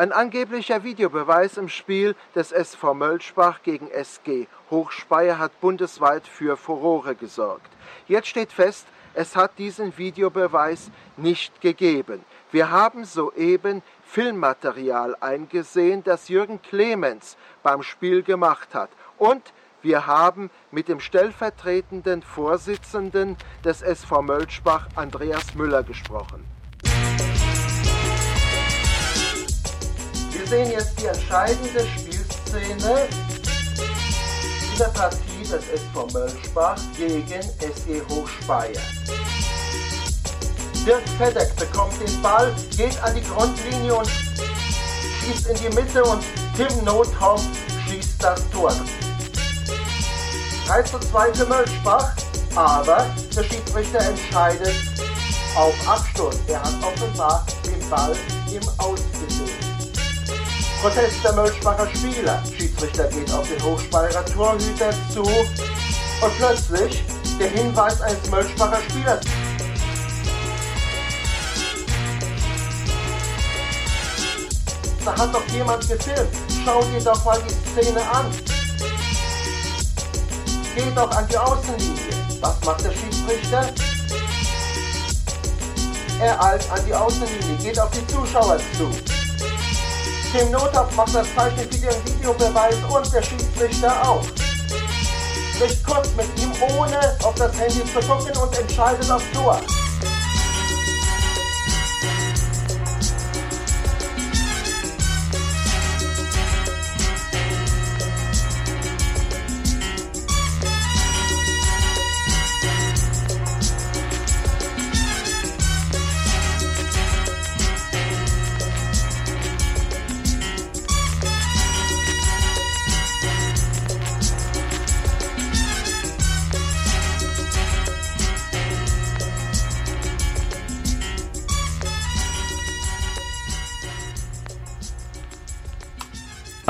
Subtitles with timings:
[0.00, 7.14] Ein angeblicher Videobeweis im Spiel des SV Mölschbach gegen SG Hochspeyer hat bundesweit für Furore
[7.14, 7.68] gesorgt.
[8.08, 12.24] Jetzt steht fest, es hat diesen Videobeweis nicht gegeben.
[12.50, 18.88] Wir haben soeben Filmmaterial eingesehen, das Jürgen Clemens beim Spiel gemacht hat.
[19.18, 23.36] Und wir haben mit dem stellvertretenden Vorsitzenden
[23.66, 26.59] des SV Mölschbach, Andreas Müller, gesprochen.
[30.50, 33.08] Sehen jetzt die entscheidende Spielszene
[34.76, 38.80] der Partie des SV Mölschbach gegen SG Hochspeyer.
[40.84, 44.08] Dirk Fedek bekommt den Ball, geht an die Grundlinie und
[45.20, 46.24] schießt in die Mitte und
[46.56, 47.44] Tim Nothoff
[47.86, 48.72] schießt das Tor.
[50.66, 52.12] 3 zu 2 für Mölschbach,
[52.56, 54.74] aber der Schiedsrichter entscheidet
[55.54, 56.36] auf Abstoß.
[56.48, 58.16] Er hat offenbar den Ball
[58.52, 59.00] im Aus.
[60.80, 62.42] Protest der Mölschbacher Spieler.
[62.56, 67.04] Schiedsrichter geht auf den Hochspeyerer Torhüter zu und plötzlich
[67.38, 69.20] der Hinweis eines Mölschbacher Spielers.
[75.04, 76.30] Da hat doch jemand gefilmt.
[76.64, 78.30] Schau dir doch mal die Szene an.
[80.74, 82.40] Geht doch an die Außenlinie.
[82.40, 83.70] Was macht der Schiedsrichter?
[86.22, 89.19] Er eilt an die Außenlinie, geht auf die Zuschauer zu.
[90.32, 94.22] Tim Nothoff macht das Zeichen für den Videobeweis und der Schiedsrichter auch.
[95.56, 99.60] Spricht kurz mit ihm, ohne auf das Handy zu gucken und entscheidet auf Tor.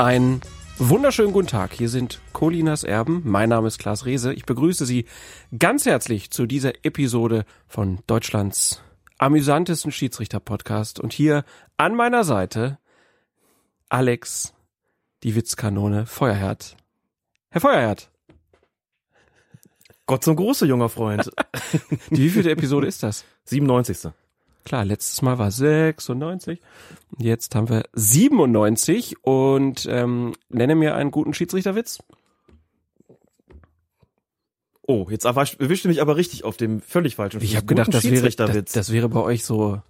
[0.01, 0.41] Ein
[0.79, 1.73] wunderschönen guten Tag.
[1.73, 3.21] Hier sind Colinas Erben.
[3.23, 4.33] Mein Name ist Klaas Rehse.
[4.33, 5.05] Ich begrüße Sie
[5.59, 8.81] ganz herzlich zu dieser Episode von Deutschlands
[9.19, 10.99] amüsantesten Schiedsrichter-Podcast.
[10.99, 11.43] Und hier
[11.77, 12.79] an meiner Seite
[13.89, 14.55] Alex,
[15.21, 16.77] die Witzkanone Feuerherd.
[17.51, 18.09] Herr Feuerherd.
[20.07, 21.29] Gott zum Gruße, junger Freund.
[22.09, 23.23] Die wievielte Episode ist das?
[23.45, 24.11] 97.
[24.63, 26.59] Klar, letztes Mal war 96.
[27.17, 31.99] Jetzt haben wir 97 und ähm, nenne mir einen guten Schiedsrichterwitz.
[34.87, 37.55] Oh, jetzt erwischt- erwischte mich aber richtig auf dem völlig falschen Ich Fuß.
[37.57, 39.81] habe gedacht, das wäre, das, das wäre bei euch so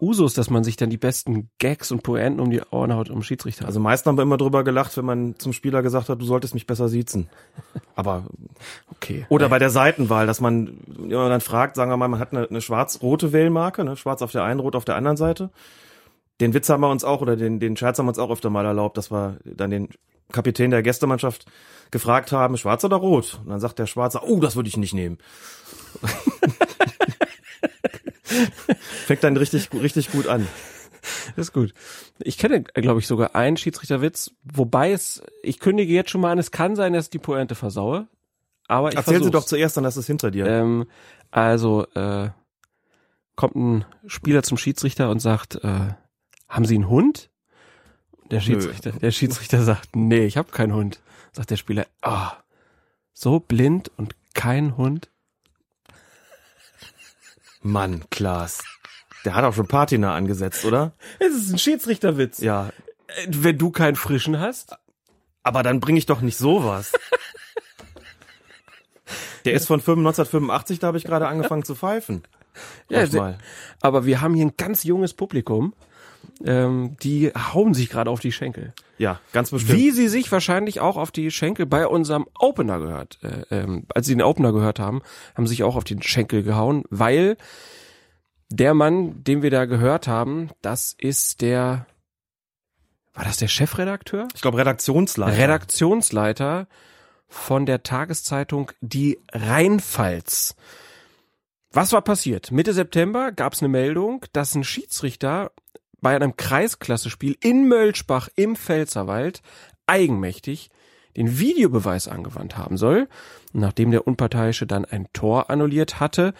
[0.00, 3.22] Usus, dass man sich dann die besten Gags und Pointen um die Ohren haut um
[3.22, 3.66] Schiedsrichter.
[3.66, 6.54] also meist haben wir immer drüber gelacht, wenn man zum Spieler gesagt hat, du solltest
[6.54, 7.28] mich besser siezen.
[7.96, 8.24] Aber
[8.92, 9.26] okay.
[9.28, 12.32] oder bei der Seitenwahl, dass man wenn man dann fragt, sagen wir mal, man hat
[12.32, 15.50] eine, eine schwarz-rote Wählmarke, ne, schwarz auf der einen, rot auf der anderen Seite.
[16.40, 18.50] Den Witz haben wir uns auch oder den den Scherz haben wir uns auch öfter
[18.50, 19.88] mal erlaubt, dass wir dann den
[20.30, 21.46] Kapitän der Gästemannschaft
[21.90, 23.40] gefragt haben, schwarz oder rot?
[23.42, 25.18] Und dann sagt der Schwarze, oh, das würde ich nicht nehmen.
[29.06, 30.46] Fängt dann richtig, richtig gut an.
[31.36, 31.72] Das ist gut.
[32.18, 36.38] Ich kenne, glaube ich, sogar einen Schiedsrichterwitz, wobei es, ich kündige jetzt schon mal an,
[36.38, 38.08] es kann sein, dass ich die Pointe versaue.
[38.66, 40.46] Aber ich Erzählen Sie doch zuerst, dann ist es hinter dir.
[40.46, 40.86] Ähm,
[41.30, 42.30] also, äh,
[43.36, 45.94] kommt ein Spieler zum Schiedsrichter und sagt, äh,
[46.48, 47.30] haben Sie einen Hund?
[48.30, 51.00] Der Schiedsrichter, der Schiedsrichter sagt, nee, ich habe keinen Hund.
[51.32, 52.32] Sagt der Spieler, ah,
[53.14, 55.08] so blind und kein Hund?
[57.68, 58.62] Mann, Klaas.
[59.24, 60.92] Der hat auch schon Patina angesetzt, oder?
[61.18, 62.38] Es ist ein Schiedsrichterwitz.
[62.40, 62.68] Ja.
[63.08, 64.76] Äh, Wenn du keinen frischen hast,
[65.42, 66.92] Aber dann bringe ich doch nicht sowas.
[69.44, 72.22] Der ist von 1985, da habe ich gerade angefangen zu pfeifen.
[72.90, 73.38] Ja, Lass se- mal.
[73.80, 75.74] aber wir haben hier ein ganz junges Publikum,
[76.44, 78.74] ähm, die hauen sich gerade auf die Schenkel.
[78.98, 79.78] Ja, ganz bestimmt.
[79.78, 83.18] Wie sie sich wahrscheinlich auch auf die Schenkel bei unserem Opener gehört.
[83.22, 85.02] Äh, ähm, als sie den Opener gehört haben,
[85.34, 87.36] haben sie sich auch auf den Schenkel gehauen, weil
[88.50, 91.86] der Mann, den wir da gehört haben, das ist der,
[93.14, 94.28] war das der Chefredakteur?
[94.34, 95.38] Ich glaube, Redaktionsleiter.
[95.38, 96.66] Redaktionsleiter
[97.28, 100.56] von der Tageszeitung Die Rheinpfalz.
[101.70, 102.50] Was war passiert?
[102.50, 105.52] Mitte September gab es eine Meldung, dass ein Schiedsrichter
[106.00, 109.42] bei einem Kreisklassespiel in Mölschbach im Pfälzerwald
[109.86, 110.70] eigenmächtig
[111.16, 113.08] den Videobeweis angewandt haben soll.
[113.52, 116.34] Nachdem der Unparteiische dann ein Tor annulliert hatte,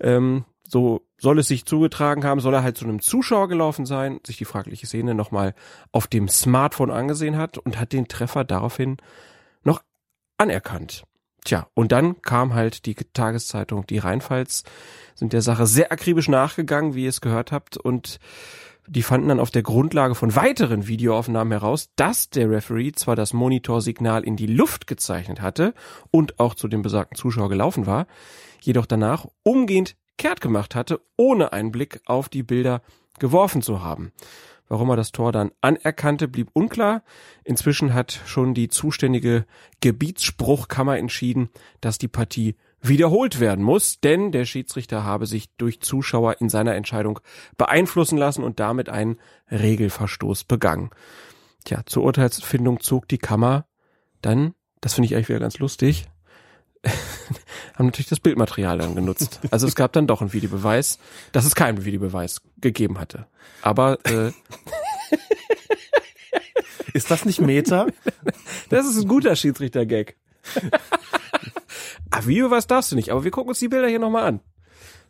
[0.00, 4.20] ähm, so soll es sich zugetragen haben, soll er halt zu einem Zuschauer gelaufen sein,
[4.26, 5.54] sich die fragliche Szene nochmal
[5.92, 8.98] auf dem Smartphone angesehen hat und hat den Treffer daraufhin
[9.64, 9.82] noch
[10.36, 11.04] anerkannt.
[11.44, 14.64] Tja, und dann kam halt die Tageszeitung, die Rheinpfalz,
[15.14, 18.18] sind der Sache sehr akribisch nachgegangen, wie ihr es gehört habt, und
[18.88, 23.32] die fanden dann auf der Grundlage von weiteren Videoaufnahmen heraus, dass der Referee zwar das
[23.32, 25.74] Monitorsignal in die Luft gezeichnet hatte
[26.10, 28.06] und auch zu dem besagten Zuschauer gelaufen war,
[28.60, 32.80] jedoch danach umgehend kehrt gemacht hatte, ohne einen Blick auf die Bilder
[33.18, 34.12] geworfen zu haben.
[34.68, 37.02] Warum er das Tor dann anerkannte, blieb unklar.
[37.44, 39.46] Inzwischen hat schon die zuständige
[39.80, 41.48] Gebietsspruchkammer entschieden,
[41.80, 46.74] dass die Partie wiederholt werden muss, denn der Schiedsrichter habe sich durch Zuschauer in seiner
[46.74, 47.20] Entscheidung
[47.56, 49.18] beeinflussen lassen und damit einen
[49.50, 50.90] Regelverstoß begangen.
[51.64, 53.66] Tja, zur Urteilsfindung zog die Kammer
[54.22, 56.06] dann, das finde ich eigentlich wieder ganz lustig,
[57.74, 59.40] haben natürlich das Bildmaterial dann genutzt.
[59.50, 60.98] Also es gab dann doch einen Videobeweis,
[61.32, 63.26] dass es keinen Videobeweis gegeben hatte.
[63.62, 64.32] Aber äh,
[66.92, 67.86] ist das nicht Meta?
[68.68, 70.16] das ist ein guter Schiedsrichter-Gag.
[72.10, 74.40] ah, Videobeweis darfst du nicht, aber wir gucken uns die Bilder hier nochmal an.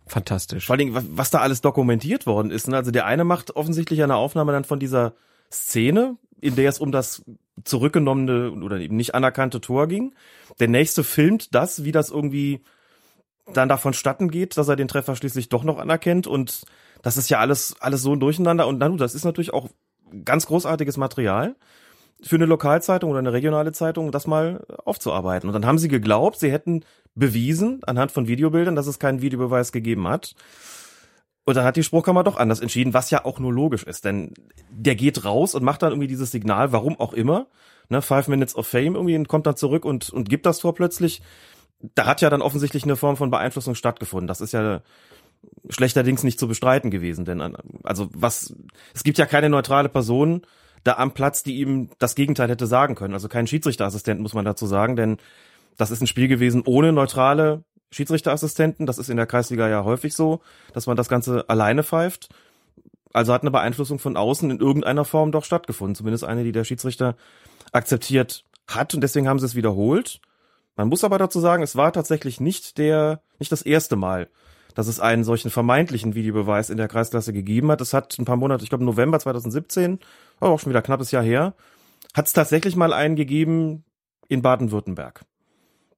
[0.06, 0.66] Fantastisch.
[0.66, 2.66] Vor allen Dingen, was da alles dokumentiert worden ist.
[2.68, 2.76] Ne?
[2.76, 5.14] Also der eine macht offensichtlich eine Aufnahme dann von dieser
[5.52, 7.24] Szene, in der es um das
[7.64, 10.14] zurückgenommene oder eben nicht anerkannte Tor ging.
[10.60, 12.62] Der nächste filmt das, wie das irgendwie
[13.52, 16.64] dann davon statten geht, dass er den Treffer schließlich doch noch anerkennt und
[17.02, 19.68] das ist ja alles, alles so durcheinander und dann, das ist natürlich auch
[20.24, 21.56] ganz großartiges Material
[22.22, 25.48] für eine Lokalzeitung oder eine regionale Zeitung, das mal aufzuarbeiten.
[25.48, 26.84] Und dann haben sie geglaubt, sie hätten
[27.14, 30.34] bewiesen anhand von Videobildern, dass es keinen Videobeweis gegeben hat.
[31.44, 34.34] Und dann hat die Spruchkammer doch anders entschieden, was ja auch nur logisch ist, denn
[34.70, 37.46] der geht raus und macht dann irgendwie dieses Signal, warum auch immer,
[37.88, 40.74] ne, Five Minutes of Fame irgendwie und kommt dann zurück und, und gibt das Tor
[40.74, 41.22] plötzlich.
[41.94, 44.26] Da hat ja dann offensichtlich eine Form von Beeinflussung stattgefunden.
[44.26, 44.82] Das ist ja
[45.70, 47.40] schlechterdings nicht zu bestreiten gewesen, denn
[47.84, 48.54] also was,
[48.92, 50.42] es gibt ja keine neutrale Person
[50.84, 53.14] da am Platz, die ihm das Gegenteil hätte sagen können.
[53.14, 55.18] Also kein Schiedsrichterassistent muss man dazu sagen, denn
[55.76, 58.86] das ist ein Spiel gewesen ohne neutrale Schiedsrichterassistenten.
[58.86, 60.40] Das ist in der Kreisliga ja häufig so,
[60.72, 62.28] dass man das Ganze alleine pfeift.
[63.12, 65.94] Also hat eine Beeinflussung von außen in irgendeiner Form doch stattgefunden.
[65.94, 67.16] Zumindest eine, die der Schiedsrichter
[67.72, 70.20] akzeptiert hat und deswegen haben sie es wiederholt.
[70.76, 74.28] Man muss aber dazu sagen, es war tatsächlich nicht der, nicht das erste Mal,
[74.78, 77.80] dass es einen solchen vermeintlichen Videobeweis in der Kreisklasse gegeben hat.
[77.80, 79.98] Es hat ein paar Monate, ich glaube November 2017,
[80.38, 81.54] auch schon wieder knappes Jahr her,
[82.14, 83.82] hat es tatsächlich mal einen gegeben
[84.28, 85.22] in Baden-Württemberg.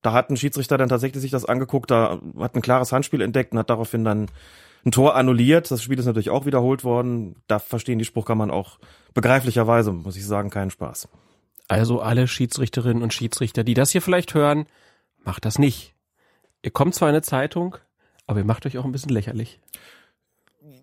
[0.01, 3.53] Da hat ein Schiedsrichter dann tatsächlich sich das angeguckt, da hat ein klares Handspiel entdeckt
[3.53, 4.31] und hat daraufhin dann
[4.87, 5.71] ein Tor annulliert.
[5.71, 7.37] Das Spiel ist natürlich auch wiederholt worden.
[7.49, 8.79] Da verstehen die Spruchkammern auch
[9.13, 11.07] begreiflicherweise, muss ich sagen, keinen Spaß.
[11.69, 14.65] Also alle Schiedsrichterinnen und Schiedsrichter, die das hier vielleicht hören,
[15.23, 15.95] macht das nicht.
[16.63, 17.77] Ihr kommt zwar in eine Zeitung,
[18.31, 19.59] aber ihr macht euch auch ein bisschen lächerlich.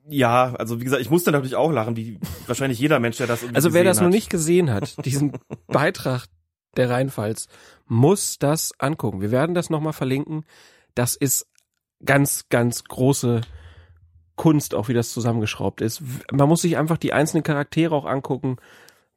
[0.10, 3.42] Ja, also wie gesagt, ich musste natürlich auch lachen, wie wahrscheinlich jeder Mensch, der das
[3.42, 4.04] irgendwie Also wer das hat.
[4.04, 5.32] noch nicht gesehen hat, diesen
[5.68, 6.26] Beitrag
[6.76, 7.48] der Rheinpfalz,
[7.86, 9.22] muss das angucken.
[9.22, 10.44] Wir werden das nochmal verlinken.
[10.94, 11.48] Das ist
[12.04, 13.42] ganz, ganz große
[14.36, 16.02] Kunst, auch wie das zusammengeschraubt ist.
[16.32, 18.58] Man muss sich einfach die einzelnen Charaktere auch angucken,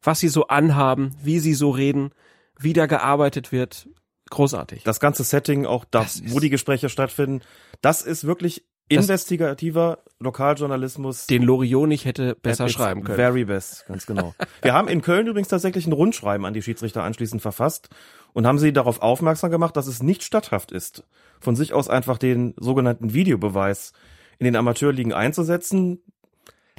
[0.01, 2.11] was sie so anhaben, wie sie so reden,
[2.57, 3.89] wie da gearbeitet wird.
[4.31, 4.83] Großartig.
[4.83, 7.41] Das ganze Setting, auch da, wo die Gespräche stattfinden,
[7.81, 11.27] das ist wirklich investigativer Lokaljournalismus.
[11.27, 13.17] Den Loriot nicht hätte besser schreiben können.
[13.17, 14.33] Very best, ganz genau.
[14.61, 17.89] Wir haben in Köln übrigens tatsächlich ein Rundschreiben an die Schiedsrichter anschließend verfasst
[18.31, 21.03] und haben sie darauf aufmerksam gemacht, dass es nicht statthaft ist,
[21.41, 23.91] von sich aus einfach den sogenannten Videobeweis
[24.39, 26.01] in den Amateurligen einzusetzen.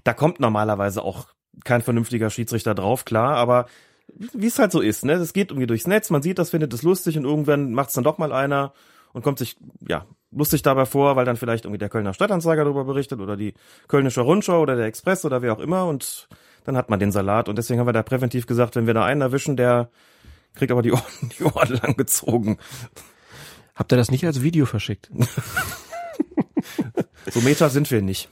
[0.05, 1.29] Da kommt normalerweise auch
[1.65, 3.67] kein vernünftiger Schiedsrichter drauf, klar, aber
[4.16, 5.14] wie es halt so ist, ne?
[5.14, 7.95] Es geht irgendwie durchs Netz, man sieht das, findet es lustig und irgendwann macht es
[7.95, 8.73] dann doch mal einer
[9.12, 12.85] und kommt sich, ja, lustig dabei vor, weil dann vielleicht irgendwie der Kölner Stadtanzeiger darüber
[12.85, 13.54] berichtet oder die
[13.88, 16.28] Kölnische Rundschau oder der Express oder wer auch immer und
[16.64, 19.04] dann hat man den Salat und deswegen haben wir da präventiv gesagt, wenn wir da
[19.04, 19.90] einen erwischen, der
[20.54, 21.02] kriegt aber die Ohren,
[21.38, 22.59] die Ohren lang gezogen.
[23.75, 25.11] Habt ihr das nicht als Video verschickt?
[27.31, 28.28] so meta sind wir nicht.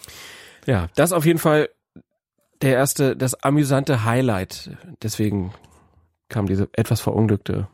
[0.67, 1.71] Ja, das auf jeden Fall
[2.63, 4.71] der erste, das amüsante Highlight.
[5.03, 5.53] Deswegen
[6.31, 7.69] kam diese etwas verunglückte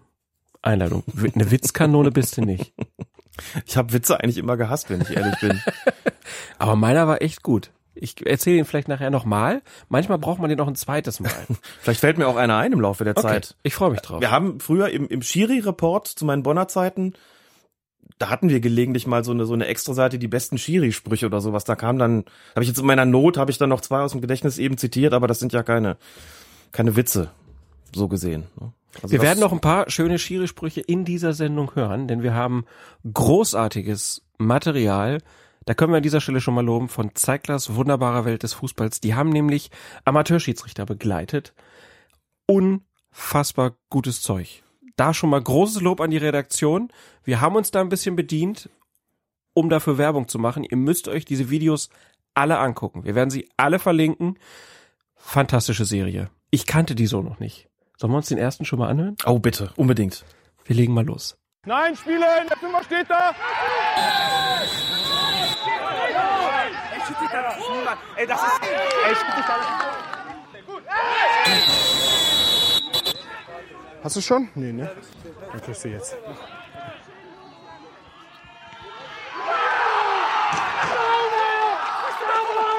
[0.63, 1.05] Einladung.
[1.35, 2.73] Eine Witzkanone bist du nicht.
[3.67, 5.61] Ich habe Witze eigentlich immer gehasst, wenn ich ehrlich bin.
[6.59, 7.71] Aber meiner war echt gut.
[7.95, 9.63] Ich erzähle ihn vielleicht nachher nochmal.
[9.89, 11.31] Manchmal braucht man den noch ein zweites Mal.
[11.81, 13.57] vielleicht fällt mir auch einer ein im Laufe der okay, Zeit.
[13.63, 14.21] Ich freue mich drauf.
[14.21, 17.15] Wir haben früher im, im Schiri-Report zu meinen Bonner Zeiten,
[18.19, 21.41] da hatten wir gelegentlich mal so eine so eine extra Seite die besten Schiri-Sprüche oder
[21.41, 21.65] sowas.
[21.65, 24.13] Da kam dann, habe ich jetzt in meiner Not habe ich dann noch zwei aus
[24.13, 25.97] dem Gedächtnis eben zitiert, aber das sind ja keine
[26.73, 27.31] keine Witze
[27.95, 28.45] so gesehen.
[28.61, 28.73] Ne?
[29.03, 32.65] Also wir werden noch ein paar schöne Schiri-Sprüche in dieser Sendung hören, denn wir haben
[33.13, 35.19] großartiges Material,
[35.67, 39.01] Da können wir an dieser Stelle schon mal loben von Zeiglers wunderbarer Welt des Fußballs.
[39.01, 39.71] Die haben nämlich
[40.05, 41.55] Amateurschiedsrichter begleitet.
[42.47, 44.63] Unfassbar gutes Zeug.
[44.97, 46.91] Da schon mal großes Lob an die Redaktion.
[47.25, 48.71] Wir haben uns da ein bisschen bedient,
[49.55, 50.63] um dafür Werbung zu machen.
[50.63, 51.91] Ihr müsst euch diese Videos
[52.35, 53.05] alle angucken.
[53.05, 54.39] Wir werden sie alle verlinken.
[55.17, 56.31] Fantastische Serie.
[56.51, 57.69] Ich kannte die so noch nicht.
[57.99, 59.17] Sollen wir uns den ersten schon mal anhören?
[59.25, 60.25] Oh, bitte, unbedingt.
[60.65, 61.39] Wir legen mal los.
[61.65, 63.35] Nein, Spieler, der Fünfer steht da.
[66.87, 68.11] Ey, das ist.
[68.17, 68.61] Ey, das ist.
[68.63, 69.57] Ey, Schiedsrichter.
[74.05, 74.49] Hast du schon?
[74.55, 74.91] Nee, ne?
[75.51, 76.17] Dann kriegst du jetzt.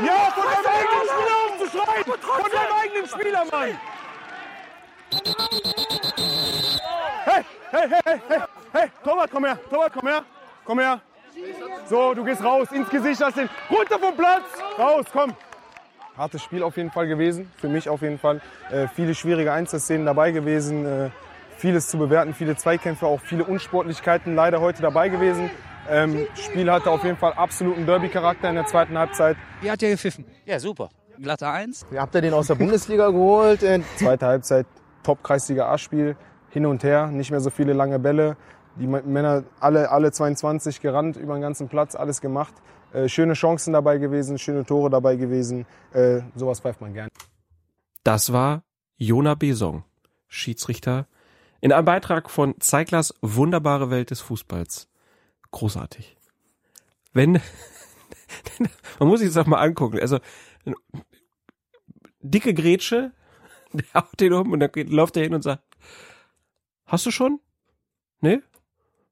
[0.06, 2.04] Ja, von deinem eigenen Spieler aufzuschreien!
[2.06, 3.97] Von deinem eigenen Spieler, Mann!
[5.10, 5.22] Hey,
[7.72, 8.40] hey, hey, hey, hey,
[8.74, 10.24] hey, Torwart, komm her, Torwart, komm her,
[10.66, 11.02] komm her.
[11.90, 14.44] So, du gehst raus, ins Gesicht hast den, runter vom Platz,
[14.78, 15.34] raus, komm.
[16.18, 18.42] Hartes Spiel auf jeden Fall gewesen, für mich auf jeden Fall.
[18.70, 21.10] Äh, viele schwierige Einzelszenen dabei gewesen, äh,
[21.58, 25.50] vieles zu bewerten, viele Zweikämpfe, auch viele Unsportlichkeiten leider heute dabei gewesen.
[25.90, 29.38] Ähm, Spiel hatte auf jeden Fall absoluten Derby-Charakter in der zweiten Halbzeit.
[29.62, 30.26] Wie hat der gepfiffen?
[30.46, 30.90] Ja, super.
[31.18, 31.86] Glatte Eins.
[31.96, 33.64] Habt ihr den aus der Bundesliga geholt?
[33.96, 34.66] Zweite Halbzeit,
[35.08, 36.18] Top-Kreisliga A-Spiel,
[36.50, 38.36] hin und her, nicht mehr so viele lange Bälle.
[38.76, 42.54] Die Männer alle, alle 22 gerannt über den ganzen Platz, alles gemacht.
[42.92, 45.66] Äh, schöne Chancen dabei gewesen, schöne Tore dabei gewesen.
[45.94, 47.08] Äh, sowas pfeift man gern.
[48.04, 48.64] Das war
[48.98, 49.86] Jona Besong,
[50.28, 51.08] Schiedsrichter,
[51.62, 54.90] in einem Beitrag von Zeiglers Wunderbare Welt des Fußballs.
[55.52, 56.18] Großartig.
[57.14, 57.34] Wenn,
[59.00, 60.00] man muss sich das auch mal angucken.
[60.02, 60.20] Also,
[62.20, 63.14] dicke Grätsche,
[63.74, 65.64] der haut den um und dann geht, läuft er hin und sagt,
[66.86, 67.40] hast du schon?
[68.22, 68.40] Nee?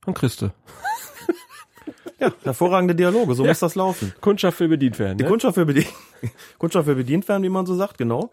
[0.06, 0.50] Dann kriegst du.
[2.18, 3.50] Ja, hervorragende Dialoge, so Ja.
[3.50, 4.14] muss das laufen.
[4.22, 5.18] Kundschaft will bedient werden.
[5.18, 5.30] Die Ne?
[5.30, 5.90] Kundschaft will bedient,
[6.58, 8.32] Kundschaft will bedient werden, wie man so sagt, genau.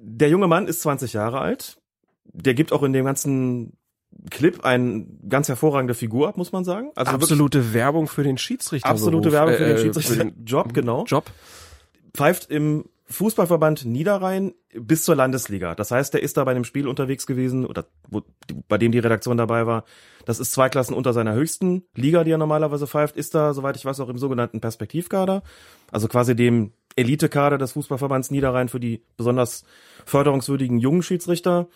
[0.00, 1.76] Der junge Mann ist 20 Jahre alt.
[2.24, 3.76] Der gibt auch in dem ganzen
[4.30, 6.92] Clip eine ganz hervorragende Figur ab, muss man sagen.
[6.94, 8.88] Also wirklich Absolute Werbung für den Schiedsrichter.
[8.88, 11.04] absolute Werbung für den Äh, Schiedsrichterjob, genau.
[11.04, 11.30] Job.
[12.14, 15.74] Pfeift im Fußballverband Niederrhein bis zur Landesliga.
[15.74, 18.22] Das heißt, der ist da bei einem Spiel unterwegs gewesen oder wo,
[18.68, 19.84] bei dem die Redaktion dabei war.
[20.26, 23.76] Das ist zwei Klassen unter seiner höchsten Liga, die er normalerweise pfeift, ist da, soweit
[23.76, 25.42] ich weiß, auch im sogenannten Perspektivkader.
[25.90, 29.64] Also quasi dem Elitekader des Fußballverbands Niederrhein für die besonders
[30.04, 31.68] förderungswürdigen jungen Schiedsrichter.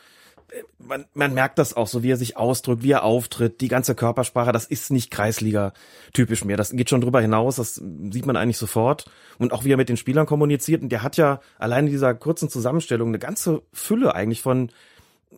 [0.78, 3.94] Man, man merkt das auch so, wie er sich ausdrückt, wie er auftritt, die ganze
[3.94, 6.56] Körpersprache, das ist nicht Kreisliga-typisch mehr.
[6.56, 9.06] Das geht schon drüber hinaus, das sieht man eigentlich sofort.
[9.38, 10.82] Und auch wie er mit den Spielern kommuniziert.
[10.82, 14.71] Und der hat ja allein in dieser kurzen Zusammenstellung eine ganze Fülle eigentlich von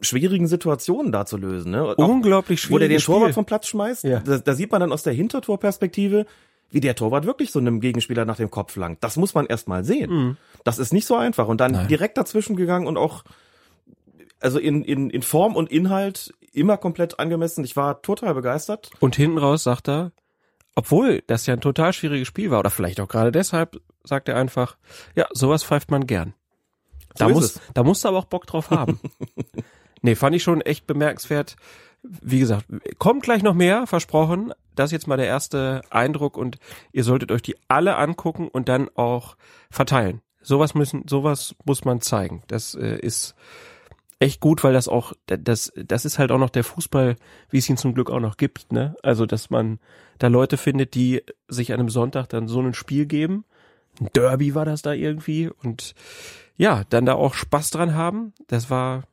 [0.01, 1.71] schwierigen Situationen da zu lösen.
[1.71, 1.95] Ne?
[1.95, 3.35] Unglaublich wo der den schwieriges Torwart Spiel.
[3.35, 4.05] vom Platz schmeißt.
[4.05, 4.21] Ja.
[4.21, 6.27] Da, da sieht man dann aus der Hintertorperspektive,
[6.73, 9.05] wie der Torwart wirklich so einem Gegenspieler nach dem Kopf langt.
[9.05, 10.37] Das muss man erst mal sehen.
[10.65, 11.47] Das ist nicht so einfach.
[11.47, 11.77] Und dann Mhm.
[11.79, 11.89] Nein.
[11.89, 13.23] direkt dazwischen gegangen und auch
[14.45, 17.65] also in, in, in Form und Inhalt immer komplett angemessen.
[17.65, 18.91] Ich war total begeistert.
[19.01, 20.13] Und hinten raus sagt er,
[20.77, 24.37] obwohl das ja ein total schwieriges Spiel war, oder vielleicht auch gerade deshalb, sagt er
[24.37, 24.77] einfach,
[25.15, 26.35] ja, sowas pfeift man gern.
[27.17, 27.61] Da So ist muss, es.
[27.75, 29.01] da musst du aber auch Bock drauf haben.
[30.03, 31.57] nee, fand ich schon echt bemerkenswert.
[32.03, 32.67] Wie gesagt,
[32.99, 34.53] kommt gleich noch mehr, versprochen.
[34.75, 36.59] Das ist jetzt mal der erste Eindruck und
[36.93, 39.37] ihr solltet euch die alle angucken und dann auch
[39.71, 40.21] verteilen.
[40.43, 42.43] Sowas müssen, sowas muss man zeigen.
[42.49, 43.35] Das äh, ist
[44.25, 47.17] echt gut, weil das auch, das, das ist halt auch noch der Fußball,
[47.51, 48.97] wie es ihn zum Glück auch noch gibt, ne?
[49.03, 49.79] Also, dass man
[50.19, 53.45] da Leute findet, die sich an einem Sonntag dann so ein Spiel geben.
[54.01, 55.95] Ein Derby war das da irgendwie und
[56.57, 58.33] ja, dann da auch Spaß dran haben.
[58.49, 59.05] Das war,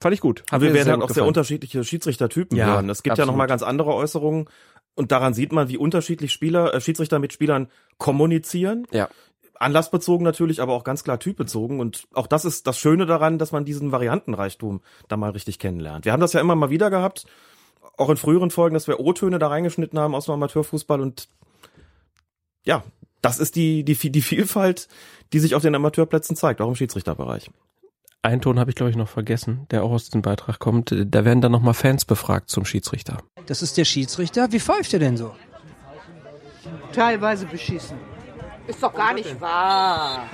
[0.00, 0.40] fand ich gut.
[0.42, 1.28] Hat Aber wir werden sehr halt auch sehr gefallen.
[1.28, 2.88] unterschiedliche Schiedsrichtertypen Ja, hören.
[2.90, 3.32] Es gibt ja absolut.
[3.34, 4.48] noch mal ganz andere Äußerungen.
[4.94, 7.68] Und daran sieht man, wie unterschiedlich Spieler, äh, Schiedsrichter mit Spielern
[7.98, 8.86] kommunizieren.
[8.92, 9.08] Ja.
[9.60, 11.80] Anlassbezogen natürlich, aber auch ganz klar typbezogen.
[11.80, 16.04] Und auch das ist das Schöne daran, dass man diesen Variantenreichtum da mal richtig kennenlernt.
[16.04, 17.26] Wir haben das ja immer mal wieder gehabt,
[17.96, 21.00] auch in früheren Folgen, dass wir O-Töne da reingeschnitten haben aus dem Amateurfußball.
[21.00, 21.28] Und
[22.64, 22.82] ja,
[23.20, 24.88] das ist die, die, die Vielfalt,
[25.32, 27.50] die sich auf den Amateurplätzen zeigt, auch im Schiedsrichterbereich.
[28.22, 30.94] Einen Ton habe ich, glaube ich, noch vergessen, der auch aus dem Beitrag kommt.
[30.94, 33.18] Da werden dann nochmal Fans befragt zum Schiedsrichter.
[33.46, 34.52] Das ist der Schiedsrichter.
[34.52, 35.34] Wie pfeift er denn so?
[36.92, 37.96] Teilweise beschissen.
[38.70, 40.30] Ist doch gar nicht wahr.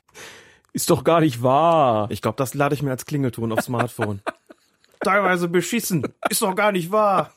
[0.72, 2.06] Ist doch gar nicht wahr.
[2.10, 4.20] Ich glaube, das lade ich mir als Klingelton aufs Smartphone.
[5.00, 6.06] Teilweise beschissen.
[6.28, 7.32] Ist doch gar nicht wahr.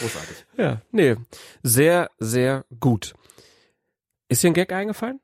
[0.00, 0.44] Großartig.
[0.56, 1.16] Ja, nee.
[1.62, 3.14] Sehr, sehr gut.
[4.28, 5.20] Ist dir ein Gag eingefallen?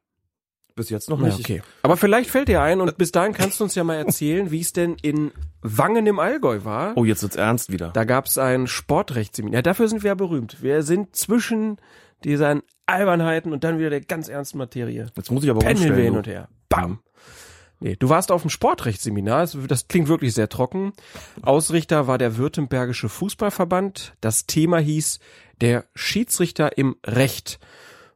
[0.77, 1.41] Bis jetzt noch Ja, nicht.
[1.41, 1.63] okay.
[1.83, 4.61] Aber vielleicht fällt dir ein und bis dahin kannst du uns ja mal erzählen, wie
[4.61, 5.31] es denn in
[5.63, 6.97] Wangen im Allgäu war.
[6.97, 7.91] Oh, jetzt wird's ernst wieder.
[7.91, 9.57] Da gab es ein Sportrechtsseminar.
[9.57, 10.63] Ja, dafür sind wir ja berühmt.
[10.63, 11.79] Wir sind zwischen
[12.25, 15.07] Diese Albernheiten und dann wieder der ganz ernsten Materie.
[15.17, 16.49] Jetzt muss ich aber Pendeln wir hin und her.
[16.69, 17.01] Bam.
[17.81, 20.93] Nee, du warst auf dem Sportrechtsseminar, das- das klingt wirklich sehr trocken.
[21.43, 24.15] Ausrichter war der Württembergische Fußballverband.
[24.21, 25.19] Das Thema hieß
[25.61, 27.59] der Schiedsrichter im Recht.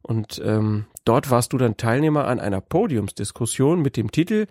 [0.01, 4.47] Und ähm, dort warst du dann Teilnehmer an einer Podiumsdiskussion mit dem Titel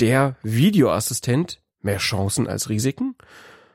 [0.00, 3.16] Der Videoassistent mehr Chancen als Risiken.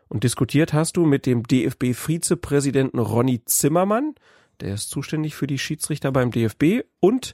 [0.08, 4.16] Und diskutiert hast du mit dem DFB-Vizepräsidenten Ronny Zimmermann,
[4.62, 7.34] der ist zuständig für die Schiedsrichter beim DFB, und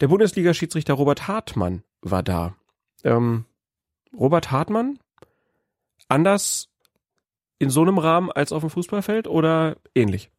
[0.00, 2.56] der Bundesliga-Schiedsrichter Robert Hartmann war da.
[3.04, 3.44] Ähm,
[4.18, 4.98] Robert Hartmann?
[6.08, 6.68] Anders
[7.58, 10.30] in so einem Rahmen als auf dem Fußballfeld oder ähnlich?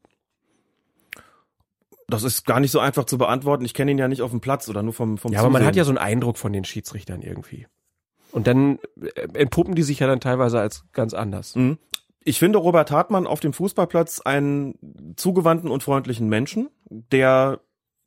[2.08, 3.66] Das ist gar nicht so einfach zu beantworten.
[3.66, 5.62] Ich kenne ihn ja nicht auf dem Platz oder nur vom vom Ja, aber man
[5.62, 5.68] Zusehen.
[5.68, 7.66] hat ja so einen Eindruck von den Schiedsrichtern irgendwie.
[8.32, 11.56] Und dann äh, entpuppen die sich ja dann teilweise als ganz anders.
[11.56, 11.78] Mhm.
[12.28, 17.60] Ich finde Robert Hartmann auf dem Fußballplatz einen zugewandten und freundlichen Menschen, der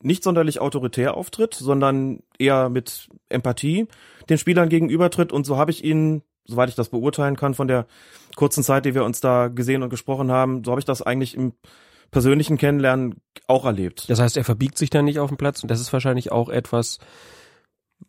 [0.02, 3.86] nicht sonderlich autoritär auftritt, sondern eher mit Empathie
[4.28, 5.32] den Spielern gegenübertritt.
[5.32, 7.86] Und so habe ich ihn, soweit ich das beurteilen kann, von der
[8.34, 11.36] kurzen Zeit, die wir uns da gesehen und gesprochen haben, so habe ich das eigentlich
[11.36, 11.52] im
[12.10, 14.10] persönlichen Kennenlernen auch erlebt.
[14.10, 16.48] Das heißt, er verbiegt sich dann nicht auf dem Platz und das ist wahrscheinlich auch
[16.48, 16.98] etwas,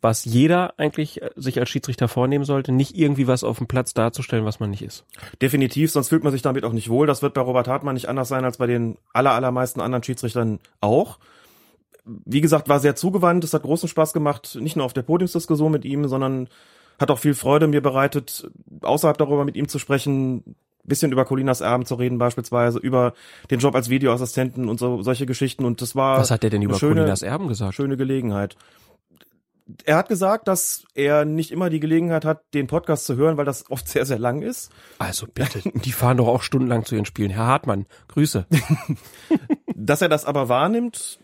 [0.00, 3.94] was jeder eigentlich äh, sich als Schiedsrichter vornehmen sollte, nicht irgendwie was auf dem Platz
[3.94, 5.04] darzustellen, was man nicht ist.
[5.42, 7.06] Definitiv, sonst fühlt man sich damit auch nicht wohl.
[7.06, 10.58] Das wird bei Robert Hartmann nicht anders sein als bei den aller, allermeisten anderen Schiedsrichtern
[10.80, 11.18] auch.
[12.04, 13.44] Wie gesagt, war sehr zugewandt.
[13.44, 16.48] Es hat großen Spaß gemacht, nicht nur auf der Podiumsdiskussion mit ihm, sondern
[16.98, 18.50] hat auch viel Freude mir bereitet,
[18.82, 23.14] außerhalb darüber mit ihm zu sprechen, bisschen über Colinas Erben zu reden beispielsweise, über
[23.50, 25.64] den Job als Videoassistenten und so solche Geschichten.
[25.64, 27.74] Und das war Was hat der denn über schöne, Colinas Erben gesagt?
[27.74, 28.56] schöne Gelegenheit.
[29.84, 33.44] Er hat gesagt, dass er nicht immer die Gelegenheit hat, den Podcast zu hören, weil
[33.44, 34.70] das oft sehr, sehr lang ist.
[34.98, 37.30] Also bitte, die fahren doch auch stundenlang zu ihren Spielen.
[37.30, 38.46] Herr Hartmann, Grüße.
[39.74, 41.18] Dass er das aber wahrnimmt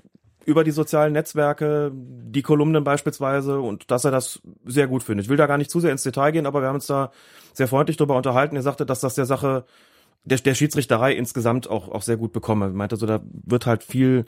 [0.47, 5.27] über die sozialen Netzwerke, die Kolumnen beispielsweise und dass er das sehr gut findet.
[5.27, 7.11] Ich will da gar nicht zu sehr ins Detail gehen, aber wir haben uns da
[7.53, 8.55] sehr freundlich drüber unterhalten.
[8.55, 9.65] Er sagte, dass das der Sache
[10.25, 12.67] der, der Schiedsrichterei insgesamt auch, auch sehr gut bekomme.
[12.67, 14.25] Er meinte so, da wird halt viel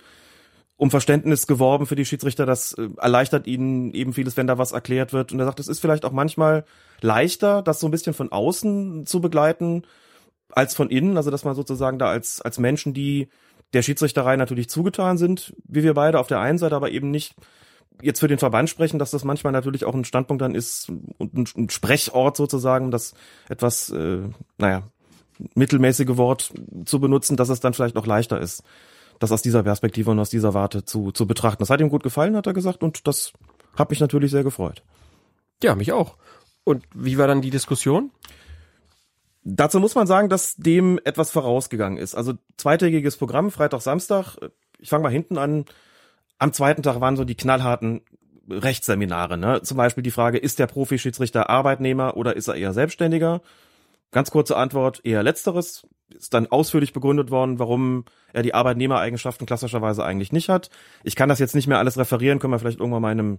[0.79, 2.47] um Verständnis geworben für die Schiedsrichter.
[2.47, 5.33] Das äh, erleichtert ihnen eben vieles, wenn da was erklärt wird.
[5.33, 6.65] Und er sagt, es ist vielleicht auch manchmal
[7.01, 9.83] leichter, das so ein bisschen von außen zu begleiten,
[10.51, 11.17] als von innen.
[11.17, 13.29] Also, dass man sozusagen da als, als Menschen, die
[13.75, 17.35] der Schiedsrichterei natürlich zugetan sind, wie wir beide auf der einen Seite, aber eben nicht
[18.01, 21.57] jetzt für den Verband sprechen, dass das manchmal natürlich auch ein Standpunkt dann ist und
[21.57, 23.15] ein, Sprechort sozusagen, das
[23.49, 24.21] etwas, äh,
[24.57, 24.85] naja,
[25.55, 26.53] mittelmäßige Wort
[26.85, 28.63] zu benutzen, dass es dann vielleicht auch leichter ist,
[29.19, 31.61] das aus dieser Perspektive und aus dieser Warte zu, zu betrachten.
[31.61, 33.33] Das hat ihm gut gefallen, hat er gesagt, und das
[33.77, 34.83] hat mich natürlich sehr gefreut.
[35.63, 36.17] Ja, mich auch.
[36.65, 38.11] Und wie war dann die Diskussion?
[39.43, 42.15] Dazu muss man sagen, dass dem etwas vorausgegangen ist.
[42.15, 44.37] Also zweitägiges Programm, Freitag, Samstag.
[44.79, 45.65] Ich fange mal hinten an.
[46.39, 48.03] Am zweiten Tag waren so die knallharten
[48.51, 49.39] Rechtsseminare.
[49.39, 49.63] Ne?
[49.63, 53.41] Zum Beispiel die Frage, ist der Profischiedsrichter Arbeitnehmer oder ist er eher Selbstständiger?
[54.11, 55.87] Ganz kurze Antwort, eher letzteres.
[56.15, 60.71] Ist dann ausführlich begründet worden, warum er die Arbeitnehmereigenschaften klassischerweise eigentlich nicht hat.
[61.05, 63.39] Ich kann das jetzt nicht mehr alles referieren, können wir vielleicht irgendwann mal in einem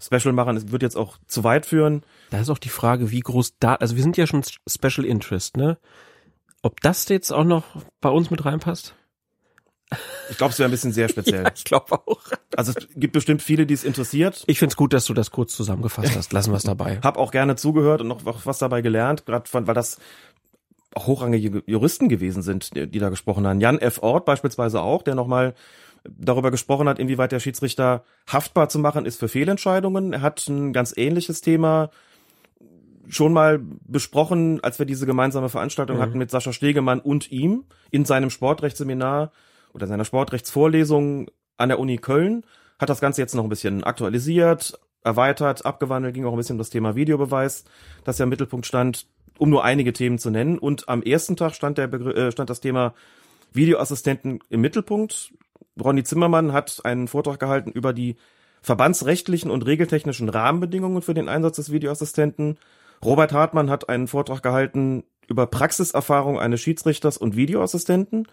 [0.00, 0.56] Special machen.
[0.56, 2.02] Es wird jetzt auch zu weit führen.
[2.30, 5.56] Da ist auch die Frage, wie groß da, also wir sind ja schon Special Interest,
[5.56, 5.78] ne?
[6.62, 7.64] Ob das jetzt auch noch
[8.00, 8.94] bei uns mit reinpasst?
[10.30, 11.44] Ich glaube, es wäre ein bisschen sehr speziell.
[11.54, 12.22] ich glaube auch.
[12.56, 14.44] Also es gibt bestimmt viele, die es interessiert.
[14.46, 16.32] Ich find's gut, dass du das kurz zusammengefasst hast.
[16.32, 17.00] Lassen wir es dabei.
[17.02, 19.98] Hab auch gerne zugehört und noch was dabei gelernt, gerade von, weil das
[20.96, 23.60] hochrangige Juristen gewesen sind, die, die da gesprochen haben.
[23.60, 24.02] Jan F.
[24.02, 25.54] Ort beispielsweise auch, der nochmal
[26.08, 30.12] darüber gesprochen hat, inwieweit der Schiedsrichter haftbar zu machen ist für Fehlentscheidungen.
[30.12, 31.90] Er hat ein ganz ähnliches Thema
[33.08, 36.02] schon mal besprochen, als wir diese gemeinsame Veranstaltung Mhm.
[36.02, 39.30] hatten mit Sascha Stegemann und ihm in seinem Sportrechtsseminar
[39.72, 42.44] oder seiner Sportrechtsvorlesung an der Uni Köln.
[42.78, 46.58] Hat das Ganze jetzt noch ein bisschen aktualisiert, erweitert, abgewandelt, ging auch ein bisschen um
[46.58, 47.64] das Thema Videobeweis,
[48.04, 49.06] das ja im Mittelpunkt stand,
[49.38, 50.58] um nur einige Themen zu nennen.
[50.58, 52.94] Und am ersten Tag stand, der Begr äh, stand das Thema
[53.52, 55.32] Videoassistenten im Mittelpunkt.
[55.82, 58.16] Ronny Zimmermann hat einen Vortrag gehalten über die
[58.62, 62.58] verbandsrechtlichen und regeltechnischen Rahmenbedingungen für den Einsatz des Videoassistenten.
[63.04, 68.26] Robert Hartmann hat einen Vortrag gehalten über Praxiserfahrung eines Schiedsrichters und Videoassistenten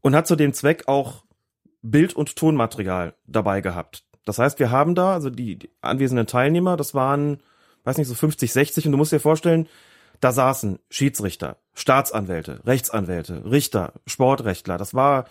[0.00, 1.24] und hat zu dem Zweck auch
[1.82, 4.04] Bild- und Tonmaterial dabei gehabt.
[4.24, 7.38] Das heißt, wir haben da, also die, die anwesenden Teilnehmer, das waren,
[7.86, 9.68] weiß nicht, so 50, 60 und du musst dir vorstellen,
[10.20, 14.78] da saßen Schiedsrichter, Staatsanwälte, Rechtsanwälte, Richter, Sportrechtler.
[14.78, 15.26] Das war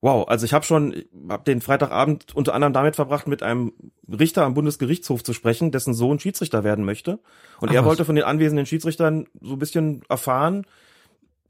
[0.00, 0.26] wow.
[0.28, 3.72] Also ich habe schon, habe den Freitagabend unter anderem damit verbracht, mit einem
[4.08, 7.20] Richter am Bundesgerichtshof zu sprechen, dessen Sohn Schiedsrichter werden möchte.
[7.60, 10.66] Und Ach er wollte von den anwesenden Schiedsrichtern so ein bisschen erfahren,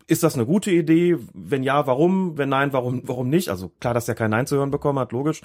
[0.07, 1.19] ist das eine gute Idee?
[1.33, 2.37] Wenn ja, warum?
[2.37, 3.49] Wenn nein, warum, warum nicht?
[3.49, 5.41] Also klar, dass er kein Nein zu hören bekommen hat, logisch.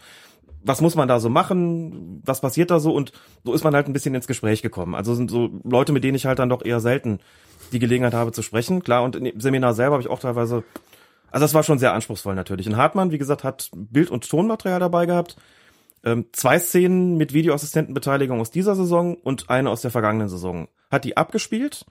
[0.67, 2.21] Was muss man da so machen?
[2.25, 2.93] Was passiert da so?
[2.93, 3.11] Und
[3.43, 4.95] so ist man halt ein bisschen ins Gespräch gekommen.
[4.95, 7.19] Also sind so Leute, mit denen ich halt dann doch eher selten
[7.71, 8.83] die Gelegenheit habe zu sprechen.
[8.83, 10.63] Klar, und im Seminar selber habe ich auch teilweise,
[11.31, 12.67] also das war schon sehr anspruchsvoll natürlich.
[12.67, 15.35] Und Hartmann, wie gesagt, hat Bild- und Tonmaterial dabei gehabt.
[16.03, 20.67] Ähm, zwei Szenen mit Videoassistentenbeteiligung aus dieser Saison und eine aus der vergangenen Saison.
[20.91, 21.85] Hat die abgespielt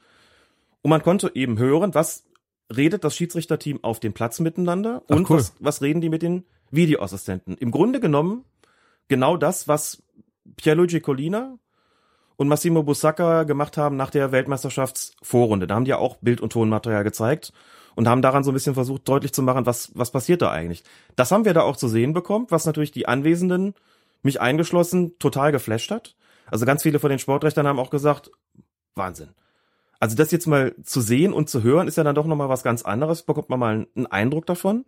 [0.82, 2.24] und man konnte eben hören, was
[2.74, 5.38] redet das Schiedsrichterteam auf dem Platz miteinander Ach, und cool.
[5.38, 7.56] was, was reden die mit den Videoassistenten.
[7.58, 8.44] Im Grunde genommen
[9.08, 10.02] genau das, was
[10.56, 11.58] Pierluigi Collina
[12.36, 15.66] und Massimo Busacca gemacht haben nach der Weltmeisterschaftsvorrunde.
[15.66, 17.52] Da haben die ja auch Bild- und Tonmaterial gezeigt
[17.94, 20.82] und haben daran so ein bisschen versucht, deutlich zu machen, was, was passiert da eigentlich.
[21.16, 23.74] Das haben wir da auch zu sehen bekommen, was natürlich die Anwesenden,
[24.22, 26.16] mich eingeschlossen, total geflasht hat.
[26.50, 28.30] Also ganz viele von den Sportrechtern haben auch gesagt,
[28.94, 29.30] Wahnsinn.
[30.00, 32.62] Also das jetzt mal zu sehen und zu hören, ist ja dann doch nochmal was
[32.62, 34.84] ganz anderes, bekommt man mal einen Eindruck davon.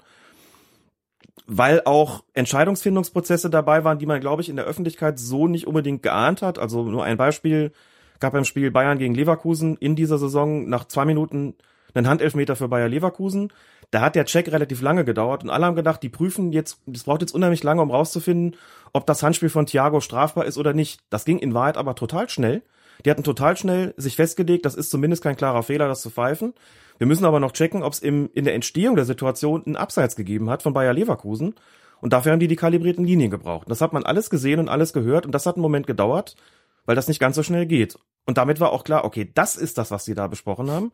[1.46, 6.02] Weil auch Entscheidungsfindungsprozesse dabei waren, die man, glaube ich, in der Öffentlichkeit so nicht unbedingt
[6.02, 6.58] geahnt hat.
[6.58, 7.72] Also nur ein Beispiel
[8.20, 11.54] gab beim Spiel Bayern gegen Leverkusen in dieser Saison nach zwei Minuten
[11.94, 13.52] einen Handelfmeter für Bayer Leverkusen.
[13.90, 17.04] Da hat der Check relativ lange gedauert und alle haben gedacht, die prüfen jetzt, das
[17.04, 18.56] braucht jetzt unheimlich lange, um rauszufinden,
[18.92, 21.00] ob das Handspiel von Thiago strafbar ist oder nicht.
[21.10, 22.62] Das ging in Wahrheit aber total schnell.
[23.04, 26.54] Die hatten total schnell sich festgelegt, das ist zumindest kein klarer Fehler, das zu pfeifen.
[26.98, 30.50] Wir müssen aber noch checken, ob es in der Entstehung der Situation einen Abseits gegeben
[30.50, 31.54] hat von Bayer Leverkusen.
[32.00, 33.70] Und dafür haben die die kalibrierten Linien gebraucht.
[33.70, 36.36] Das hat man alles gesehen und alles gehört und das hat einen Moment gedauert,
[36.84, 37.98] weil das nicht ganz so schnell geht.
[38.26, 40.92] Und damit war auch klar, okay, das ist das, was sie da besprochen haben.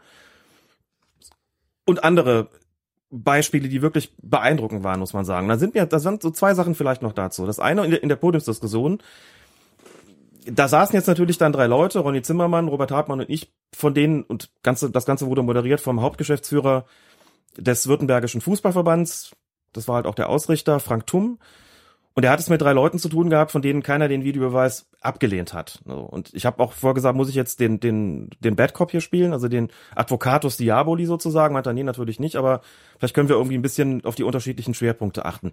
[1.87, 2.49] Und andere
[3.11, 5.49] Beispiele, die wirklich beeindruckend waren, muss man sagen.
[5.49, 7.47] Da sind mir, da sind so zwei Sachen vielleicht noch dazu.
[7.47, 9.03] Das eine in der Podiumsdiskussion,
[10.47, 14.23] da saßen jetzt natürlich dann drei Leute, Ronny Zimmermann, Robert Hartmann und ich, von denen,
[14.23, 16.85] und ganze, das Ganze wurde moderiert vom Hauptgeschäftsführer
[17.57, 19.33] des Württembergischen Fußballverbands,
[19.73, 21.39] das war halt auch der Ausrichter, Frank Tumm.
[22.15, 24.91] Und er hat es mit drei Leuten zu tun gehabt, von denen keiner den Videobeweis
[25.01, 25.81] abgelehnt hat.
[25.87, 29.33] Und ich habe auch vorgesagt, muss ich jetzt den, den, den Bad Cop hier spielen,
[29.33, 32.61] also den Advocatus Diaboli sozusagen, meint er, nee, natürlich nicht, aber
[32.99, 35.53] vielleicht können wir irgendwie ein bisschen auf die unterschiedlichen Schwerpunkte achten.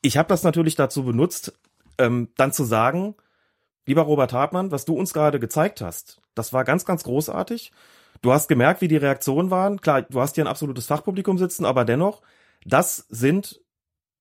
[0.00, 1.52] Ich habe das natürlich dazu benutzt,
[1.98, 3.14] ähm, dann zu sagen,
[3.86, 7.72] lieber Robert Hartmann, was du uns gerade gezeigt hast, das war ganz, ganz großartig.
[8.22, 9.80] Du hast gemerkt, wie die Reaktionen waren.
[9.80, 12.22] Klar, du hast hier ein absolutes Fachpublikum sitzen, aber dennoch,
[12.64, 13.60] das sind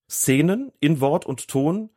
[0.09, 1.89] Szenen in Wort und Ton,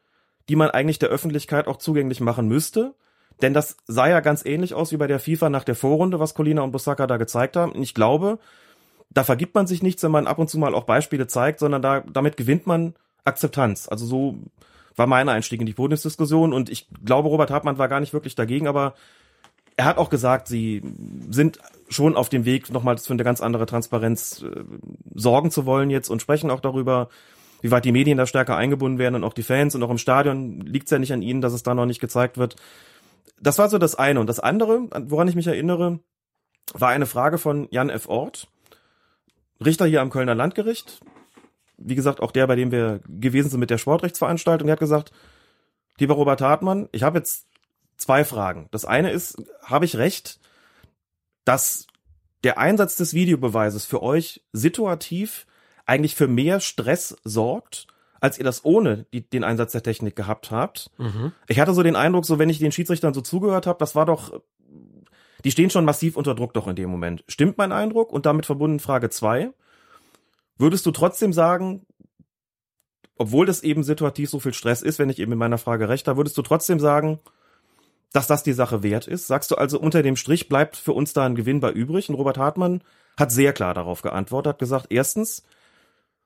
[0.49, 2.95] die man eigentlich der Öffentlichkeit auch zugänglich machen müsste.
[3.43, 6.35] Denn das sah ja ganz ähnlich aus wie bei der FIFA nach der Vorrunde, was
[6.35, 7.73] Colina und Busaka da gezeigt haben.
[7.73, 8.39] Und ich glaube,
[9.11, 11.83] da vergibt man sich nichts, wenn man ab und zu mal auch Beispiele zeigt, sondern
[11.83, 13.89] da, damit gewinnt man Akzeptanz.
[13.89, 14.37] Also so
[14.97, 18.35] war mein Einstieg in die Podiumsdiskussion und ich glaube, Robert Hartmann war gar nicht wirklich
[18.35, 18.95] dagegen, aber
[19.77, 20.83] er hat auch gesagt, sie
[21.29, 24.65] sind schon auf dem Weg, nochmal für eine ganz andere Transparenz äh,
[25.15, 27.11] sorgen zu wollen jetzt und sprechen auch darüber,
[27.61, 29.99] wie weit die Medien da stärker eingebunden werden und auch die Fans und auch im
[29.99, 32.57] Stadion liegt es ja nicht an ihnen, dass es da noch nicht gezeigt wird.
[33.41, 34.21] Das war so das eine.
[34.21, 36.01] Und das andere, woran ich mich erinnere,
[36.73, 38.09] war eine Frage von Jan F.
[38.09, 38.49] Ort,
[39.65, 41.01] Richter hier am Kölner Landgericht.
[41.77, 44.69] Wie gesagt, auch der, bei dem wir gewesen sind mit der Sportrechtsveranstaltung.
[44.69, 45.13] Er hat gesagt,
[45.99, 47.47] lieber Robert Hartmann, ich habe jetzt
[47.97, 48.69] zwei Fragen.
[48.71, 50.41] Das eine ist, habe ich recht,
[51.45, 51.87] dass
[52.45, 55.47] der Einsatz des Videobeweises für euch situativ
[55.87, 57.87] eigentlich für mehr Stress sorgt,
[58.21, 60.91] als ihr das ohne die, den Einsatz der Technik gehabt habt.
[60.99, 61.33] Mhm.
[61.49, 64.07] Ich hatte so den Eindruck, so wenn ich den Schiedsrichtern so zugehört habe, das war
[64.07, 64.41] doch,
[65.45, 67.25] die stehen schon massiv unter Druck doch in dem Moment.
[67.29, 68.13] Stimmt mein Eindruck?
[68.13, 69.51] Und damit verbunden Frage zwei:
[70.59, 71.87] Würdest du trotzdem sagen,
[73.17, 76.09] obwohl das eben situativ so viel Stress ist, wenn ich eben in meiner Frage recht
[76.09, 77.19] habe, würdest du trotzdem sagen,
[78.13, 79.27] dass das die Sache wert ist?
[79.27, 82.09] Sagst du also, unter dem Strich bleibt für uns da ein Gewinn bei übrig?
[82.09, 82.83] Und Robert Hartmann
[83.19, 85.43] hat sehr klar darauf geantwortet, hat gesagt, erstens,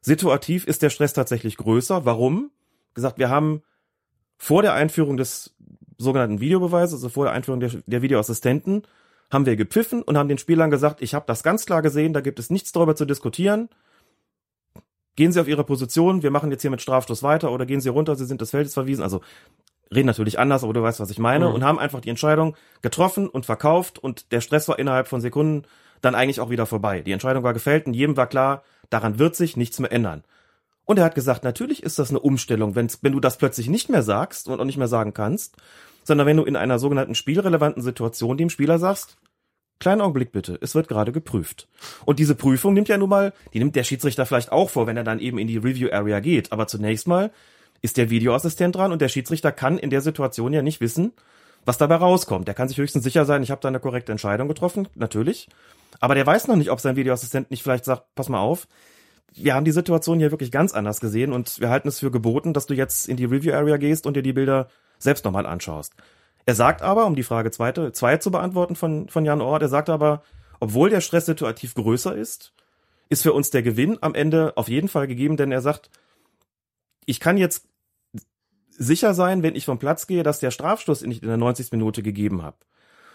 [0.00, 2.04] situativ ist der Stress tatsächlich größer.
[2.04, 2.50] Warum?
[2.94, 3.62] Gesagt, wir haben
[4.36, 5.54] vor der Einführung des
[5.98, 8.82] sogenannten Videobeweises, also vor der Einführung der, der Videoassistenten,
[9.30, 12.20] haben wir gepfiffen und haben den Spielern gesagt, ich habe das ganz klar gesehen, da
[12.20, 13.68] gibt es nichts darüber zu diskutieren.
[15.20, 17.90] Gehen Sie auf Ihre Position, wir machen jetzt hier mit Strafstoß weiter oder gehen Sie
[17.90, 19.02] runter, Sie sind des Feldes verwiesen.
[19.02, 19.20] Also
[19.94, 21.50] reden natürlich anders, aber du weißt, was ich meine.
[21.50, 21.56] Mhm.
[21.56, 25.66] Und haben einfach die Entscheidung getroffen und verkauft und der Stress war innerhalb von Sekunden
[26.00, 27.02] dann eigentlich auch wieder vorbei.
[27.02, 30.24] Die Entscheidung war gefällt und jedem war klar, daran wird sich nichts mehr ändern.
[30.86, 33.90] Und er hat gesagt, natürlich ist das eine Umstellung, wenn's, wenn du das plötzlich nicht
[33.90, 35.54] mehr sagst und auch nicht mehr sagen kannst,
[36.02, 39.18] sondern wenn du in einer sogenannten spielrelevanten Situation dem Spieler sagst,
[39.80, 41.68] kleinen Augenblick bitte, es wird gerade geprüft.
[42.04, 44.96] Und diese Prüfung nimmt ja nun mal, die nimmt der Schiedsrichter vielleicht auch vor, wenn
[44.96, 46.52] er dann eben in die Review Area geht.
[46.52, 47.32] Aber zunächst mal
[47.82, 51.12] ist der Videoassistent dran und der Schiedsrichter kann in der Situation ja nicht wissen,
[51.64, 52.46] was dabei rauskommt.
[52.46, 55.48] Der kann sich höchstens sicher sein, ich habe da eine korrekte Entscheidung getroffen, natürlich.
[55.98, 58.68] Aber der weiß noch nicht, ob sein Videoassistent nicht vielleicht sagt, pass mal auf,
[59.34, 62.52] wir haben die Situation hier wirklich ganz anders gesehen und wir halten es für geboten,
[62.52, 65.94] dass du jetzt in die Review Area gehst und dir die Bilder selbst nochmal anschaust.
[66.50, 69.68] Er sagt aber, um die Frage zweite, zwei zu beantworten von, von Jan Ort, er
[69.68, 70.24] sagt aber,
[70.58, 72.52] obwohl der Stress situativ größer ist,
[73.08, 75.90] ist für uns der Gewinn am Ende auf jeden Fall gegeben, denn er sagt,
[77.06, 77.68] ich kann jetzt
[78.68, 81.70] sicher sein, wenn ich vom Platz gehe, dass der Strafstoß nicht in der 90.
[81.70, 82.56] Minute gegeben habe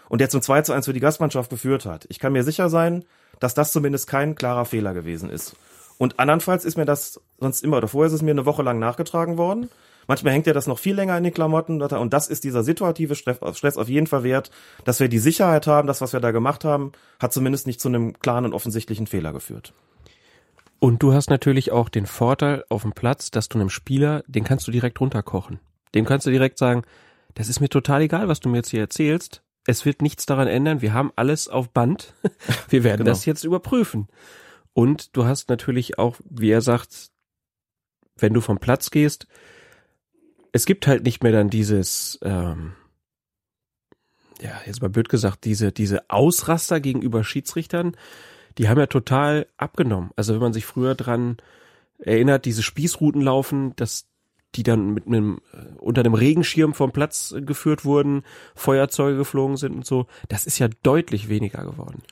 [0.08, 2.06] und der zum 2 zu 1 für die Gastmannschaft geführt hat.
[2.08, 3.04] Ich kann mir sicher sein,
[3.38, 5.56] dass das zumindest kein klarer Fehler gewesen ist.
[5.98, 8.78] Und andernfalls ist mir das sonst immer, oder vorher ist es mir eine Woche lang
[8.78, 9.68] nachgetragen worden.
[10.06, 11.82] Manchmal hängt ja das noch viel länger in den Klamotten.
[11.82, 14.50] Und das ist dieser situative Stress auf jeden Fall wert,
[14.84, 17.88] dass wir die Sicherheit haben, das, was wir da gemacht haben, hat zumindest nicht zu
[17.88, 19.72] einem klaren und offensichtlichen Fehler geführt.
[20.78, 24.44] Und du hast natürlich auch den Vorteil auf dem Platz, dass du einem Spieler, den
[24.44, 25.58] kannst du direkt runterkochen.
[25.94, 26.82] Dem kannst du direkt sagen,
[27.34, 29.42] das ist mir total egal, was du mir jetzt hier erzählst.
[29.66, 30.82] Es wird nichts daran ändern.
[30.82, 32.14] Wir haben alles auf Band.
[32.68, 33.10] Wir werden genau.
[33.10, 34.08] das jetzt überprüfen.
[34.74, 37.10] Und du hast natürlich auch, wie er sagt,
[38.16, 39.26] wenn du vom Platz gehst,
[40.56, 42.72] es gibt halt nicht mehr dann dieses, ähm,
[44.40, 47.94] ja, jetzt mal blöd gesagt, diese, diese Ausraster gegenüber Schiedsrichtern,
[48.56, 50.10] die haben ja total abgenommen.
[50.16, 51.36] Also wenn man sich früher dran
[51.98, 54.06] erinnert, diese Spießruten laufen, dass
[54.54, 58.22] die dann mit einem äh, unter einem Regenschirm vom Platz geführt wurden,
[58.54, 62.02] Feuerzeuge geflogen sind und so, das ist ja deutlich weniger geworden.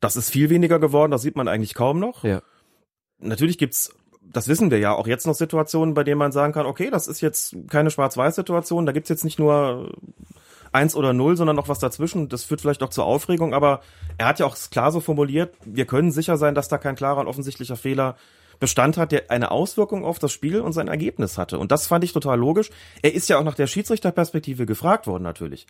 [0.00, 2.24] Das ist viel weniger geworden, das sieht man eigentlich kaum noch.
[2.24, 2.40] Ja.
[3.18, 6.66] Natürlich gibt's, das wissen wir ja, auch jetzt noch Situationen, bei denen man sagen kann,
[6.66, 9.92] okay, das ist jetzt keine Schwarz-Weiß-Situation, da gibt's jetzt nicht nur
[10.72, 12.28] eins oder null, sondern noch was dazwischen.
[12.28, 13.80] Das führt vielleicht auch zur Aufregung, aber
[14.18, 17.20] er hat ja auch klar so formuliert, wir können sicher sein, dass da kein klarer
[17.20, 18.16] und offensichtlicher Fehler
[18.60, 21.58] Bestand hat, der eine Auswirkung auf das Spiel und sein Ergebnis hatte.
[21.58, 22.70] Und das fand ich total logisch.
[23.00, 25.66] Er ist ja auch nach der Schiedsrichterperspektive gefragt worden, natürlich.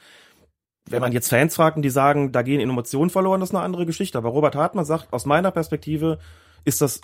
[0.88, 3.64] Wenn man jetzt Fans fragt und die sagen, da gehen Emotionen verloren, das ist eine
[3.64, 4.18] andere Geschichte.
[4.18, 6.18] Aber Robert Hartmann sagt, aus meiner Perspektive
[6.64, 7.00] ist das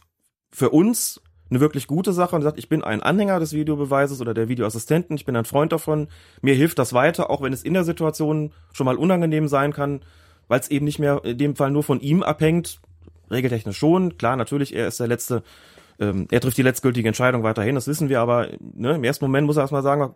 [0.51, 4.35] für uns eine wirklich gute Sache und sagt, ich bin ein Anhänger des Videobeweises oder
[4.35, 6.09] der Videoassistenten, ich bin ein Freund davon,
[6.43, 10.01] mir hilft das weiter, auch wenn es in der Situation schon mal unangenehm sein kann,
[10.49, 12.81] weil es eben nicht mehr in dem Fall nur von ihm abhängt,
[13.31, 15.43] regeltechnisch schon, klar, natürlich, er ist der letzte,
[15.99, 19.47] ähm, er trifft die letztgültige Entscheidung weiterhin, das wissen wir, aber ne, im ersten Moment
[19.47, 20.15] muss er erstmal sagen,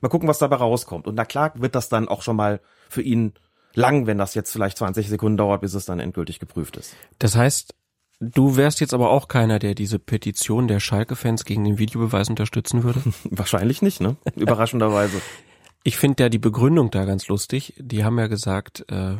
[0.00, 1.06] mal gucken, was dabei rauskommt.
[1.06, 3.32] Und na klar wird das dann auch schon mal für ihn
[3.74, 6.94] lang, wenn das jetzt vielleicht 20 Sekunden dauert, bis es dann endgültig geprüft ist.
[7.18, 7.74] Das heißt,
[8.20, 12.82] Du wärst jetzt aber auch keiner, der diese Petition der Schalke-Fans gegen den Videobeweis unterstützen
[12.82, 13.02] würde?
[13.24, 14.16] Wahrscheinlich nicht, ne?
[14.36, 15.20] Überraschenderweise.
[15.82, 17.74] Ich finde ja die Begründung da ganz lustig.
[17.78, 19.16] Die haben ja gesagt, äh,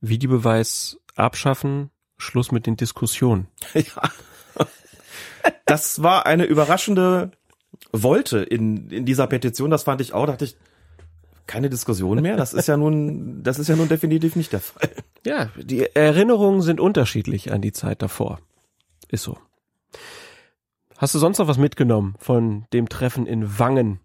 [0.00, 3.48] Videobeweis abschaffen, Schluss mit den Diskussionen.
[3.74, 4.10] Ja.
[5.66, 7.30] Das war eine überraschende
[7.92, 9.70] Wolte in, in dieser Petition.
[9.70, 10.24] Das fand ich auch.
[10.24, 10.56] Da dachte ich,
[11.46, 12.36] keine Diskussion mehr.
[12.36, 14.90] Das ist ja nun, das ist ja nun definitiv nicht der Fall.
[15.26, 18.40] Ja, die Erinnerungen sind unterschiedlich an die Zeit davor.
[19.08, 19.38] Ist so.
[20.96, 24.00] Hast du sonst noch was mitgenommen von dem Treffen in Wangen?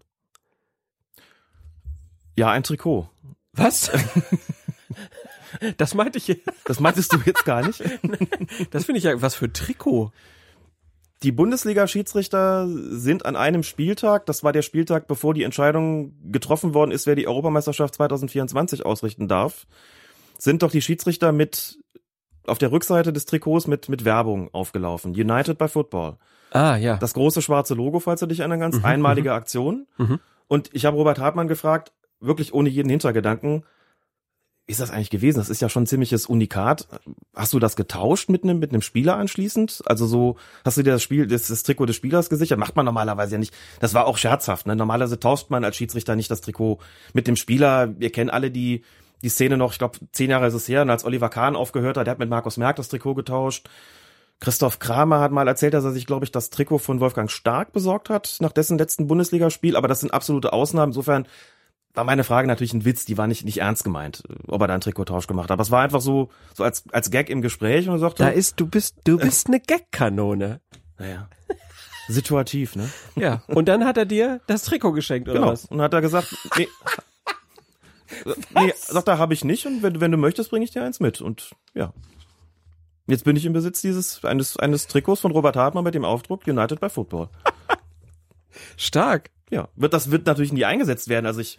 [2.36, 3.08] Ja, ein Trikot.
[3.52, 3.90] Was?
[5.76, 6.42] Das meinte ich.
[6.64, 7.82] Das meintest du jetzt gar nicht?
[8.70, 10.12] Das finde ich ja was für Trikot.
[11.22, 16.92] Die Bundesliga-Schiedsrichter sind an einem Spieltag, das war der Spieltag, bevor die Entscheidung getroffen worden
[16.92, 19.66] ist, wer die Europameisterschaft 2024 ausrichten darf,
[20.38, 21.78] sind doch die Schiedsrichter mit
[22.46, 25.12] auf der Rückseite des Trikots mit, mit Werbung aufgelaufen.
[25.12, 26.16] United by Football.
[26.52, 26.96] Ah, ja.
[26.96, 28.78] Das große schwarze Logo, falls du dich erinnern kannst.
[28.78, 29.36] Mhm, Einmalige mhm.
[29.36, 29.86] Aktion.
[29.98, 30.20] Mhm.
[30.48, 33.64] Und ich habe Robert Hartmann gefragt, wirklich ohne jeden Hintergedanken,
[34.70, 35.38] ist das eigentlich gewesen?
[35.38, 36.88] Das ist ja schon ein ziemliches Unikat.
[37.34, 39.82] Hast du das getauscht mit einem mit einem Spieler anschließend?
[39.86, 42.58] Also so hast du dir das Spiel das, das Trikot des Spielers gesichert?
[42.58, 43.54] Macht man normalerweise ja nicht.
[43.80, 44.66] Das war auch scherzhaft.
[44.66, 44.76] Ne?
[44.76, 46.78] Normalerweise tauscht man als Schiedsrichter nicht das Trikot
[47.12, 47.94] mit dem Spieler.
[47.98, 48.82] Wir kennen alle die
[49.22, 49.72] die Szene noch.
[49.72, 50.82] Ich glaube zehn Jahre ist es her.
[50.82, 53.68] Und als Oliver Kahn aufgehört hat, der hat mit Markus Merck das Trikot getauscht.
[54.40, 57.72] Christoph Kramer hat mal erzählt, dass er sich, glaube ich, das Trikot von Wolfgang Stark
[57.72, 59.76] besorgt hat nach dessen letzten Bundesligaspiel.
[59.76, 60.90] Aber das sind absolute Ausnahmen.
[60.90, 61.26] Insofern
[61.94, 64.74] war meine Frage natürlich ein Witz, die war nicht, nicht ernst gemeint, ob er da
[64.74, 65.52] einen Trikottausch gemacht hat.
[65.52, 68.22] Aber es war einfach so, so als, als Gag im Gespräch und er sagte.
[68.22, 70.60] Da ist, du bist, du bist eine Gagkanone.
[70.98, 71.28] Naja.
[72.08, 72.90] Situativ, ne?
[73.16, 73.42] Ja.
[73.46, 75.52] Und dann hat er dir das Trikot geschenkt, oder genau.
[75.52, 75.66] was?
[75.66, 76.68] Und hat er gesagt, nee,
[78.54, 81.00] nee sagt er, habe ich nicht und wenn, wenn du möchtest, bringe ich dir eins
[81.00, 81.20] mit.
[81.20, 81.92] Und ja.
[83.06, 86.46] Jetzt bin ich im Besitz dieses, eines, eines Trikots von Robert Hartmann mit dem Aufdruck
[86.46, 87.28] United by Football.
[88.76, 89.30] Stark.
[89.50, 89.68] Ja.
[89.74, 91.26] Wird, das wird natürlich nie eingesetzt werden.
[91.26, 91.58] Also ich,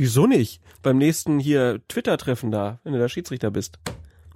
[0.00, 0.62] Wieso nicht?
[0.82, 3.78] Beim nächsten hier Twitter-Treffen da, wenn du da Schiedsrichter bist.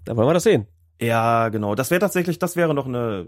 [0.04, 0.66] Da wollen wir das sehen.
[1.00, 1.74] Ja, genau.
[1.74, 3.24] Das wäre tatsächlich, das wäre noch eine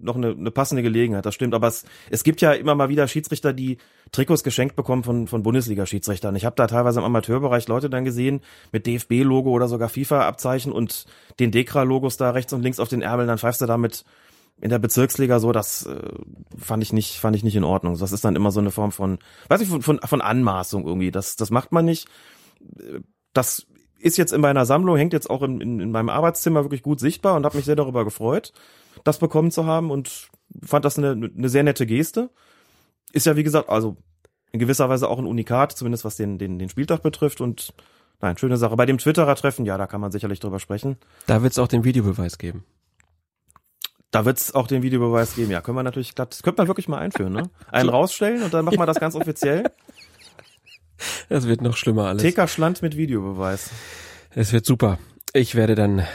[0.00, 1.26] noch eine, eine passende Gelegenheit.
[1.26, 1.52] Das stimmt.
[1.52, 3.76] Aber es, es gibt ja immer mal wieder Schiedsrichter, die
[4.12, 6.34] Trikots geschenkt bekommen von von Bundesliga-Schiedsrichtern.
[6.36, 8.40] Ich habe da teilweise im Amateurbereich Leute dann gesehen
[8.72, 11.04] mit DFB-Logo oder sogar FIFA-Abzeichen und
[11.38, 13.28] den Dekra-Logos da rechts und links auf den Ärmeln.
[13.28, 14.04] Dann pfeifst du damit
[14.64, 15.52] in der Bezirksliga so.
[15.52, 16.00] Das äh,
[16.56, 17.98] fand ich nicht fand ich nicht in Ordnung.
[17.98, 21.10] Das ist dann immer so eine Form von, weiß ich von von, von Anmaßung irgendwie.
[21.10, 22.08] Das das macht man nicht.
[23.34, 23.66] Das
[23.98, 26.98] ist jetzt in meiner Sammlung, hängt jetzt auch in, in, in meinem Arbeitszimmer wirklich gut
[26.98, 28.54] sichtbar und habe mich sehr darüber gefreut,
[29.04, 30.30] das bekommen zu haben und
[30.64, 32.30] fand das eine, eine sehr nette Geste.
[33.12, 33.98] Ist ja wie gesagt, also
[34.50, 37.74] in gewisser Weise auch ein Unikat, zumindest was den, den, den Spieltag betrifft und
[38.22, 38.76] nein, schöne Sache.
[38.76, 40.96] Bei dem Twitterer-Treffen, ja, da kann man sicherlich drüber sprechen.
[41.26, 42.64] Da wird es auch den Videobeweis geben.
[44.14, 45.50] Da wird es auch den Videobeweis geben.
[45.50, 47.50] Ja, können wir natürlich, das könnte man wirklich mal einführen, ne?
[47.72, 49.64] Einen rausstellen und dann machen wir das ganz offiziell.
[51.28, 52.22] Das wird noch schlimmer alles.
[52.22, 53.70] TK Schland mit Videobeweis.
[54.30, 54.98] Es wird super.
[55.32, 56.06] Ich werde dann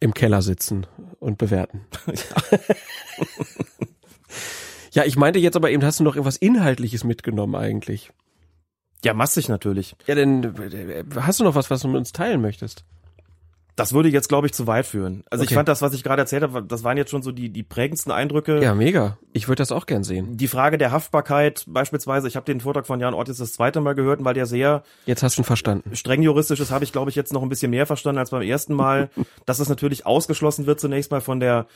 [0.00, 0.86] im Keller sitzen
[1.20, 1.82] und bewerten.
[4.92, 8.10] ja, ich meinte jetzt aber eben, hast du noch irgendwas Inhaltliches mitgenommen eigentlich?
[9.04, 9.94] Ja, massig natürlich.
[10.06, 12.84] Ja, denn äh, hast du noch was, was du mit uns teilen möchtest?
[13.76, 15.22] Das würde jetzt, glaube ich, zu weit führen.
[15.30, 15.52] Also Okay.
[15.52, 17.62] ich fand das, was ich gerade erzählt habe, das waren jetzt schon so die, die
[17.62, 18.62] prägendsten Eindrücke.
[18.62, 19.16] Ja, mega.
[19.32, 20.36] Ich würde das auch gern sehen.
[20.36, 23.80] Die Frage der Haftbarkeit beispielsweise, ich habe den Vortrag von Jan Ort jetzt das zweite
[23.80, 25.94] Mal gehört, weil der sehr Jetzt hast du ihn verstanden.
[25.96, 28.42] streng juristisch ist, habe ich, glaube ich, jetzt noch ein bisschen mehr verstanden als beim
[28.42, 29.08] ersten Mal,
[29.46, 31.66] dass es natürlich ausgeschlossen wird zunächst mal von der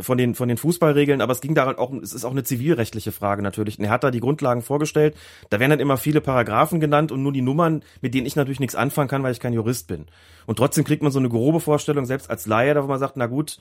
[0.00, 3.12] von den von den Fußballregeln, aber es ging daran auch, es ist auch eine zivilrechtliche
[3.12, 3.78] Frage natürlich.
[3.78, 5.16] Und er hat da die Grundlagen vorgestellt.
[5.48, 8.60] Da werden dann immer viele Paragraphen genannt und nur die Nummern, mit denen ich natürlich
[8.60, 10.06] nichts anfangen kann, weil ich kein Jurist bin.
[10.46, 13.16] Und trotzdem kriegt man so eine grobe Vorstellung, selbst als Laie, da wo man sagt,
[13.16, 13.58] na gut,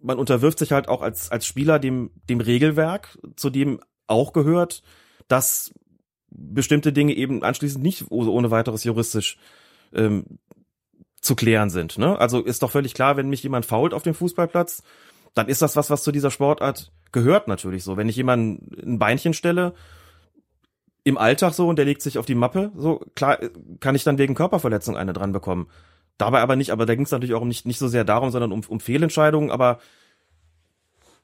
[0.00, 4.82] man unterwirft sich halt auch als als Spieler dem dem Regelwerk, zu dem auch gehört,
[5.28, 5.72] dass
[6.30, 9.38] bestimmte Dinge eben anschließend nicht ohne weiteres juristisch
[9.92, 10.24] ähm,
[11.20, 11.96] zu klären sind.
[11.96, 12.18] Ne?
[12.18, 14.82] Also ist doch völlig klar, wenn mich jemand fault auf dem Fußballplatz,
[15.34, 17.96] dann ist das was, was zu dieser Sportart gehört natürlich so.
[17.96, 19.74] Wenn ich jemanden ein Beinchen stelle,
[21.04, 24.04] im Alltag so und der legt sich auf die Mappe, so klar äh, kann ich
[24.04, 25.68] dann wegen Körperverletzung eine dran bekommen.
[26.16, 28.30] Dabei aber nicht, aber da ging es natürlich auch um nicht, nicht so sehr darum,
[28.30, 29.80] sondern um, um Fehlentscheidungen, aber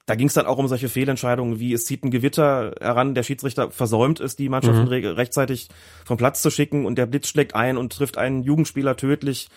[0.07, 3.23] da ging es dann auch um solche Fehlentscheidungen, wie es zieht ein Gewitter heran, der
[3.23, 5.69] Schiedsrichter versäumt es, die Mannschaften re rechtzeitig
[6.05, 9.49] vom Platz zu schicken und der Blitz schlägt ein und trifft einen Jugendspieler tödlich.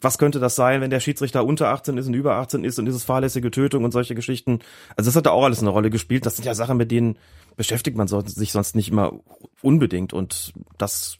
[0.00, 2.86] Was könnte das sein, wenn der Schiedsrichter unter 18 ist und über 18 ist und
[2.86, 4.60] ist es fahrlässige Tötung und solche Geschichten?
[4.96, 6.26] Also das hat da auch alles eine Rolle gespielt.
[6.26, 7.18] Das sind ja Sachen, mit denen
[7.56, 9.12] beschäftigt man sich sonst nicht immer
[9.60, 11.18] unbedingt und das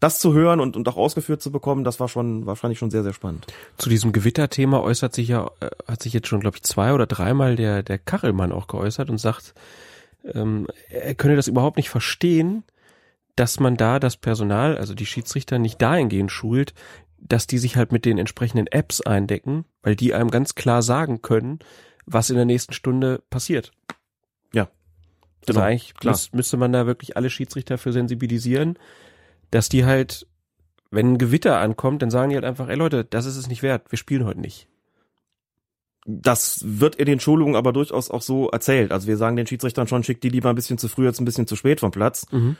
[0.00, 3.02] das zu hören und, und auch ausgeführt zu bekommen, das war schon wahrscheinlich schon sehr,
[3.02, 3.46] sehr spannend.
[3.76, 7.06] Zu diesem Gewitterthema äußert sich ja, äh, hat sich jetzt schon, glaube ich, zwei oder
[7.06, 9.54] dreimal der, der Kachelmann auch geäußert und sagt,
[10.24, 12.64] ähm, er könne das überhaupt nicht verstehen,
[13.36, 16.74] dass man da das Personal, also die Schiedsrichter, nicht dahingehend schult,
[17.20, 21.22] dass die sich halt mit den entsprechenden Apps eindecken, weil die einem ganz klar sagen
[21.22, 21.58] können,
[22.06, 23.72] was in der nächsten Stunde passiert.
[24.52, 24.64] Ja.
[25.46, 26.14] Also Genau, eigentlich klar.
[26.14, 28.78] müß, müsste man da wirklich alle Schiedsrichter für sensibilisieren,
[29.50, 30.26] dass die halt,
[30.90, 33.62] wenn ein Gewitter ankommt, dann sagen die halt einfach, ey Leute, das ist es nicht
[33.62, 34.68] wert, wir spielen heute nicht.
[36.06, 38.90] Das wird in den Schulungen aber durchaus auch so erzählt.
[38.90, 41.24] Also wir sagen den Schiedsrichtern schon, schickt die lieber ein bisschen zu früh als ein
[41.26, 42.26] bisschen zu spät vom Platz.
[42.32, 42.56] Mhm.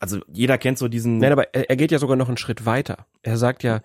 [0.00, 1.18] Also jeder kennt so diesen.
[1.18, 3.06] Nein, aber er, er geht ja sogar noch einen Schritt weiter.
[3.22, 3.80] Er sagt ja,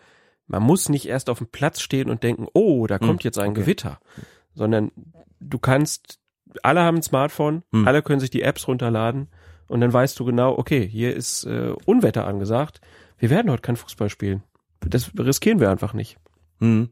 [0.47, 3.37] man muss nicht erst auf dem Platz stehen und denken, oh, da kommt Hm, jetzt
[3.39, 3.61] ein okay.
[3.61, 3.99] Gewitter,
[4.55, 4.91] sondern
[5.39, 6.19] du kannst,
[6.63, 7.87] alle haben ein Smartphone, Hm.
[7.87, 9.27] alle können sich die Apps runterladen
[9.67, 12.81] und dann weißt du genau, okay, hier ist äh, Unwetter angesagt,
[13.19, 14.43] wir werden heute kein Fußball spielen.
[14.81, 16.17] Das riskieren wir einfach nicht.
[16.59, 16.89] Hm.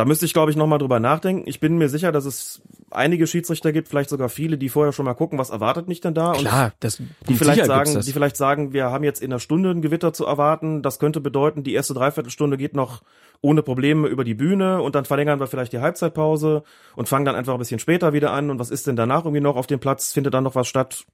[0.00, 1.42] Da müsste ich, glaube ich, nochmal drüber nachdenken.
[1.44, 5.04] Ich bin mir sicher, dass es einige Schiedsrichter gibt, vielleicht sogar viele, die vorher schon
[5.04, 6.32] mal gucken, was erwartet mich denn da.
[6.32, 8.06] Klar, das, die vielleicht sagen, das.
[8.06, 10.80] die vielleicht sagen, wir haben jetzt in einer Stunde ein Gewitter zu erwarten.
[10.80, 13.02] Das könnte bedeuten, die erste Dreiviertelstunde geht noch
[13.42, 16.62] ohne Probleme über die Bühne und dann verlängern wir vielleicht die Halbzeitpause
[16.96, 18.48] und fangen dann einfach ein bisschen später wieder an.
[18.48, 20.14] Und was ist denn danach irgendwie noch auf dem Platz?
[20.14, 21.04] Findet dann noch was statt?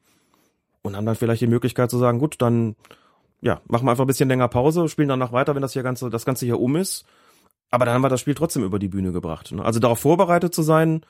[0.83, 2.77] Und haben dann vielleicht die Möglichkeit zu sagen, gut, dann
[3.40, 6.09] ja, machen wir einfach ein bisschen länger Pause, spielen danach weiter, wenn das hier ganze,
[6.09, 7.05] das Ganze hier um ist.
[7.70, 9.52] Aber dann haben wir das Spiel trotzdem über die Bühne gebracht.
[9.52, 9.64] ne?
[9.64, 11.02] Also darauf vorbereitet zu sein,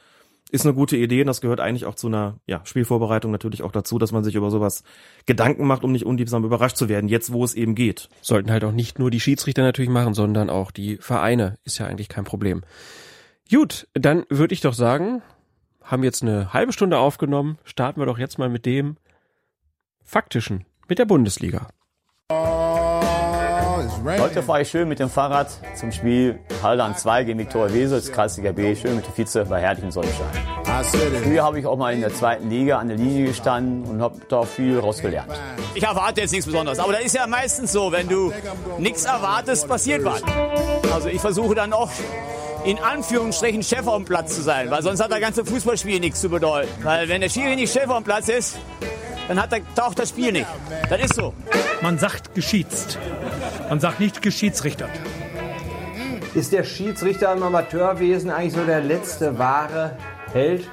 [0.51, 3.73] ist eine gute Idee und das gehört eigentlich auch zu einer ja, Spielvorbereitung natürlich auch
[3.73, 4.85] dazu, dass man sich über sowas
[5.27, 8.09] Gedanken macht, um nicht unliebsam überrascht zu werden, jetzt wo es eben geht.
[8.23, 11.57] Sollten halt auch nicht nur die Schiedsrichter natürlich machen, sondern auch die Vereine.
[11.65, 12.63] Ist ja eigentlich kein Problem.
[13.51, 15.23] Gut, dann würde ich doch sagen,
[15.83, 17.59] haben jetzt eine halbe Stunde aufgenommen.
[17.65, 18.97] Starten wir doch jetzt mal mit dem
[20.05, 21.69] Faktischen, mit der Bundesliga.
[24.07, 28.13] Heute fahre ich schön mit dem Fahrrad zum Spiel Haldern 2 gegen Viktoria Wesel, das
[28.13, 30.29] Kreisliga B, schön mit der Vize bei herrlichem Sonnenschein.
[31.25, 34.21] Früher habe ich auch mal in der zweiten Liga an der Linie gestanden und habe
[34.29, 35.33] da viel rausgelernt.
[35.75, 38.33] Ich erwarte jetzt nichts Besonderes, aber das ist ja meistens so, wenn du
[38.79, 40.23] nichts erwartest, passiert was.
[40.95, 41.91] Also ich versuche dann auch
[42.65, 46.21] in Anführungsstrichen Chef auf dem Platz zu sein, weil sonst hat das ganze Fußballspiel nichts
[46.21, 46.69] zu bedeuten.
[46.85, 48.57] Weil wenn der Schiri nicht Chef auf dem Platz ist,
[49.29, 50.47] dann hat er, taucht das Spiel nicht.
[50.89, 51.35] Das ist so.
[51.83, 52.99] Man sagt geschießt.
[53.69, 54.91] Man sagt nicht geschiedsrichtert.
[56.35, 59.97] Ist der Schiedsrichter im Amateurwesen eigentlich so der letzte wahre
[60.33, 60.69] Held?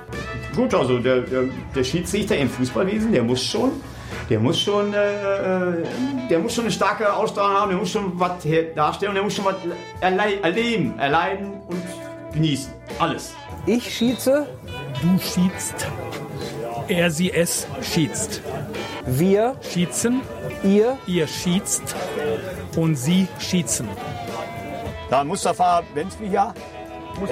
[0.55, 1.43] Gut, also der, der,
[1.73, 3.71] der Schiedsrichter im Fußballwesen, der muss schon,
[4.29, 5.83] der muss schon, äh,
[6.29, 8.33] der muss schon eine starke Ausstrahlung haben, der muss schon was
[8.75, 9.55] darstellen, der muss schon was
[10.01, 11.81] erleben, erleiden und
[12.33, 12.73] genießen.
[12.99, 13.33] Alles.
[13.65, 14.45] Ich schiedse.
[15.01, 15.87] Du schiedst.
[16.87, 18.41] Er, sie, es schiedst.
[19.05, 20.21] Wir schietzen.
[20.63, 20.97] Ihr.
[21.07, 21.95] Ihr schiedst.
[22.75, 23.87] Und sie schietzen.
[25.09, 26.53] Da Mustafa Benzliga.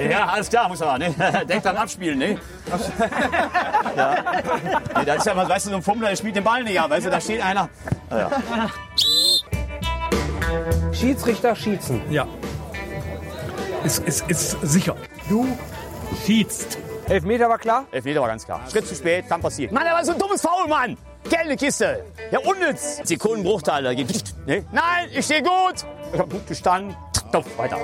[0.08, 1.12] Ja, alles klar, muss er, ne?
[1.48, 2.38] Denkt an Abspielen, ne?
[3.96, 4.14] ja.
[4.96, 6.90] Nee, das ist ja, weißt du, so ein Fummler, der spielt den Ball nicht ab,
[6.90, 7.68] weißt du, da steht einer.
[8.10, 8.30] Ja.
[10.92, 12.12] Schiedsrichter schießen.
[12.12, 12.26] Ja.
[13.84, 14.96] Ist, ist, ist sicher.
[15.28, 15.46] Du
[16.24, 16.78] schießt.
[17.08, 17.86] Elfmeter war klar?
[17.90, 18.60] Elfmeter war ganz klar.
[18.70, 19.74] Schritt zu spät, kann passieren.
[19.74, 20.96] Mann, der war so ein dummes Foul, Mann!
[21.28, 22.04] Gelbe Kiste.
[22.30, 23.00] Ja, unnütz.
[23.04, 24.34] Sekundenbruchteil, da geht nicht.
[24.46, 24.64] Ne?
[24.72, 25.84] Nein, ich stehe gut.
[26.12, 26.96] Ich hab gut gestanden.
[27.32, 27.76] Doch, weiter.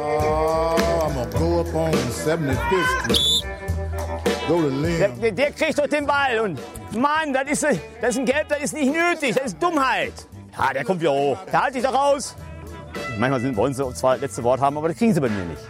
[4.49, 6.59] Der, der, der, kriegt doch den Ball und
[6.97, 10.12] Mann, das ist, das ist ein Gelb, das ist nicht nötig, das ist Dummheit.
[10.59, 11.39] Ja, der kommt wieder hoch.
[11.53, 12.35] Da halte ich doch raus.
[13.19, 15.62] Manchmal sind, wollen sie zwar letzte Wort haben, aber das kriegen sie bei mir nicht.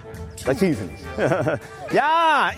[0.44, 1.04] Das kriegen sie nicht.
[1.92, 2.50] ja!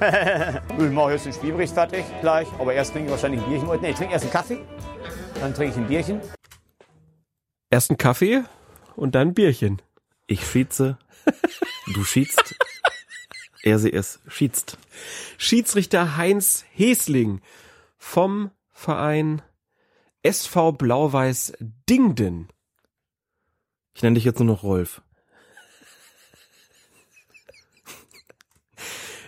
[0.78, 3.80] ich mache jetzt den Spielbericht fertig gleich, aber erst trinke ich wahrscheinlich ein Bierchen.
[3.80, 4.58] Nee, ich trinke erst einen Kaffee,
[5.40, 6.20] dann trinke ich ein Bierchen.
[7.70, 8.42] Erst einen Kaffee
[8.96, 9.82] und dann ein Bierchen.
[10.26, 10.98] Ich schiedse,
[11.94, 12.54] du schiedst,
[13.62, 14.78] er sie es schiedst.
[15.38, 17.40] Schiedsrichter Heinz Hesling
[17.98, 19.42] vom Verein
[20.22, 21.54] SV Blau-Weiß
[21.88, 22.48] Dingden.
[23.94, 25.02] Ich nenne dich jetzt nur noch Rolf.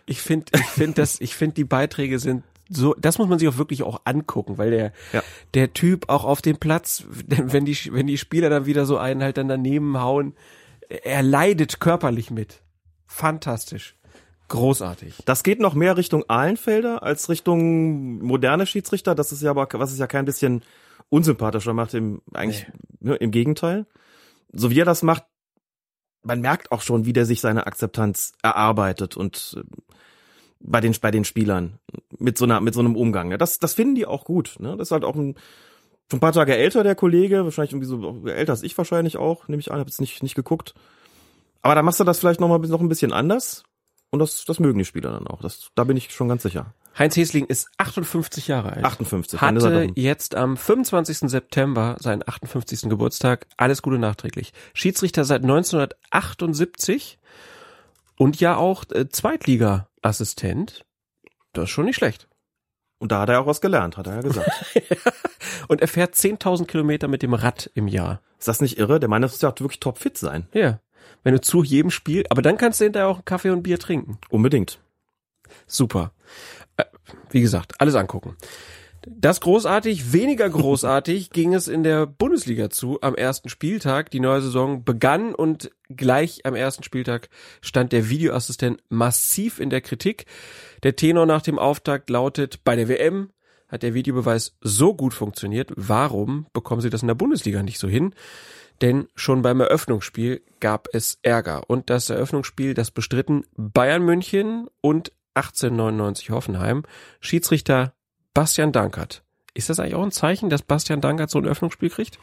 [0.07, 2.45] Ich finde, ich finde das, ich finde die Beiträge sind
[2.75, 5.23] so, das muss man sich auch wirklich auch angucken, weil der, ja.
[5.55, 9.23] der Typ auch auf dem Platz, wenn die, wenn die Spieler dann wieder so einen
[9.23, 10.35] halt dann daneben hauen,
[10.89, 12.63] er leidet körperlich mit.
[13.07, 13.97] Fantastisch.
[14.49, 15.23] Großartig.
[15.25, 19.15] Das geht noch mehr Richtung Ahlenfelder als Richtung moderne Schiedsrichter.
[19.15, 20.63] Das ist ja aber, was es ja kein bisschen
[21.09, 22.67] unsympathischer macht, im, eigentlich,
[23.01, 23.11] nee.
[23.11, 23.87] Ne, im Gegenteil.
[24.53, 25.25] So wie er das macht,
[26.23, 29.63] man merkt auch schon, wie der sich seine Akzeptanz erarbeitet und äh,
[30.63, 31.79] bei den bei den Spielern
[32.19, 33.31] mit so einer mit so einem Umgang.
[33.31, 34.57] Ja, das das finden die auch gut.
[34.59, 34.77] Ne?
[34.77, 35.35] Das ist halt auch ein
[36.11, 39.49] schon ein paar Tage älter der Kollege, wahrscheinlich irgendwie so älter als ich wahrscheinlich auch,
[39.49, 40.75] nehme ich an, habe jetzt nicht nicht geguckt.
[41.63, 43.65] Aber da machst du das vielleicht noch mal noch ein bisschen anders
[44.11, 45.41] und das das mögen die Spieler dann auch.
[45.41, 46.75] Das da bin ich schon ganz sicher.
[46.99, 48.85] Heinz Hesling ist 58 Jahre alt.
[48.85, 49.41] 58.
[49.41, 51.31] Hatte jetzt am 25.
[51.31, 52.91] September seinen 58.
[52.91, 53.47] Geburtstag.
[53.57, 54.53] Alles Gute nachträglich.
[54.75, 57.19] Schiedsrichter seit 1978
[58.19, 59.09] und ja auch äh,
[60.03, 60.85] Zweitliga-Assistent.
[61.53, 62.29] Das ist schon nicht schlecht.
[62.99, 64.51] Und da hat er auch was gelernt, hat er ja gesagt.
[65.69, 68.21] und er fährt 10.000 Kilometer mit dem Rad im Jahr.
[68.39, 69.01] Ist das nicht irre?
[69.01, 70.47] Der Mann muss ja wirklich topfit sein.
[70.53, 70.81] Ja.
[71.25, 73.79] Wenn du zu jedem Spiel, aber dann kannst du hinterher auch einen Kaffee und Bier
[73.79, 74.19] trinken.
[74.31, 74.81] Unbedingt.
[75.67, 76.13] Super.
[76.77, 76.85] Äh,
[77.31, 78.37] wie gesagt, alles angucken.
[79.07, 84.11] Das großartig, weniger großartig ging es in der Bundesliga zu am ersten Spieltag.
[84.11, 87.29] Die neue Saison begann und gleich am ersten Spieltag
[87.63, 90.27] stand der Videoassistent massiv in der Kritik.
[90.85, 93.31] Der Tenor nach dem Auftakt lautet, bei der WM
[93.67, 97.89] hat der Videobeweis so gut funktioniert, warum bekommen sie das in der Bundesliga nicht so
[97.89, 98.15] hin?
[98.83, 101.63] Denn schon beim Eröffnungsspiel gab es Ärger.
[101.69, 106.83] Und das Eröffnungsspiel, das bestritten Bayern München und 1899 Hoffenheim.
[107.21, 107.95] Schiedsrichter
[108.35, 109.23] Bastian Dankert.
[109.55, 112.19] Ist das eigentlich auch ein Zeichen, dass Bastian Dankert so ein Öffnungsspiel kriegt?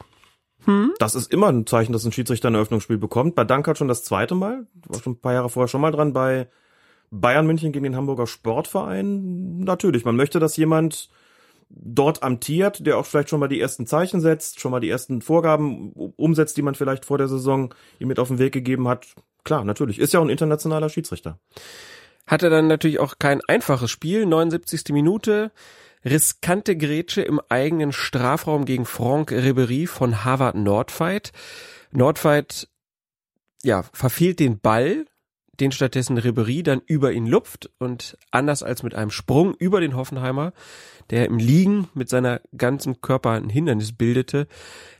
[0.65, 0.93] Hm?
[0.99, 3.35] Das ist immer ein Zeichen, dass ein Schiedsrichter ein Öffnungsspiel bekommt.
[3.35, 4.67] Bei Dankert schon das zweite Mal.
[4.87, 6.49] War schon ein paar Jahre vorher schon mal dran bei
[7.11, 9.59] Bayern München gegen den Hamburger Sportverein.
[9.59, 11.09] Natürlich, man möchte, dass jemand
[11.69, 15.21] dort amtiert, der auch vielleicht schon mal die ersten Zeichen setzt, schon mal die ersten
[15.21, 19.07] Vorgaben umsetzt, die man vielleicht vor der Saison ihm mit auf den Weg gegeben hat.
[19.43, 19.99] Klar, natürlich.
[19.99, 21.39] Ist ja auch ein internationaler Schiedsrichter.
[22.27, 24.25] Hatte dann natürlich auch kein einfaches Spiel.
[24.25, 24.89] 79.
[24.89, 25.51] Minute.
[26.05, 31.31] Riskante Grätsche im eigenen Strafraum gegen Franck Ribery von Harvard Nordfight.
[31.91, 32.69] Nordfight,
[33.63, 35.05] ja, verfehlt den Ball,
[35.59, 39.95] den stattdessen Ribery dann über ihn lupft und anders als mit einem Sprung über den
[39.95, 40.53] Hoffenheimer,
[41.09, 44.47] der im Liegen mit seiner ganzen Körper ein Hindernis bildete,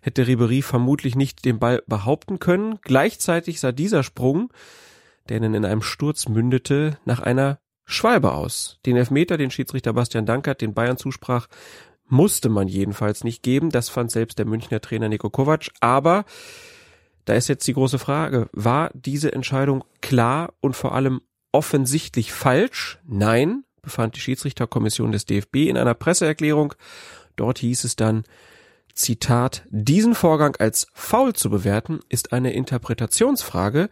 [0.01, 2.79] hätte Ribery vermutlich nicht den Ball behaupten können.
[2.81, 4.51] Gleichzeitig sah dieser Sprung,
[5.29, 7.59] der dann in einem Sturz mündete, nach einer
[7.91, 8.79] Schwalbe aus.
[8.85, 11.47] Den Elfmeter, den Schiedsrichter Bastian Dankert den Bayern zusprach,
[12.05, 13.71] musste man jedenfalls nicht geben.
[13.71, 15.69] Das fand selbst der Münchner Trainer Niko Kovac.
[15.79, 16.25] Aber
[17.25, 21.21] Da ist jetzt die große Frage, war diese Entscheidung klar und vor allem
[21.51, 22.97] offensichtlich falsch?
[23.05, 26.73] Nein, befand die Schiedsrichterkommission des DFB in einer Presseerklärung.
[27.35, 28.23] Dort hieß es dann,
[28.93, 33.89] Zitat, diesen Vorgang als faul zu bewerten, ist eine Interpretationsfrage,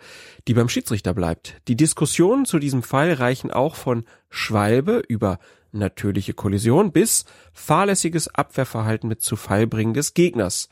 [0.47, 1.55] die beim Schiedsrichter bleibt.
[1.67, 5.39] Die Diskussionen zu diesem Fall reichen auch von Schwalbe über
[5.71, 10.69] natürliche Kollision bis fahrlässiges Abwehrverhalten mit zu Fall des Gegners.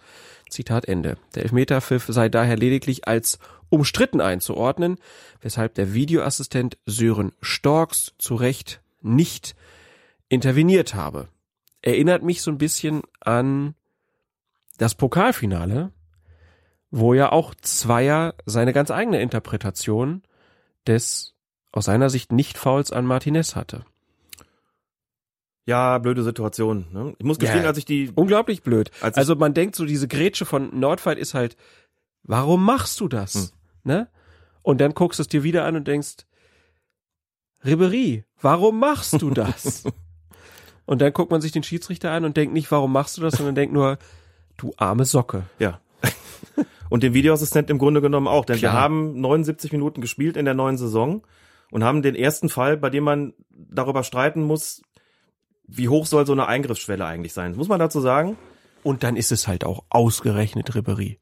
[0.49, 1.17] Zitat Ende.
[1.33, 4.97] Der Elfmeterpfiff sei daher lediglich als umstritten einzuordnen,
[5.41, 9.55] weshalb der Videoassistent Sören Storks zu Recht nicht
[10.29, 11.27] interveniert habe.
[11.81, 13.75] Erinnert mich so ein bisschen an
[14.77, 15.91] das Pokalfinale,
[16.91, 20.23] wo ja auch Zweier seine ganz eigene Interpretation
[20.87, 21.33] des
[21.71, 23.85] aus seiner Sicht nicht Fouls an Martinez hatte.
[25.65, 26.87] Ja, blöde Situation.
[26.91, 27.15] Ne?
[27.17, 28.91] Ich muss gestehen, Ja, als ich die Unglaublich blöd.
[29.01, 31.57] Also man denkt so, diese Grätsche von Nordwald ist halt,
[32.23, 33.33] warum machst du das?
[33.33, 33.49] Hm.
[33.83, 34.07] Ne?
[34.61, 36.25] Und dann guckst du es dir wieder an und denkst,
[37.65, 39.83] Ribery, warum machst du das?
[40.85, 43.35] und dann guckt man sich den Schiedsrichter an und denkt nicht, warum machst du das,
[43.35, 43.97] sondern denkt nur,
[44.57, 45.43] du arme Socke.
[45.59, 45.79] Ja.
[46.89, 48.73] Und den Videoassistent im Grunde genommen auch, denn Klar.
[48.73, 51.23] wir haben 79 Minuten gespielt in der neuen Saison
[51.71, 54.81] und haben den ersten Fall, bei dem man darüber streiten muss,
[55.67, 57.51] wie hoch soll so eine Eingriffsschwelle eigentlich sein.
[57.51, 58.37] Das muss man dazu sagen.
[58.83, 61.17] Und dann ist es halt auch ausgerechnet Ribery.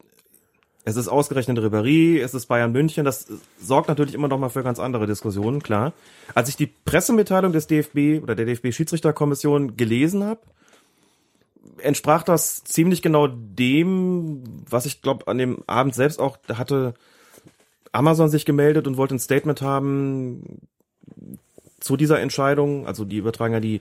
[0.86, 3.26] Es ist ausgerechnet Ribéry, es ist Bayern München, das
[3.58, 5.94] sorgt natürlich immer noch mal für ganz andere Diskussionen, klar.
[6.34, 10.40] Als ich die Pressemitteilung des DFB oder der DFB Schiedsrichterkommission gelesen habe,
[11.78, 16.94] entsprach das ziemlich genau dem, was ich glaube an dem Abend selbst auch da hatte
[17.92, 20.60] Amazon sich gemeldet und wollte ein Statement haben
[21.80, 23.80] zu dieser Entscheidung, also die übertragen ja die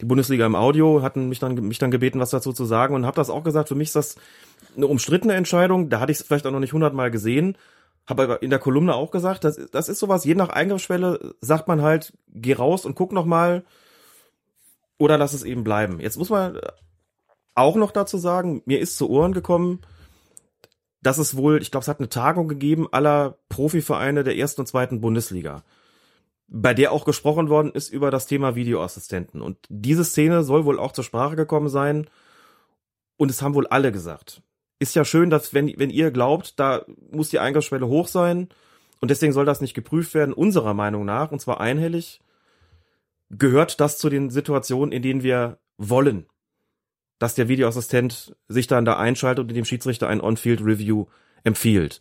[0.00, 3.06] die Bundesliga im Audio hatten mich dann mich dann gebeten, was dazu zu sagen und
[3.06, 3.68] habe das auch gesagt.
[3.68, 4.16] Für mich ist das
[4.76, 5.90] eine umstrittene Entscheidung.
[5.90, 7.56] Da hatte ich es vielleicht auch noch nicht hundertmal gesehen.
[8.06, 10.24] Habe aber in der Kolumne auch gesagt, das, das ist sowas.
[10.24, 13.62] Je nach Eingriffsschwelle sagt man halt, geh raus und guck noch mal
[14.98, 16.00] oder lass es eben bleiben.
[16.00, 16.58] Jetzt muss man
[17.54, 19.80] auch noch dazu sagen, mir ist zu Ohren gekommen,
[21.02, 24.66] dass es wohl, ich glaube, es hat eine Tagung gegeben aller Profivereine der ersten und
[24.66, 25.62] zweiten Bundesliga
[26.54, 29.40] bei der auch gesprochen worden ist über das Thema Videoassistenten.
[29.40, 32.08] Und diese Szene soll wohl auch zur Sprache gekommen sein.
[33.16, 34.42] Und es haben wohl alle gesagt.
[34.78, 38.50] Ist ja schön, dass wenn, wenn ihr glaubt, da muss die Eingriffsschwelle hoch sein
[39.00, 42.20] und deswegen soll das nicht geprüft werden, unserer Meinung nach, und zwar einhellig,
[43.30, 46.26] gehört das zu den Situationen, in denen wir wollen,
[47.22, 51.06] dass der Videoassistent sich dann da einschaltet und dem Schiedsrichter ein On-Field-Review
[51.44, 52.00] empfiehlt.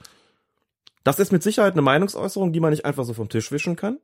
[1.03, 3.99] Das ist mit Sicherheit eine Meinungsäußerung, die man nicht einfach so vom Tisch wischen kann.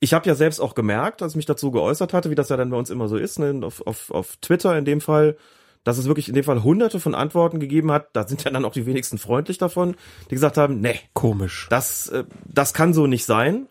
[0.00, 2.56] Ich habe ja selbst auch gemerkt, als ich mich dazu geäußert hatte, wie das ja
[2.56, 5.36] dann bei uns immer so ist, ne, auf, auf, auf Twitter in dem Fall,
[5.84, 8.08] dass es wirklich in dem Fall hunderte von Antworten gegeben hat.
[8.12, 9.94] Da sind ja dann auch die wenigsten freundlich davon,
[10.30, 11.68] die gesagt haben, nee, Komisch.
[11.70, 13.68] das, äh, das kann so nicht sein.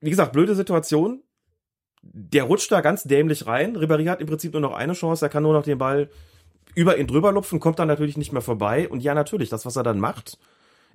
[0.00, 1.24] Wie gesagt, blöde Situation.
[2.12, 3.76] Der rutscht da ganz dämlich rein.
[3.76, 5.26] Ribéry hat im Prinzip nur noch eine Chance.
[5.26, 6.08] Er kann nur noch den Ball
[6.74, 8.88] über ihn drüber lupfen, kommt dann natürlich nicht mehr vorbei.
[8.88, 10.38] Und ja, natürlich, das, was er dann macht,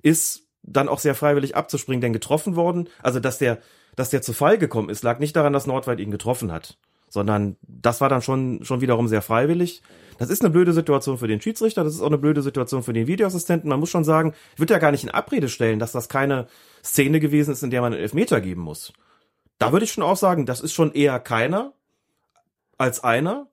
[0.02, 3.58] ist dann auch sehr freiwillig abzuspringen, denn getroffen worden, also dass der,
[3.96, 7.56] dass der zu Fall gekommen ist, lag nicht daran, dass Nordweit ihn getroffen hat, sondern
[7.62, 9.82] das war dann schon, schon wiederum sehr freiwillig.
[10.18, 12.92] Das ist eine blöde Situation für den Schiedsrichter, das ist auch eine blöde Situation für
[12.92, 13.68] den Videoassistenten.
[13.68, 16.46] Man muss schon sagen, würde ja gar nicht in Abrede stellen, dass das keine
[16.84, 18.92] Szene gewesen ist, in der man einen Elfmeter geben muss.
[19.58, 21.72] Da würde ich schon auch sagen, das ist schon eher keiner
[22.78, 23.48] als einer.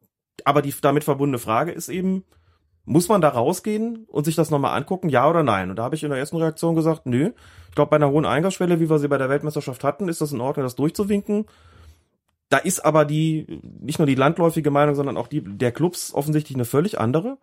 [0.46, 2.24] Aber die damit verbundene Frage ist eben,
[2.86, 5.70] muss man da rausgehen und sich das nochmal angucken, ja oder nein?
[5.70, 7.32] Und da habe ich in der ersten Reaktion gesagt, nö.
[7.70, 10.32] Ich glaube, bei einer hohen Eingangsschwelle, wie wir sie bei der Weltmeisterschaft hatten, ist das
[10.32, 11.46] in Ordnung, das durchzuwinken.
[12.50, 16.56] Da ist aber die, nicht nur die landläufige Meinung, sondern auch die der Clubs offensichtlich
[16.56, 17.38] eine völlig andere.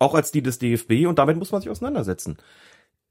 [0.00, 2.36] Auch als die des DFB und damit muss man sich auseinandersetzen.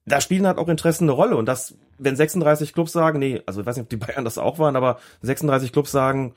[0.06, 3.62] Da spielen halt auch Interessen eine Rolle und das, wenn 36 Clubs sagen, nee, also
[3.62, 6.34] ich weiß nicht, ob die Bayern das auch waren, aber 36 Clubs sagen,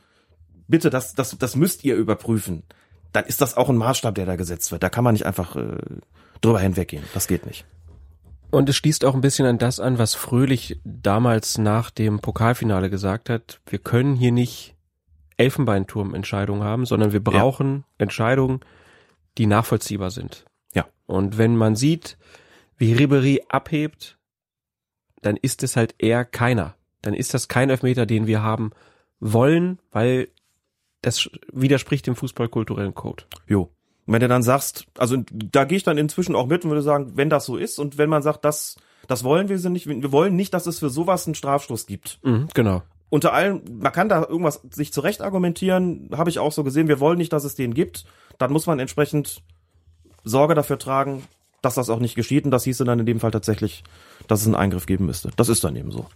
[0.68, 2.64] bitte, das, das, das müsst ihr überprüfen
[3.12, 4.82] dann ist das auch ein Maßstab, der da gesetzt wird.
[4.82, 5.76] Da kann man nicht einfach äh,
[6.40, 7.04] drüber hinweggehen.
[7.14, 7.64] Das geht nicht.
[8.50, 12.90] Und es schließt auch ein bisschen an das an, was Fröhlich damals nach dem Pokalfinale
[12.90, 13.60] gesagt hat.
[13.66, 14.74] Wir können hier nicht
[15.36, 17.84] Elfenbeinturm-Entscheidungen haben, sondern wir brauchen ja.
[17.98, 18.60] Entscheidungen,
[19.38, 20.44] die nachvollziehbar sind.
[20.74, 20.86] Ja.
[21.06, 22.18] Und wenn man sieht,
[22.82, 24.18] wie Ribery abhebt,
[25.20, 26.74] dann ist es halt eher keiner.
[27.00, 28.72] Dann ist das kein Elfmeter, den wir haben
[29.20, 30.28] wollen, weil
[31.00, 33.22] das widerspricht dem fußballkulturellen Code.
[33.46, 33.70] Jo.
[34.04, 36.82] Und wenn du dann sagst, also da gehe ich dann inzwischen auch mit und würde
[36.82, 38.74] sagen, wenn das so ist und wenn man sagt, das,
[39.06, 42.18] das wollen wir nicht, wir wollen nicht, dass es für sowas einen Strafstoß gibt.
[42.24, 42.82] Mhm, genau.
[43.10, 46.98] Unter allem, man kann da irgendwas sich zurecht argumentieren, habe ich auch so gesehen, wir
[46.98, 48.06] wollen nicht, dass es den gibt,
[48.38, 49.40] dann muss man entsprechend
[50.24, 51.22] Sorge dafür tragen,
[51.62, 53.84] dass das auch nicht geschieht und das hieße dann in dem Fall tatsächlich,
[54.28, 55.30] dass es einen Eingriff geben müsste.
[55.36, 56.06] Das ist dann eben so.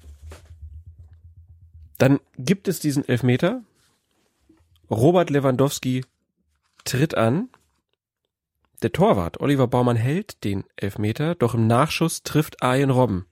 [1.98, 3.62] Dann gibt es diesen Elfmeter.
[4.90, 6.04] Robert Lewandowski
[6.84, 7.48] tritt an.
[8.82, 13.24] Der Torwart Oliver Baumann hält den Elfmeter, doch im Nachschuss trifft Arjen Robben.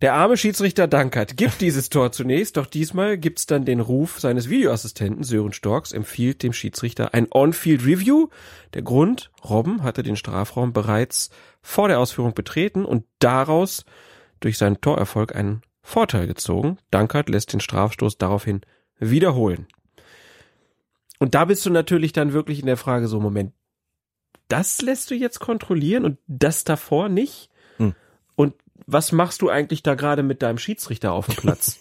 [0.00, 4.48] Der arme Schiedsrichter Dankert gibt dieses Tor zunächst, doch diesmal gibt's dann den Ruf seines
[4.48, 8.28] Videoassistenten Sören Storks, empfiehlt dem Schiedsrichter ein On-Field Review.
[8.74, 11.30] Der Grund, Robben hatte den Strafraum bereits
[11.62, 13.84] vor der Ausführung betreten und daraus
[14.40, 16.78] durch seinen Torerfolg einen Vorteil gezogen.
[16.92, 18.60] Dankert lässt den Strafstoß daraufhin
[19.00, 19.66] wiederholen.
[21.18, 23.52] Und da bist du natürlich dann wirklich in der Frage so, Moment,
[24.46, 27.50] das lässt du jetzt kontrollieren und das davor nicht?
[27.78, 27.94] Hm.
[28.36, 28.54] Und
[28.88, 31.78] was machst du eigentlich da gerade mit deinem Schiedsrichter auf dem Platz?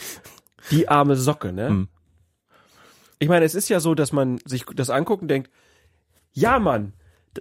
[0.70, 1.68] Die arme Socke, ne?
[1.68, 1.88] Hm.
[3.18, 5.50] Ich meine, es ist ja so, dass man sich das anguckt und denkt,
[6.32, 6.94] ja, Mann,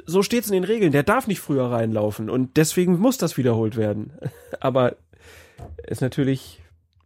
[0.06, 3.78] so steht's in den Regeln, der darf nicht früher reinlaufen und deswegen muss das wiederholt
[3.78, 4.12] werden.
[4.60, 4.98] Aber
[5.88, 6.62] ist natürlich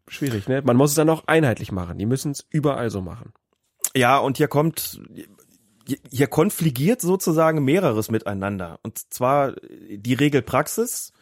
[0.07, 0.63] schwierig, ne?
[0.63, 1.99] Man muss es dann auch einheitlich machen.
[1.99, 3.33] Die müssen es überall so machen.
[3.95, 4.99] Ja, und hier kommt,
[6.09, 8.79] hier konfligiert sozusagen mehreres miteinander.
[8.81, 9.53] Und zwar
[9.89, 11.12] die Regelpraxis,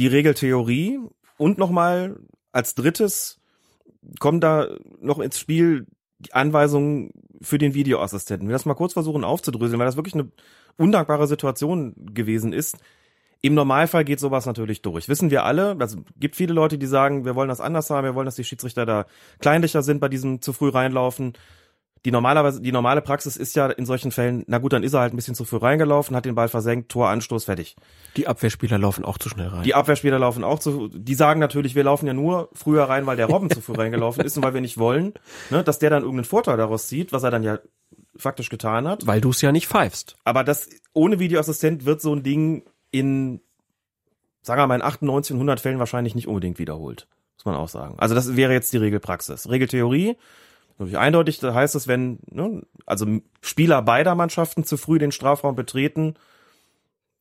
[0.00, 0.98] die Regeltheorie
[1.36, 2.18] und nochmal
[2.52, 3.38] als drittes
[4.18, 4.66] kommen da
[4.98, 5.86] noch ins Spiel
[6.18, 7.10] die Anweisungen
[7.42, 8.48] für den Videoassistenten.
[8.48, 10.30] Wir das mal kurz versuchen aufzudröseln, weil das wirklich eine
[10.78, 12.78] undankbare Situation gewesen ist.
[13.42, 15.08] Im Normalfall geht sowas natürlich durch.
[15.08, 18.14] Wissen wir alle, also gibt viele Leute, die sagen, wir wollen das anders haben, wir
[18.14, 19.06] wollen, dass die Schiedsrichter da
[19.38, 21.34] kleinlicher sind bei diesem zu früh reinlaufen.
[22.06, 25.00] Die normalerweise, die normale Praxis ist ja in solchen Fällen, na gut, dann ist er
[25.00, 27.76] halt ein bisschen zu früh reingelaufen, hat den Ball versenkt, Tor, Anstoß, fertig.
[28.16, 29.64] Die Abwehrspieler laufen auch zu schnell rein.
[29.64, 33.16] Die Abwehrspieler laufen auch zu, die sagen natürlich, wir laufen ja nur früher rein, weil
[33.16, 35.12] der Robben zu früh reingelaufen ist und weil wir nicht wollen,
[35.50, 37.58] ne, dass der dann irgendeinen Vorteil daraus zieht, was er dann ja
[38.16, 39.06] faktisch getan hat.
[39.06, 40.16] Weil du es ja nicht pfeifst.
[40.24, 43.40] Aber das, ohne Videoassistent wird so ein Ding in,
[44.42, 47.06] sagen wir mal, in 98 und 100 Fällen wahrscheinlich nicht unbedingt wiederholt.
[47.36, 47.94] Muss man auch sagen.
[47.98, 49.48] Also das wäre jetzt die Regelpraxis.
[49.48, 50.16] Regeltheorie,
[50.80, 53.06] natürlich eindeutig, heißt es, wenn, ne, also
[53.42, 56.14] Spieler beider Mannschaften zu früh den Strafraum betreten,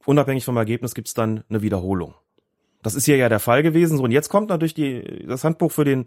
[0.05, 2.15] unabhängig vom Ergebnis gibt's dann eine Wiederholung.
[2.81, 3.97] Das ist hier ja der Fall gewesen.
[3.97, 6.05] So, und jetzt kommt natürlich die, das Handbuch für den,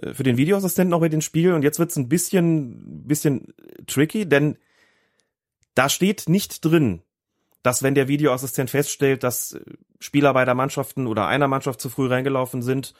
[0.00, 1.52] äh, für den Videoassistenten noch mit ins Spiel.
[1.52, 3.52] Und jetzt wird's ein bisschen, bisschen
[3.86, 4.56] tricky, denn
[5.74, 7.02] da steht nicht drin,
[7.62, 9.58] dass wenn der Videoassistent feststellt, dass
[9.98, 12.94] Spieler beider Mannschaften oder einer Mannschaft zu früh reingelaufen sind,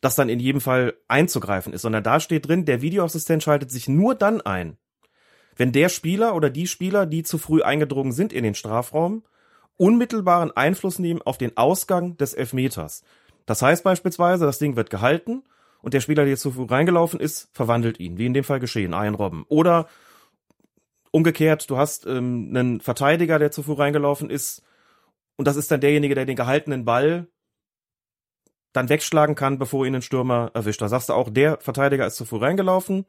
[0.00, 3.88] dass dann in jedem Fall einzugreifen ist, sondern da steht drin, der Videoassistent schaltet sich
[3.88, 4.76] nur dann ein,
[5.56, 9.24] wenn der Spieler oder die Spieler, die zu früh eingedrungen sind in den Strafraum,
[9.76, 13.02] unmittelbaren Einfluss nehmen auf den Ausgang des Elfmeters.
[13.46, 15.42] Das heißt beispielsweise, das Ding wird gehalten
[15.82, 18.92] und der Spieler, der zu früh reingelaufen ist, verwandelt ihn, wie in dem Fall geschehen,
[18.92, 19.44] Ian Robben.
[19.48, 19.88] Oder
[21.10, 24.62] umgekehrt, du hast ähm, einen Verteidiger, der zu früh reingelaufen ist
[25.38, 27.28] und das ist dann derjenige, der den gehaltenen Ball
[28.78, 30.80] dann wegschlagen kann, bevor ihn ein Stürmer erwischt.
[30.80, 33.06] Da sagst du auch, der Verteidiger ist zu früh reingelaufen,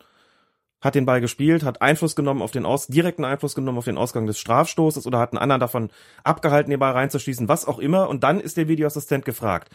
[0.81, 3.97] hat den Ball gespielt, hat Einfluss genommen auf den Aus, direkten Einfluss genommen auf den
[3.97, 5.89] Ausgang des Strafstoßes oder hat einen anderen davon
[6.23, 8.09] abgehalten, den Ball reinzuschießen, was auch immer.
[8.09, 9.69] Und dann ist der Videoassistent gefragt.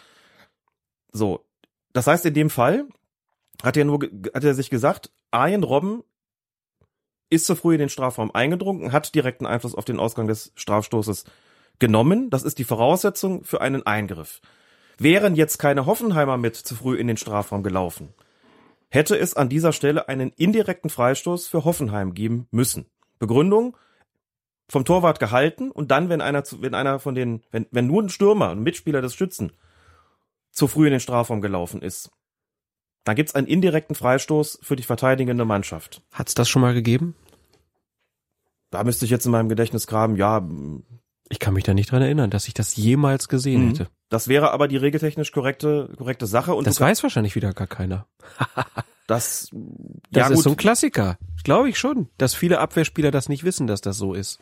[1.13, 1.45] So.
[1.93, 2.87] Das heißt, in dem Fall
[3.63, 4.01] hat er nur,
[4.35, 6.03] hat er sich gesagt, Arjen Robben
[7.31, 11.25] ist zu früh in den Strafraum eingedrungen, hat direkten Einfluss auf den Ausgang des Strafstoßes
[11.79, 12.31] genommen.
[12.31, 14.41] Das ist die Voraussetzung für einen Eingriff.
[14.99, 18.15] Wären jetzt keine Hoffenheimer mit zu früh in den Strafraum gelaufen,
[18.89, 22.87] hätte es an dieser Stelle einen indirekten Freistoß für Hoffenheim geben müssen.
[23.19, 23.77] Begründung,
[24.69, 28.03] vom Torwart gehalten und dann, wenn einer, zu, wenn einer von den, wenn, wenn nur
[28.03, 29.53] ein Stürmer, ein Mitspieler des Schützen
[30.51, 32.11] zu früh in den Strafraum gelaufen ist,
[33.05, 36.03] dann gibt's einen indirekten Freistoß für die verteidigende Mannschaft.
[36.13, 37.15] Hat's das schon mal gegeben?
[38.71, 40.47] Da müsste ich jetzt in meinem Gedächtnis graben, ja.
[41.29, 43.69] Ich kann mich da nicht dran erinnern, dass ich das jemals gesehen Mhm.
[43.69, 43.89] hätte.
[44.15, 46.55] Das wäre aber die regeltechnisch korrekte, korrekte Sache.
[46.55, 48.07] Und das weiß wahrscheinlich wieder gar keiner.
[49.09, 49.51] das,
[50.13, 50.45] Das ja, ist gut.
[50.45, 51.19] so ein Klassiker.
[51.43, 54.39] Glaube ich schon, dass viele Abwehrspieler das nicht wissen, dass das so ist.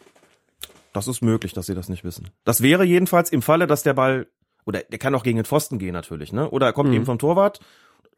[0.93, 2.29] Das ist möglich, dass sie das nicht wissen.
[2.45, 4.27] Das wäre jedenfalls im Falle, dass der Ball,
[4.67, 6.51] oder der kann auch gegen den Pfosten gehen natürlich, ne?
[6.51, 6.97] Oder er kommt Mhm.
[6.97, 7.61] eben vom Torwart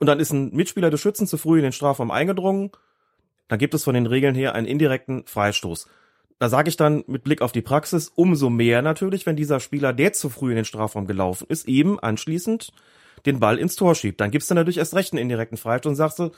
[0.01, 2.73] und dann ist ein Mitspieler des Schützen zu früh in den Strafraum eingedrungen.
[3.47, 5.87] Dann gibt es von den Regeln her einen indirekten Freistoß.
[6.45, 9.95] Da sage ich dann mit Blick auf die Praxis umso mehr natürlich, wenn dieser Spieler,
[9.95, 12.71] der zu früh in den Strafraum gelaufen ist, eben anschließend
[13.25, 14.21] den Ball ins Tor schiebt.
[14.21, 16.33] Dann gibt's dann natürlich erst recht einen indirekten Freistoß und sagst du,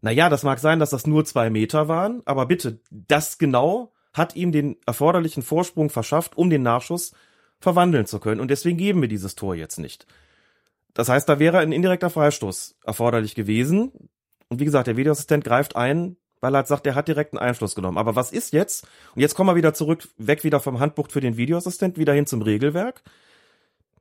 [0.00, 3.92] na ja, das mag sein, dass das nur zwei Meter waren, aber bitte, das genau
[4.12, 7.10] hat ihm den erforderlichen Vorsprung verschafft, um den Nachschuss
[7.58, 8.40] verwandeln zu können.
[8.40, 10.06] Und deswegen geben wir dieses Tor jetzt nicht.
[10.94, 13.90] Das heißt, da wäre ein indirekter Freistoß erforderlich gewesen.
[14.48, 16.16] Und wie gesagt, der Videoassistent greift ein
[16.46, 17.98] weil er halt sagt, er hat direkten Einfluss genommen.
[17.98, 18.86] Aber was ist jetzt?
[19.16, 22.26] Und jetzt kommen wir wieder zurück, weg wieder vom Handbuch für den Videoassistent, wieder hin
[22.26, 23.02] zum Regelwerk.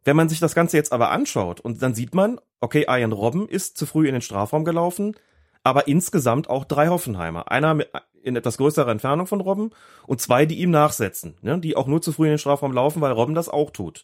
[0.03, 3.49] Wenn man sich das Ganze jetzt aber anschaut und dann sieht man, okay, Ian Robben
[3.49, 5.15] ist zu früh in den Strafraum gelaufen,
[5.63, 7.51] aber insgesamt auch drei Hoffenheimer.
[7.51, 7.79] Einer
[8.21, 9.71] in etwas größerer Entfernung von Robben
[10.05, 13.01] und zwei, die ihm nachsetzen, ne, die auch nur zu früh in den Strafraum laufen,
[13.01, 14.03] weil Robben das auch tut.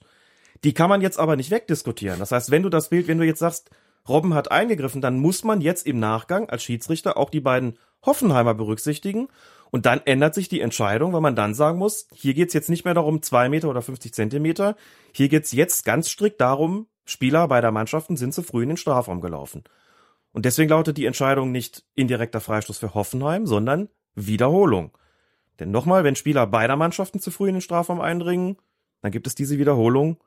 [0.64, 2.18] Die kann man jetzt aber nicht wegdiskutieren.
[2.18, 3.70] Das heißt, wenn du das Bild, wenn du jetzt sagst,
[4.08, 8.54] Robben hat eingegriffen, dann muss man jetzt im Nachgang als Schiedsrichter auch die beiden Hoffenheimer
[8.54, 9.28] berücksichtigen
[9.72, 12.86] und dann ändert sich die Entscheidung, weil man dann sagen muss, hier geht's jetzt nicht
[12.86, 14.76] mehr darum, zwei Meter oder 50 Zentimeter,
[15.14, 19.22] hier geht's jetzt ganz strikt darum, Spieler beider Mannschaften sind zu früh in den Strafraum
[19.22, 19.64] gelaufen.
[20.34, 24.98] Und deswegen lautet die Entscheidung nicht indirekter Freistoß für Hoffenheim, sondern Wiederholung.
[25.60, 28.58] Denn nochmal, wenn Spieler beider Mannschaften zu früh in den Strafraum eindringen,
[29.02, 30.18] dann gibt es diese Wiederholung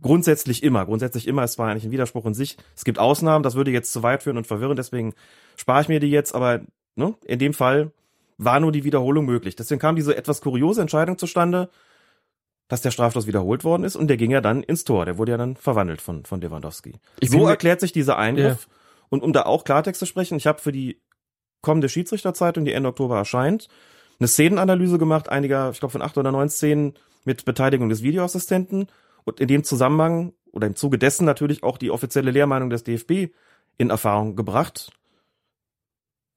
[0.00, 0.86] grundsätzlich immer.
[0.86, 2.56] Grundsätzlich immer, es war eigentlich ein Widerspruch in sich.
[2.74, 5.14] Es gibt Ausnahmen, das würde jetzt zu weit führen und verwirren, deswegen
[5.56, 6.60] spare ich mir die jetzt, aber
[6.96, 7.92] ne, in dem Fall
[8.38, 9.56] war nur die Wiederholung möglich.
[9.56, 11.68] Deswegen kam diese etwas kuriose Entscheidung zustande,
[12.68, 15.04] dass der Strafstoß wiederholt worden ist und der ging ja dann ins Tor.
[15.04, 16.94] Der wurde ja dann verwandelt von, von Lewandowski.
[17.18, 18.68] Ich so erklärt sich dieser Eingriff.
[18.68, 18.74] Ja.
[19.10, 21.00] Und um da auch Klartext zu sprechen, ich habe für die
[21.62, 23.68] kommende Schiedsrichterzeitung, die Ende Oktober erscheint,
[24.18, 28.86] eine Szenenanalyse gemacht, einiger, ich glaube von acht oder neun Szenen mit Beteiligung des Videoassistenten
[29.24, 33.32] und in dem Zusammenhang oder im Zuge dessen natürlich auch die offizielle Lehrmeinung des DFB
[33.78, 34.92] in Erfahrung gebracht.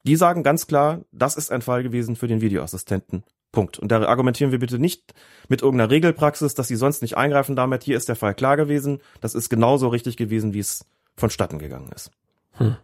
[0.05, 3.23] Die sagen ganz klar, das ist ein Fall gewesen für den Videoassistenten.
[3.51, 3.79] Punkt.
[3.79, 5.13] Und da argumentieren wir bitte nicht
[5.47, 7.83] mit irgendeiner Regelpraxis, dass sie sonst nicht eingreifen damit.
[7.83, 8.99] Hier ist der Fall klar gewesen.
[9.21, 12.11] Das ist genauso richtig gewesen, wie es vonstatten gegangen ist.
[12.53, 12.75] Hm.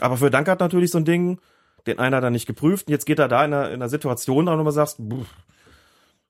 [0.00, 1.40] Aber für Dankert natürlich so ein Ding,
[1.86, 2.86] den einer dann nicht geprüft.
[2.86, 4.98] Und jetzt geht er da in einer, in einer Situation dran, wo man sagt,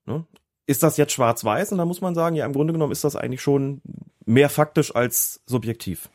[0.05, 0.25] ne?
[0.67, 1.71] Ist das jetzt schwarz-weiß?
[1.71, 3.81] Und da muss man sagen, ja, im Grunde genommen ist das eigentlich schon
[4.25, 6.09] mehr faktisch als subjektiv.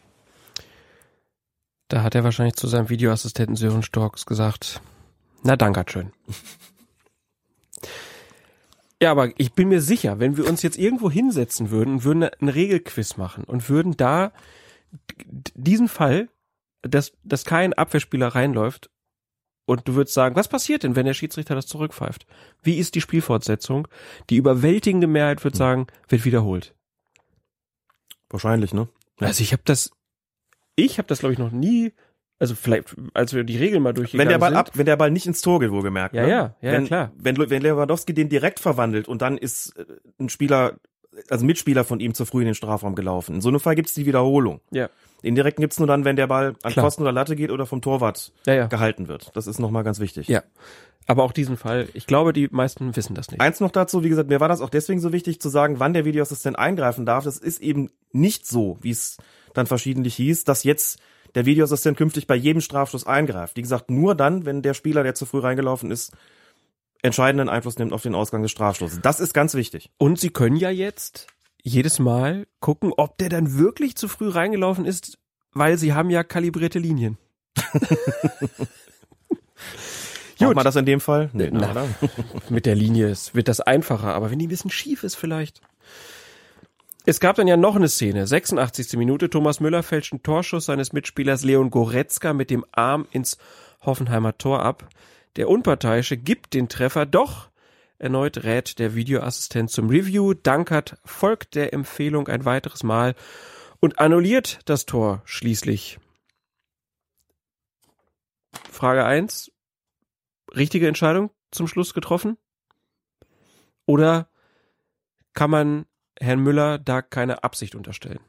[1.89, 4.81] Da hat er wahrscheinlich zu seinem Videoassistenten Sören Storks gesagt,
[5.43, 5.57] na
[5.89, 6.13] schön.
[9.03, 12.25] Ja, aber ich bin mir sicher, wenn wir uns jetzt irgendwo hinsetzen würden und würden
[12.25, 14.33] einen Regelquiz machen und würden da
[15.55, 16.31] diesen Fall,
[16.81, 18.89] dass, dass kein Abwehrspieler reinläuft
[19.67, 22.27] und du würdest sagen, was passiert denn, wenn der Schiedsrichter das zurückpfeift?
[22.63, 23.89] Wie ist die Spielfortsetzung?
[24.31, 25.59] Die überwältigende Mehrheit wird hm.
[25.59, 26.75] sagen, wird wiederholt.
[28.31, 28.89] Wahrscheinlich, ne?
[29.19, 29.91] Also ich habe das,
[30.75, 31.93] ich habe das glaube ich noch nie
[32.39, 34.59] also vielleicht, als wir die Regeln mal durchgegangen wenn der Ball sind.
[34.59, 36.15] Ab, wenn der Ball nicht ins Tor geht, wohlgemerkt.
[36.15, 36.29] Ja, ne?
[36.29, 37.13] ja, ja, wenn, klar.
[37.17, 39.85] Wenn, wenn Lewandowski den direkt verwandelt und dann ist äh,
[40.21, 40.79] ein Spieler,
[41.31, 43.37] also Mitspieler von ihm zu früh in den Strafraum gelaufen.
[43.37, 44.61] In so einem Fall gibt's die Wiederholung.
[44.71, 44.91] Ja.
[45.27, 46.85] Den direkten gibt's nur dann, wenn der Ball an klar.
[46.85, 48.67] Pfosten oder Latte geht oder vom Torwart ja, ja.
[48.69, 49.31] gehalten wird.
[49.35, 50.29] Das ist nochmal ganz wichtig.
[50.29, 50.45] Ja.
[51.09, 53.41] Aber auch diesen Fall, ich glaube, die meisten wissen das nicht.
[53.41, 55.95] Eins noch dazu, wie gesagt, mir war das auch deswegen so wichtig zu sagen, wann
[55.95, 57.25] der Videoassistent eingreifen darf.
[57.25, 59.17] Das ist eben nicht so, wie es
[59.53, 61.01] dann verschiedentlich hieß, dass jetzt
[61.35, 63.57] der Videoassistent künftig bei jedem Strafstoß eingreift.
[63.57, 66.13] Wie gesagt, nur dann, wenn der Spieler, der zu früh reingelaufen ist,
[67.03, 69.01] entscheidenden Einfluss nimmt auf den Ausgang des Strafstoßes.
[69.03, 69.91] Das ist ganz wichtig.
[69.99, 71.27] Und Sie können ja jetzt
[71.67, 75.19] jedes Mal gucken, ob der dann wirklich zu früh reingelaufen ist,
[75.53, 77.19] weil Sie haben ja kalibrierte Linien.
[80.39, 80.49] Gut.
[80.49, 81.31] Macht man das in dem Fall?
[81.33, 81.89] Nee, na, na,
[82.51, 85.61] mit der Linie ist, wird das einfacher, aber wenn die ein bisschen schief ist vielleicht.
[87.05, 88.27] Es gab dann ja noch eine Szene.
[88.27, 88.95] 86.
[88.97, 89.31] Minute.
[89.31, 93.39] Thomas Müller fälscht einen Torschuss seines Mitspielers Leon Goretzka mit dem Arm ins
[93.81, 94.89] Hoffenheimer Tor ab.
[95.37, 97.49] Der Unparteiische gibt den Treffer doch.
[97.99, 100.35] Erneut rät der Videoassistent zum Review.
[100.35, 103.15] Dankert folgt der Empfehlung ein weiteres Mal
[103.81, 105.99] und annulliert das Tor schließlich.
[108.71, 109.51] Frage eins:
[110.55, 112.37] Richtige Entscheidung zum Schluss getroffen?
[113.87, 114.29] Oder
[115.33, 115.87] kann man
[116.19, 118.21] Herrn Müller da keine Absicht unterstellen.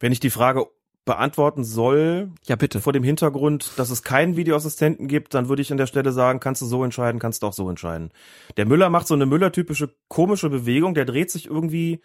[0.00, 0.66] Wenn ich die Frage
[1.04, 2.80] beantworten soll, ja bitte.
[2.80, 6.38] Vor dem Hintergrund, dass es keinen Videoassistenten gibt, dann würde ich an der Stelle sagen,
[6.38, 8.10] kannst du so entscheiden, kannst du auch so entscheiden.
[8.56, 12.00] Der Müller macht so eine Müller-typische komische Bewegung, der dreht sich irgendwie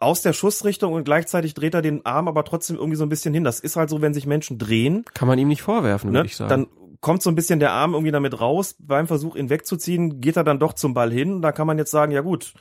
[0.00, 3.34] aus der Schussrichtung und gleichzeitig dreht er den Arm aber trotzdem irgendwie so ein bisschen
[3.34, 3.44] hin.
[3.44, 5.04] Das ist halt so, wenn sich Menschen drehen.
[5.14, 6.26] Kann man ihm nicht vorwerfen, würde ne?
[6.26, 6.48] ich sagen.
[6.48, 6.66] Dann
[7.00, 8.76] kommt so ein bisschen der Arm irgendwie damit raus.
[8.78, 11.42] Beim Versuch, ihn wegzuziehen, geht er dann doch zum Ball hin.
[11.42, 12.54] Da kann man jetzt sagen, ja gut,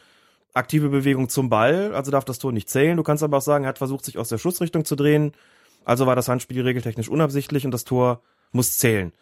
[0.54, 2.98] aktive Bewegung zum Ball, also darf das Tor nicht zählen.
[2.98, 5.34] Du kannst aber auch sagen, er hat versucht, sich aus der Schussrichtung zu drehen.
[5.86, 8.22] Also war das Handspiel regeltechnisch unabsichtlich und das Tor
[8.52, 9.14] muss zählen.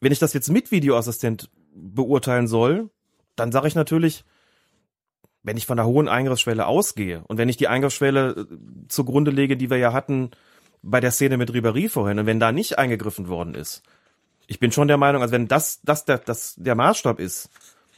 [0.00, 2.90] Wenn ich das jetzt mit Videoassistent beurteilen soll,
[3.34, 4.24] dann sage ich natürlich,
[5.42, 9.56] wenn ich von der hohen Eingriffsschwelle ausgehe und wenn ich die Eingriffsschwelle äh, zugrunde lege,
[9.56, 10.30] die wir ja hatten
[10.82, 13.82] bei der Szene mit Ribéry vorhin, und wenn da nicht eingegriffen worden ist,
[14.46, 17.50] ich bin schon der Meinung, also wenn das, das der, das der Maßstab ist,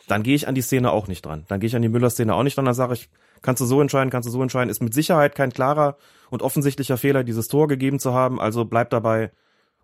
[0.08, 1.44] dann gehe ich an die Szene auch nicht dran.
[1.48, 2.64] Dann gehe ich an die Müller-Szene auch nicht dran.
[2.64, 3.08] Dann sage ich,
[3.42, 4.70] kannst du so entscheiden, kannst du so entscheiden.
[4.70, 5.96] Ist mit Sicherheit kein klarer
[6.30, 8.40] und offensichtlicher Fehler, dieses Tor gegeben zu haben.
[8.40, 9.30] Also bleib dabei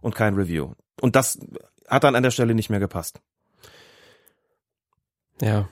[0.00, 0.72] und kein Review.
[1.00, 1.38] Und das
[1.88, 3.20] hat dann an der Stelle nicht mehr gepasst.
[5.40, 5.68] Ja.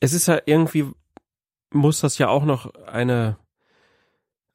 [0.00, 0.86] Es ist ja irgendwie,
[1.72, 3.38] muss das ja auch noch eine,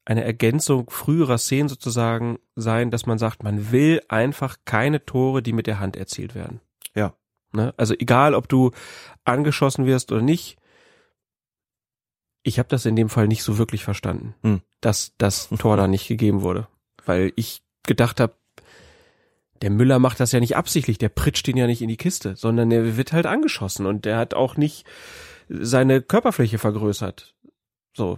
[0.05, 5.53] eine Ergänzung früherer Szenen sozusagen sein, dass man sagt, man will einfach keine Tore, die
[5.53, 6.61] mit der Hand erzielt werden.
[7.53, 7.73] Ne?
[7.77, 8.71] Also egal, ob du
[9.23, 10.57] angeschossen wirst oder nicht,
[12.43, 14.61] ich habe das in dem Fall nicht so wirklich verstanden, hm.
[14.81, 16.67] dass das Tor da nicht gegeben wurde.
[17.05, 18.35] Weil ich gedacht habe,
[19.61, 22.35] der Müller macht das ja nicht absichtlich, der pritscht ihn ja nicht in die Kiste,
[22.35, 24.85] sondern er wird halt angeschossen und der hat auch nicht
[25.47, 27.33] seine Körperfläche vergrößert.
[27.93, 28.17] So.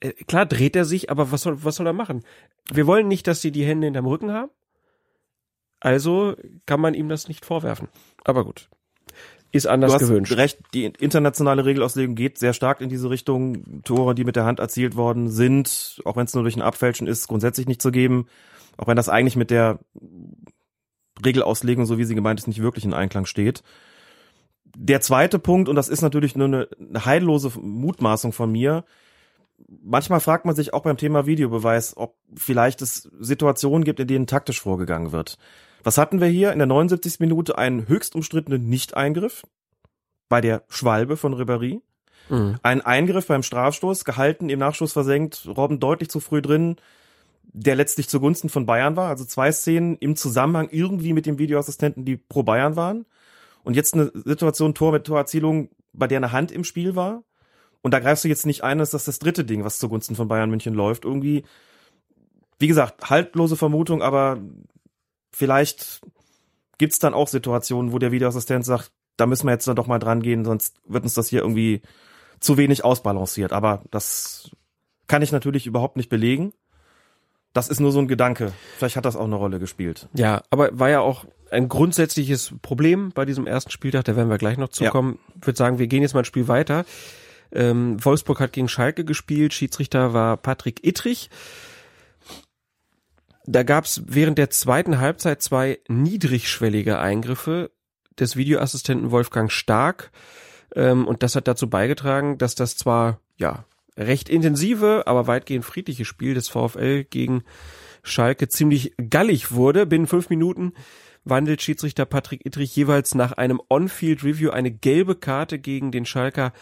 [0.00, 2.22] Äh, klar dreht er sich, aber was soll, was soll er machen?
[2.70, 4.50] Wir wollen nicht, dass sie die Hände hinterm Rücken haben.
[5.84, 7.88] Also kann man ihm das nicht vorwerfen.
[8.24, 8.70] Aber gut.
[9.52, 10.32] Ist anders du hast gewünscht.
[10.32, 13.82] recht, die internationale Regelauslegung geht sehr stark in diese Richtung.
[13.84, 17.06] Tore, die mit der Hand erzielt worden sind, auch wenn es nur durch ein Abfälschen
[17.06, 18.28] ist, grundsätzlich nicht zu geben.
[18.78, 19.78] Auch wenn das eigentlich mit der
[21.22, 23.62] Regelauslegung, so wie sie gemeint ist, nicht wirklich in Einklang steht.
[24.74, 28.84] Der zweite Punkt, und das ist natürlich nur eine, eine heillose Mutmaßung von mir,
[29.68, 34.26] manchmal fragt man sich auch beim Thema Videobeweis, ob vielleicht es Situationen gibt, in denen
[34.26, 35.36] taktisch vorgegangen wird.
[35.84, 36.52] Was hatten wir hier?
[36.52, 37.20] In der 79.
[37.20, 39.42] Minute einen höchst umstrittenen Nicht-Eingriff
[40.28, 41.82] bei der Schwalbe von Ribéry.
[42.30, 42.56] Mhm.
[42.62, 46.76] Ein Eingriff beim Strafstoß, gehalten, im Nachschuss versenkt, Robben deutlich zu früh drin,
[47.42, 49.10] der letztlich zugunsten von Bayern war.
[49.10, 53.04] Also zwei Szenen im Zusammenhang irgendwie mit dem Videoassistenten, die pro Bayern waren.
[53.62, 57.22] Und jetzt eine Situation Tor mit Torerzielung, bei der eine Hand im Spiel war.
[57.82, 60.28] Und da greifst du jetzt nicht ein, dass das das dritte Ding, was zugunsten von
[60.28, 61.04] Bayern München läuft.
[61.04, 61.44] Irgendwie,
[62.58, 64.38] wie gesagt, haltlose Vermutung, aber
[65.34, 66.00] vielleicht
[66.78, 69.98] gibt's dann auch Situationen, wo der Videoassistent sagt, da müssen wir jetzt dann doch mal
[69.98, 71.82] dran gehen, sonst wird uns das hier irgendwie
[72.40, 73.52] zu wenig ausbalanciert.
[73.52, 74.50] Aber das
[75.06, 76.52] kann ich natürlich überhaupt nicht belegen.
[77.52, 78.52] Das ist nur so ein Gedanke.
[78.76, 80.08] Vielleicht hat das auch eine Rolle gespielt.
[80.14, 84.38] Ja, aber war ja auch ein grundsätzliches Problem bei diesem ersten Spieltag, da werden wir
[84.38, 85.14] gleich noch zukommen.
[85.14, 85.34] Ja.
[85.40, 86.84] Ich würde sagen, wir gehen jetzt mal ein Spiel weiter.
[87.52, 91.30] Ähm, Wolfsburg hat gegen Schalke gespielt, Schiedsrichter war Patrick Ittrich.
[93.46, 97.70] Da gab's während der zweiten Halbzeit zwei niedrigschwellige Eingriffe
[98.18, 100.10] des Videoassistenten Wolfgang Stark.
[100.74, 103.66] Ähm, und das hat dazu beigetragen, dass das zwar, ja,
[103.96, 107.44] recht intensive, aber weitgehend friedliche Spiel des VfL gegen
[108.02, 109.86] Schalke ziemlich gallig wurde.
[109.86, 110.72] Binnen fünf Minuten
[111.24, 116.52] wandelt Schiedsrichter Patrick Ittrich jeweils nach einem On-Field-Review eine gelbe Karte gegen den Schalker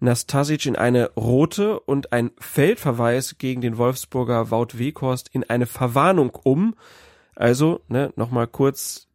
[0.00, 6.30] Nastasic in eine rote und ein Feldverweis gegen den Wolfsburger Wout Weghorst in eine Verwarnung
[6.30, 6.74] um.
[7.34, 9.08] Also, ne, nochmal kurz,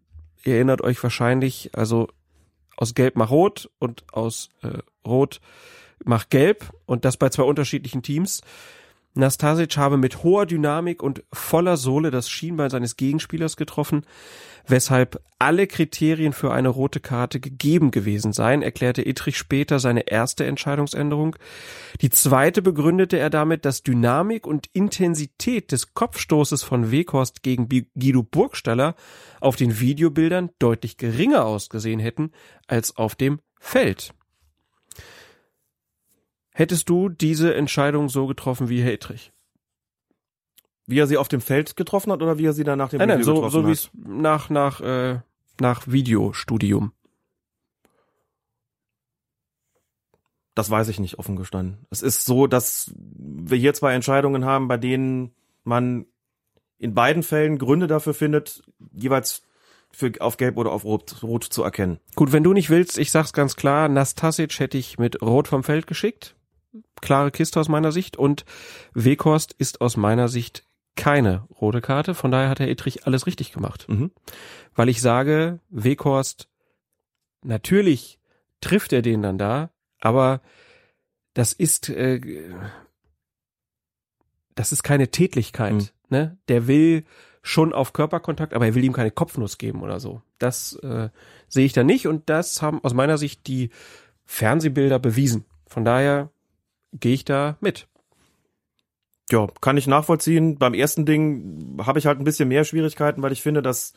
[0.44, 2.08] ihr erinnert euch wahrscheinlich, also
[2.76, 5.40] aus Gelb mach Rot und aus äh, Rot
[6.04, 8.42] mach Gelb und das bei zwei unterschiedlichen Teams.
[9.16, 14.05] Nastasic habe mit hoher Dynamik und voller Sohle das Schienbein seines Gegenspielers getroffen,
[14.68, 20.45] weshalb alle Kriterien für eine rote Karte gegeben gewesen seien, erklärte Ittrich später seine erste
[20.45, 21.36] Entscheidungsänderung.
[22.01, 28.24] Die zweite begründete er damit, dass Dynamik und Intensität des Kopfstoßes von Weghorst gegen Guido
[28.24, 28.95] Burgstaller
[29.41, 32.32] auf den Videobildern deutlich geringer ausgesehen hätten
[32.68, 34.14] als auf dem Feld.
[36.54, 39.32] Hättest du diese Entscheidung so getroffen wie Herr Ittrich?
[40.86, 42.99] Wie er sie auf dem Feld getroffen hat oder wie er sie dann nach dem
[42.99, 43.68] nein, Video nein, so, getroffen so hat?
[43.68, 45.20] wie es nach nach äh,
[45.60, 46.91] nach Videostudium.
[50.56, 51.88] Das weiß ich nicht, offen gestanden.
[51.89, 55.34] Es ist so, dass wir hier zwei Entscheidungen haben, bei denen
[55.64, 56.06] man
[56.78, 59.41] in beiden Fällen Gründe dafür findet, jeweils
[59.89, 61.99] für auf Gelb oder auf Rot, Rot zu erkennen.
[62.16, 65.64] Gut, wenn du nicht willst, ich sag's ganz klar, Nastasic hätte ich mit Rot vom
[65.64, 66.36] Feld geschickt.
[67.02, 68.46] Klare Kiste aus meiner Sicht und
[68.94, 70.66] Weghorst ist aus meiner Sicht
[70.96, 72.16] keine rote Karte.
[72.16, 73.88] Von daher hat Herr Ittrich alles richtig gemacht.
[73.90, 74.12] Mhm.
[74.76, 76.50] Weil ich sage, Weghorst,
[77.44, 78.20] natürlich
[78.62, 80.42] trifft er den dann da, aber
[81.34, 82.22] das ist, äh,
[84.56, 85.74] das ist keine Tätlichkeit.
[85.74, 85.88] Mhm.
[86.10, 86.38] Ne?
[86.48, 87.06] Der will
[87.42, 90.22] schon auf Körperkontakt, aber er will ihm keine Kopfnuss geben oder so.
[90.40, 91.10] Das äh,
[91.48, 93.70] sehe ich da nicht und das haben aus meiner Sicht die
[94.26, 95.46] Fernsehbilder bewiesen.
[95.68, 96.32] Von daher
[96.94, 97.88] gehe ich da mit.
[99.32, 100.58] Ja, kann ich nachvollziehen.
[100.58, 103.94] Beim ersten Ding habe ich halt ein bisschen mehr Schwierigkeiten, weil ich finde, dass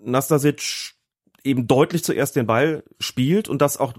[0.00, 0.94] Nastasic
[1.44, 3.94] eben deutlich zuerst den Ball spielt und das auch,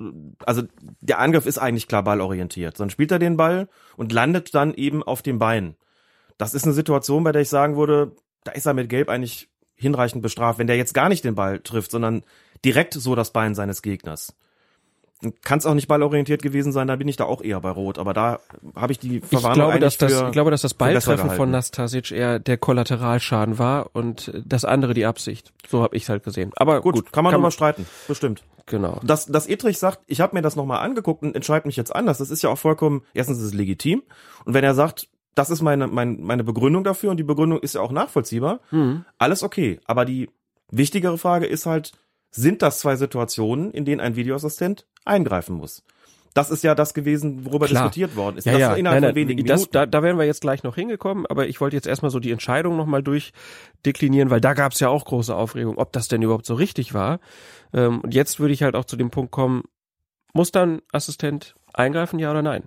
[0.46, 0.64] also
[1.00, 2.80] der Angriff ist eigentlich klar ballorientiert.
[2.80, 5.76] Dann spielt er den Ball und landet dann eben auf dem Bein.
[6.38, 9.50] Das ist eine Situation, bei der ich sagen würde, da ist er mit Gelb eigentlich
[9.76, 12.24] hinreichend bestraft, wenn der jetzt gar nicht den Ball trifft, sondern
[12.64, 14.36] direkt so das Bein seines Gegners.
[15.44, 18.00] Kann es auch nicht ballorientiert gewesen sein, da bin ich da auch eher bei Rot.
[18.00, 18.40] Aber da
[18.76, 22.12] habe ich die Verwarnung ich glaube, dass das, Ich glaube, dass das Balltreffen von Nastasic
[22.12, 25.54] eher der Kollateralschaden war und das andere die Absicht.
[25.70, 26.52] So habe ich es halt gesehen.
[26.56, 28.44] Aber gut, gut kann man nochmal streiten, bestimmt.
[28.66, 29.00] Genau.
[29.04, 32.18] Dass, dass Etrich sagt, ich habe mir das nochmal angeguckt und entscheide mich jetzt anders,
[32.18, 34.04] das ist ja auch vollkommen, erstens ist es legitim.
[34.46, 37.76] Und wenn er sagt, das ist meine, meine, meine Begründung dafür und die Begründung ist
[37.76, 39.06] ja auch nachvollziehbar, mhm.
[39.18, 39.80] alles okay.
[39.86, 40.30] Aber die
[40.72, 41.92] wichtigere Frage ist halt,
[42.32, 45.84] sind das zwei Situationen, in denen ein Videoassistent eingreifen muss?
[46.34, 47.84] Das ist ja das gewesen, worüber Klar.
[47.84, 48.46] diskutiert worden ist.
[48.46, 48.74] Ja, das ja.
[48.76, 49.74] innerhalb nein, von wenigen das, Minuten.
[49.74, 52.32] Da, da wären wir jetzt gleich noch hingekommen, aber ich wollte jetzt erstmal so die
[52.32, 56.46] Entscheidung nochmal durchdeklinieren, weil da gab es ja auch große Aufregung, ob das denn überhaupt
[56.46, 57.20] so richtig war.
[57.74, 59.64] Ähm, und jetzt würde ich halt auch zu dem Punkt kommen,
[60.34, 62.64] muss dann Assistent eingreifen, ja oder nein?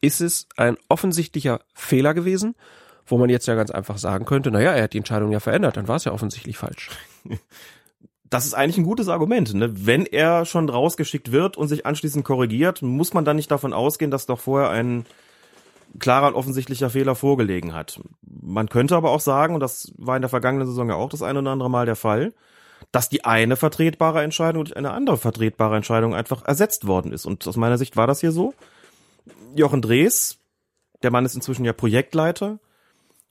[0.00, 2.56] Ist es ein offensichtlicher Fehler gewesen,
[3.06, 5.76] wo man jetzt ja ganz einfach sagen könnte, naja, er hat die Entscheidung ja verändert,
[5.76, 6.90] dann war es ja offensichtlich falsch.
[8.30, 9.54] das ist eigentlich ein gutes Argument.
[9.54, 9.86] Ne?
[9.86, 14.10] Wenn er schon rausgeschickt wird und sich anschließend korrigiert, muss man dann nicht davon ausgehen,
[14.10, 15.06] dass doch vorher ein
[15.98, 18.00] klarer und offensichtlicher Fehler vorgelegen hat.
[18.22, 21.22] Man könnte aber auch sagen, und das war in der vergangenen Saison ja auch das
[21.22, 22.34] eine oder andere Mal der Fall,
[22.92, 27.26] dass die eine vertretbare Entscheidung durch eine andere vertretbare Entscheidung einfach ersetzt worden ist.
[27.26, 28.54] Und aus meiner Sicht war das hier so.
[29.54, 30.38] Jochen Drees,
[31.02, 32.58] der Mann ist inzwischen ja Projektleiter,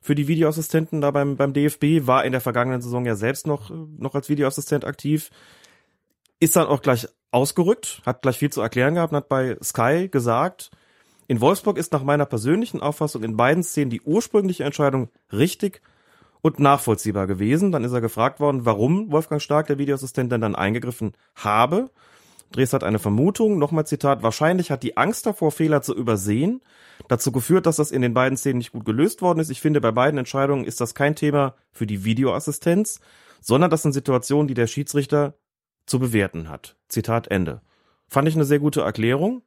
[0.06, 3.72] für die Videoassistenten da beim, beim DFB, war in der vergangenen Saison ja selbst noch,
[3.72, 5.32] noch als Videoassistent aktiv,
[6.40, 10.08] ist dann auch gleich ausgerückt, hat gleich viel zu erklären gehabt und hat bei Sky
[10.08, 10.70] gesagt,
[11.28, 15.82] in Wolfsburg ist nach meiner persönlichen Auffassung in beiden Szenen die ursprüngliche Entscheidung richtig
[16.44, 17.72] und nachvollziehbar gewesen.
[17.72, 21.90] Dann ist er gefragt worden, warum Wolfgang Stark, der Videoassistent, denn dann eingegriffen habe.
[22.52, 26.62] Dres hat eine Vermutung, nochmal Zitat, wahrscheinlich hat die Angst davor, Fehler zu übersehen,
[27.08, 29.50] dazu geführt, dass das in den beiden Szenen nicht gut gelöst worden ist.
[29.50, 33.00] Ich finde, bei beiden Entscheidungen ist das kein Thema für die Videoassistenz,
[33.42, 35.36] sondern das sind Situationen, die der Schiedsrichter
[35.86, 36.78] zu bewerten hat.
[36.88, 37.62] Zitat Ende.
[38.08, 39.44] Fand ich eine sehr gute Erklärung.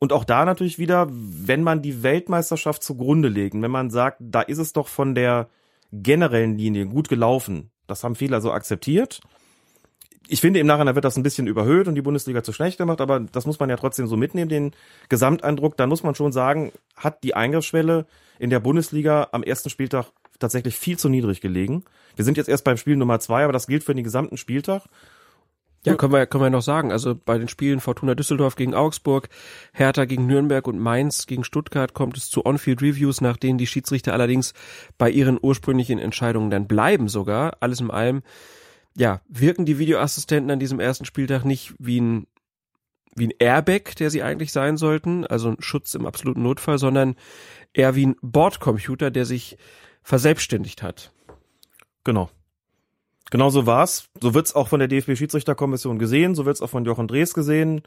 [0.00, 4.42] Und auch da natürlich wieder, wenn man die Weltmeisterschaft zugrunde legen, wenn man sagt, da
[4.42, 5.48] ist es doch von der
[5.92, 9.20] generellen Linie gut gelaufen, das haben viele also akzeptiert
[10.28, 13.00] ich finde im Nachhinein wird das ein bisschen überhöht und die Bundesliga zu schlecht gemacht,
[13.00, 14.72] aber das muss man ja trotzdem so mitnehmen, den
[15.08, 15.76] Gesamteindruck.
[15.76, 18.06] Da muss man schon sagen, hat die Eingriffsschwelle
[18.38, 20.06] in der Bundesliga am ersten Spieltag
[20.38, 21.84] tatsächlich viel zu niedrig gelegen.
[22.16, 24.82] Wir sind jetzt erst beim Spiel Nummer zwei, aber das gilt für den gesamten Spieltag.
[25.84, 26.92] Ja, können wir, können wir noch sagen.
[26.92, 29.28] Also bei den Spielen Fortuna Düsseldorf gegen Augsburg,
[29.74, 34.14] Hertha gegen Nürnberg und Mainz gegen Stuttgart kommt es zu On-Field-Reviews, nach denen die Schiedsrichter
[34.14, 34.54] allerdings
[34.96, 37.58] bei ihren ursprünglichen Entscheidungen dann bleiben sogar.
[37.60, 38.22] Alles in allem
[38.96, 42.26] ja, wirken die Videoassistenten an diesem ersten Spieltag nicht wie ein
[43.16, 47.14] wie ein Airbag, der sie eigentlich sein sollten, also ein Schutz im absoluten Notfall, sondern
[47.72, 49.56] eher wie ein Bordcomputer, der sich
[50.02, 51.12] verselbstständigt hat.
[52.02, 52.28] Genau.
[53.30, 54.08] Genau so war's.
[54.20, 57.82] So wird's auch von der DFB-Schiedsrichterkommission gesehen, so wird's auch von Jochen Drees gesehen.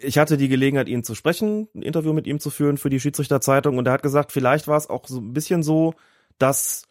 [0.00, 2.98] Ich hatte die Gelegenheit, ihn zu sprechen, ein Interview mit ihm zu führen für die
[2.98, 5.94] Schiedsrichterzeitung und er hat gesagt, vielleicht war es auch so ein bisschen so,
[6.38, 6.84] dass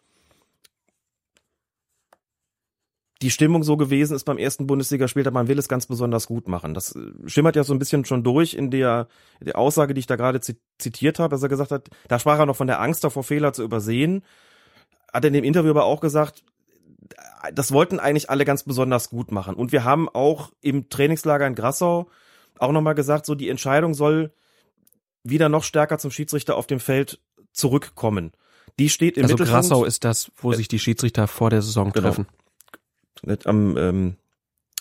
[3.22, 6.74] die Stimmung so gewesen ist beim ersten Bundesligaspieltag, man will es ganz besonders gut machen.
[6.74, 9.06] Das äh, schimmert ja so ein bisschen schon durch in der,
[9.40, 12.46] der Aussage, die ich da gerade zitiert habe, dass er gesagt hat, da sprach er
[12.46, 14.24] noch von der Angst davor, Fehler zu übersehen.
[15.12, 16.44] Hat er in dem Interview aber auch gesagt,
[17.54, 19.54] das wollten eigentlich alle ganz besonders gut machen.
[19.54, 22.08] Und wir haben auch im Trainingslager in Grassau
[22.58, 24.32] auch nochmal gesagt, so die Entscheidung soll
[25.22, 27.20] wieder noch stärker zum Schiedsrichter auf dem Feld
[27.52, 28.32] zurückkommen.
[28.78, 29.68] Die steht im also Mittelpunkt.
[29.68, 32.08] Grassau ist das, wo sich die Schiedsrichter vor der Saison genau.
[32.08, 32.26] treffen
[33.22, 34.16] nicht, am, ähm,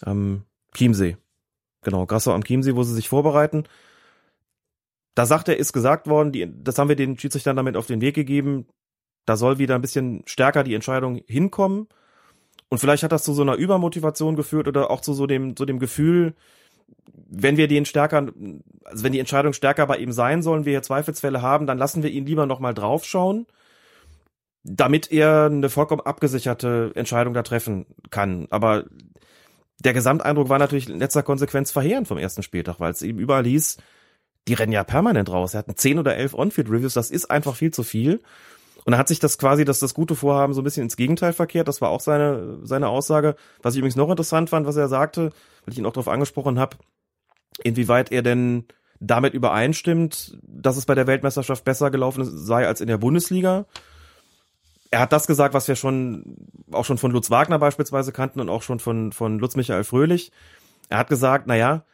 [0.02, 0.44] am
[0.76, 1.18] Chiemsee.
[1.84, 3.64] Genau, Grassau am Chiemsee, wo sie sich vorbereiten.
[5.16, 8.02] Da sagt er, ist gesagt worden, die, das haben wir den Schiedsrichtern damit auf den
[8.02, 8.68] Weg gegeben.
[9.26, 11.88] Da soll wieder ein bisschen stärker die Entscheidung hinkommen.
[12.70, 15.66] Und vielleicht hat das zu so einer Übermotivation geführt oder auch zu so dem, so
[15.66, 16.36] dem Gefühl,
[17.14, 18.28] wenn wir den stärker,
[18.86, 22.04] also wenn die Entscheidung stärker bei ihm sein sollen, wir hier Zweifelsfälle haben, dann lassen
[22.04, 23.46] wir ihn lieber nochmal draufschauen
[24.64, 28.48] damit er eine vollkommen abgesicherte Entscheidung da treffen kann.
[28.52, 28.86] Aber
[29.80, 33.46] der Gesamteindruck war natürlich in letzter Konsequenz verheerend vom ersten Spieltag, weil es eben überall
[33.46, 33.78] hieß,
[34.48, 35.54] die rennen ja permanent raus.
[35.54, 38.22] Er hatten zehn oder elf On-Field-Reviews, das ist einfach viel zu viel.
[38.86, 41.34] Und da hat sich das quasi, dass das gute Vorhaben so ein bisschen ins Gegenteil
[41.34, 41.68] verkehrt.
[41.68, 43.36] Das war auch seine, seine Aussage.
[43.62, 45.32] Was ich übrigens noch interessant fand, was er sagte,
[45.66, 46.78] weil ich ihn auch darauf angesprochen habe,
[47.64, 48.66] inwieweit er denn
[49.00, 53.66] damit übereinstimmt, dass es bei der Weltmeisterschaft besser gelaufen sei als in der Bundesliga
[54.92, 56.38] er hat das gesagt, was wir schon
[56.72, 60.32] auch schon von Lutz Wagner beispielsweise kannten und auch schon von von Lutz Michael Fröhlich.
[60.90, 61.86] Er hat gesagt, na ja,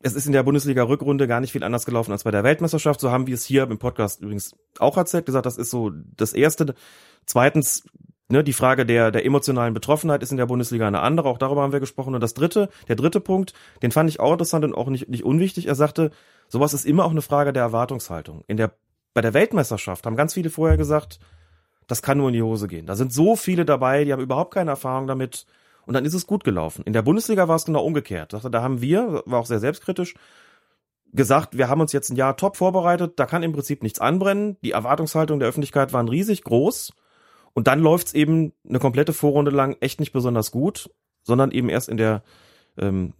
[0.00, 3.00] es ist in der Bundesliga Rückrunde gar nicht viel anders gelaufen als bei der Weltmeisterschaft.
[3.00, 6.32] So haben wir es hier im Podcast übrigens auch erzählt, gesagt, das ist so das
[6.32, 6.74] erste.
[7.26, 7.84] Zweitens
[8.28, 11.62] ne, die Frage der, der emotionalen Betroffenheit ist in der Bundesliga eine andere, auch darüber
[11.62, 12.14] haben wir gesprochen.
[12.14, 13.52] Und das dritte, der dritte Punkt,
[13.82, 15.66] den fand ich auch interessant und auch nicht, nicht unwichtig.
[15.66, 16.10] Er sagte,
[16.48, 18.44] sowas ist immer auch eine Frage der Erwartungshaltung.
[18.46, 18.72] In der,
[19.12, 21.18] bei der Weltmeisterschaft haben ganz viele vorher gesagt,
[21.86, 22.86] das kann nur in die Hose gehen.
[22.86, 25.46] Da sind so viele dabei, die haben überhaupt keine Erfahrung damit.
[25.86, 26.82] Und dann ist es gut gelaufen.
[26.86, 28.32] In der Bundesliga war es genau umgekehrt.
[28.32, 30.14] Da haben wir, war auch sehr selbstkritisch,
[31.12, 34.56] gesagt, wir haben uns jetzt ein Jahr top vorbereitet, da kann im Prinzip nichts anbrennen.
[34.62, 36.92] Die Erwartungshaltung der Öffentlichkeit waren riesig groß.
[37.52, 40.90] Und dann läuft's eben eine komplette Vorrunde lang echt nicht besonders gut,
[41.22, 42.24] sondern eben erst in der,
[42.76, 43.14] ähm,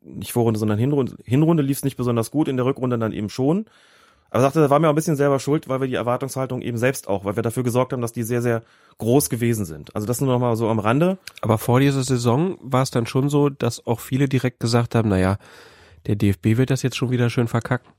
[0.00, 3.66] nicht Vorrunde, sondern Hinrunde, Hinrunde lief's nicht besonders gut, in der Rückrunde dann eben schon.
[4.30, 6.76] Aber sagte, da war mir auch ein bisschen selber schuld, weil wir die Erwartungshaltung eben
[6.76, 8.62] selbst auch, weil wir dafür gesorgt haben, dass die sehr, sehr
[8.98, 9.94] groß gewesen sind.
[9.94, 11.18] Also das nur noch mal so am Rande.
[11.40, 15.08] Aber vor dieser Saison war es dann schon so, dass auch viele direkt gesagt haben,
[15.08, 15.38] naja,
[16.06, 17.90] der DFB wird das jetzt schon wieder schön verkacken.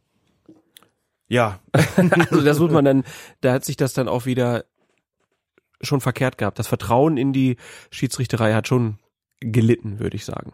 [1.27, 1.59] Ja.
[1.95, 3.03] also das muss man dann,
[3.41, 4.65] da hat sich das dann auch wieder
[5.81, 6.59] schon verkehrt gehabt.
[6.59, 7.57] Das Vertrauen in die
[7.89, 8.99] Schiedsrichterei hat schon
[9.39, 10.53] gelitten, würde ich sagen.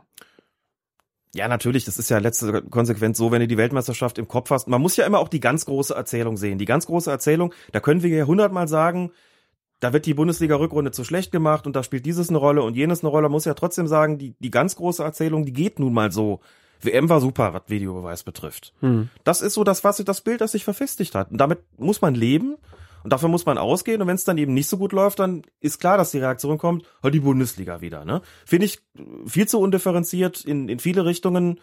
[1.36, 4.70] Ja, natürlich, das ist ja letzte Konsequenz so, wenn du die Weltmeisterschaft im Kopf hast.
[4.70, 6.58] Man muss ja immer auch die ganz große Erzählung sehen.
[6.60, 9.12] Die ganz große Erzählung, da können wir ja hundertmal sagen,
[9.82, 13.04] da wird die Bundesliga-Rückrunde zu schlecht gemacht und da spielt dieses eine Rolle und jenes
[13.04, 13.24] eine Rolle.
[13.24, 16.40] Man muss ja trotzdem sagen, die, die ganz große Erzählung, die geht nun mal so.
[16.80, 18.74] WM war super, was Videobeweis betrifft.
[18.80, 19.10] Hm.
[19.26, 21.32] Das ist so das, was das Bild, das sich verfestigt hat.
[21.32, 22.56] Und damit muss man leben
[23.06, 24.02] und dafür muss man ausgehen.
[24.02, 26.58] Und wenn es dann eben nicht so gut läuft, dann ist klar, dass die Reaktion
[26.58, 28.04] kommt, halt die Bundesliga wieder.
[28.04, 28.24] Ne?
[28.48, 28.80] Finde ich
[29.28, 31.60] viel zu undifferenziert in, in viele Richtungen.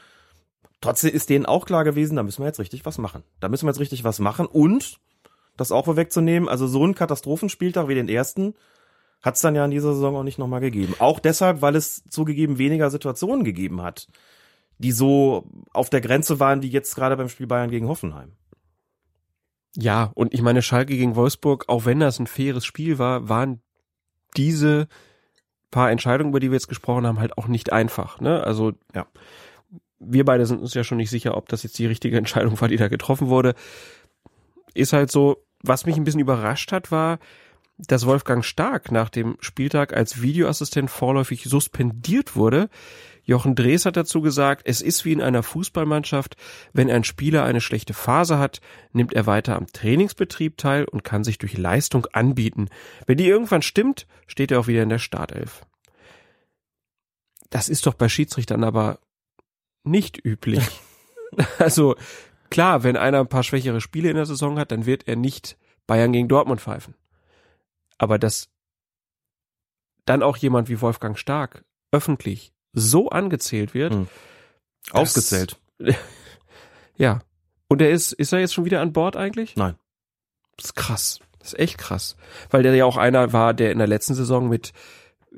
[0.80, 3.24] Trotzdem ist denen auch klar gewesen, da müssen wir jetzt richtig was machen.
[3.40, 4.47] Da müssen wir jetzt richtig was machen.
[4.47, 5.01] Und,
[5.57, 8.55] das auch vorwegzunehmen, also so ein Katastrophenspieltag wie den ersten,
[9.20, 10.95] hat es dann ja in dieser Saison auch nicht nochmal gegeben.
[11.01, 14.07] Auch deshalb, weil es zugegeben weniger Situationen gegeben hat,
[14.78, 18.30] die so auf der Grenze waren, wie jetzt gerade beim Spiel Bayern gegen Hoffenheim.
[19.77, 23.61] Ja, und ich meine, Schalke gegen Wolfsburg, auch wenn das ein faires Spiel war, waren
[24.37, 24.89] diese
[25.70, 28.20] paar Entscheidungen, über die wir jetzt gesprochen haben, halt auch nicht einfach.
[28.20, 28.45] Ne?
[28.45, 29.07] Also ja,
[29.99, 32.68] wir beide sind uns ja schon nicht sicher, ob das jetzt die richtige Entscheidung war,
[32.68, 33.55] die da getroffen wurde.
[34.75, 37.18] Ist halt so, was mich ein bisschen überrascht hat, war,
[37.79, 42.68] dass Wolfgang Stark nach dem Spieltag als Videoassistent vorläufig suspendiert wurde.
[43.25, 46.37] Jochen Drees hat dazu gesagt, es ist wie in einer Fußballmannschaft,
[46.73, 48.61] wenn ein Spieler eine schlechte Phase hat,
[48.93, 52.68] nimmt er weiter am Trainingsbetrieb teil und kann sich durch Leistung anbieten.
[53.07, 55.64] Wenn die irgendwann stimmt, steht er auch wieder in der Startelf.
[57.51, 58.99] Das ist doch bei Schiedsrichtern aber
[59.85, 60.81] nicht üblich.
[61.59, 61.95] also
[62.51, 65.57] klar, wenn einer ein paar schwächere Spiele in der Saison hat, dann wird er nicht
[65.87, 66.95] Bayern gegen Dortmund pfeifen.
[67.99, 68.49] Aber dass
[70.07, 73.93] dann auch jemand wie Wolfgang Stark öffentlich so angezählt wird.
[73.93, 74.09] Hm.
[74.91, 75.57] Ausgezählt.
[76.97, 77.20] ja.
[77.68, 79.57] Und er ist, ist er jetzt schon wieder an Bord eigentlich?
[79.57, 79.77] Nein.
[80.57, 81.20] Das ist krass.
[81.39, 82.16] Das ist echt krass.
[82.51, 84.73] Weil der ja auch einer war, der in der letzten Saison mit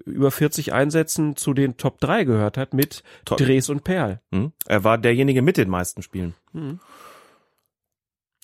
[0.04, 3.38] über 40 Einsätzen zu den Top 3 gehört hat mit Top.
[3.38, 4.20] Dres und Perl.
[4.32, 4.52] Hm.
[4.66, 6.34] Er war derjenige mit den meisten Spielen.
[6.52, 6.80] Hm.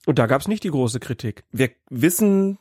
[0.06, 1.44] Und da gab es nicht die große Kritik.
[1.50, 2.58] Wir wissen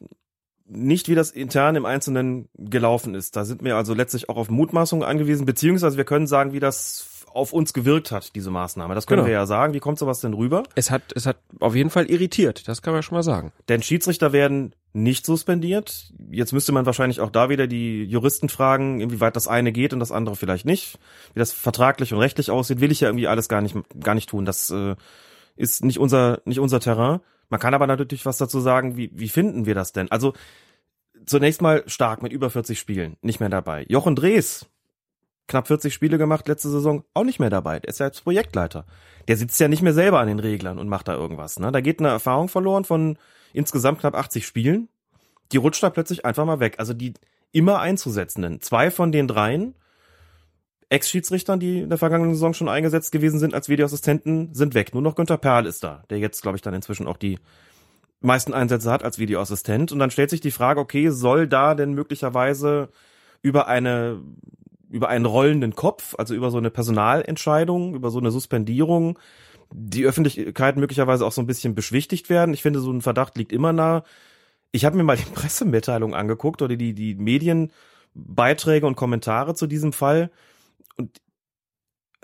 [0.70, 3.36] nicht, wie das intern im Einzelnen gelaufen ist.
[3.36, 7.20] Da sind wir also letztlich auch auf Mutmaßungen angewiesen, beziehungsweise wir können sagen, wie das
[7.34, 8.96] auf uns gewirkt hat, diese Maßnahme.
[8.96, 9.28] Das können genau.
[9.28, 9.74] wir ja sagen.
[9.74, 10.64] Wie kommt sowas denn rüber?
[10.76, 12.68] Es hat, es hat auf jeden Fall irritiert.
[12.68, 13.52] Das kann man schon mal sagen.
[13.68, 16.12] Denn Schiedsrichter werden nicht suspendiert.
[16.32, 20.00] Jetzt müsste man wahrscheinlich auch da wieder die Juristen fragen, inwieweit das eine geht und
[20.00, 20.98] das andere vielleicht nicht.
[21.34, 24.30] Wie das vertraglich und rechtlich aussieht, will ich ja irgendwie alles gar nicht, gar nicht
[24.30, 24.46] tun.
[24.46, 24.96] Das äh,
[25.56, 27.20] ist nicht unser, nicht unser Terrain.
[27.50, 30.10] Man kann aber natürlich was dazu sagen, wie, wie finden wir das denn?
[30.12, 30.34] Also
[31.26, 33.86] zunächst mal stark mit über 40 Spielen, nicht mehr dabei.
[33.90, 34.68] Jochen Drees,
[35.48, 37.80] knapp 40 Spiele gemacht letzte Saison, auch nicht mehr dabei.
[37.80, 38.86] Der ist ja jetzt Projektleiter.
[39.28, 41.60] Der sitzt ja nicht mehr selber an den Reglern und macht da irgendwas.
[41.60, 41.72] Ne?
[41.72, 43.18] Da geht eine Erfahrung verloren von
[43.54, 44.90] insgesamt knapp 80 Spielen.
[45.52, 46.76] Die rutscht da plötzlich einfach mal weg.
[46.78, 47.14] Also die
[47.52, 48.62] immer einzusetzenden.
[48.62, 49.76] Zwei von den dreien
[50.90, 54.94] Ex-Schiedsrichtern, die in der vergangenen Saison schon eingesetzt gewesen sind als Videoassistenten, sind weg.
[54.94, 57.38] Nur noch Günther Perl ist da, der jetzt, glaube ich, dann inzwischen auch die
[58.22, 59.92] meisten Einsätze hat als Videoassistent.
[59.92, 62.90] Und dann stellt sich die Frage, okay, soll da denn möglicherweise
[63.42, 64.20] über eine
[64.90, 69.20] über einen rollenden Kopf, also über so eine Personalentscheidung, über so eine Suspendierung,
[69.72, 72.54] die Öffentlichkeit möglicherweise auch so ein bisschen beschwichtigt werden.
[72.54, 74.04] Ich finde, so ein Verdacht liegt immer nah.
[74.72, 79.94] Ich habe mir mal die Pressemitteilung angeguckt oder die, die Medienbeiträge und Kommentare zu diesem
[79.94, 80.32] Fall
[81.00, 81.20] und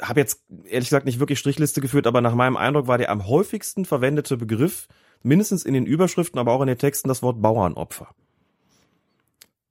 [0.02, 3.28] habe jetzt ehrlich gesagt nicht wirklich Strichliste geführt, aber nach meinem Eindruck war der am
[3.28, 4.88] häufigsten verwendete Begriff,
[5.24, 8.10] mindestens in den Überschriften, aber auch in den Texten, das Wort Bauernopfer.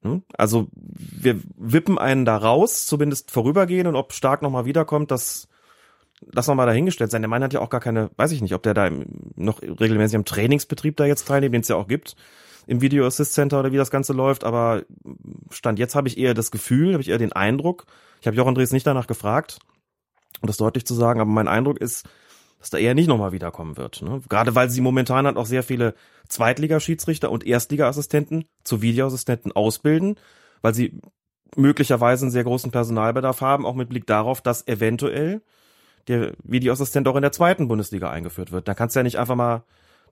[0.03, 0.23] Hm?
[0.37, 5.49] Also wir wippen einen da raus, zumindest vorübergehen und ob Stark nochmal wiederkommt, das
[6.33, 7.23] lass noch mal dahingestellt sein.
[7.23, 8.91] Der Mann hat ja auch gar keine, weiß ich nicht, ob der da
[9.37, 12.17] noch regelmäßig im Trainingsbetrieb da jetzt teilnimmt, den es ja auch gibt.
[12.67, 14.85] im Video Assist Center oder wie das Ganze läuft, aber
[15.51, 17.85] Stand jetzt habe ich eher das Gefühl, habe ich eher den Eindruck,
[18.25, 19.59] ich habe Jochen Drees nicht danach gefragt,
[20.41, 22.09] um das deutlich zu sagen, aber mein Eindruck ist,
[22.59, 24.01] dass da eher nicht nochmal wiederkommen wird.
[24.01, 24.23] Ne?
[24.31, 25.95] Gerade weil sie momentan halt auch sehr viele
[26.31, 30.17] Zweitligaschiedsrichter und Erstligaassistenten zu Videoassistenten ausbilden,
[30.63, 30.99] weil sie
[31.55, 35.43] möglicherweise einen sehr großen Personalbedarf haben, auch mit Blick darauf, dass eventuell
[36.09, 38.69] der Videoassistent auch in der zweiten Bundesliga eingeführt wird.
[38.69, 39.65] Da kannst du ja nicht einfach mal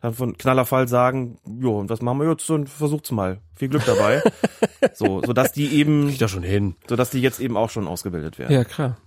[0.02, 3.38] dann von Knallerfall sagen, jo, und was machen wir jetzt und versucht's mal.
[3.54, 4.20] Viel Glück dabei.
[4.94, 6.74] so, so dass die eben Krieg da schon hin.
[6.88, 8.52] so dass die jetzt eben auch schon ausgebildet werden.
[8.52, 8.98] Ja, klar.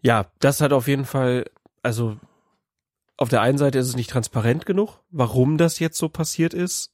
[0.00, 1.44] Ja, das hat auf jeden Fall,
[1.82, 2.16] also
[3.18, 6.92] auf der einen Seite ist es nicht transparent genug, warum das jetzt so passiert ist.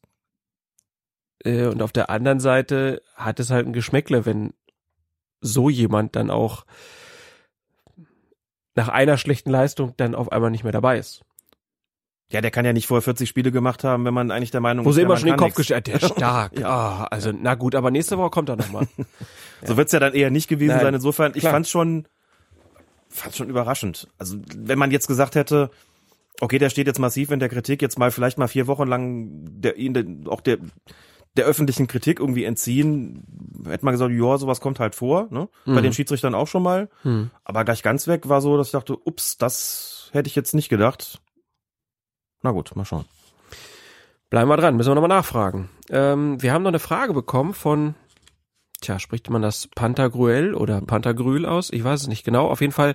[1.45, 4.53] Äh, Und auf der anderen Seite hat es halt ein Geschmäckle, wenn
[5.41, 6.65] so jemand dann auch
[8.75, 11.23] nach einer schlechten Leistung dann auf einmal nicht mehr dabei ist.
[12.33, 14.85] Ja, der kann ja nicht vorher 40 Spiele gemacht haben, wenn man eigentlich der Meinung
[14.87, 16.63] Wo ist, sie ja, immer schon den Kopf gestellt, der ist stark.
[16.65, 18.87] ah, also na gut, aber nächste Woche kommt er nochmal.
[19.65, 20.95] So wird's ja dann eher nicht gewesen Nein, sein.
[20.95, 21.53] Insofern, ich klar.
[21.53, 22.09] fand's schon,
[23.09, 24.09] fand's schon überraschend.
[24.19, 25.71] Also, wenn man jetzt gesagt hätte,
[26.41, 29.29] okay, der steht jetzt massiv in der Kritik, jetzt mal vielleicht mal vier Wochen lang
[29.61, 30.59] der, ihn, der, auch der,
[31.37, 33.23] der öffentlichen Kritik irgendwie entziehen,
[33.69, 35.49] hätte man gesagt, ja, sowas kommt halt vor, ne?
[35.65, 35.83] Bei Mhm.
[35.83, 36.89] den Schiedsrichtern auch schon mal.
[37.03, 37.31] Hm.
[37.45, 40.69] Aber gleich ganz weg war so, dass ich dachte, ups, das hätte ich jetzt nicht
[40.69, 41.21] gedacht.
[42.43, 43.05] Na gut, mal schauen.
[44.31, 45.69] Bleiben wir dran, müssen wir nochmal nachfragen.
[45.91, 47.95] Ähm, wir haben noch eine Frage bekommen von,
[48.81, 51.71] tja, spricht man das Pantagruel oder Pantagruel aus?
[51.71, 52.49] Ich weiß es nicht genau.
[52.49, 52.95] Auf jeden Fall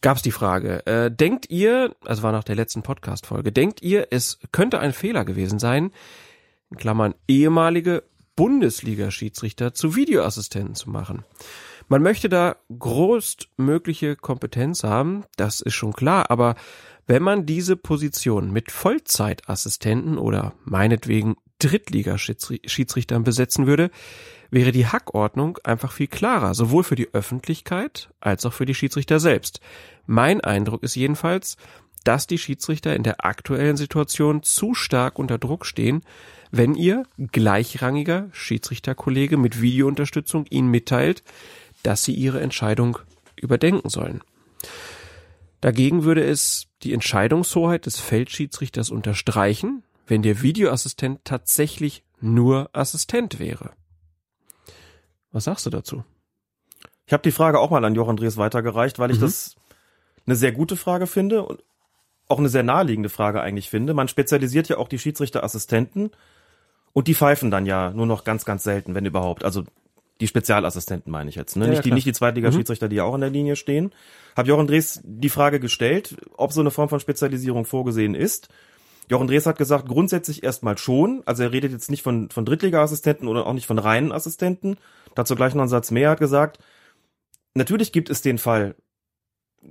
[0.00, 0.86] gab es die Frage.
[0.86, 5.24] Äh, denkt ihr, also war nach der letzten Podcast-Folge, denkt ihr, es könnte ein Fehler
[5.24, 5.90] gewesen sein,
[6.70, 8.04] in Klammern ehemalige
[8.36, 11.24] Bundesliga-Schiedsrichter zu Videoassistenten zu machen?
[11.88, 16.54] Man möchte da größtmögliche Kompetenz haben, das ist schon klar, aber
[17.08, 23.90] wenn man diese Position mit Vollzeitassistenten oder meinetwegen Drittligaschiedsrichtern besetzen würde,
[24.50, 29.20] wäre die Hackordnung einfach viel klarer, sowohl für die Öffentlichkeit als auch für die Schiedsrichter
[29.20, 29.60] selbst.
[30.06, 31.56] Mein Eindruck ist jedenfalls,
[32.04, 36.02] dass die Schiedsrichter in der aktuellen Situation zu stark unter Druck stehen,
[36.50, 41.22] wenn ihr gleichrangiger Schiedsrichterkollege mit Videounterstützung ihnen mitteilt,
[41.82, 42.98] dass sie ihre Entscheidung
[43.36, 44.22] überdenken sollen.
[45.60, 53.72] Dagegen würde es die Entscheidungshoheit des Feldschiedsrichters unterstreichen, wenn der Videoassistent tatsächlich nur Assistent wäre.
[55.32, 56.04] Was sagst du dazu?
[57.06, 59.22] Ich habe die Frage auch mal an Jochen Drees weitergereicht, weil ich Mhm.
[59.22, 59.56] das
[60.26, 61.62] eine sehr gute Frage finde und
[62.28, 63.94] auch eine sehr naheliegende Frage eigentlich finde.
[63.94, 66.10] Man spezialisiert ja auch die Schiedsrichterassistenten
[66.92, 69.44] und die pfeifen dann ja nur noch ganz, ganz selten, wenn überhaupt.
[69.44, 69.64] Also
[70.20, 71.64] die Spezialassistenten meine ich jetzt, ne?
[71.64, 71.94] Ja, nicht, die, klar.
[71.94, 73.92] nicht die Zweitliga-Schiedsrichter, die ja auch in der Linie stehen.
[74.36, 78.48] Hab Jochen Drees die Frage gestellt, ob so eine Form von Spezialisierung vorgesehen ist.
[79.08, 81.22] Jochen Drees hat gesagt, grundsätzlich erstmal schon.
[81.24, 84.76] Also er redet jetzt nicht von, von Drittliga-Assistenten oder auch nicht von reinen Assistenten.
[85.14, 86.08] Dazu gleich noch einen Satz mehr.
[86.08, 86.58] Er hat gesagt,
[87.54, 88.74] natürlich gibt es den Fall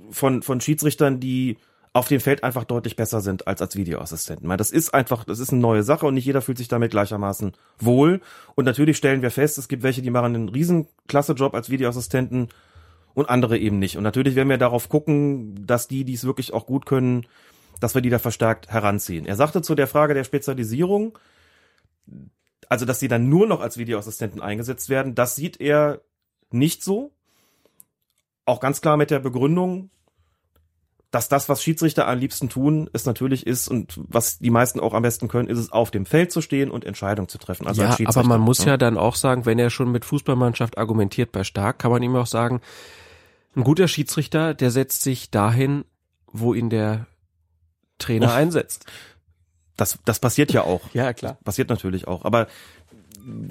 [0.10, 1.58] von, von Schiedsrichtern, die
[1.98, 4.48] auf dem Feld einfach deutlich besser sind als als Videoassistenten.
[4.48, 6.92] Weil das ist einfach, das ist eine neue Sache und nicht jeder fühlt sich damit
[6.92, 8.22] gleichermaßen wohl.
[8.56, 12.50] Und natürlich stellen wir fest, es gibt welche, die machen einen riesen Job als Videoassistenten
[13.16, 13.98] und andere eben nicht.
[13.98, 17.26] Und natürlich werden wir darauf gucken, dass die, die es wirklich auch gut können,
[17.80, 19.26] dass wir die da verstärkt heranziehen.
[19.26, 21.18] Er sagte zu der Frage der Spezialisierung,
[22.70, 26.02] also dass sie dann nur noch als Videoassistenten eingesetzt werden, das sieht er
[26.52, 27.12] nicht so.
[28.46, 29.90] Auch ganz klar mit der Begründung,
[31.12, 34.94] dass das, was Schiedsrichter am liebsten tun, es natürlich ist und was die meisten auch
[34.94, 37.66] am besten können, ist es auf dem Feld zu stehen und Entscheidungen zu treffen.
[37.66, 38.72] Also ja, als aber man muss ne?
[38.72, 42.16] ja dann auch sagen, wenn er schon mit Fußballmannschaft argumentiert bei Stark, kann man ihm
[42.16, 42.62] auch sagen,
[43.56, 45.86] ein guter Schiedsrichter, der setzt sich dahin,
[46.32, 47.08] wo ihn der
[48.00, 48.36] Trainer Och.
[48.36, 48.86] einsetzt.
[49.78, 50.82] Das, das passiert ja auch.
[50.94, 51.38] Ja, klar.
[51.44, 52.26] Passiert natürlich auch.
[52.26, 52.48] Aber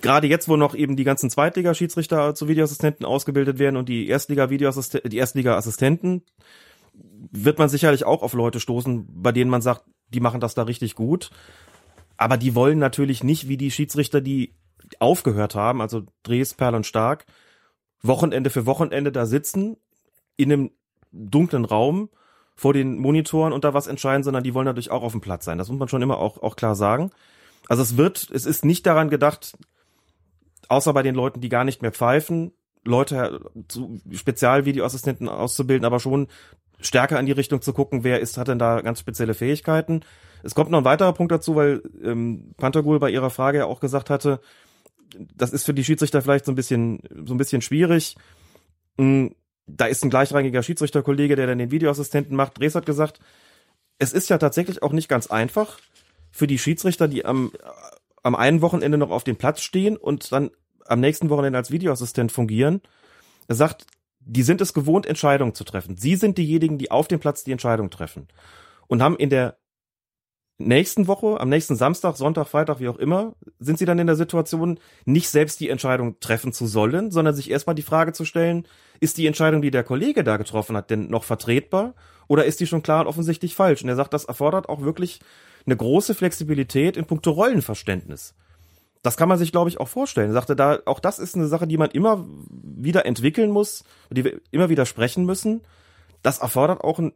[0.00, 5.10] gerade jetzt, wo noch eben die ganzen Zweitliga-Schiedsrichter zu Videoassistenten ausgebildet werden und die Erstliga-Videoassistenten,
[5.10, 6.22] die Erstliga-Assistenten,
[7.30, 10.62] wird man sicherlich auch auf Leute stoßen, bei denen man sagt, die machen das da
[10.62, 11.30] richtig gut.
[12.16, 14.54] Aber die wollen natürlich nicht wie die Schiedsrichter, die
[15.00, 17.26] aufgehört haben, also Dres, Perl und Stark,
[18.02, 19.76] Wochenende für Wochenende da sitzen,
[20.36, 20.70] in einem
[21.12, 22.10] dunklen Raum,
[22.54, 25.44] vor den Monitoren und da was entscheiden, sondern die wollen natürlich auch auf dem Platz
[25.44, 25.58] sein.
[25.58, 27.10] Das muss man schon immer auch, auch klar sagen.
[27.68, 29.58] Also es wird, es ist nicht daran gedacht,
[30.68, 32.52] außer bei den Leuten, die gar nicht mehr pfeifen,
[32.84, 36.28] Leute zu Spezialvideoassistenten auszubilden, aber schon
[36.80, 40.02] stärker in die Richtung zu gucken, wer ist, hat denn da ganz spezielle Fähigkeiten.
[40.42, 43.80] Es kommt noch ein weiterer Punkt dazu, weil ähm, Pantagul bei ihrer Frage ja auch
[43.80, 44.40] gesagt hatte,
[45.34, 48.16] das ist für die Schiedsrichter vielleicht so ein bisschen, so ein bisschen schwierig.
[48.96, 49.28] Mm,
[49.66, 52.58] Da ist ein gleichrangiger Schiedsrichterkollege, der dann den Videoassistenten macht.
[52.58, 53.20] Dres hat gesagt,
[53.98, 55.78] es ist ja tatsächlich auch nicht ganz einfach
[56.30, 57.50] für die Schiedsrichter, die am,
[58.22, 60.50] am einen Wochenende noch auf dem Platz stehen und dann
[60.86, 62.80] am nächsten Wochenende als Videoassistent fungieren.
[63.48, 63.86] Er sagt,
[64.26, 65.96] die sind es gewohnt, Entscheidungen zu treffen.
[65.96, 68.26] Sie sind diejenigen, die auf dem Platz die Entscheidung treffen.
[68.88, 69.56] Und haben in der
[70.58, 74.16] nächsten Woche, am nächsten Samstag, Sonntag, Freitag, wie auch immer, sind sie dann in der
[74.16, 78.66] Situation, nicht selbst die Entscheidung treffen zu sollen, sondern sich erstmal die Frage zu stellen,
[78.98, 81.94] ist die Entscheidung, die der Kollege da getroffen hat, denn noch vertretbar
[82.26, 83.82] oder ist die schon klar und offensichtlich falsch?
[83.82, 85.20] Und er sagt, das erfordert auch wirklich
[85.66, 88.34] eine große Flexibilität in puncto Rollenverständnis.
[89.06, 90.30] Das kann man sich, glaube ich, auch vorstellen.
[90.30, 94.24] Er sagte da, auch das ist eine Sache, die man immer wieder entwickeln muss, die
[94.24, 95.62] wir immer wieder sprechen müssen.
[96.22, 97.12] Das erfordert auch ein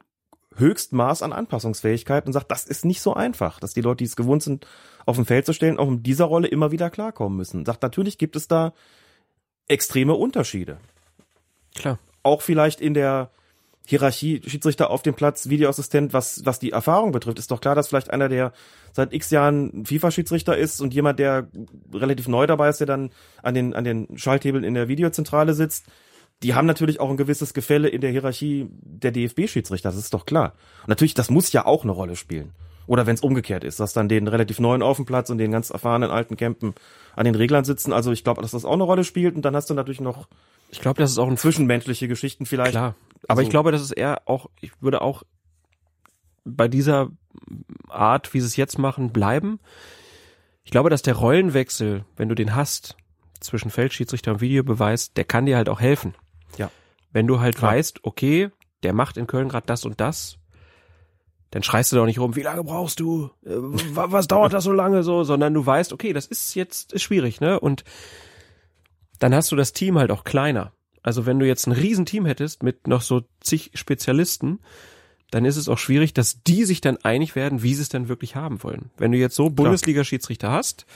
[0.54, 4.14] Höchstmaß an Anpassungsfähigkeit und sagt, das ist nicht so einfach, dass die Leute, die es
[4.14, 4.68] gewohnt sind,
[5.04, 7.66] auf dem Feld zu stellen, auch in dieser Rolle immer wieder klarkommen müssen.
[7.66, 8.72] Sagt, natürlich gibt es da
[9.66, 10.78] extreme Unterschiede.
[11.74, 11.98] Klar.
[12.22, 13.32] Auch vielleicht in der
[13.90, 17.88] Hierarchie, Schiedsrichter auf dem Platz, Videoassistent, was, was die Erfahrung betrifft, ist doch klar, dass
[17.88, 18.52] vielleicht einer, der
[18.92, 21.48] seit x Jahren FIFA-Schiedsrichter ist und jemand, der
[21.92, 23.10] relativ neu dabei ist, der dann
[23.42, 25.86] an den, an den Schalthebeln in der Videozentrale sitzt,
[26.44, 30.24] die haben natürlich auch ein gewisses Gefälle in der Hierarchie der DFB-Schiedsrichter, das ist doch
[30.24, 30.52] klar.
[30.82, 32.52] Und natürlich, das muss ja auch eine Rolle spielen.
[32.86, 35.50] Oder wenn es umgekehrt ist, dass dann den relativ neuen auf dem Platz und den
[35.50, 36.74] ganz erfahrenen alten Campen
[37.16, 37.92] an den Reglern sitzen.
[37.92, 39.34] Also ich glaube, dass das auch eine Rolle spielt.
[39.34, 40.28] Und dann hast du natürlich noch
[40.70, 42.72] ich glaube, das ist auch ein zwischenmenschliche Geschichten vielleicht.
[42.72, 42.94] Klar.
[43.28, 45.22] Aber Also- ich glaube, das ist eher auch, ich würde auch
[46.44, 47.10] bei dieser
[47.88, 49.60] Art, wie sie es jetzt machen, bleiben.
[50.64, 52.96] Ich glaube, dass der Rollenwechsel, wenn du den hast,
[53.40, 56.14] zwischen Feldschiedsrichter und Videobeweis, der kann dir halt auch helfen.
[56.58, 56.70] Ja.
[57.12, 57.72] Wenn du halt Klar.
[57.72, 58.50] weißt, okay,
[58.82, 60.36] der macht in Köln gerade das und das,
[61.50, 63.30] dann schreist du doch nicht rum, wie lange brauchst du?
[63.44, 65.24] Äh, wa- Was dauert das so lange so?
[65.24, 67.58] Sondern du weißt, okay, das ist jetzt ist schwierig, ne?
[67.58, 67.82] Und
[69.18, 70.72] dann hast du das Team halt auch kleiner.
[71.02, 74.60] Also wenn du jetzt ein Riesenteam hättest mit noch so zig Spezialisten,
[75.30, 78.08] dann ist es auch schwierig, dass die sich dann einig werden, wie sie es dann
[78.08, 78.90] wirklich haben wollen.
[78.96, 80.86] Wenn du jetzt so Bundesliga-Schiedsrichter hast,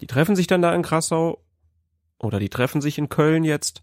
[0.00, 1.42] die treffen sich dann da in Krassau
[2.18, 3.82] oder die treffen sich in Köln jetzt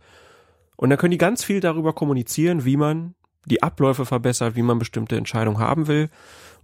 [0.76, 3.15] und dann können die ganz viel darüber kommunizieren, wie man
[3.45, 6.09] die Abläufe verbessert, wie man bestimmte Entscheidungen haben will.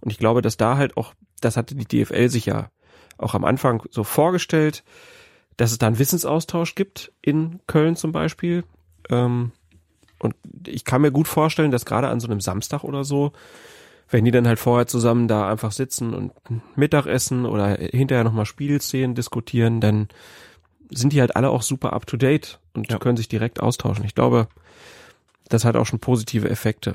[0.00, 2.70] Und ich glaube, dass da halt auch, das hatte die DFL sich ja
[3.18, 4.84] auch am Anfang so vorgestellt,
[5.56, 8.64] dass es da einen Wissensaustausch gibt in Köln zum Beispiel.
[9.08, 9.52] Ähm,
[10.18, 10.34] und
[10.66, 13.32] ich kann mir gut vorstellen, dass gerade an so einem Samstag oder so,
[14.08, 16.32] wenn die dann halt vorher zusammen da einfach sitzen und
[16.76, 20.08] Mittagessen oder hinterher nochmal Spielszenen diskutieren, dann
[20.90, 24.04] sind die halt alle auch super up to date und können sich direkt austauschen.
[24.04, 24.48] Ich glaube,
[25.48, 26.94] das hat auch schon positive Effekte.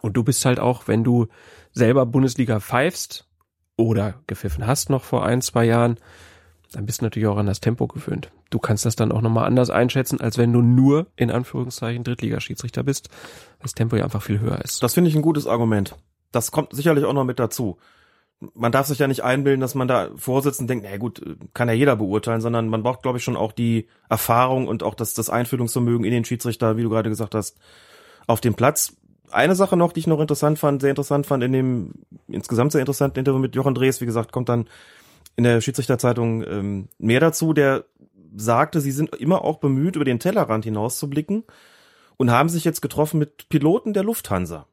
[0.00, 1.26] Und du bist halt auch, wenn du
[1.72, 3.26] selber Bundesliga pfeifst
[3.76, 5.98] oder gepfiffen hast noch vor ein, zwei Jahren,
[6.72, 8.30] dann bist du natürlich auch an das Tempo gewöhnt.
[8.50, 12.82] Du kannst das dann auch nochmal anders einschätzen, als wenn du nur in Anführungszeichen Drittligaschiedsrichter
[12.82, 13.08] bist.
[13.60, 14.82] Das Tempo ja einfach viel höher ist.
[14.82, 15.96] Das finde ich ein gutes Argument.
[16.32, 17.78] Das kommt sicherlich auch noch mit dazu.
[18.54, 21.22] Man darf sich ja nicht einbilden, dass man da vorsitzt und denkt, na gut,
[21.54, 24.94] kann ja jeder beurteilen, sondern man braucht, glaube ich, schon auch die Erfahrung und auch
[24.94, 27.56] das, das Einfühlungsvermögen in den Schiedsrichter, wie du gerade gesagt hast,
[28.26, 28.94] auf dem Platz.
[29.30, 31.92] Eine Sache noch, die ich noch interessant fand, sehr interessant fand in dem
[32.28, 34.68] insgesamt sehr interessanten Interview mit Jochen Drees, wie gesagt, kommt dann
[35.36, 37.84] in der Schiedsrichterzeitung ähm, mehr dazu, der
[38.34, 41.44] sagte, sie sind immer auch bemüht, über den Tellerrand hinaus zu blicken
[42.16, 44.66] und haben sich jetzt getroffen mit Piloten der Lufthansa.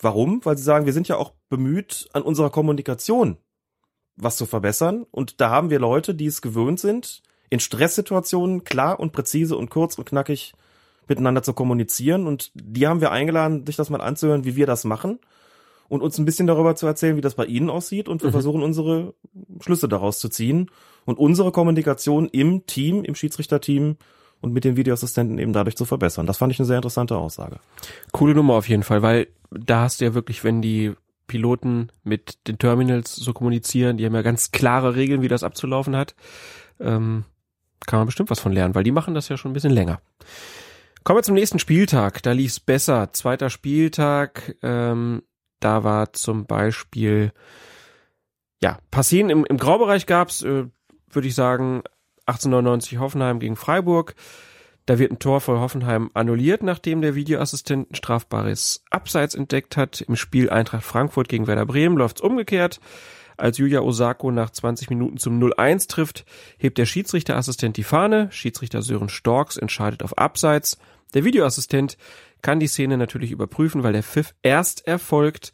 [0.00, 0.44] Warum?
[0.44, 3.38] Weil sie sagen, wir sind ja auch bemüht, an unserer Kommunikation
[4.16, 5.04] was zu verbessern.
[5.10, 9.70] Und da haben wir Leute, die es gewöhnt sind, in Stresssituationen klar und präzise und
[9.70, 10.54] kurz und knackig
[11.08, 12.26] miteinander zu kommunizieren.
[12.26, 15.18] Und die haben wir eingeladen, sich das mal anzuhören, wie wir das machen
[15.88, 18.08] und uns ein bisschen darüber zu erzählen, wie das bei ihnen aussieht.
[18.08, 18.32] Und wir Mhm.
[18.32, 19.14] versuchen unsere
[19.60, 20.70] Schlüsse daraus zu ziehen
[21.04, 23.96] und unsere Kommunikation im Team, im Schiedsrichterteam
[24.40, 26.26] und mit den Videoassistenten eben dadurch zu verbessern.
[26.26, 27.56] Das fand ich eine sehr interessante Aussage.
[28.12, 30.92] Coole Nummer auf jeden Fall, weil da hast du ja wirklich, wenn die
[31.26, 35.96] Piloten mit den Terminals so kommunizieren, die haben ja ganz klare Regeln, wie das abzulaufen
[35.96, 36.14] hat,
[36.80, 37.24] ähm,
[37.86, 40.00] kann man bestimmt was von lernen, weil die machen das ja schon ein bisschen länger.
[41.02, 42.22] Kommen wir zum nächsten Spieltag.
[42.22, 43.12] Da lief's besser.
[43.12, 44.56] Zweiter Spieltag.
[44.62, 45.22] Ähm,
[45.64, 47.32] da war zum Beispiel
[48.62, 50.66] ja Passien im, im Graubereich gab's, äh,
[51.10, 51.82] würde ich sagen,
[52.26, 54.14] 1899 Hoffenheim gegen Freiburg.
[54.86, 60.02] Da wird ein Tor für Hoffenheim annulliert, nachdem der Videoassistent ein strafbares Abseits entdeckt hat.
[60.02, 62.80] Im Spiel Eintracht Frankfurt gegen Werder Bremen läuft's umgekehrt.
[63.38, 66.24] Als Yuya Osako nach 20 Minuten zum 0-1 trifft,
[66.58, 68.28] hebt der Schiedsrichterassistent die Fahne.
[68.30, 70.78] Schiedsrichter Sören Storks entscheidet auf Abseits.
[71.14, 71.96] Der Videoassistent
[72.44, 75.52] kann die Szene natürlich überprüfen, weil der Pfiff erst erfolgt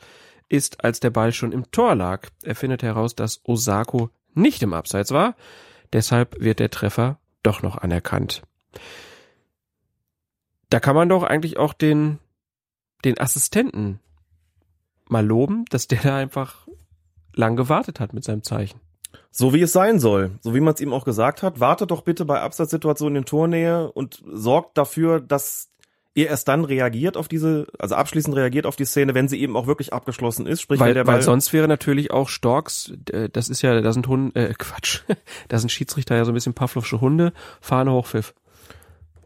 [0.49, 2.29] ist, als der Ball schon im Tor lag.
[2.43, 5.37] Er findet heraus, dass Osako nicht im Abseits war.
[5.93, 8.43] Deshalb wird der Treffer doch noch anerkannt.
[10.69, 12.19] Da kann man doch eigentlich auch den,
[13.05, 14.01] den Assistenten
[15.09, 16.67] mal loben, dass der da einfach
[17.35, 18.81] lang gewartet hat mit seinem Zeichen.
[19.31, 22.03] So wie es sein soll, so wie man es ihm auch gesagt hat, wartet doch
[22.03, 25.70] bitte bei Absatzsituationen in Tornähe und sorgt dafür, dass
[26.15, 29.57] er erst dann reagiert auf diese, also abschließend reagiert auf die Szene, wenn sie eben
[29.57, 30.61] auch wirklich abgeschlossen ist.
[30.61, 32.93] Sprich, weil, der Ball weil sonst wäre natürlich auch Storks,
[33.33, 35.03] das ist ja, da sind Hunde, äh, Quatsch,
[35.49, 38.35] da sind Schiedsrichter ja so ein bisschen Pavlovsche Hunde, Fahne hochpfiff.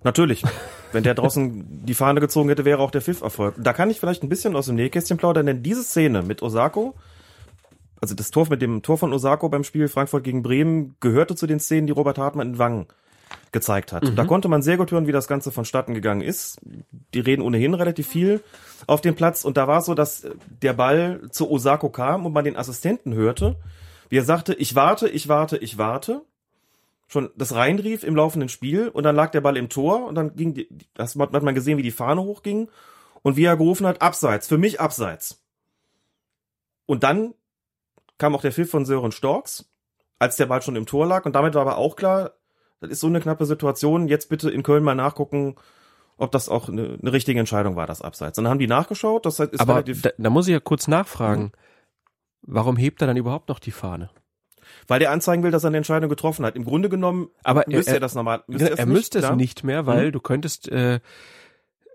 [0.03, 0.43] Natürlich.
[0.93, 3.59] Wenn der draußen die Fahne gezogen hätte, wäre auch der Pfiff erfolgt.
[3.61, 6.95] Da kann ich vielleicht ein bisschen aus dem Nähkästchen plaudern, denn diese Szene mit Osako,
[7.99, 11.47] also das Tor mit dem Tor von Osako beim Spiel Frankfurt gegen Bremen, gehörte zu
[11.47, 12.87] den Szenen, die Robert Hartmann in Wangen
[13.53, 14.05] gezeigt hat.
[14.05, 14.17] Mhm.
[14.17, 16.61] Da konnte man sehr gut hören, wie das Ganze vonstatten gegangen ist.
[17.15, 18.43] Die reden ohnehin relativ viel
[18.87, 20.27] auf dem Platz und da war es so, dass
[20.63, 23.57] der Ball zu Osako kam und man den Assistenten hörte,
[24.09, 26.23] wie er sagte, ich warte, ich warte, ich warte.
[27.07, 30.35] Schon das reinrief im laufenden Spiel und dann lag der Ball im Tor und dann
[30.37, 32.69] ging die, das hat man gesehen, wie die Fahne hochging
[33.23, 35.43] und wie er gerufen hat, abseits, für mich abseits.
[36.87, 37.35] Und dann
[38.19, 39.71] kam auch der Pfiff von Sören Storks,
[40.19, 42.33] als der Ball schon im Tor lag und damit war aber auch klar,
[42.85, 44.09] das ist so eine knappe Situation.
[44.09, 45.57] Jetzt bitte in Köln mal nachgucken,
[46.17, 48.39] ob das auch eine, eine richtige Entscheidung war, das Abseits.
[48.39, 49.27] Und dann haben die nachgeschaut.
[49.27, 51.43] Das ist Aber da, da muss ich ja kurz nachfragen.
[51.45, 51.53] Mhm.
[52.43, 54.11] Warum hebt er dann überhaupt noch die Fahne?
[54.87, 56.57] Weil der anzeigen will, dass er eine Entscheidung getroffen hat.
[56.57, 58.43] Im Grunde genommen Aber müsste er, er das normal.
[58.47, 60.13] Müsste er, er müsste es nicht mehr, weil mhm.
[60.13, 61.01] du könntest, äh,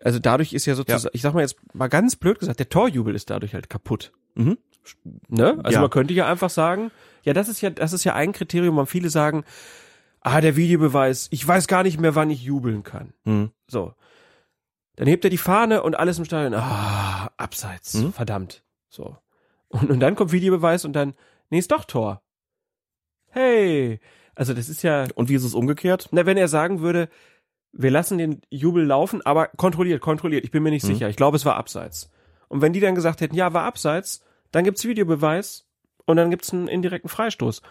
[0.03, 1.10] also dadurch ist ja sozusagen, ja.
[1.14, 4.11] ich sag mal jetzt mal ganz blöd gesagt, der Torjubel ist dadurch halt kaputt.
[4.36, 4.57] Mhm.
[5.28, 5.60] Ne?
[5.64, 5.82] Also ja.
[5.82, 6.91] man könnte ja einfach sagen,
[7.24, 9.44] ja, das ist ja, das ist ja ein Kriterium, man viele sagen,
[10.21, 13.13] ah, der Videobeweis, ich weiß gar nicht mehr, wann ich jubeln kann.
[13.23, 13.51] Mhm.
[13.67, 13.93] So.
[14.95, 18.13] Dann hebt er die Fahne und alles im Stadion, ah, abseits, mhm.
[18.13, 18.63] verdammt.
[18.89, 19.17] So.
[19.69, 21.13] Und, und dann kommt Videobeweis und dann,
[21.49, 22.21] nee, ist doch Tor.
[23.29, 23.99] Hey.
[24.35, 25.07] Also das ist ja.
[25.15, 26.09] Und wie ist es umgekehrt?
[26.11, 27.09] Na, wenn er sagen würde,
[27.71, 30.93] wir lassen den Jubel laufen, aber kontrolliert, kontrolliert, ich bin mir nicht mhm.
[30.93, 31.09] sicher.
[31.09, 32.09] Ich glaube, es war abseits.
[32.47, 35.67] Und wenn die dann gesagt hätten, ja, war abseits, dann gibt's Videobeweis
[36.05, 37.61] und dann gibt's einen indirekten Freistoß.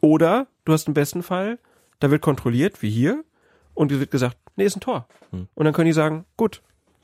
[0.00, 1.58] Oder du hast im besten Fall
[2.00, 3.24] da wird kontrolliert, wie hier,
[3.74, 5.06] und es wird gesagt, nee, ist ein Tor.
[5.30, 5.48] Hm.
[5.54, 6.62] Und dann können die sagen, gut,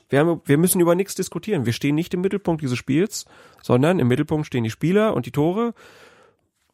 [0.09, 1.65] wir, haben, wir müssen über nichts diskutieren.
[1.65, 3.25] Wir stehen nicht im Mittelpunkt dieses Spiels,
[3.61, 5.73] sondern im Mittelpunkt stehen die Spieler und die Tore.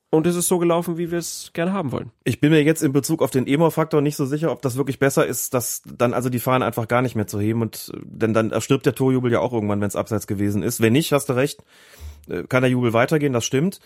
[0.09, 2.11] Und es ist so gelaufen, wie wir es gerne haben wollen.
[2.23, 4.99] Ich bin mir jetzt in Bezug auf den Emo-Faktor nicht so sicher, ob das wirklich
[4.99, 8.33] besser ist, dass dann also die Fahne einfach gar nicht mehr zu heben und denn
[8.33, 10.81] dann erstirbt der Torjubel ja auch irgendwann, wenn es abseits gewesen ist.
[10.81, 11.63] Wenn nicht, hast du recht,
[12.29, 13.79] äh, kann der Jubel weitergehen, das stimmt.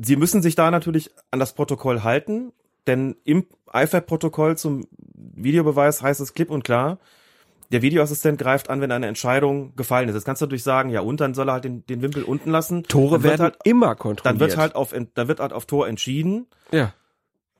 [0.00, 2.52] Sie müssen sich da natürlich an das Protokoll halten
[2.86, 6.98] denn im IFAB-Protokoll zum Videobeweis heißt es klipp und klar,
[7.72, 10.14] der Videoassistent greift an, wenn eine Entscheidung gefallen ist.
[10.14, 12.50] Jetzt kannst du natürlich sagen, ja und, dann soll er halt den, den Wimpel unten
[12.50, 12.82] lassen.
[12.84, 14.26] Tore werden halt, immer kontrolliert.
[14.26, 16.46] Dann wird halt auf, dann wird halt auf Tor entschieden.
[16.70, 16.92] Ja.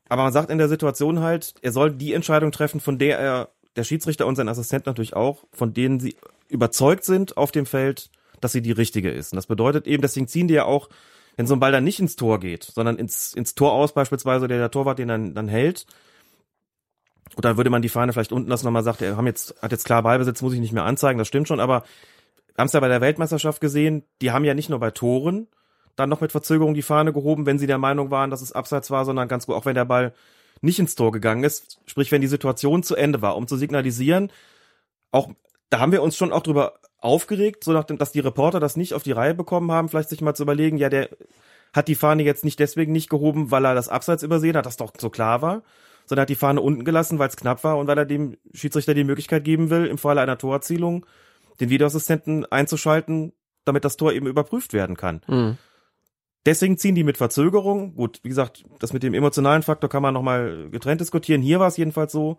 [0.08, 3.48] Aber man sagt in der Situation halt, er soll die Entscheidung treffen, von der er,
[3.76, 6.16] der Schiedsrichter und sein Assistent natürlich auch, von denen sie
[6.48, 8.10] überzeugt sind auf dem Feld,
[8.42, 9.32] dass sie die richtige ist.
[9.32, 10.90] Und das bedeutet eben, deswegen ziehen die ja auch
[11.36, 14.48] wenn so ein Ball dann nicht ins Tor geht, sondern ins, ins Tor aus beispielsweise,
[14.48, 15.86] der, der Torwart den dann, dann hält,
[17.34, 19.54] und dann würde man die Fahne vielleicht unten lassen und mal sagt, er haben jetzt,
[19.62, 21.84] hat jetzt klar Ballbesitz, muss ich nicht mehr anzeigen, das stimmt schon, aber
[22.58, 25.48] haben es ja bei der Weltmeisterschaft gesehen, die haben ja nicht nur bei Toren
[25.96, 28.90] dann noch mit Verzögerung die Fahne gehoben, wenn sie der Meinung waren, dass es abseits
[28.90, 30.14] war, sondern ganz gut, auch wenn der Ball
[30.60, 34.30] nicht ins Tor gegangen ist, sprich, wenn die Situation zu Ende war, um zu signalisieren,
[35.10, 35.30] auch,
[35.70, 38.94] da haben wir uns schon auch drüber aufgeregt, so nachdem, dass die Reporter das nicht
[38.94, 41.10] auf die Reihe bekommen haben, vielleicht sich mal zu überlegen, ja, der
[41.72, 44.76] hat die Fahne jetzt nicht deswegen nicht gehoben, weil er das Abseits übersehen hat, das
[44.76, 45.62] doch so klar war,
[46.06, 48.94] sondern hat die Fahne unten gelassen, weil es knapp war und weil er dem Schiedsrichter
[48.94, 51.06] die Möglichkeit geben will, im Falle einer Torerzielung
[51.60, 53.32] den Videoassistenten einzuschalten,
[53.64, 55.22] damit das Tor eben überprüft werden kann.
[55.26, 55.58] Mhm.
[56.44, 57.94] Deswegen ziehen die mit Verzögerung.
[57.94, 61.40] Gut, wie gesagt, das mit dem emotionalen Faktor kann man nochmal getrennt diskutieren.
[61.40, 62.36] Hier war es jedenfalls so,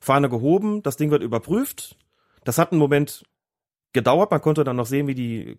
[0.00, 1.96] Fahne gehoben, das Ding wird überprüft.
[2.44, 3.24] Das hat einen Moment
[3.92, 4.30] gedauert.
[4.30, 5.56] Man konnte dann noch sehen, wie die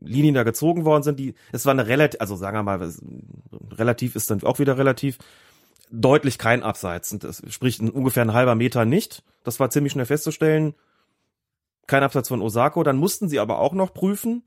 [0.00, 1.18] Linien da gezogen worden sind.
[1.18, 2.92] Die, es war eine relativ, also sagen wir mal,
[3.72, 5.18] relativ ist dann auch wieder relativ,
[5.90, 7.12] deutlich kein Abseits.
[7.12, 9.22] Und das spricht ungefähr ein halber Meter nicht.
[9.44, 10.74] Das war ziemlich schnell festzustellen.
[11.86, 12.82] Kein Abseits von Osako.
[12.82, 14.42] Dann mussten sie aber auch noch prüfen,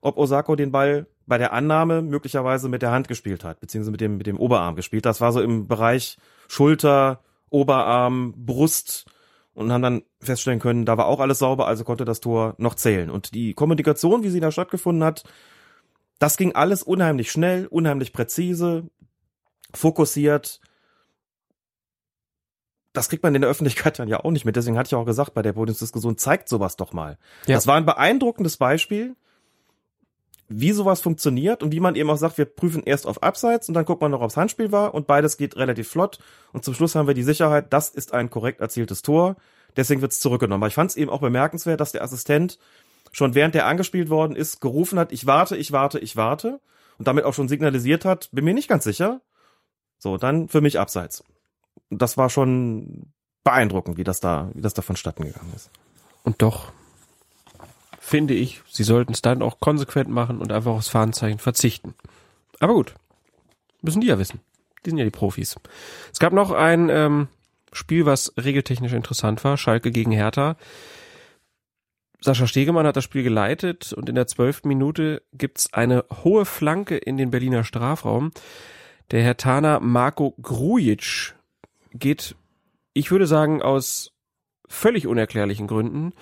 [0.00, 4.00] ob Osako den Ball bei der Annahme möglicherweise mit der Hand gespielt hat, beziehungsweise mit
[4.00, 5.06] dem, mit dem Oberarm gespielt.
[5.06, 9.06] Das war so im Bereich Schulter, Oberarm, Brust,
[9.54, 12.74] und haben dann feststellen können, da war auch alles sauber, also konnte das Tor noch
[12.74, 13.10] zählen.
[13.10, 15.24] Und die Kommunikation, wie sie da stattgefunden hat,
[16.18, 18.84] das ging alles unheimlich schnell, unheimlich präzise,
[19.74, 20.60] fokussiert.
[22.92, 24.56] Das kriegt man in der Öffentlichkeit dann ja auch nicht mit.
[24.56, 27.18] Deswegen hatte ich auch gesagt, bei der Podiumsdiskussion zeigt sowas doch mal.
[27.46, 27.56] Ja.
[27.56, 29.16] Das war ein beeindruckendes Beispiel,
[30.54, 33.74] wie sowas funktioniert und wie man eben auch sagt, wir prüfen erst auf Abseits und
[33.74, 36.18] dann guckt man noch, ob es Handspiel war und beides geht relativ flott
[36.52, 39.36] und zum Schluss haben wir die Sicherheit, das ist ein korrekt erzieltes Tor,
[39.76, 40.62] deswegen wird es zurückgenommen.
[40.62, 42.58] Aber ich fand es eben auch bemerkenswert, dass der Assistent
[43.12, 46.60] schon während der angespielt worden ist, gerufen hat, ich warte, ich warte, ich warte
[46.98, 49.20] und damit auch schon signalisiert hat, bin mir nicht ganz sicher.
[49.98, 51.24] So, dann für mich abseits.
[51.90, 53.12] Das war schon
[53.44, 55.70] beeindruckend, wie das da, wie das da vonstatten gegangen ist.
[56.24, 56.72] Und doch
[58.12, 61.94] finde ich, sie sollten es dann auch konsequent machen und einfach aufs Fahnenzeichen verzichten.
[62.60, 62.94] Aber gut,
[63.80, 64.40] müssen die ja wissen.
[64.84, 65.56] Die sind ja die Profis.
[66.12, 67.28] Es gab noch ein ähm,
[67.72, 70.56] Spiel, was regeltechnisch interessant war, Schalke gegen Hertha.
[72.20, 76.98] Sascha Stegemann hat das Spiel geleitet und in der zwölften Minute gibt's eine hohe Flanke
[76.98, 78.32] in den Berliner Strafraum.
[79.10, 81.34] Der Herr Tana Marco Grujic
[81.94, 82.36] geht,
[82.92, 84.12] ich würde sagen, aus
[84.68, 86.12] völlig unerklärlichen Gründen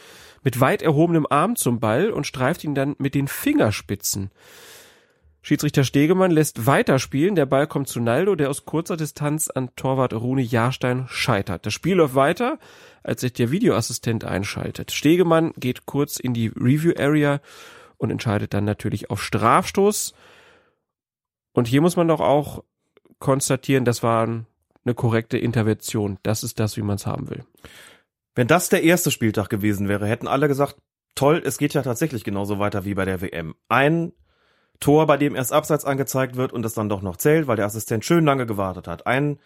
[0.43, 4.31] mit weit erhobenem Arm zum Ball und streift ihn dann mit den Fingerspitzen.
[5.43, 7.35] Schiedsrichter Stegemann lässt weiterspielen.
[7.35, 11.65] Der Ball kommt zu Naldo, der aus kurzer Distanz an Torwart Rune Jahrstein scheitert.
[11.65, 12.59] Das Spiel läuft weiter,
[13.03, 14.93] als sich der Videoassistent einschaltet.
[14.93, 17.41] Stegemann geht kurz in die Review Area
[17.97, 20.15] und entscheidet dann natürlich auf Strafstoß.
[21.53, 22.63] Und hier muss man doch auch
[23.19, 24.25] konstatieren, das war
[24.85, 26.19] eine korrekte Intervention.
[26.23, 27.45] Das ist das, wie man es haben will.
[28.35, 30.77] Wenn das der erste Spieltag gewesen wäre, hätten alle gesagt,
[31.15, 33.55] toll, es geht ja tatsächlich genauso weiter wie bei der WM.
[33.69, 34.13] Ein
[34.79, 37.67] Tor, bei dem erst Abseits angezeigt wird und es dann doch noch zählt, weil der
[37.67, 39.07] Assistent schön lange gewartet hat.
[39.07, 39.39] Ein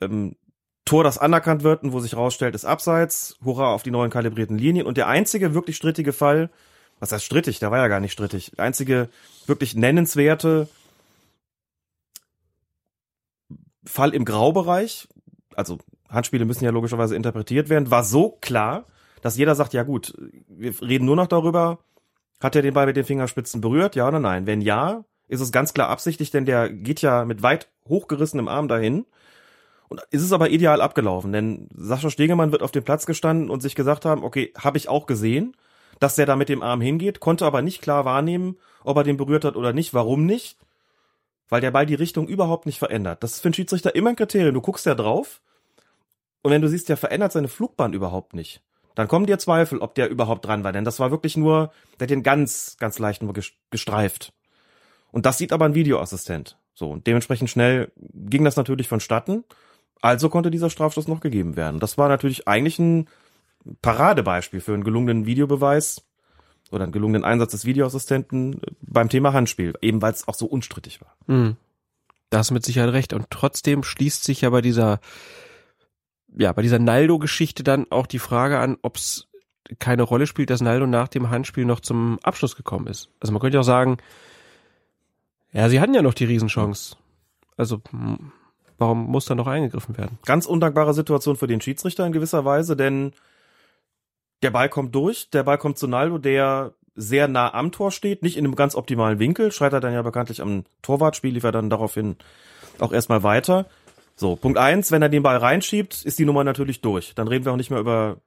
[0.00, 0.36] ähm,
[0.84, 3.36] Tor, das anerkannt wird und wo sich rausstellt, ist Abseits.
[3.44, 4.86] Hurra auf die neuen kalibrierten Linien.
[4.86, 6.50] Und der einzige wirklich strittige Fall,
[6.98, 7.58] was heißt strittig?
[7.58, 8.52] Der war ja gar nicht strittig.
[8.56, 9.08] Der einzige
[9.46, 10.68] wirklich nennenswerte
[13.84, 15.08] Fall im Graubereich,
[15.54, 15.78] also
[16.12, 18.84] Handspiele müssen ja logischerweise interpretiert werden, war so klar,
[19.22, 20.14] dass jeder sagt, ja gut,
[20.48, 21.78] wir reden nur noch darüber,
[22.40, 24.46] hat er den Ball mit den Fingerspitzen berührt, ja oder nein?
[24.46, 28.68] Wenn ja, ist es ganz klar absichtlich, denn der geht ja mit weit hochgerissenem Arm
[28.68, 29.06] dahin.
[29.88, 33.60] Und ist es aber ideal abgelaufen, denn Sascha Stegemann wird auf dem Platz gestanden und
[33.60, 35.54] sich gesagt haben, okay, habe ich auch gesehen,
[36.00, 39.18] dass der da mit dem Arm hingeht, konnte aber nicht klar wahrnehmen, ob er den
[39.18, 39.92] berührt hat oder nicht.
[39.92, 40.56] Warum nicht?
[41.50, 43.22] Weil der Ball die Richtung überhaupt nicht verändert.
[43.22, 44.54] Das ist für einen Schiedsrichter immer ein Kriterium.
[44.54, 45.42] Du guckst ja drauf
[46.42, 48.62] und wenn du siehst, der verändert seine Flugbahn überhaupt nicht,
[48.94, 50.72] dann kommen dir Zweifel, ob der überhaupt dran war.
[50.72, 53.34] Denn das war wirklich nur, der hat den ganz, ganz leicht nur
[53.70, 54.32] gestreift.
[55.10, 56.58] Und das sieht aber ein Videoassistent.
[56.74, 59.44] So, und dementsprechend schnell ging das natürlich vonstatten.
[60.00, 61.80] Also konnte dieser Strafstoß noch gegeben werden.
[61.80, 63.08] Das war natürlich eigentlich ein
[63.82, 66.02] Paradebeispiel für einen gelungenen Videobeweis
[66.70, 71.00] oder einen gelungenen Einsatz des Videoassistenten beim Thema Handspiel, eben weil es auch so unstrittig
[71.00, 71.14] war.
[71.26, 71.56] Mhm.
[72.30, 73.12] Da hast mit Sicherheit recht.
[73.12, 75.00] Und trotzdem schließt sich ja bei dieser
[76.36, 79.28] ja, bei dieser Naldo-Geschichte dann auch die Frage an, ob es
[79.78, 83.08] keine Rolle spielt, dass Naldo nach dem Handspiel noch zum Abschluss gekommen ist.
[83.20, 83.98] Also man könnte auch sagen,
[85.52, 86.96] ja, sie hatten ja noch die Riesenchance.
[87.56, 87.80] Also
[88.78, 90.18] warum muss da noch eingegriffen werden?
[90.24, 93.12] Ganz undankbare Situation für den Schiedsrichter in gewisser Weise, denn
[94.42, 98.22] der Ball kommt durch, der Ball kommt zu Naldo, der sehr nah am Tor steht,
[98.22, 101.70] nicht in einem ganz optimalen Winkel, scheitert dann ja bekanntlich am Torwartspiel, lief er dann
[101.70, 102.16] daraufhin
[102.78, 103.66] auch erstmal weiter.
[104.22, 107.12] So, Punkt eins, wenn er den Ball reinschiebt, ist die Nummer natürlich durch.
[107.16, 108.18] Dann reden wir auch nicht mehr über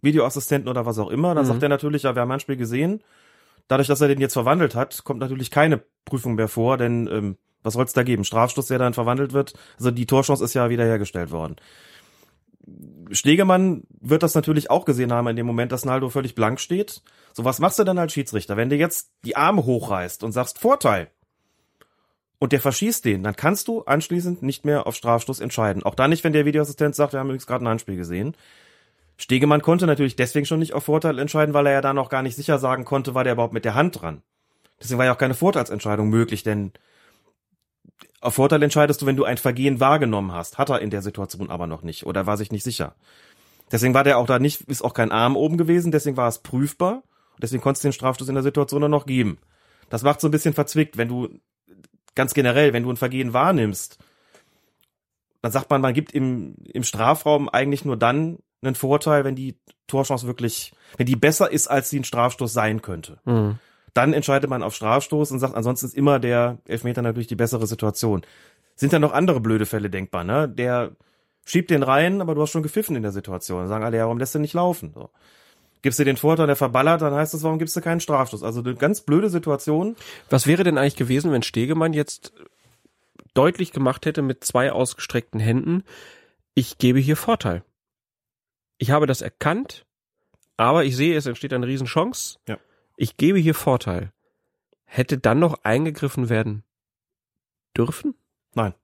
[0.00, 1.34] Videoassistenten oder was auch immer.
[1.34, 1.48] Dann mhm.
[1.48, 3.02] sagt er natürlich, ja, wir haben ein Spiel gesehen.
[3.66, 7.36] Dadurch, dass er den jetzt verwandelt hat, kommt natürlich keine Prüfung mehr vor, denn ähm,
[7.64, 8.22] was soll es da geben?
[8.22, 9.54] Strafstoß, der dann verwandelt wird.
[9.76, 11.56] Also die Torchance ist ja wiederhergestellt worden.
[13.10, 17.02] Stegemann wird das natürlich auch gesehen haben in dem Moment, dass Naldo völlig blank steht.
[17.32, 18.56] So, was machst du dann als Schiedsrichter?
[18.56, 21.10] Wenn du jetzt die Arme hochreißt und sagst Vorteil,
[22.40, 25.82] und der verschießt den, dann kannst du anschließend nicht mehr auf Strafstoß entscheiden.
[25.82, 28.34] Auch dann nicht, wenn der Videoassistent sagt, wir haben übrigens gerade ein Handspiel gesehen.
[29.18, 32.22] Stegemann konnte natürlich deswegen schon nicht auf Vorteil entscheiden, weil er ja dann auch gar
[32.22, 34.22] nicht sicher sagen konnte, war der überhaupt mit der Hand dran.
[34.80, 36.72] Deswegen war ja auch keine Vorteilsentscheidung möglich, denn
[38.22, 40.56] auf Vorteil entscheidest du, wenn du ein Vergehen wahrgenommen hast.
[40.56, 42.94] Hat er in der Situation aber noch nicht oder war sich nicht sicher.
[43.70, 46.38] Deswegen war der auch da nicht, ist auch kein Arm oben gewesen, deswegen war es
[46.38, 47.02] prüfbar.
[47.36, 49.38] Deswegen konntest du den Strafstoß in der Situation dann noch geben.
[49.90, 51.28] Das macht so ein bisschen verzwickt, wenn du
[52.14, 53.98] ganz generell, wenn du ein Vergehen wahrnimmst,
[55.42, 59.58] dann sagt man, man gibt im, im Strafraum eigentlich nur dann einen Vorteil, wenn die
[59.86, 63.18] Torchance wirklich, wenn die besser ist, als sie ein Strafstoß sein könnte.
[63.24, 63.58] Mhm.
[63.94, 67.66] Dann entscheidet man auf Strafstoß und sagt, ansonsten ist immer der Elfmeter natürlich die bessere
[67.66, 68.22] Situation.
[68.76, 70.48] Sind da noch andere blöde Fälle denkbar, ne?
[70.48, 70.92] Der
[71.44, 73.60] schiebt den rein, aber du hast schon gepfiffen in der Situation.
[73.60, 74.92] Dann sagen alle, ja, warum lässt du nicht laufen?
[74.94, 75.10] So
[75.82, 78.42] gibst du den Vorteil, der verballert, dann heißt das, warum gibst du keinen Strafstoß?
[78.42, 79.96] Also eine ganz blöde Situation.
[80.28, 82.32] Was wäre denn eigentlich gewesen, wenn Stegemann jetzt
[83.34, 85.84] deutlich gemacht hätte mit zwei ausgestreckten Händen,
[86.54, 87.62] ich gebe hier Vorteil.
[88.78, 89.86] Ich habe das erkannt,
[90.56, 92.38] aber ich sehe, es entsteht eine Riesenchance.
[92.48, 92.58] Ja.
[92.96, 94.12] Ich gebe hier Vorteil.
[94.84, 96.64] Hätte dann noch eingegriffen werden
[97.76, 98.14] dürfen?
[98.54, 98.74] Nein.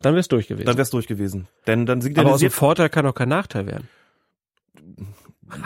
[0.00, 0.66] Dann wäre es durch gewesen.
[0.66, 1.48] Dann wäre es durch gewesen.
[1.66, 2.26] Denn dann signalisiert.
[2.26, 3.88] Aber aus dem Vorteil kann auch kein Nachteil werden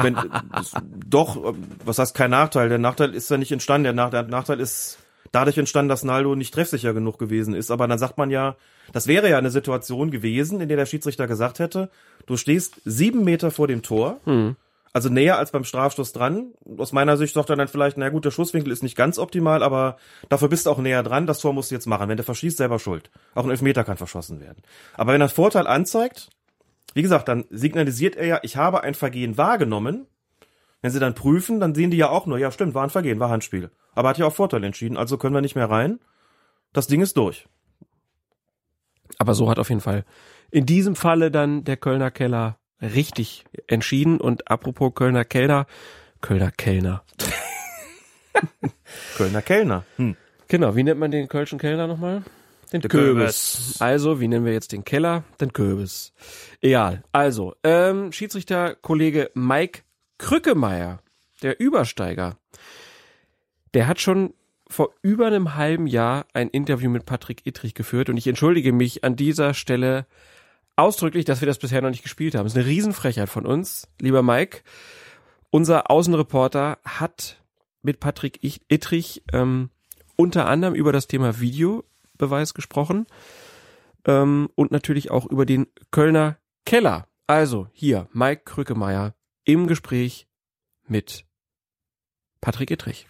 [0.01, 0.15] wenn,
[0.53, 0.73] das,
[1.07, 2.69] doch, was heißt kein Nachteil?
[2.69, 3.85] Der Nachteil ist ja nicht entstanden.
[3.85, 4.99] Der, Nach der Nachteil ist,
[5.33, 7.71] dadurch entstanden, dass Naldo nicht treffsicher genug gewesen ist.
[7.71, 8.57] Aber dann sagt man ja,
[8.93, 11.91] das wäre ja eine Situation gewesen, in der der Schiedsrichter gesagt hätte,
[12.27, 14.57] du stehst sieben Meter vor dem Tor, Mhm.
[14.95, 16.53] also näher als beim Strafstoß dran.
[16.79, 19.63] Aus meiner Sicht sagt er dann vielleicht, na gut, der Schusswinkel ist nicht ganz optimal,
[19.63, 19.99] aber
[20.31, 22.09] dafür bist du auch näher dran, das Tor musst du jetzt machen.
[22.09, 23.11] Wenn der verschießt, selber schuld.
[23.35, 24.63] Auch ein Elfmeter kann verschossen werden.
[24.95, 26.31] Aber wenn er Vorteil anzeigt,
[26.95, 30.07] wie gesagt, dann signalisiert er ja, ich habe ein Vergehen wahrgenommen.
[30.81, 33.19] Wenn sie dann prüfen, dann sehen die ja auch nur, ja stimmt, war ein Vergehen,
[33.19, 33.71] war Handspiel.
[33.95, 35.99] Aber hat ja auch Vorteil entschieden, also können wir nicht mehr rein.
[36.73, 37.49] Das Ding ist durch.
[39.19, 40.05] Aber so hat auf jeden Fall
[40.51, 44.21] in diesem Falle dann der Kölner Keller richtig entschieden.
[44.21, 45.67] Und apropos Kölner Kellner,
[46.21, 47.03] Kölner Kellner.
[49.17, 49.85] Kölner Kellner.
[49.97, 50.17] Hm.
[50.49, 52.23] Genau, wie nennt man den Kölschen Kellner nochmal?
[52.73, 53.15] Den Der Köbis.
[53.57, 53.77] Köbis.
[53.81, 55.25] Also, wie nennen wir jetzt den Keller?
[55.41, 56.13] Den Köbis.
[56.61, 57.03] Egal.
[57.13, 59.83] Also, ähm, Schiedsrichter Kollege Mike
[60.19, 61.01] Krückemeier,
[61.43, 62.37] der Übersteiger,
[63.75, 64.35] der hat schon
[64.69, 69.03] vor über einem halben Jahr ein Interview mit Patrick Ittrich geführt und ich entschuldige mich
[69.05, 70.07] an dieser Stelle
[70.77, 72.45] ausdrücklich, dass wir das bisher noch nicht gespielt haben.
[72.45, 74.61] Das ist eine Riesenfrechheit von uns, lieber Mike.
[75.51, 77.41] Unser Außenreporter hat
[77.83, 79.71] mit Patrick Ich- Ittrich ähm,
[80.17, 81.41] unter anderem über das Thema
[82.19, 83.07] Videobeweis gesprochen
[84.07, 87.07] ähm, und natürlich auch über den Kölner Keller.
[87.27, 89.15] Also hier Mike Krückemeier
[89.45, 90.27] im Gespräch
[90.87, 91.25] mit
[92.41, 93.07] Patrick Ittrich.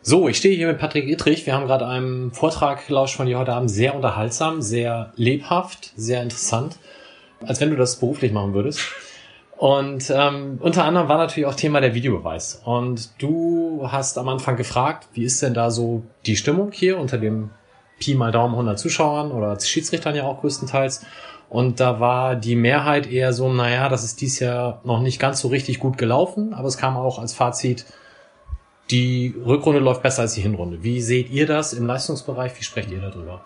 [0.00, 1.44] So, ich stehe hier mit Patrick Ittrich.
[1.44, 3.70] Wir haben gerade einen Vortrag gelauscht von dir heute Abend.
[3.70, 6.78] Sehr unterhaltsam, sehr lebhaft, sehr interessant.
[7.40, 8.80] Als wenn du das beruflich machen würdest.
[9.56, 12.62] Und ähm, unter anderem war natürlich auch Thema der Videobeweis.
[12.64, 17.18] Und du hast am Anfang gefragt, wie ist denn da so die Stimmung hier unter
[17.18, 17.50] dem
[17.98, 21.04] Pi mal Daumen 100 Zuschauern oder Schiedsrichtern ja auch größtenteils.
[21.48, 25.40] Und da war die Mehrheit eher so, naja, das ist dies Jahr noch nicht ganz
[25.40, 27.86] so richtig gut gelaufen, aber es kam auch als Fazit,
[28.90, 30.82] die Rückrunde läuft besser als die Hinrunde.
[30.82, 32.58] Wie seht ihr das im Leistungsbereich?
[32.58, 33.42] Wie sprecht ihr darüber?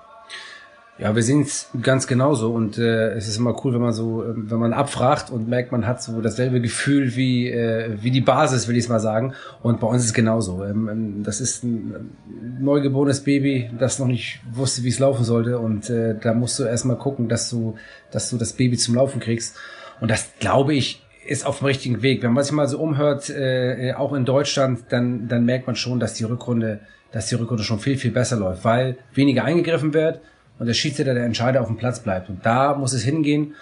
[0.98, 4.23] Ja, wir sehen es ganz genauso und äh, es ist immer cool, wenn man so,
[4.24, 8.20] äh, wenn man abfragt und merkt, man hat so dasselbe Gefühl wie äh, wie die
[8.20, 9.32] Basis, will ich es mal sagen.
[9.62, 10.62] Und bei uns ist es genauso.
[10.64, 15.24] Ähm, ähm, das ist ein äh, neugeborenes Baby, das noch nicht wusste, wie es laufen
[15.24, 17.74] sollte und äh, da musst du erstmal gucken, dass du,
[18.10, 19.56] dass du das Baby zum Laufen kriegst.
[20.01, 22.23] Und das glaube ich ist auf dem richtigen Weg.
[22.23, 26.01] Wenn man sich mal so umhört, äh, auch in Deutschland, dann dann merkt man schon,
[26.01, 26.81] dass die Rückrunde,
[27.12, 30.20] dass die Rückrunde schon viel viel besser läuft, weil weniger eingegriffen wird
[30.63, 32.29] und der Schiedsrichter, der Entscheider auf dem Platz bleibt.
[32.29, 33.57] Und da muss es hingehen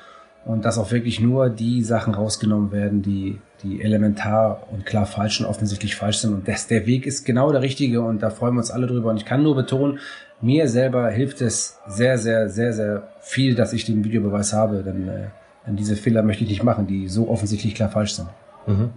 [0.45, 5.41] und dass auch wirklich nur die Sachen rausgenommen werden, die, die elementar und klar falsch
[5.41, 6.35] und offensichtlich falsch sind.
[6.35, 9.09] Und das, der Weg ist genau der richtige und da freuen wir uns alle drüber.
[9.09, 9.99] Und ich kann nur betonen,
[10.43, 15.09] mir selber hilft es sehr, sehr, sehr, sehr viel, dass ich den Videobeweis habe, denn,
[15.09, 15.29] äh,
[15.67, 18.29] denn diese Fehler möchte ich nicht machen, die so offensichtlich klar falsch sind.
[18.67, 18.91] Mhm.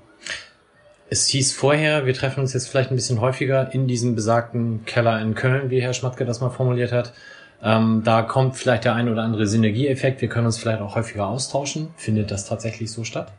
[1.10, 5.22] Es hieß vorher, wir treffen uns jetzt vielleicht ein bisschen häufiger in diesem besagten Keller
[5.22, 7.14] in Köln, wie Herr Schmatke das mal formuliert hat.
[7.64, 10.22] Ähm, da kommt vielleicht der ein oder andere Synergieeffekt.
[10.22, 11.90] Wir können uns vielleicht auch häufiger austauschen.
[11.96, 13.32] Findet das tatsächlich so statt?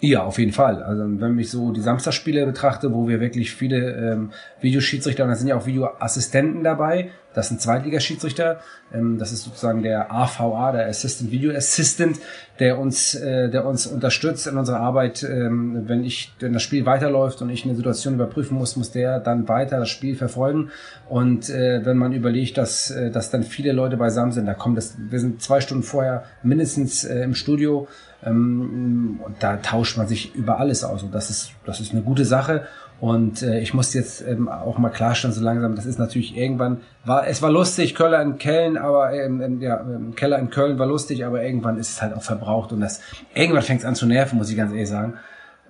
[0.00, 0.82] Ja, auf jeden Fall.
[0.82, 5.36] Also wenn ich so die Samstagsspiele betrachte, wo wir wirklich viele ähm, Videoschiedsrichter, und da
[5.36, 8.60] sind ja auch Videoassistenten dabei, das sind Zweitligaschiedsrichter,
[8.92, 12.18] ähm, das ist sozusagen der AVA, der Assistant Video Assistant,
[12.58, 15.22] der uns, äh, der uns unterstützt in unserer Arbeit.
[15.22, 19.20] Ähm, wenn ich, wenn das Spiel weiterläuft und ich eine Situation überprüfen muss, muss der
[19.20, 20.70] dann weiter das Spiel verfolgen.
[21.08, 24.76] Und äh, wenn man überlegt, dass, äh, dass dann viele Leute beisammen sind, da kommt
[24.76, 27.86] das, wir sind zwei Stunden vorher mindestens äh, im Studio
[28.24, 32.02] ähm, und da tauscht man sich über alles aus und das ist, das ist eine
[32.02, 32.66] gute Sache.
[32.98, 36.80] Und äh, ich muss jetzt ähm, auch mal klarstellen, so langsam, das ist natürlich irgendwann,
[37.04, 40.78] war, es war lustig, Köller in Köln, aber ähm, ähm, ja, ähm, Keller in Köln
[40.78, 43.02] war lustig, aber irgendwann ist es halt auch verbraucht und das,
[43.34, 45.14] irgendwann fängt es an zu nerven, muss ich ganz ehrlich sagen.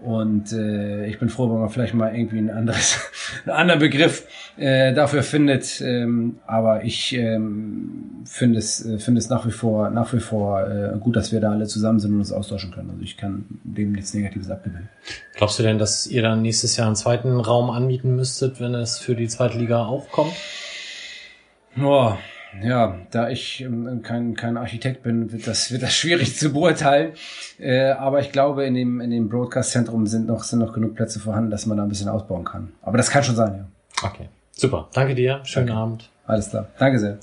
[0.03, 2.99] Und äh, ich bin froh, wenn man vielleicht mal irgendwie ein anderes,
[3.47, 5.81] einen anderen Begriff äh, dafür findet.
[5.81, 10.67] Ähm, aber ich ähm, finde es, äh, finde es nach wie vor, nach wie vor
[10.67, 12.91] äh, gut, dass wir da alle zusammen sind und uns austauschen können.
[12.91, 14.89] Also ich kann dem nichts Negatives abgewinnen.
[15.35, 18.99] Glaubst du denn, dass ihr dann nächstes Jahr einen zweiten Raum anmieten müsstet, wenn es
[18.99, 20.35] für die zweite Liga auch kommt?
[21.75, 22.19] Boah,
[22.63, 27.13] ja, da ich ähm, kein, kein Architekt bin, wird das, wird das schwierig zu beurteilen.
[27.59, 31.21] Äh, aber ich glaube, in dem, in dem Broadcast-Zentrum sind noch, sind noch genug Plätze
[31.21, 32.73] vorhanden, dass man da ein bisschen ausbauen kann.
[32.83, 34.09] Aber das kann schon sein, ja.
[34.09, 34.29] Okay.
[34.53, 34.89] Super.
[34.93, 35.41] Danke dir.
[35.45, 35.81] Schönen Danke.
[35.81, 36.11] Abend.
[36.27, 36.69] Alles klar.
[36.79, 37.19] Danke sehr.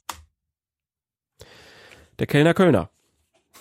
[2.20, 2.90] Der Kellner Kölner.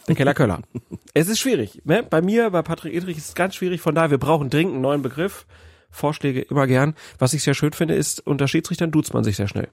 [0.08, 0.60] Der Keller Köller.
[1.14, 1.80] es ist schwierig.
[1.84, 2.02] Ne?
[2.02, 3.80] Bei mir, bei Patrick Edrich ist es ganz schwierig.
[3.80, 5.46] Von daher, wir brauchen dringend einen neuen Begriff.
[5.90, 6.94] Vorschläge immer gern.
[7.18, 9.68] Was ich sehr schön finde, ist, unter Schiedsrichtern duzt man sich sehr schnell.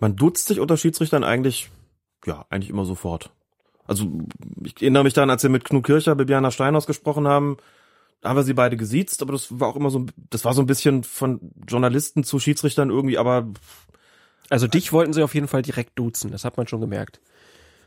[0.00, 1.70] Man duzt sich unter Schiedsrichtern eigentlich,
[2.26, 3.30] ja, eigentlich immer sofort.
[3.86, 4.06] Also
[4.64, 7.58] ich erinnere mich daran, als wir mit Knut Kircher, Bibiana Steinhaus gesprochen haben,
[8.22, 10.66] haben wir sie beide gesiezt, aber das war auch immer so, das war so ein
[10.66, 13.48] bisschen von Journalisten zu Schiedsrichtern irgendwie, aber
[14.48, 17.20] also dich wollten sie auf jeden Fall direkt duzen, das hat man schon gemerkt.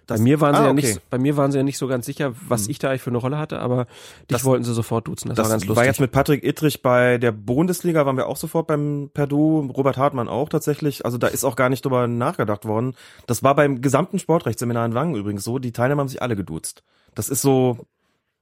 [0.08, 0.88] Bei mir waren sie ah, ja okay.
[0.88, 2.72] nicht, bei mir waren sie ja nicht so ganz sicher, was hm.
[2.72, 5.30] ich da eigentlich für eine Rolle hatte, aber dich das, wollten sie sofort duzen.
[5.30, 5.78] Das, das war ganz lustig.
[5.78, 9.98] War jetzt mit Patrick Ittrich bei der Bundesliga, waren wir auch sofort beim Perdu, Robert
[9.98, 11.06] Hartmann auch tatsächlich.
[11.06, 12.96] Also da ist auch gar nicht drüber nachgedacht worden.
[13.28, 15.58] Das war beim gesamten Sportrechtsseminar in Wangen übrigens so.
[15.58, 16.84] Die Teilnehmer haben sich alle geduzt.
[17.16, 17.86] Das ist so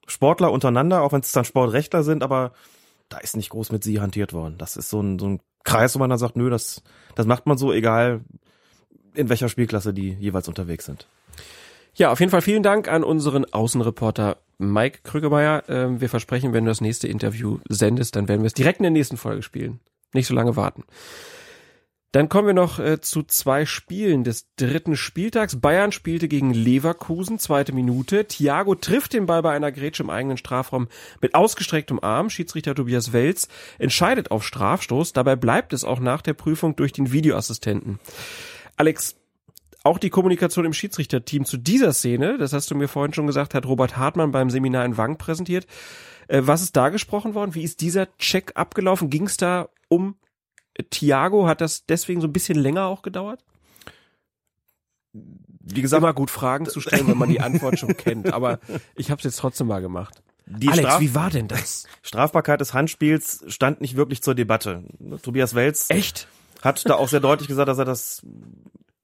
[0.08, 2.54] Sportler untereinander, auch wenn es dann Sportrechtler sind, aber
[3.10, 4.58] da ist nicht groß mit sie hantiert worden.
[4.58, 6.82] Das ist so ein, so ein Kreis, wo man dann sagt, nö, das,
[7.16, 8.22] das macht man so, egal
[9.14, 11.08] in welcher Spielklasse die jeweils unterwegs sind.
[11.94, 15.64] Ja, auf jeden Fall vielen Dank an unseren Außenreporter Mike Krügemeier.
[15.68, 18.84] Ähm, wir versprechen, wenn du das nächste Interview sendest, dann werden wir es direkt in
[18.84, 19.80] der nächsten Folge spielen.
[20.14, 20.84] Nicht so lange warten.
[22.14, 25.62] Dann kommen wir noch äh, zu zwei Spielen des dritten Spieltags.
[25.62, 28.26] Bayern spielte gegen Leverkusen, zweite Minute.
[28.26, 30.90] Thiago trifft den Ball bei einer Grätsche im eigenen Strafraum
[31.22, 32.30] mit ausgestrecktem Arm.
[32.30, 33.48] Schiedsrichter Tobias Welz
[33.80, 35.14] entscheidet auf Strafstoß.
[35.14, 38.00] Dabei bleibt es auch nach der Prüfung durch den Videoassistenten.
[38.76, 39.16] Alex,
[39.84, 43.54] auch die Kommunikation im Schiedsrichterteam zu dieser Szene, das hast du mir vorhin schon gesagt,
[43.54, 45.66] hat Robert Hartmann beim Seminar in Wang präsentiert.
[46.28, 47.56] Äh, was ist da gesprochen worden?
[47.56, 49.10] Wie ist dieser Check abgelaufen?
[49.10, 50.16] Ging es da um
[50.90, 53.44] Thiago hat das deswegen so ein bisschen länger auch gedauert?
[55.14, 58.34] Wie gesagt, immer gut Fragen zu stellen, wenn man die Antwort schon kennt.
[58.34, 58.60] Aber
[58.96, 60.24] ich habe es jetzt trotzdem mal gemacht.
[60.46, 61.88] Die Alex, Straf wie war denn das?
[62.02, 64.84] Strafbarkeit des Handspiels stand nicht wirklich zur Debatte.
[65.22, 66.28] Tobias Welz echt
[66.62, 68.26] hat da auch sehr deutlich gesagt, dass er das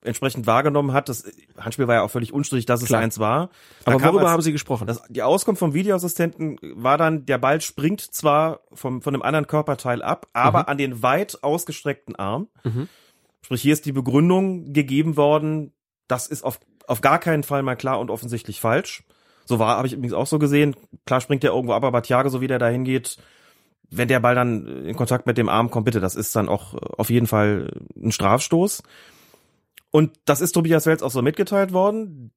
[0.03, 1.09] entsprechend wahrgenommen hat.
[1.09, 1.25] Das
[1.57, 3.01] Handspiel war ja auch völlig unstrittig, dass es Klar.
[3.01, 3.49] eins war.
[3.83, 4.87] Da Aber worüber als, haben Sie gesprochen?
[4.87, 9.47] Das, die Auskunft vom Videoassistenten war dann, der Ball springt zwar vom, von einem anderen
[9.47, 10.65] Körperteil ab, aber mhm.
[10.67, 12.47] an den weit ausgestreckten Arm.
[12.63, 12.87] Mhm.
[13.41, 15.73] Sprich, hier ist die Begründung gegeben worden,
[16.07, 19.03] das ist auf, auf gar keinen Fall mal klar und offensichtlich falsch.
[19.45, 20.75] So war, habe ich übrigens auch so gesehen.
[21.05, 23.17] Klar springt der irgendwo ab, aber Thiago, so wie der da hingeht,
[23.89, 26.73] wenn der Ball dann in Kontakt mit dem Arm kommt, bitte, das ist dann auch
[26.73, 28.83] auf jeden Fall ein Strafstoß.
[29.97, 32.31] Und das ist Tobias Welz auch so mitgeteilt worden.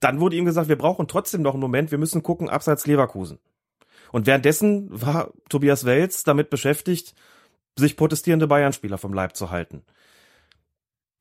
[0.00, 3.38] Dann wurde ihm gesagt, wir brauchen trotzdem noch einen Moment, wir müssen gucken, abseits Leverkusen.
[4.10, 7.14] Und währenddessen war Tobias Welz damit beschäftigt,
[7.78, 9.82] sich protestierende Bayern-Spieler vom Leib zu halten.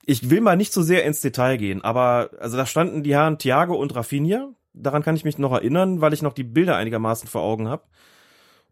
[0.05, 3.37] Ich will mal nicht so sehr ins Detail gehen, aber also da standen die Herren
[3.37, 4.49] Thiago und Rafinha.
[4.73, 7.83] Daran kann ich mich noch erinnern, weil ich noch die Bilder einigermaßen vor Augen habe.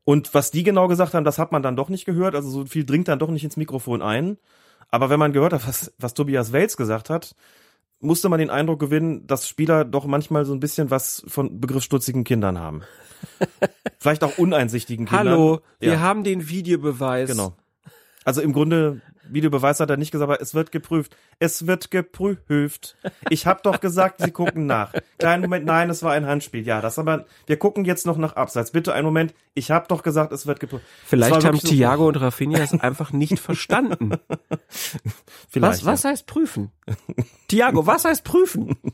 [0.03, 2.35] Und was die genau gesagt haben, das hat man dann doch nicht gehört.
[2.35, 4.37] Also so viel dringt dann doch nicht ins Mikrofon ein.
[4.91, 7.35] Aber wenn man gehört hat, was, was Tobias Wels gesagt hat,
[7.99, 12.23] musste man den Eindruck gewinnen, dass Spieler doch manchmal so ein bisschen was von begriffsstutzigen
[12.23, 12.83] Kindern haben.
[13.99, 15.27] Vielleicht auch uneinsichtigen Kindern.
[15.27, 15.91] Hallo, ja.
[15.91, 17.29] wir haben den Videobeweis.
[17.29, 17.53] Genau.
[18.23, 21.15] Also im Grunde Videobeweis hat er nicht gesagt, aber es wird geprüft.
[21.39, 22.97] Es wird geprüft.
[23.29, 24.93] Ich habe doch gesagt, sie gucken nach.
[25.17, 26.65] Kleinen Moment, nein, es war ein Handspiel.
[26.65, 28.71] Ja, das aber, wir gucken jetzt noch nach Abseits.
[28.71, 29.33] Bitte einen Moment.
[29.53, 30.85] Ich habe doch gesagt, es wird geprüft.
[31.05, 34.17] Vielleicht haben Thiago so und Rafinha es einfach nicht verstanden.
[35.49, 36.71] Vielleicht, was, was heißt prüfen?
[37.47, 38.77] Thiago, was heißt prüfen?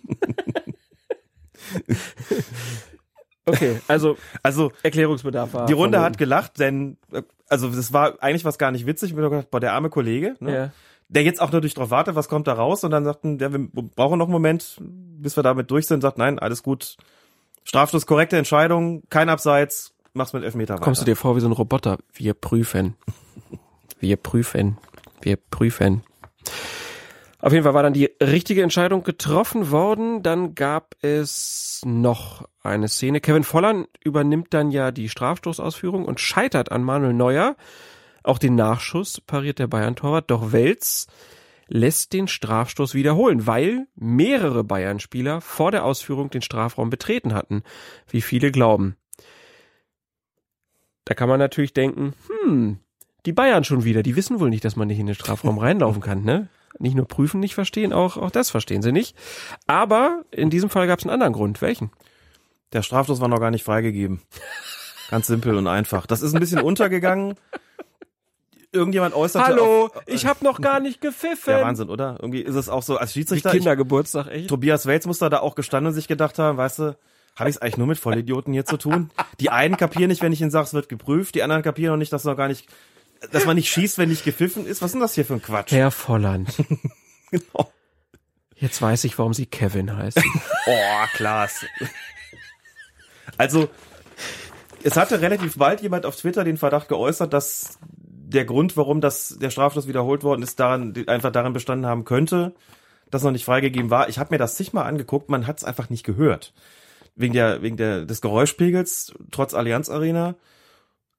[3.48, 5.66] Okay, also also Erklärungsbedarf war.
[5.68, 9.12] Die Runde hat gelacht, denn äh, also das war eigentlich was gar nicht witzig.
[9.12, 10.54] Ich mir gedacht, boah, der arme Kollege, ne?
[10.54, 10.72] Ja.
[11.10, 13.60] der jetzt auch natürlich drauf wartet, was kommt da raus und dann sagten, der, wir
[13.70, 16.02] brauchen noch einen Moment, bis wir damit durch sind.
[16.02, 16.98] Sagt, nein, alles gut.
[17.64, 20.84] Strafstoß, korrekte Entscheidung, kein Abseits, mach's mit Elfmeter weiter.
[20.84, 21.98] Kommst du dir vor wie so ein Roboter?
[22.14, 22.96] Wir prüfen.
[24.00, 24.78] Wir prüfen.
[25.22, 26.04] Wir prüfen.
[27.46, 30.24] Auf jeden Fall war dann die richtige Entscheidung getroffen worden.
[30.24, 33.22] Dann gab es noch eine Szene.
[33.22, 37.56] Kevin Volland übernimmt dann ja die Strafstoßausführung und scheitert an Manuel Neuer.
[38.24, 40.32] Auch den Nachschuss pariert der Bayern-Torwart.
[40.32, 41.06] Doch Welz
[41.68, 47.62] lässt den Strafstoß wiederholen, weil mehrere Bayern-Spieler vor der Ausführung den Strafraum betreten hatten,
[48.10, 48.96] wie viele glauben.
[51.04, 52.80] Da kann man natürlich denken, hm,
[53.28, 56.02] die Bayern schon wieder, die wissen wohl nicht, dass man nicht in den Strafraum reinlaufen
[56.02, 56.50] kann, ne?
[56.80, 59.16] Nicht nur prüfen nicht verstehen, auch, auch das verstehen sie nicht.
[59.68, 61.62] Aber in diesem Fall gab es einen anderen Grund.
[61.62, 61.92] Welchen?
[62.74, 64.22] Der Strafstoß war noch gar nicht freigegeben.
[65.10, 66.06] Ganz simpel und einfach.
[66.08, 67.36] Das ist ein bisschen untergegangen.
[68.72, 69.48] Irgendjemand äußerte.
[69.48, 71.54] Hallo, auf, ich habe noch gar nicht gepfiffen.
[71.54, 72.18] Ja, Wahnsinn, oder?
[72.20, 73.54] Irgendwie ist es auch so als Schiedsrichter.
[73.54, 74.50] Wie Kindergeburtstag, echt?
[74.50, 76.98] Tobias Welz muss da auch gestanden und sich gedacht haben, weißt du,
[77.38, 79.12] habe ich es eigentlich nur mit Vollidioten hier zu tun?
[79.40, 81.98] Die einen kapieren nicht, wenn ich ihnen sage, es wird geprüft, die anderen kapieren noch
[81.98, 82.68] nicht, dass noch gar nicht
[83.32, 84.82] dass man nicht schießt, wenn nicht gepfiffen ist?
[84.82, 85.72] Was ist denn das hier für ein Quatsch?
[85.72, 86.50] Herr Volland.
[87.32, 87.72] genau.
[88.56, 90.22] Jetzt weiß ich, warum sie Kevin heißt.
[90.68, 91.66] oh, Klaas.
[93.38, 93.70] Also,
[94.84, 99.38] es hatte relativ bald jemand auf Twitter den Verdacht geäußert, dass der Grund, warum das,
[99.40, 102.54] der Strafstoß wiederholt worden ist, daran, einfach daran bestanden haben könnte,
[103.12, 104.10] dass noch nicht freigegeben war.
[104.10, 106.54] Ich habe mir das zigmal angeguckt, man hat es einfach nicht gehört.
[107.16, 110.36] wegen der, wegen der, des Geräuschpegels, trotz Allianz Arena.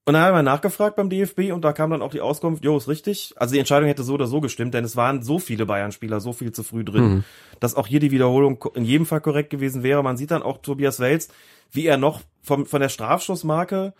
[0.07, 2.77] Und dann haben wir nachgefragt beim DFB und da kam dann auch die Auskunft, jo,
[2.77, 3.33] ist richtig.
[3.35, 6.31] Also die Entscheidung hätte so oder so gestimmt, denn es waren so viele Bayern-Spieler so
[6.31, 7.23] viel zu früh drin, Mhm.
[7.59, 10.01] dass auch hier die Wiederholung in jedem Fall korrekt gewesen wäre.
[10.03, 11.27] Man sieht dann auch Tobias Wels,
[11.71, 13.93] wie er noch vom, von der Strafschussmarke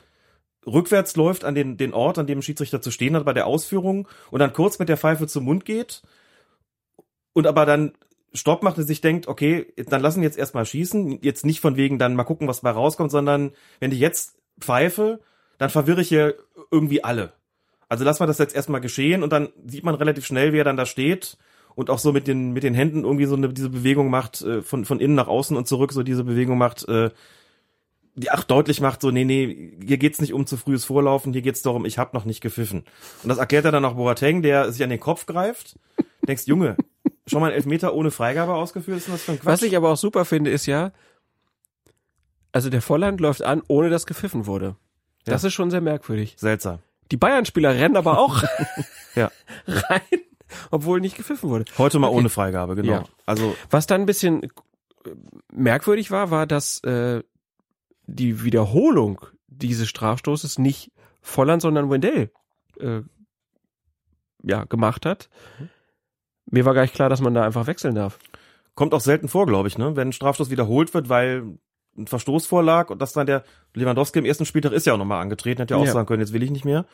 [0.66, 3.46] rückwärts läuft an den, den Ort, an dem ein Schiedsrichter zu stehen hat bei der
[3.46, 6.04] Ausführung und dann kurz mit der Pfeife zum Mund geht
[7.34, 7.92] und aber dann
[8.34, 11.20] Stopp macht und sich denkt, okay, dann lassen wir jetzt erstmal schießen.
[11.22, 13.52] Jetzt nicht von wegen dann mal gucken, was bei rauskommt, sondern
[13.82, 15.20] wenn ich jetzt pfeife,
[15.58, 16.36] dann verwirre ich hier
[16.72, 17.34] irgendwie alle.
[17.90, 20.64] Also lass mal das jetzt erstmal geschehen und dann sieht man relativ schnell, wie er
[20.66, 21.38] dann da steht
[21.76, 24.62] und auch so mit den, mit den Händen irgendwie so eine, diese Bewegung macht, äh,
[24.62, 27.12] von, von innen nach außen und zurück, so diese Bewegung macht, äh,
[28.16, 31.44] die auch deutlich macht, so, nee, nee, hier geht's nicht um zu frühes Vorlaufen, hier
[31.44, 32.84] geht's darum, ich hab noch nicht gepfiffen.
[33.22, 35.78] Und das erklärt er dann auch Boateng, der sich an den Kopf greift.
[36.28, 36.78] Denkst, Junge,
[37.28, 39.54] schon mal ein Elfmeter ohne Freigabe ausgeführt, ist das für ein Quatsch?
[39.54, 40.92] Was ich aber auch super finde, ist ja,
[42.52, 44.76] also der Volland läuft an, ohne dass gepfiffen wurde.
[45.34, 46.36] Das ist schon sehr merkwürdig.
[46.38, 46.80] Seltsam.
[47.12, 48.44] Die Bayern-Spieler rennen aber auch
[49.16, 49.32] Ja.
[49.68, 50.02] rein,
[50.72, 51.66] obwohl nicht gepfiffen wurde.
[51.78, 52.18] Heute mal Okay.
[52.18, 52.91] ohne Freigabe, genau.
[52.91, 53.04] Ja.
[53.26, 54.49] Also, Was dann ein bisschen äh,
[55.52, 57.24] merkwürdig war, war, dass äh,
[58.06, 60.91] die Wiederholung dieses Strafstoßes nicht
[61.22, 62.32] Volland, sondern Wendell
[62.80, 63.02] äh,
[64.44, 65.30] ja, gemacht hat.
[66.49, 68.20] Mir war gar nicht klar, dass man da einfach wechseln darf.
[68.76, 69.95] kommt auch selten vor, glaube ich, ne?
[69.95, 71.58] Wenn ein Strafstoß wiederholt wird, weil
[71.98, 73.44] ein Verstoß vorlag und das dann der
[73.74, 75.94] Lewandowski im ersten Spieltag ist ja auch nochmal angetreten, hätte ja auch Ja.
[75.94, 76.86] sagen können, jetzt will ich nicht mehr.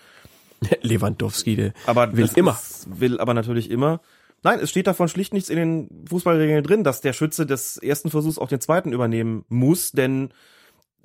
[0.82, 2.52] Lewandowski, der Aber will immer.
[2.52, 4.02] Ist, will aber natürlich immer.
[4.44, 8.10] Nein, es steht davon schlicht nichts in den Fußballregeln drin, dass der Schütze des ersten
[8.10, 10.30] Versuchs auch den zweiten übernehmen muss, denn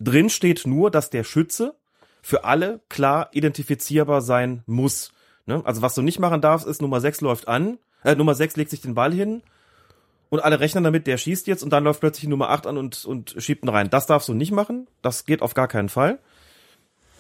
[0.01, 1.75] drin steht nur, dass der Schütze
[2.23, 5.13] für alle klar identifizierbar sein muss.
[5.47, 5.63] Ne?
[5.65, 8.71] Also was du nicht machen darfst, ist Nummer 6 läuft an, äh, Nummer 6 legt
[8.71, 9.43] sich den Ball hin
[10.31, 13.05] und alle rechnen damit, der schießt jetzt und dann läuft plötzlich Nummer 8 an und,
[13.05, 13.91] und schiebt ihn rein.
[13.91, 16.19] Das darfst du nicht machen, das geht auf gar keinen Fall.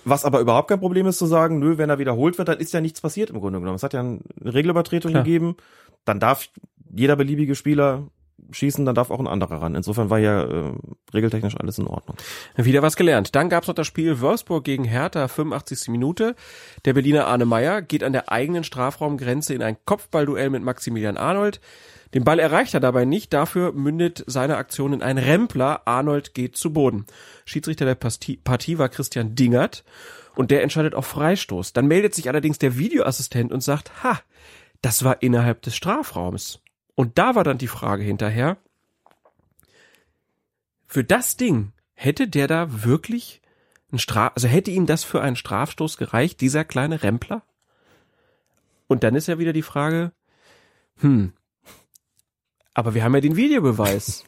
[0.04, 2.72] Was aber überhaupt kein Problem ist zu sagen, nö, wenn er wiederholt wird, dann ist
[2.72, 3.76] ja nichts passiert im Grunde genommen.
[3.76, 5.24] Es hat ja eine Regelübertretung Klar.
[5.24, 5.56] gegeben.
[6.04, 6.48] Dann darf
[6.94, 8.04] jeder beliebige Spieler
[8.50, 9.74] schießen, dann darf auch ein anderer ran.
[9.74, 10.72] Insofern war ja äh,
[11.12, 12.16] regeltechnisch alles in Ordnung.
[12.56, 13.34] Wieder was gelernt.
[13.34, 15.88] Dann gab's noch das Spiel Wolfsburg gegen Hertha, 85.
[15.88, 16.34] Minute.
[16.84, 21.60] Der Berliner Arne Meyer geht an der eigenen Strafraumgrenze in ein Kopfballduell mit Maximilian Arnold.
[22.14, 25.86] Den Ball erreicht er dabei nicht, dafür mündet seine Aktion in einen Rempler.
[25.86, 27.06] Arnold geht zu Boden.
[27.44, 29.84] Schiedsrichter der Partie war Christian Dingert
[30.34, 31.72] und der entscheidet auf Freistoß.
[31.72, 34.20] Dann meldet sich allerdings der Videoassistent und sagt, ha,
[34.80, 36.60] das war innerhalb des Strafraums.
[36.94, 38.56] Und da war dann die Frage hinterher,
[40.86, 43.42] für das Ding hätte der da wirklich
[43.92, 47.42] ein Straf, also hätte ihm das für einen Strafstoß gereicht, dieser kleine Rempler?
[48.86, 50.12] Und dann ist ja wieder die Frage,
[51.00, 51.32] hm,
[52.78, 54.22] aber wir haben ja den Videobeweis.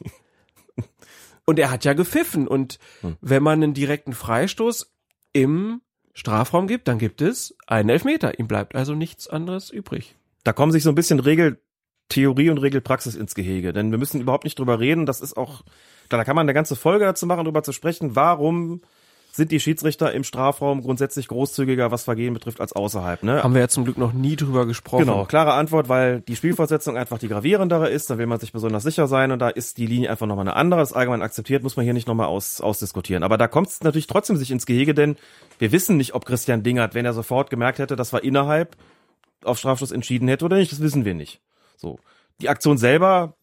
[1.45, 2.79] und er hat ja gepfiffen und
[3.21, 4.93] wenn man einen direkten Freistoß
[5.31, 5.79] im
[6.13, 8.39] Strafraum gibt, dann gibt es einen Elfmeter.
[8.39, 10.17] Ihm bleibt also nichts anderes übrig.
[10.43, 14.43] Da kommen sich so ein bisschen Regeltheorie und Regelpraxis ins Gehege, denn wir müssen überhaupt
[14.43, 15.05] nicht drüber reden.
[15.05, 15.63] Das ist auch,
[16.09, 18.81] da kann man eine ganze Folge dazu machen, drüber zu sprechen, warum
[19.31, 23.23] sind die Schiedsrichter im Strafraum grundsätzlich großzügiger, was Vergehen betrifft, als außerhalb.
[23.23, 23.41] Ne?
[23.43, 25.05] Haben wir ja zum Glück noch nie drüber gesprochen.
[25.05, 28.83] Genau, klare Antwort, weil die Spielfortsetzung einfach die gravierendere ist, da will man sich besonders
[28.83, 31.77] sicher sein und da ist die Linie einfach nochmal eine andere, ist allgemein akzeptiert, muss
[31.77, 33.23] man hier nicht nochmal aus, ausdiskutieren.
[33.23, 35.15] Aber da kommt es natürlich trotzdem sich ins Gehege, denn
[35.59, 38.75] wir wissen nicht, ob Christian Dingert, wenn er sofort gemerkt hätte, das war innerhalb,
[39.43, 41.39] auf Strafschluss entschieden hätte oder nicht, das wissen wir nicht.
[41.77, 41.99] So.
[42.41, 43.35] Die Aktion selber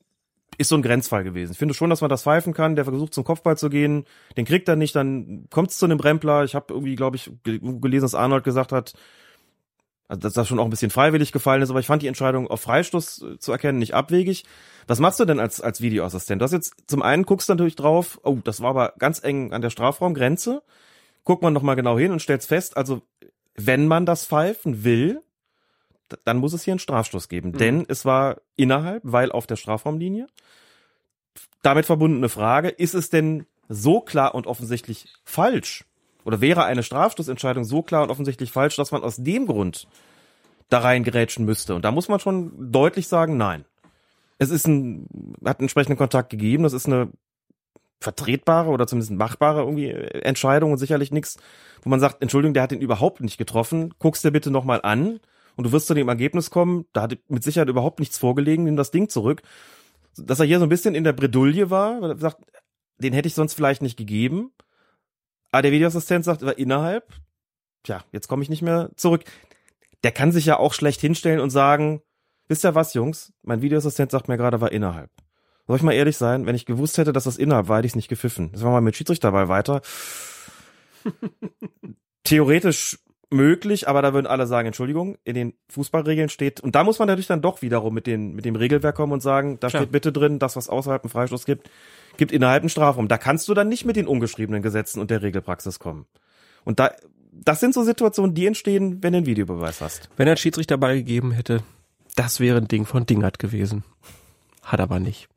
[0.58, 1.52] ist so ein Grenzfall gewesen.
[1.52, 2.76] Ich finde schon, dass man das pfeifen kann.
[2.76, 4.04] Der versucht zum Kopfball zu gehen,
[4.36, 6.44] den kriegt er nicht, dann kommt es zu einem Brempler.
[6.44, 8.92] Ich habe irgendwie, glaube ich, ge- gelesen, dass Arnold gesagt hat,
[10.08, 12.48] also dass das schon auch ein bisschen freiwillig gefallen ist, aber ich fand die Entscheidung
[12.48, 14.44] auf Freistoß äh, zu erkennen nicht abwegig.
[14.86, 16.40] Was machst du denn als, als Videoassistent?
[16.40, 19.52] Du hast jetzt zum einen guckst du natürlich drauf, oh, das war aber ganz eng
[19.52, 20.62] an der Strafraumgrenze.
[21.24, 23.02] Guckt man nochmal genau hin und stellt fest, also
[23.54, 25.20] wenn man das pfeifen will,
[26.24, 27.52] dann muss es hier einen Strafstoß geben.
[27.52, 30.26] Denn es war innerhalb, weil auf der Strafraumlinie.
[31.62, 35.84] Damit verbundene Frage, ist es denn so klar und offensichtlich falsch?
[36.24, 39.88] Oder wäre eine Strafstoßentscheidung so klar und offensichtlich falsch, dass man aus dem Grund
[40.68, 41.74] da reingerätschen müsste?
[41.74, 43.64] Und da muss man schon deutlich sagen, nein.
[44.38, 45.06] Es ist ein,
[45.44, 47.10] hat einen entsprechenden Kontakt gegeben, das ist eine
[48.00, 51.38] vertretbare oder zumindest machbare irgendwie äh, Entscheidung und sicherlich nichts,
[51.82, 55.20] wo man sagt, Entschuldigung, der hat den überhaupt nicht getroffen, guckst dir bitte nochmal an
[55.58, 58.76] und du wirst zu dem Ergebnis kommen, da hat mit Sicherheit überhaupt nichts vorgelegen, nimm
[58.76, 59.42] das Ding zurück.
[60.16, 62.44] Dass er hier so ein bisschen in der Bredouille war, weil er sagt,
[62.98, 64.52] den hätte ich sonst vielleicht nicht gegeben.
[65.50, 67.12] Aber der Videoassistent sagt, war innerhalb,
[67.82, 69.24] tja, jetzt komme ich nicht mehr zurück.
[70.04, 72.02] Der kann sich ja auch schlecht hinstellen und sagen,
[72.46, 75.10] wisst ihr was, Jungs, mein Videoassistent sagt mir gerade, war innerhalb.
[75.66, 77.92] soll ich mal ehrlich sein, wenn ich gewusst hätte, dass das innerhalb war, hätte ich
[77.92, 78.52] es nicht gepfiffen.
[78.52, 79.82] Das war mal mit Schiedsrichterball weiter.
[82.22, 86.98] Theoretisch möglich, aber da würden alle sagen, Entschuldigung, in den Fußballregeln steht, und da muss
[86.98, 89.82] man natürlich dann doch wiederum mit, den, mit dem Regelwerk kommen und sagen, da Klar.
[89.82, 91.70] steht bitte drin, das, was außerhalb einen Freistoß gibt,
[92.16, 93.08] gibt innerhalb einen Strafraum.
[93.08, 96.06] Da kannst du dann nicht mit den ungeschriebenen Gesetzen und der Regelpraxis kommen.
[96.64, 96.92] Und da,
[97.32, 100.08] das sind so Situationen, die entstehen, wenn du einen Videobeweis hast.
[100.16, 101.62] Wenn er einen Schiedsrichterball gegeben hätte,
[102.16, 103.84] das wäre ein Ding von Dingert gewesen.
[104.62, 105.28] Hat aber nicht.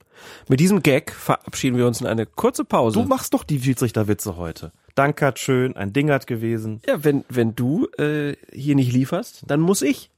[0.48, 3.00] Mit diesem Gag verabschieden wir uns in eine kurze Pause.
[3.00, 4.72] Du machst doch die Schiedsrichterwitze heute.
[4.96, 6.82] Dankert schön, ein Dingert gewesen.
[6.86, 10.10] Ja, wenn, wenn du äh, hier nicht lieferst, dann muss ich.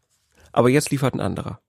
[0.51, 1.59] Aber jetzt liefert ein anderer.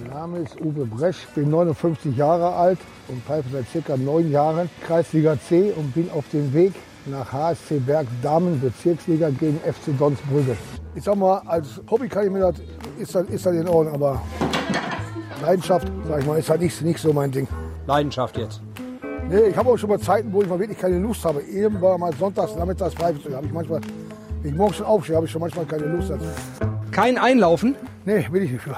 [0.00, 2.78] Mein Name ist Uwe Bresch, bin 59 Jahre alt
[3.08, 6.72] und pfeife seit circa neun Jahren Kreisliga C und bin auf dem Weg
[7.06, 10.56] nach HSC Berg Damen Bezirksliga gegen FC Donsbrügge.
[10.94, 12.56] Ich sag mal, als Hobby kann ich mir das,
[12.98, 14.22] ist das, ist das in Ordnung, aber
[15.42, 17.46] Leidenschaft, sag ich mal, ist halt nicht, nicht so mein Ding.
[17.86, 18.60] Leidenschaft jetzt.
[19.28, 21.42] Nee, ich habe auch schon mal Zeiten, wo ich mal wirklich keine Lust habe.
[21.42, 23.34] Eben war mal sonntags, nachmittags pfeifen zu.
[23.34, 23.80] habe ich manchmal,
[24.40, 26.26] wenn ich morgens schon aufstehe, habe ich schon manchmal keine Lust dazu.
[26.92, 27.74] Kein Einlaufen?
[28.04, 28.76] Nee, bin ich nicht für.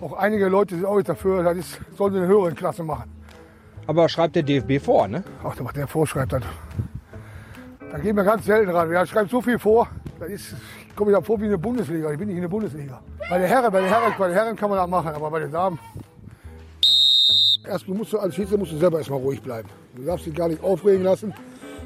[0.00, 3.08] Auch einige Leute sind auch nicht dafür, das ist, sollen sie eine höhere Klasse machen.
[3.86, 5.22] Aber schreibt der DFB vor, ne?
[5.44, 6.42] Ach, was der vorschreibt, das.
[7.92, 8.90] Da gehen wir ganz selten ran.
[8.90, 9.86] Er schreibt so viel vor,
[10.18, 10.54] das ist,
[10.88, 12.10] ich komme mir da vor wie eine Bundesliga.
[12.10, 13.00] Ich bin nicht in der Bundesliga.
[13.30, 15.38] Bei der Herren, bei der Herren, bei der Herren kann man das machen, aber bei
[15.38, 15.78] den Damen.
[17.64, 19.68] Erst musst du als Schiedsrichter musst du selber erstmal ruhig bleiben.
[19.94, 21.32] Du darfst dich gar nicht aufregen lassen,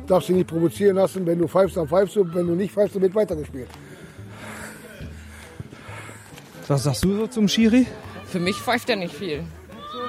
[0.06, 1.26] darfst dich nicht provozieren lassen.
[1.26, 2.34] Wenn du pfeifst, dann pfeifst du.
[2.34, 3.68] Wenn du nicht pfeifst, dann wird weitergespielt.
[6.68, 7.86] Was sagst du so zum Schiri?
[8.24, 9.44] Für mich pfeift er nicht viel.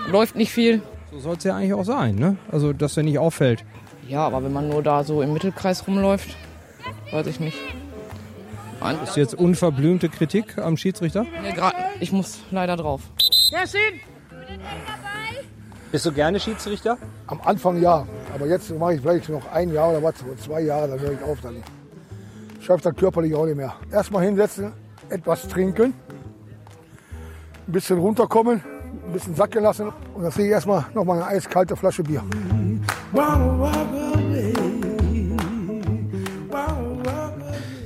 [0.10, 0.82] Läuft nicht viel.
[1.12, 2.38] So soll es ja eigentlich auch sein, ne?
[2.52, 3.64] Also, dass er nicht auffällt.
[4.08, 6.36] Ja, aber wenn man nur da so im Mittelkreis rumläuft,
[7.12, 7.58] weiß ich nicht.
[8.80, 8.98] Nein.
[9.04, 11.26] Ist jetzt unverblümte Kritik am Schiedsrichter?
[11.42, 13.02] Nee, grad, ich muss leider drauf.
[13.52, 14.02] Jessin!
[15.92, 16.98] Bist du gerne Schiedsrichter?
[17.28, 18.06] Am Anfang ja,
[18.36, 21.14] aber jetzt mache ich vielleicht noch ein Jahr oder was, oder zwei Jahre, dann höre
[21.14, 21.40] ich auf.
[21.42, 21.64] Dann
[22.60, 23.74] schaffe dann körperlich auch nicht mehr.
[23.92, 24.74] Erstmal hinsetzen,
[25.10, 25.94] etwas trinken,
[27.68, 28.62] ein bisschen runterkommen,
[29.06, 32.22] ein bisschen sacken lassen und dann kriege ich erstmal noch mal eine eiskalte Flasche Bier.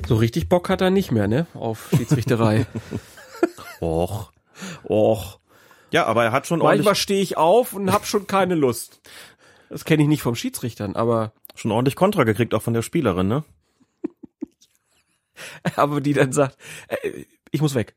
[0.07, 1.45] So richtig Bock hat er nicht mehr, ne?
[1.53, 2.65] Auf Schiedsrichterei.
[3.82, 4.32] Och.
[4.84, 5.40] Och.
[5.91, 9.01] Ja, aber er hat schon Manchmal ordentlich, stehe ich auf und hab schon keine Lust.
[9.69, 13.27] Das kenne ich nicht vom Schiedsrichtern, aber schon ordentlich Kontra gekriegt, auch von der Spielerin,
[13.27, 13.43] ne?
[15.76, 16.57] aber die dann sagt,
[16.88, 17.95] äh, ich muss weg.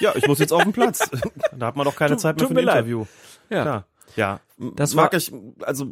[0.00, 1.08] Ja, ich muss jetzt auf den Platz.
[1.56, 2.60] da hat man doch keine Tut- Zeit mehr für ein.
[2.60, 3.06] Interview.
[3.50, 3.62] Ja.
[3.62, 3.86] Klar.
[4.14, 5.32] Ja, Das mag ich,
[5.62, 5.86] also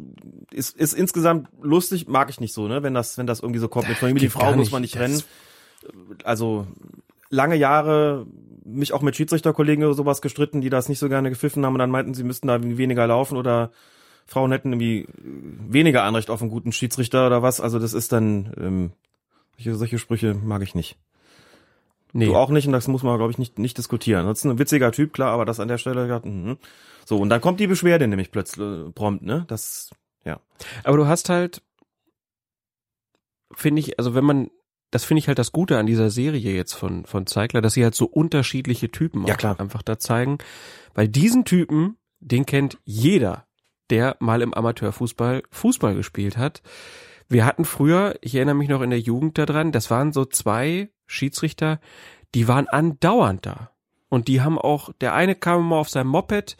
[0.51, 2.83] ist, ist insgesamt lustig, mag ich nicht so, ne?
[2.83, 5.23] Wenn das, wenn das irgendwie so kommt mit Familie, die Frau muss man nicht rennen.
[6.23, 6.67] Also
[7.29, 8.27] lange Jahre
[8.63, 11.79] mich auch mit Schiedsrichterkollegen oder sowas gestritten, die das nicht so gerne gepfiffen haben und
[11.79, 13.71] dann meinten, sie müssten da weniger laufen oder
[14.25, 17.59] Frauen hätten irgendwie weniger Anrecht auf einen guten Schiedsrichter oder was.
[17.59, 18.91] Also das ist dann, ähm,
[19.57, 20.97] solche, solche Sprüche mag ich nicht.
[22.13, 22.25] Nee.
[22.25, 24.25] Du auch nicht und das muss man, glaube ich, nicht, nicht diskutieren.
[24.25, 26.57] Das ist ein witziger Typ, klar, aber das an der Stelle, ja, mhm.
[27.05, 29.45] so, und dann kommt die Beschwerde nämlich plötzlich, äh, prompt, ne?
[29.47, 29.91] Das,
[30.25, 30.39] ja.
[30.83, 31.61] Aber du hast halt,
[33.53, 34.49] finde ich, also wenn man,
[34.91, 37.83] das finde ich halt das Gute an dieser Serie jetzt von, von Zeigler, dass sie
[37.83, 39.59] halt so unterschiedliche Typen Ja, auch klar.
[39.59, 40.37] einfach da zeigen.
[40.93, 43.47] Weil diesen Typen, den kennt jeder,
[43.89, 46.61] der mal im Amateurfußball Fußball gespielt hat.
[47.29, 50.89] Wir hatten früher, ich erinnere mich noch in der Jugend daran, das waren so zwei
[51.07, 51.79] Schiedsrichter,
[52.35, 53.71] die waren andauernd da.
[54.09, 56.57] Und die haben auch, der eine kam immer auf seinem Moped,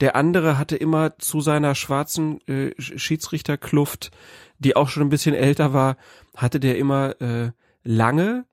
[0.00, 4.12] der andere hatte immer zu seiner schwarzen äh, Sch- Schiedsrichterkluft,
[4.58, 5.96] die auch schon ein bisschen älter war,
[6.36, 7.50] hatte der immer äh,
[7.84, 8.44] lange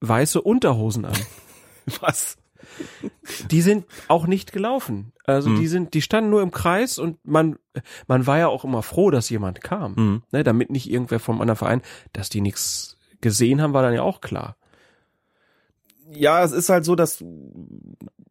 [0.00, 1.16] weiße Unterhosen an.
[2.00, 2.36] Was?
[3.50, 5.12] Die sind auch nicht gelaufen.
[5.24, 5.58] Also Hm.
[5.60, 7.58] die sind, die standen nur im Kreis und man,
[8.06, 10.22] man war ja auch immer froh, dass jemand kam, Hm.
[10.32, 11.82] ne, damit nicht irgendwer vom anderen Verein,
[12.12, 14.56] dass die nichts gesehen haben, war dann ja auch klar.
[16.12, 17.24] Ja, es ist halt so, dass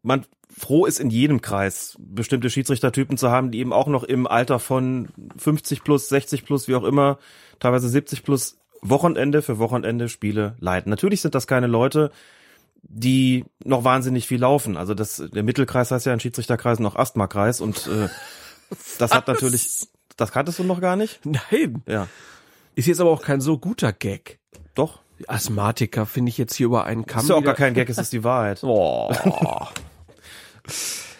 [0.01, 0.25] man
[0.55, 4.59] froh ist, in jedem Kreis bestimmte Schiedsrichtertypen zu haben, die eben auch noch im Alter
[4.59, 7.17] von 50 plus, 60 plus, wie auch immer,
[7.59, 8.57] teilweise 70 plus
[8.89, 10.89] Wochenende für Wochenende Spiele leiten.
[10.89, 12.11] Natürlich sind das keine Leute,
[12.83, 14.77] die noch wahnsinnig viel laufen.
[14.77, 18.09] Also das, der Mittelkreis heißt ja in Schiedsrichterkreisen noch Asthmakreis und äh,
[18.99, 19.87] das hat natürlich,
[20.17, 21.19] das kanntest du noch gar nicht?
[21.25, 21.81] Nein.
[21.87, 22.07] Ja.
[22.75, 24.39] Ist jetzt aber auch kein so guter Gag.
[24.75, 24.99] Doch.
[25.27, 27.21] Asthmatiker finde ich jetzt hier über einen Kamm.
[27.23, 28.61] ist ja auch wieder- gar kein Gag, es ist die Wahrheit.
[28.63, 29.09] Oh.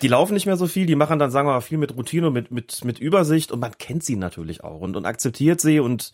[0.01, 2.27] die laufen nicht mehr so viel, die machen dann, sagen wir mal, viel mit Routine
[2.27, 5.79] und mit, mit, mit Übersicht und man kennt sie natürlich auch und, und akzeptiert sie
[5.79, 6.11] und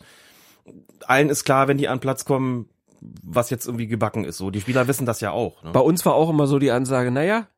[1.06, 2.68] allen ist klar, wenn die an Platz kommen,
[3.00, 4.38] was jetzt irgendwie gebacken ist.
[4.38, 5.62] So, die Spieler wissen das ja auch.
[5.62, 5.70] Ne?
[5.72, 7.48] Bei uns war auch immer so die Ansage, naja,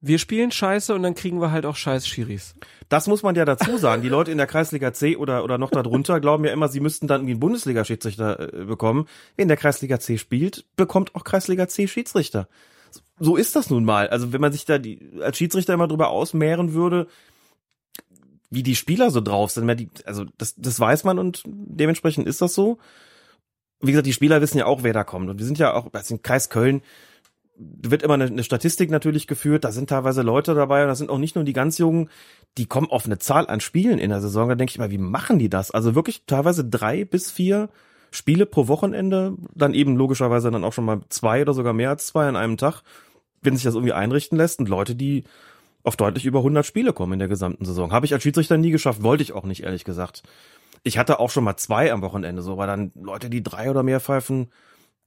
[0.00, 2.54] wir spielen Scheiße und dann kriegen wir halt auch Scheiß Schiris.
[2.88, 4.02] Das muss man ja dazu sagen.
[4.02, 7.06] Die Leute in der Kreisliga C oder, oder noch darunter glauben ja immer, sie müssten
[7.06, 9.06] dann irgendwie einen Bundesliga-Schiedsrichter äh, bekommen.
[9.36, 12.48] Wer in der Kreisliga C spielt, bekommt auch Kreisliga C Schiedsrichter.
[13.18, 14.08] So ist das nun mal.
[14.08, 17.08] Also wenn man sich da die, als Schiedsrichter immer drüber ausmehren würde,
[18.56, 22.54] wie die Spieler so drauf sind, also das, das weiß man und dementsprechend ist das
[22.54, 22.78] so.
[23.80, 25.28] Wie gesagt, die Spieler wissen ja auch, wer da kommt.
[25.28, 26.80] Und wir sind ja auch, also im Kreis Köln,
[27.58, 31.10] wird immer eine, eine Statistik natürlich geführt, da sind teilweise Leute dabei und das sind
[31.10, 32.08] auch nicht nur die ganz Jungen,
[32.56, 34.48] die kommen auf eine Zahl an Spielen in der Saison.
[34.48, 35.70] Da denke ich mal, wie machen die das?
[35.70, 37.68] Also wirklich teilweise drei bis vier
[38.10, 42.06] Spiele pro Wochenende, dann eben logischerweise dann auch schon mal zwei oder sogar mehr als
[42.06, 42.82] zwei an einem Tag,
[43.42, 45.24] wenn sich das irgendwie einrichten lässt und Leute, die
[45.86, 47.92] auf deutlich über 100 Spiele kommen in der gesamten Saison.
[47.92, 50.24] Habe ich als Schiedsrichter nie geschafft, wollte ich auch nicht, ehrlich gesagt.
[50.82, 53.84] Ich hatte auch schon mal zwei am Wochenende, so, aber dann Leute, die drei oder
[53.84, 54.50] mehr pfeifen,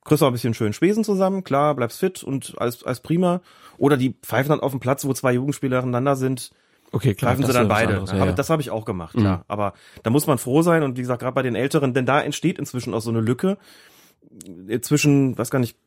[0.05, 3.41] kriegst du auch ein bisschen schön Spesen zusammen, klar, bleibst fit und alles, alles prima.
[3.77, 6.51] Oder die pfeifen dann auf dem Platz, wo zwei Jugendspieler nacheinander sind.
[6.93, 7.31] Okay, klar.
[7.31, 7.89] Pfeifen sie dann beide.
[7.89, 8.31] Anderes, ja, aber ja.
[8.31, 9.37] das habe ich auch gemacht, klar.
[9.39, 9.43] Mhm.
[9.49, 9.73] Aber
[10.03, 12.57] da muss man froh sein und wie gesagt, gerade bei den Älteren, denn da entsteht
[12.57, 13.57] inzwischen auch so eine Lücke
[14.81, 15.77] zwischen, weiß gar nicht,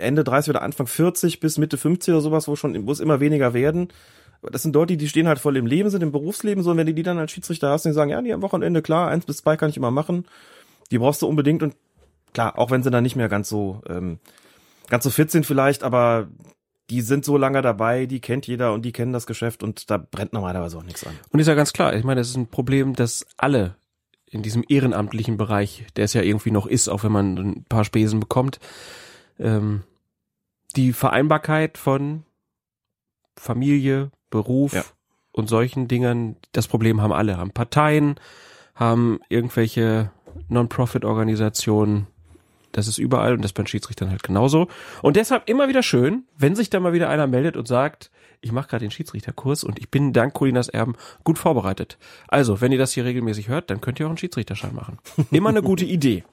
[0.00, 3.20] Ende 30 oder Anfang 40 bis Mitte 50 oder sowas, wo schon, wo es immer
[3.20, 3.88] weniger werden.
[4.42, 6.86] Das sind Leute, die stehen halt voll im Leben, sind im Berufsleben so, und wenn
[6.86, 9.38] du die dann als Schiedsrichter hast, die sagen, ja, die am Wochenende, klar, eins bis
[9.38, 10.24] zwei kann ich immer machen.
[10.90, 11.74] Die brauchst du unbedingt und
[12.32, 14.18] klar, auch wenn sie dann nicht mehr ganz so, ähm,
[14.88, 16.28] ganz so fit sind vielleicht, aber
[16.88, 19.98] die sind so lange dabei, die kennt jeder und die kennen das Geschäft und da
[19.98, 21.16] brennt normalerweise auch nichts an.
[21.30, 23.76] Und ist ja ganz klar, ich meine, das ist ein Problem, das alle
[24.30, 27.84] in diesem ehrenamtlichen Bereich, der es ja irgendwie noch ist, auch wenn man ein paar
[27.84, 28.58] Spesen bekommt,
[29.38, 29.82] ähm,
[30.76, 32.24] die Vereinbarkeit von
[33.36, 34.84] Familie, Beruf ja.
[35.32, 38.16] und solchen Dingen, das Problem haben alle, haben Parteien,
[38.74, 40.10] haben irgendwelche
[40.48, 42.06] Non-Profit-Organisationen,
[42.72, 44.68] das ist überall und das bei den Schiedsrichtern halt genauso.
[45.02, 48.10] Und deshalb immer wieder schön, wenn sich da mal wieder einer meldet und sagt,
[48.40, 50.94] ich mache gerade den Schiedsrichterkurs und ich bin dank Colinas Erben
[51.24, 51.98] gut vorbereitet.
[52.28, 54.98] Also, wenn ihr das hier regelmäßig hört, dann könnt ihr auch einen Schiedsrichterschein machen.
[55.30, 56.24] Immer eine gute Idee.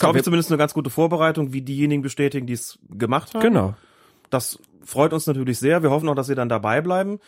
[0.00, 3.42] Glaube ich zumindest eine ganz gute Vorbereitung, wie diejenigen bestätigen, die es gemacht haben.
[3.42, 3.74] Genau.
[4.30, 5.82] Das freut uns natürlich sehr.
[5.82, 7.20] Wir hoffen auch, dass sie dann dabei bleiben.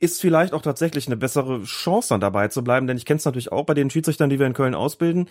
[0.00, 3.24] Ist vielleicht auch tatsächlich eine bessere Chance, dann dabei zu bleiben, denn ich kenne es
[3.24, 5.28] natürlich auch bei den Schiedsrichtern, die wir in Köln ausbilden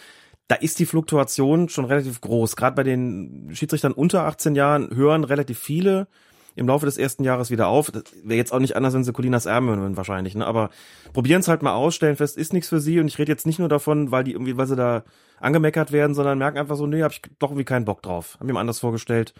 [0.47, 2.55] da ist die Fluktuation schon relativ groß.
[2.55, 6.07] Gerade bei den Schiedsrichtern unter 18 Jahren hören relativ viele
[6.55, 7.91] im Laufe des ersten Jahres wieder auf.
[8.23, 10.45] Wäre jetzt auch nicht anders, wenn sie Colinas Erben hören wahrscheinlich, ne?
[10.45, 10.69] Aber
[11.13, 12.99] probieren es halt mal aus, stellen fest, ist nichts für sie.
[12.99, 15.03] Und ich rede jetzt nicht nur davon, weil die irgendwie, weil sie da
[15.43, 18.37] angemeckert werden, sondern merken einfach so, nee, hab ich doch irgendwie keinen Bock drauf.
[18.39, 19.33] Hab mir mal anders vorgestellt.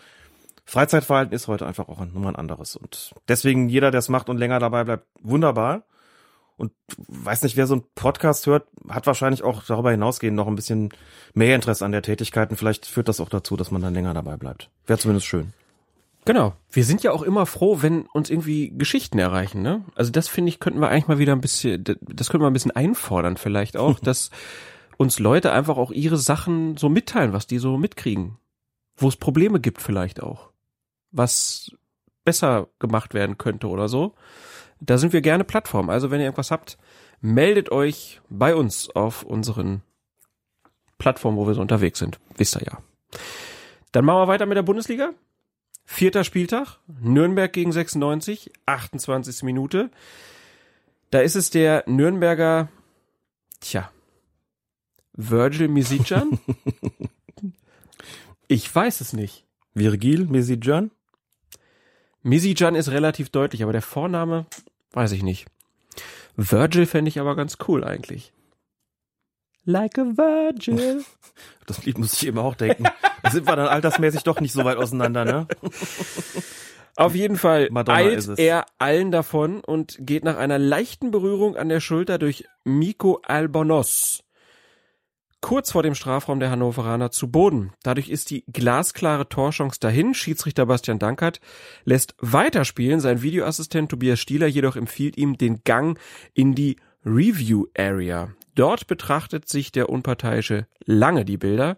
[0.65, 2.75] Freizeitverhalten ist heute einfach auch nochmal ein anderes.
[2.75, 5.83] Und deswegen jeder, der es macht und länger dabei bleibt, wunderbar.
[6.55, 6.71] Und
[7.07, 10.89] weiß nicht, wer so einen Podcast hört, hat wahrscheinlich auch darüber hinausgehend noch ein bisschen
[11.33, 14.13] mehr Interesse an der Tätigkeit und vielleicht führt das auch dazu, dass man dann länger
[14.13, 14.69] dabei bleibt.
[14.85, 15.53] Wäre zumindest schön.
[16.25, 16.53] Genau.
[16.71, 19.83] Wir sind ja auch immer froh, wenn uns irgendwie Geschichten erreichen, ne?
[19.95, 22.53] Also das finde ich, könnten wir eigentlich mal wieder ein bisschen, das könnten wir ein
[22.53, 24.29] bisschen einfordern vielleicht auch, dass
[25.03, 28.37] uns Leute einfach auch ihre Sachen so mitteilen, was die so mitkriegen.
[28.95, 30.49] Wo es Probleme gibt vielleicht auch.
[31.11, 31.71] Was
[32.25, 34.15] besser gemacht werden könnte oder so.
[34.79, 35.89] Da sind wir gerne Plattform.
[35.89, 36.77] Also wenn ihr irgendwas habt,
[37.21, 39.81] meldet euch bei uns auf unseren
[40.97, 42.19] Plattformen, wo wir so unterwegs sind.
[42.35, 42.77] Wisst ihr ja.
[43.91, 45.11] Dann machen wir weiter mit der Bundesliga.
[45.85, 49.43] Vierter Spieltag, Nürnberg gegen 96, 28.
[49.43, 49.91] Minute.
[51.11, 52.69] Da ist es der Nürnberger,
[53.59, 53.91] tja,
[55.13, 56.39] Virgil Misicjan?
[58.47, 59.45] ich weiß es nicht.
[59.73, 60.91] Virgil Misicjan?
[62.21, 64.45] Misicjan ist relativ deutlich, aber der Vorname
[64.91, 65.45] weiß ich nicht.
[66.35, 68.33] Virgil fände ich aber ganz cool eigentlich.
[69.65, 71.03] Like a Virgil.
[71.65, 72.83] Das Lied muss ich eben auch denken.
[73.23, 75.47] Da sind wir dann altersmäßig doch nicht so weit auseinander, ne?
[76.97, 81.69] Auf jeden Fall Madonna eilt er allen davon und geht nach einer leichten Berührung an
[81.69, 84.22] der Schulter durch Miko Albonos
[85.43, 87.73] kurz vor dem Strafraum der Hannoveraner zu Boden.
[87.83, 90.13] Dadurch ist die glasklare Torchance dahin.
[90.13, 91.41] Schiedsrichter Bastian Dankert
[91.83, 93.01] lässt weiterspielen.
[93.01, 95.99] Sein Videoassistent Tobias Stieler jedoch empfiehlt ihm den Gang
[96.33, 98.29] in die Review Area.
[98.55, 101.77] Dort betrachtet sich der Unparteiische lange die Bilder,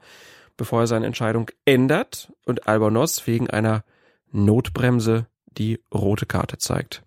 [0.58, 3.84] bevor er seine Entscheidung ändert und Albonos wegen einer
[4.32, 7.04] Notbremse die rote Karte zeigt.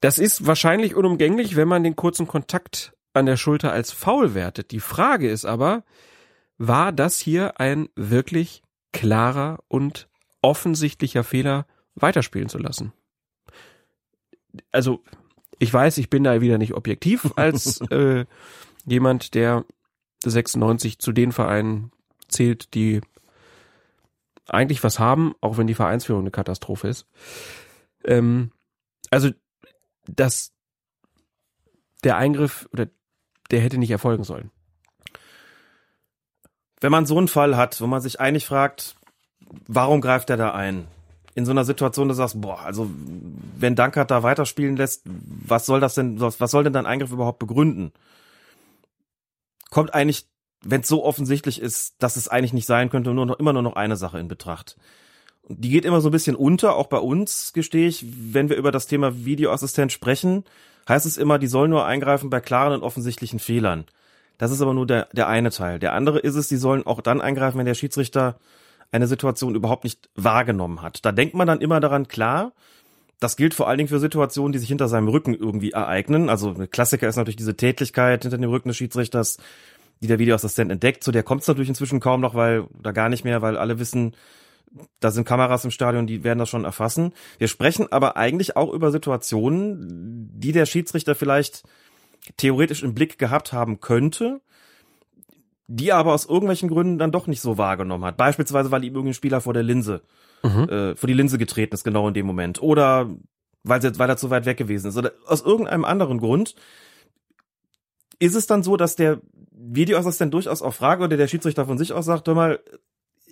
[0.00, 4.70] Das ist wahrscheinlich unumgänglich, wenn man den kurzen Kontakt an der Schulter als faul wertet.
[4.70, 5.84] Die Frage ist aber,
[6.58, 8.62] war das hier ein wirklich
[8.92, 10.08] klarer und
[10.42, 12.92] offensichtlicher Fehler, weiterspielen zu lassen?
[14.72, 15.02] Also,
[15.58, 18.24] ich weiß, ich bin da wieder nicht objektiv als äh,
[18.86, 19.64] jemand, der
[20.24, 21.92] 96 zu den Vereinen
[22.28, 23.00] zählt, die
[24.46, 27.06] eigentlich was haben, auch wenn die Vereinsführung eine Katastrophe ist.
[28.04, 28.52] Ähm,
[29.10, 29.30] also,
[30.06, 30.52] dass
[32.02, 32.88] der Eingriff oder
[33.50, 34.50] der hätte nicht erfolgen sollen.
[36.80, 38.96] Wenn man so einen Fall hat, wo man sich eigentlich fragt,
[39.66, 40.86] warum greift er da ein?
[41.34, 42.90] In so einer Situation, du sagst, boah, also
[43.56, 47.12] wenn Dankert da weiterspielen lässt, was soll das denn, was, was soll denn dein Eingriff
[47.12, 47.92] überhaupt begründen?
[49.70, 50.26] Kommt eigentlich,
[50.62, 53.62] wenn es so offensichtlich ist, dass es eigentlich nicht sein könnte, nur noch immer nur
[53.62, 54.76] noch eine Sache in Betracht.
[55.48, 58.72] Die geht immer so ein bisschen unter, auch bei uns, gestehe ich, wenn wir über
[58.72, 60.44] das Thema Videoassistent sprechen,
[60.90, 63.86] heißt es immer, die sollen nur eingreifen bei klaren und offensichtlichen Fehlern.
[64.36, 65.78] Das ist aber nur der, der eine Teil.
[65.78, 68.38] Der andere ist es, die sollen auch dann eingreifen, wenn der Schiedsrichter
[68.92, 71.04] eine Situation überhaupt nicht wahrgenommen hat.
[71.04, 72.52] Da denkt man dann immer daran, klar,
[73.20, 76.30] das gilt vor allen Dingen für Situationen, die sich hinter seinem Rücken irgendwie ereignen.
[76.30, 79.36] Also ein Klassiker ist natürlich diese Tätlichkeit hinter dem Rücken des Schiedsrichters,
[80.00, 81.04] die der Videoassistent entdeckt.
[81.04, 83.78] Zu der kommt es natürlich inzwischen kaum noch, weil oder gar nicht mehr, weil alle
[83.78, 84.16] wissen,
[85.00, 87.12] da sind Kameras im Stadion, die werden das schon erfassen.
[87.38, 91.64] Wir sprechen aber eigentlich auch über Situationen, die der Schiedsrichter vielleicht
[92.36, 94.40] theoretisch im Blick gehabt haben könnte,
[95.66, 98.16] die aber aus irgendwelchen Gründen dann doch nicht so wahrgenommen hat.
[98.16, 100.02] Beispielsweise, weil ihm irgendein Spieler vor der Linse,
[100.42, 100.68] mhm.
[100.68, 102.62] äh, vor die Linse getreten ist, genau in dem Moment.
[102.62, 103.10] Oder
[103.62, 104.96] weil, sie, weil er zu weit weg gewesen ist.
[104.96, 106.54] Oder aus irgendeinem anderen Grund
[108.18, 109.20] ist es dann so, dass der
[109.52, 112.60] Videoassistent durchaus auch fragt oder der Schiedsrichter von sich aus sagt, hör mal,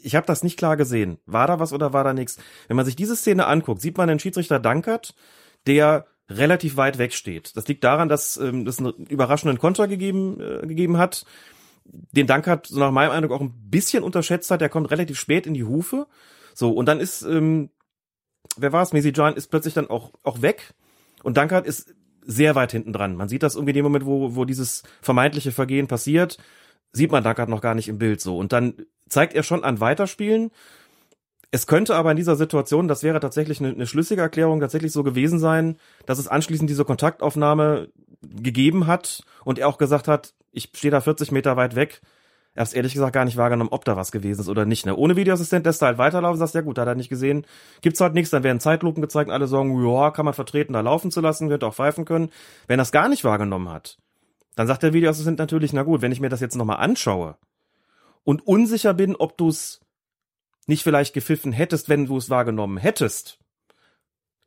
[0.03, 1.19] ich habe das nicht klar gesehen.
[1.27, 2.39] War da was oder war da nichts?
[2.67, 5.15] Wenn man sich diese Szene anguckt, sieht man den Schiedsrichter Dankert,
[5.67, 7.57] der relativ weit weg steht.
[7.57, 11.25] Das liegt daran, dass ähm, das einen überraschenden Konter gegeben, äh, gegeben hat.
[11.85, 14.61] Den Dankert, so nach meinem Eindruck, auch ein bisschen unterschätzt hat.
[14.61, 16.07] Der kommt relativ spät in die Hufe.
[16.55, 17.71] So, und dann ist, ähm,
[18.57, 18.93] wer war es?
[18.93, 20.75] Messi John ist plötzlich dann auch, auch weg.
[21.23, 23.17] Und Dankert ist sehr weit hinten dran.
[23.17, 26.37] Man sieht das irgendwie in dem Moment, wo, wo dieses vermeintliche Vergehen passiert,
[26.93, 28.39] sieht man Dankert noch gar nicht im Bild so.
[28.39, 28.75] Und dann
[29.09, 30.51] zeigt er schon an Weiterspielen.
[31.51, 35.03] Es könnte aber in dieser Situation, das wäre tatsächlich eine, eine schlüssige Erklärung, tatsächlich so
[35.03, 37.89] gewesen sein, dass es anschließend diese Kontaktaufnahme
[38.23, 42.01] gegeben hat und er auch gesagt hat, ich stehe da 40 Meter weit weg.
[42.55, 44.85] Er hat ehrlich gesagt gar nicht wahrgenommen, ob da was gewesen ist oder nicht.
[44.85, 44.97] Ne?
[44.97, 47.47] Ohne Videoassistent lässt er halt weiterlaufen, sagst ja gut, hat er nicht gesehen.
[47.83, 51.13] Gibt's halt nichts, dann werden Zeitlupen gezeigt, alle sagen, ja, kann man vertreten, da laufen
[51.13, 52.31] zu lassen, wird auch pfeifen können.
[52.67, 53.99] Wenn er es gar nicht wahrgenommen hat,
[54.59, 57.37] dann sagt der Videoassistent natürlich, na gut, wenn ich mir das jetzt nochmal anschaue,
[58.25, 59.81] und unsicher bin, ob du es
[60.67, 63.39] nicht vielleicht gepfiffen hättest, wenn du es wahrgenommen hättest,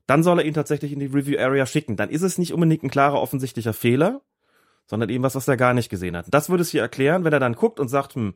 [0.08, 1.96] dann soll er ihn tatsächlich in die Review Area schicken.
[1.96, 4.20] Dann ist es nicht unbedingt ein klarer offensichtlicher Fehler,
[4.86, 6.26] sondern eben was, was er gar nicht gesehen hat.
[6.30, 8.34] Das würde es hier erklären, wenn er dann guckt und sagt, hm,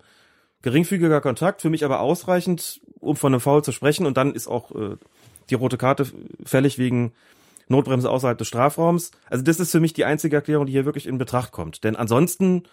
[0.62, 4.48] geringfügiger Kontakt, für mich aber ausreichend, um von einem Foul zu sprechen und dann ist
[4.48, 4.96] auch äh,
[5.50, 6.08] die rote Karte
[6.46, 7.12] fällig wegen
[7.68, 9.12] Notbremse außerhalb des Strafraums.
[9.30, 11.84] Also das ist für mich die einzige Erklärung, die hier wirklich in Betracht kommt.
[11.84, 12.64] Denn ansonsten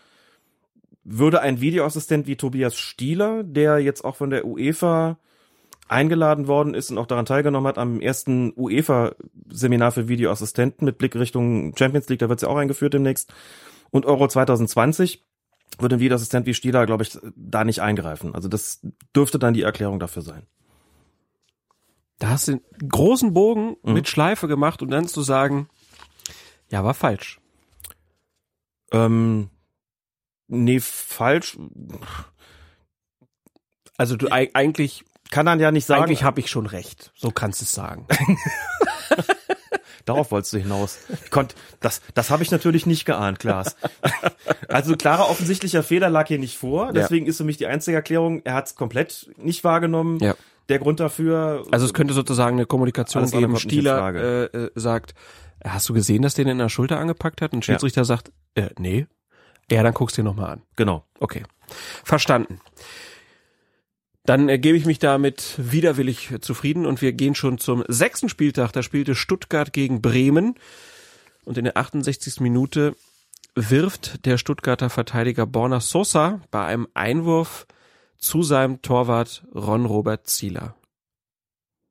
[1.05, 5.19] würde ein Videoassistent wie Tobias Stieler, der jetzt auch von der UEFA
[5.89, 11.15] eingeladen worden ist und auch daran teilgenommen hat am ersten UEFA-Seminar für Videoassistenten mit Blick
[11.17, 13.33] Richtung Champions League, da wird es ja auch eingeführt demnächst,
[13.91, 15.25] und Euro 2020,
[15.79, 18.35] würde ein Videoassistent wie Stieler, glaube ich, da nicht eingreifen.
[18.35, 18.81] Also das
[19.15, 20.47] dürfte dann die Erklärung dafür sein.
[22.23, 23.95] Da hast du einen großen Bogen mhm.
[23.95, 25.69] mit Schleife gemacht und dann zu sagen,
[26.71, 27.41] ja, war falsch.
[28.93, 29.51] Ähm,
[30.55, 31.57] Nee, falsch.
[33.97, 36.03] Also du eigentlich kann dann ja nicht sagen.
[36.03, 37.11] Eigentlich habe ich schon recht.
[37.15, 38.07] So kannst du es sagen.
[40.05, 40.99] Darauf wolltest du hinaus.
[41.25, 43.77] Ich konnt, das das habe ich natürlich nicht geahnt, Klaas.
[44.69, 46.93] Also klarer offensichtlicher Fehler lag hier nicht vor.
[46.93, 47.31] Deswegen ja.
[47.31, 50.19] ist für mich die einzige Erklärung, er hat es komplett nicht wahrgenommen.
[50.19, 50.35] Ja.
[50.69, 51.67] Der Grund dafür.
[51.71, 53.57] Also es könnte sozusagen eine Kommunikation geben.
[53.57, 55.15] Stieler äh, äh, sagt,
[55.65, 57.53] hast du gesehen, dass der den in der Schulter angepackt hat?
[57.53, 58.05] Und ein Schiedsrichter ja.
[58.05, 59.07] sagt, äh, nee,
[59.71, 60.63] ja, dann guckst du dir nochmal an.
[60.77, 61.05] Genau.
[61.19, 61.45] Okay.
[62.05, 62.61] Verstanden.
[64.25, 68.73] Dann äh, gebe ich mich damit widerwillig zufrieden und wir gehen schon zum sechsten Spieltag.
[68.73, 70.55] Da spielte Stuttgart gegen Bremen
[71.45, 72.41] und in der 68.
[72.41, 72.95] Minute
[73.55, 77.67] wirft der Stuttgarter Verteidiger Borna Sosa bei einem Einwurf
[78.23, 80.75] zu seinem Torwart Ron Robert Zieler.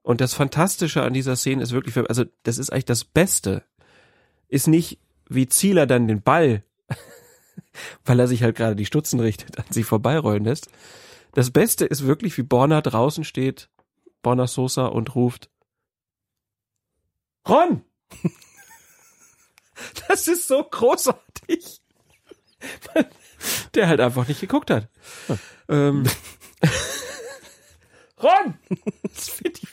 [0.02, 3.64] Und das Fantastische an dieser Szene ist wirklich, also das ist eigentlich das Beste,
[4.48, 4.98] ist nicht,
[5.30, 6.64] wie Zieler dann den Ball
[8.06, 10.70] weil er sich halt gerade die Stutzen richtet, an sie vorbeirollen lässt.
[11.34, 13.70] Das Beste ist wirklich, wie Borna draußen steht,
[14.22, 15.50] Borna Sosa und ruft,
[17.48, 17.84] Ron!
[20.08, 21.82] Das ist so großartig.
[23.76, 24.88] Der halt einfach nicht geguckt hat.
[25.28, 25.38] Ja.
[25.70, 26.04] Ähm.
[28.22, 28.56] Ron!
[29.14, 29.68] Das finde ich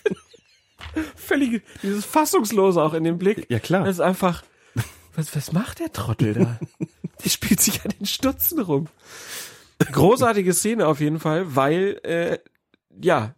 [1.15, 3.47] völlig, dieses Fassungslose auch in dem Blick.
[3.49, 3.85] Ja, klar.
[3.85, 4.43] Das ist einfach,
[5.15, 6.59] was, was macht der Trottel da?
[7.25, 8.89] Der spielt sich an den Stutzen rum.
[9.93, 12.39] Großartige Szene auf jeden Fall, weil, äh,
[13.01, 13.35] ja,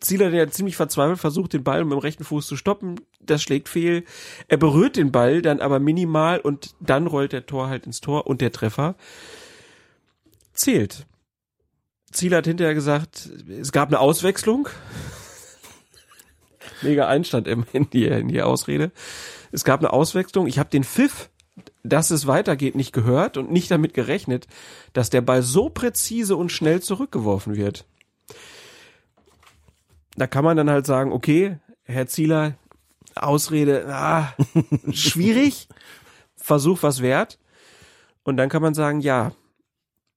[0.00, 3.00] Zieler, der ziemlich verzweifelt versucht, den Ball mit dem rechten Fuß zu stoppen.
[3.20, 4.04] Das schlägt fehl.
[4.48, 8.26] Er berührt den Ball dann aber minimal und dann rollt der Tor halt ins Tor
[8.26, 8.96] und der Treffer
[10.52, 11.06] zählt.
[12.10, 14.68] Zieler hat hinterher gesagt, es gab eine Auswechslung.
[16.82, 18.92] Mega Einstand in die, in die Ausrede.
[19.52, 20.46] Es gab eine Auswechslung.
[20.46, 21.28] Ich habe den Pfiff,
[21.82, 24.46] dass es weitergeht, nicht gehört und nicht damit gerechnet,
[24.92, 27.84] dass der Ball so präzise und schnell zurückgeworfen wird
[30.16, 32.56] da kann man dann halt sagen, okay, Herr Zieler,
[33.14, 34.34] Ausrede, ah,
[34.92, 35.68] schwierig,
[36.36, 37.38] Versuch was wert.
[38.22, 39.32] Und dann kann man sagen, ja,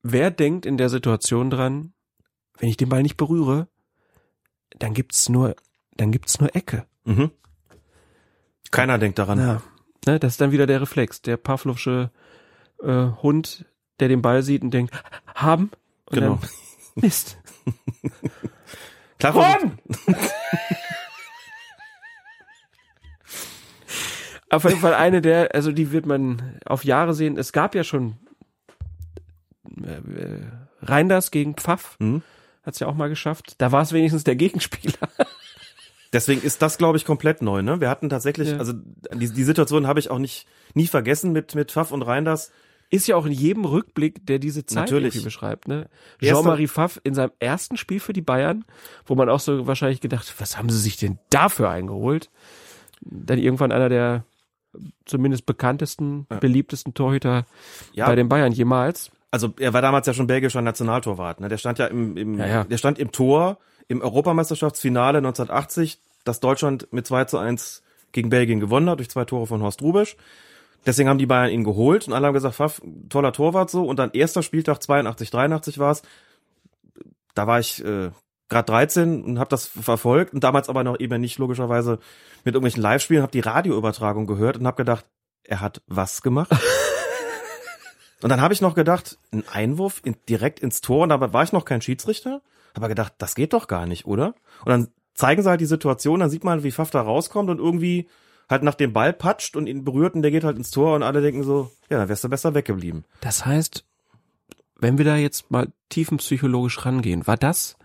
[0.02, 1.94] wer denkt in der Situation dran,
[2.60, 3.68] wenn ich den Ball nicht berühre,
[4.80, 5.56] dann gibt's nur,
[5.95, 6.86] dann gibt's nur Ecke.
[7.06, 7.32] Mhm.
[8.72, 9.40] Keiner denkt daran.
[9.40, 9.61] Ja,
[10.06, 12.11] ne, das ist dann wieder der Reflex, der Pavlovsche
[12.82, 13.65] äh, Hund,
[13.99, 14.94] der den Ball sieht und denkt,
[15.34, 15.72] haben.
[16.06, 16.40] Und genau.
[16.41, 16.49] Dann,
[16.95, 17.38] Mist.
[19.19, 19.80] Klar, Ron!
[24.49, 27.38] Auf jeden Fall eine der, also die wird man auf Jahre sehen.
[27.38, 28.15] Es gab ja schon
[29.84, 30.45] äh,
[30.81, 31.98] Reinders gegen Pfaff.
[31.99, 32.22] Mhm.
[32.64, 33.56] Hat's ja auch mal geschafft.
[33.57, 35.10] Da war es wenigstens der Gegenspieler.
[36.14, 37.61] Deswegen ist das, glaube ich, komplett neu.
[37.61, 37.81] Ne?
[37.81, 38.57] Wir hatten tatsächlich, Ja.
[38.57, 42.52] also die, die Situation habe ich auch nicht nie vergessen mit mit Pfaff und Reinders.
[42.89, 45.15] Ist ja auch in jedem Rückblick, der diese Zeit Natürlich.
[45.15, 45.68] irgendwie beschreibt.
[45.68, 45.89] Ne?
[46.22, 48.64] Jean-Marie Pfaff in seinem ersten Spiel für die Bayern,
[49.05, 52.30] wo man auch so wahrscheinlich gedacht, was haben sie sich denn dafür eingeholt?
[53.01, 54.23] Dann irgendwann einer der
[55.05, 57.45] zumindest bekanntesten, beliebtesten Torhüter
[57.93, 58.05] Ja.
[58.05, 59.11] bei den Bayern jemals.
[59.31, 61.41] Also er war damals ja schon belgischer Nationaltorwart.
[61.41, 61.49] Ne?
[61.49, 62.64] Der stand ja im, im Ja, ja.
[62.64, 63.57] der stand im Tor
[63.88, 69.26] im Europameisterschaftsfinale 1980, das Deutschland mit 2 zu 1 gegen Belgien gewonnen hat durch zwei
[69.26, 70.15] Tore von Horst Rubisch.
[70.85, 73.85] Deswegen haben die Bayern ihn geholt und alle haben gesagt, Pfaff, toller Torwart so.
[73.85, 76.01] Und dann erster Spieltag 82, 83 war es.
[77.33, 78.11] Da war ich äh,
[78.49, 81.99] gerade 13 und habe das verfolgt und damals aber noch eben nicht logischerweise
[82.43, 85.05] mit irgendwelchen Live-Spielen, habe die Radioübertragung gehört und habe gedacht,
[85.43, 86.51] er hat was gemacht?
[88.21, 91.43] und dann habe ich noch gedacht, ein Einwurf in, direkt ins Tor und dabei war
[91.43, 92.41] ich noch kein Schiedsrichter,
[92.73, 94.35] aber gedacht, das geht doch gar nicht, oder?
[94.63, 97.59] Und dann zeigen sie halt die Situation, dann sieht man, wie Pfaff da rauskommt und
[97.59, 98.07] irgendwie
[98.49, 101.03] halt nach dem Ball patscht und ihn berührt und der geht halt ins Tor und
[101.03, 103.03] alle denken so, ja, dann wärst du besser weggeblieben.
[103.22, 103.84] Das heißt,
[104.80, 107.78] wenn wir da jetzt mal tiefenpsychologisch rangehen, war das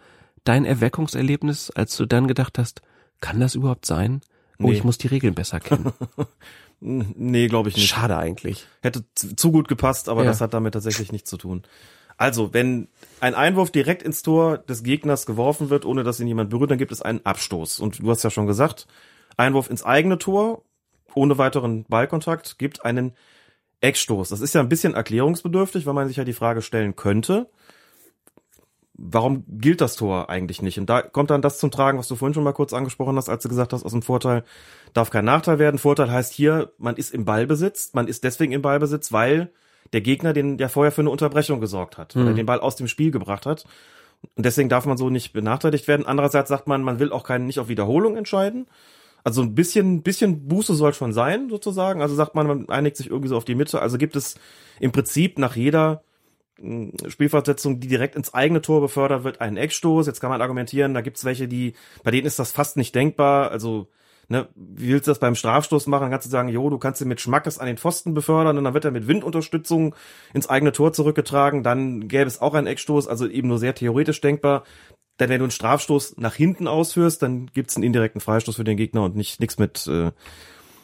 [0.45, 2.83] dein Erweckungserlebnis, als du dann gedacht hast,
[3.21, 4.21] kann das überhaupt sein?
[4.59, 4.73] Oh, Nee.
[4.75, 5.93] ich muss die Regeln besser kennen.
[6.85, 7.87] Nee, glaube ich nicht.
[7.89, 8.67] Schade eigentlich.
[8.83, 10.31] Hätte zu gut gepasst, aber Ja.
[10.31, 11.63] das hat damit tatsächlich nichts zu tun.
[12.17, 12.89] Also, wenn
[13.21, 16.79] ein Einwurf direkt ins Tor des Gegners geworfen wird, ohne dass ihn jemand berührt, dann
[16.79, 17.79] gibt es einen Abstoß.
[17.79, 18.89] Und du hast ja schon gesagt,
[19.37, 20.63] Einwurf ins eigene Tor,
[21.15, 23.15] ohne weiteren Ballkontakt, gibt einen
[23.81, 24.29] Eckstoß.
[24.29, 27.49] Das ist ja ein bisschen erklärungsbedürftig, weil man sich ja die Frage stellen könnte,
[28.95, 30.79] warum gilt das Tor eigentlich nicht?
[30.79, 33.29] Und da kommt dann das zum Tragen, was du vorhin schon mal kurz angesprochen hast,
[33.29, 34.45] als du gesagt hast, aus dem Vorteil
[34.93, 35.79] darf kein Nachteil werden.
[35.79, 37.93] Vorteil heißt hier, man ist im Ballbesitz.
[37.95, 39.51] Man ist deswegen im Ballbesitz, weil
[39.93, 42.29] der Gegner den ja vorher für eine Unterbrechung gesorgt hat, Mhm.
[42.29, 43.65] er den Ball aus dem Spiel gebracht hat.
[44.37, 46.07] Und deswegen darf man so nicht benachteiligt werden.
[46.07, 48.69] Andererseits sagt man, man will auch keinen nicht auf Wiederholung entscheiden.
[49.25, 52.03] Also ein bisschen, bisschen Buße soll schon sein, sozusagen.
[52.03, 53.81] Also sagt man, man einigt sich irgendwie so auf die Mitte.
[53.81, 54.35] Also gibt es
[54.81, 56.03] im Prinzip nach jeder
[56.59, 60.07] mh, Spielfortsetzung, die direkt ins eigene Tor befördert wird, einen Eckstoß.
[60.07, 63.53] Jetzt kann man argumentieren, da gibt's welche, die, bei denen ist das fast nicht denkbar.
[63.53, 63.89] Also,
[64.29, 66.03] ne, wie willst du das beim Strafstoß machen?
[66.03, 68.65] Dann kannst du sagen, jo, du kannst ihn mit Schmackes an den Pfosten befördern und
[68.65, 69.95] dann wird er mit Windunterstützung
[70.35, 71.63] ins eigene Tor zurückgetragen.
[71.63, 74.65] Dann gäbe es auch einen Eckstoß, also eben nur sehr theoretisch denkbar.
[75.21, 78.77] Denn wenn du einen Strafstoß nach hinten ausführst, dann gibt's einen indirekten Freistoß für den
[78.77, 80.13] Gegner und nicht nichts mit, äh,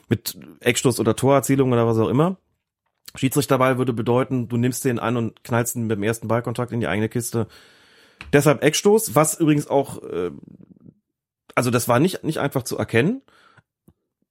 [0.09, 2.37] mit Eckstoß oder Torerzielung oder was auch immer.
[3.15, 6.81] Schiedsrichterball würde bedeuten, du nimmst den an und knallst ihn mit dem ersten Ballkontakt in
[6.81, 7.47] die eigene Kiste.
[8.33, 10.31] Deshalb Eckstoß, was übrigens auch, äh,
[11.55, 13.23] also das war nicht, nicht einfach zu erkennen.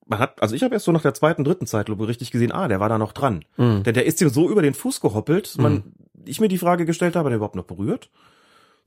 [0.05, 2.67] Man hat, also ich habe erst so nach der zweiten, dritten Zeitlupe richtig gesehen, ah,
[2.67, 3.43] der war da noch dran.
[3.57, 3.83] Mhm.
[3.83, 5.91] Denn der ist ihm so über den Fuß gehoppelt, man,
[6.25, 8.09] ich mir die Frage gestellt habe, hat er überhaupt noch berührt?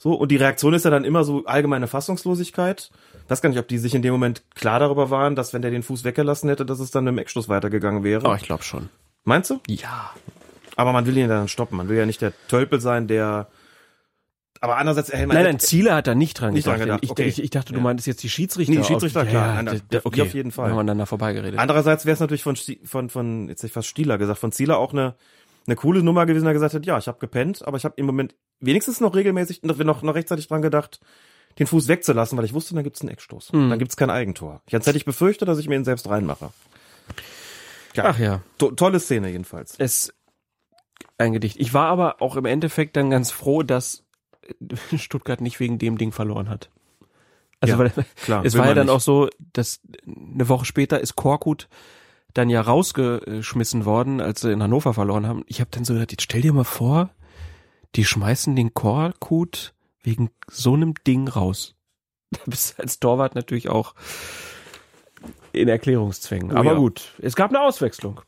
[0.03, 2.91] So, und die Reaktion ist ja dann immer so allgemeine Fassungslosigkeit.
[3.29, 5.71] weiß gar nicht, ob die sich in dem Moment klar darüber waren, dass wenn der
[5.71, 8.27] den Fuß weggelassen hätte, dass es dann dem Eckstoß weitergegangen wäre.
[8.27, 8.89] Oh, ich glaube schon.
[9.25, 9.61] Meinst du?
[9.69, 10.11] Ja.
[10.77, 11.77] Aber man will ihn dann stoppen.
[11.77, 13.49] Man will ja nicht der Tölpel sein, der.
[14.63, 17.01] Aber andererseits, hey, Nein, nein, Ziele hat er nicht dran Nicht dran gedacht.
[17.01, 17.25] gedacht, Ich, okay.
[17.29, 17.83] ich, ich dachte, du Ja.
[17.83, 18.73] meintest jetzt die Schiedsrichter.
[18.73, 19.55] Nee, die Schiedsrichter, auf- klar.
[19.57, 20.23] Ja, Nein, der- okay.
[20.23, 20.71] auf jeden Fall.
[20.71, 21.59] Haben wir dann da vorbeigeredet.
[21.61, 24.77] Andererseits wäre es natürlich von, von, von, jetzt hätte ich fast Stieler gesagt, von Zieler
[24.79, 25.15] auch eine,
[25.67, 28.07] eine coole Nummer gewesen, der gesagt hat, ja, ich habe gepennt, aber ich habe im
[28.07, 31.01] Moment wenigstens noch regelmäßig, noch, noch, rechtzeitig dran gedacht,
[31.59, 33.53] den Fuß wegzulassen, weil ich wusste, dann gibt's einen Eckstoß.
[33.53, 33.71] Hm.
[33.71, 34.63] Dann gibt's kein Eigentor.
[34.69, 36.51] Jetzt hätte ich befürchtet, dass ich mir ihn selbst reinmache.
[37.97, 38.43] Ach ja.
[38.59, 39.75] To tolle Szene jedenfalls.
[39.79, 40.15] Es
[41.19, 41.57] ein Gedicht.
[41.59, 44.05] Ich war aber auch im Endeffekt dann ganz froh, dass
[44.97, 46.71] Stuttgart nicht wegen dem Ding verloren hat.
[47.61, 48.95] Also Ja, weil, klar, es war ja dann nicht.
[48.95, 51.69] auch so, dass eine Woche später ist Korkut
[52.35, 55.45] dann ja rausgeschmissen worden, als sie in Hannover verloren haben.
[55.47, 57.11] Ich habe dann so gedacht, jetzt stell dir mal vor,
[57.97, 61.75] die schmeißen den Korkut wegen so einem Ding raus.
[62.33, 63.97] Da bist du als Torwart natürlich auch
[65.53, 66.53] in Erklärungszwängen.
[66.53, 66.79] Oh Aber ja.
[66.79, 68.21] gut, es gab eine Auswechslung.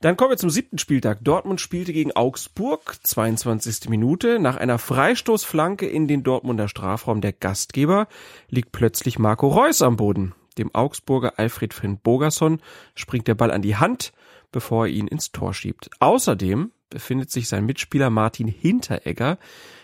[0.00, 1.24] Dann kommen wir zum siebten Spieltag.
[1.24, 3.88] Dortmund spielte gegen Augsburg, 22.
[3.88, 4.38] Minute.
[4.38, 8.06] Nach einer Freistoßflanke in den Dortmunder Strafraum der Gastgeber
[8.48, 10.34] liegt plötzlich Marco Reus am Boden.
[10.58, 12.60] Dem Augsburger Alfred Finn Bogerson
[12.94, 14.12] springt der Ball an die Hand,
[14.52, 15.90] bevor er ihn ins Tor schiebt.
[16.00, 19.38] Außerdem befindet sich sein Mitspieler Martin Hinteregger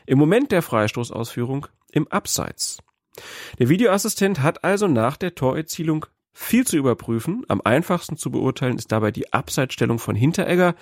[0.07, 2.79] im Moment der Freistoßausführung im Abseits.
[3.59, 7.45] Der Videoassistent hat also nach der Torerzielung viel zu überprüfen.
[7.49, 10.75] Am einfachsten zu beurteilen ist dabei die Abseitsstellung von Hinteregger,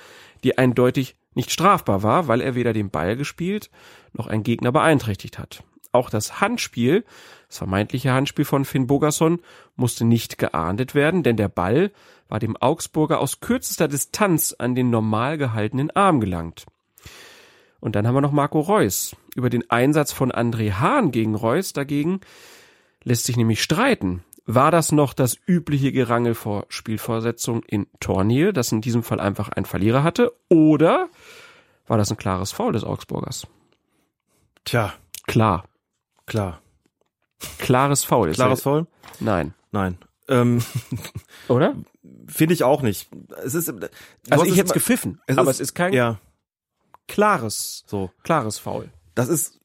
[0.45, 3.71] die eindeutig nicht strafbar war, weil er weder den Ball gespielt
[4.13, 5.65] noch einen Gegner beeinträchtigt hat.
[5.93, 7.05] Auch das Handspiel,
[7.49, 9.41] das vermeintliche Handspiel von Finn Bogerson,
[9.77, 11.93] musste nicht geahndet werden, denn der Ball
[12.29, 16.67] war dem Augsburger aus kürzester Distanz an den normal gehaltenen Arm gelangt.
[17.81, 19.17] Und dann haben wir noch Marco Reus.
[19.35, 22.21] Über den Einsatz von André Hahn gegen Reus dagegen
[23.05, 24.25] lässt sich nämlich streiten.
[24.51, 29.51] War das noch das übliche Gerangel vor Spielvorsetzung in Tornähe, das in diesem Fall einfach
[29.51, 30.33] ein Verlierer hatte?
[30.49, 31.09] Oder
[31.87, 33.47] war das ein klares Foul des Augsburgers?
[34.65, 34.95] Tja.
[35.27, 35.65] Klar.
[36.29, 36.61] Klar.
[37.59, 38.33] Klares Foul.
[38.33, 38.87] Klares Foul?
[39.21, 39.55] Nein.
[39.73, 39.99] Nein.
[40.29, 40.63] Ähm,
[41.49, 41.75] Oder?
[42.27, 43.09] Finde ich auch nicht.
[43.45, 43.73] Es ist,
[44.31, 46.19] Also ich hätte es gepfiffen, aber es ist kein ja,
[47.07, 48.11] klares, so.
[48.23, 48.91] klares Foul.
[49.15, 49.59] Das ist,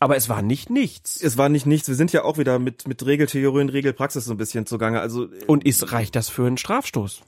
[0.00, 1.22] Aber es war nicht nichts.
[1.22, 1.88] es war nicht nichts.
[1.88, 5.00] Wir sind ja auch wieder mit, mit Regeltheorie und Regelpraxis so ein bisschen zugange.
[5.00, 7.22] Also, Und ist, reicht das für einen Strafstoß?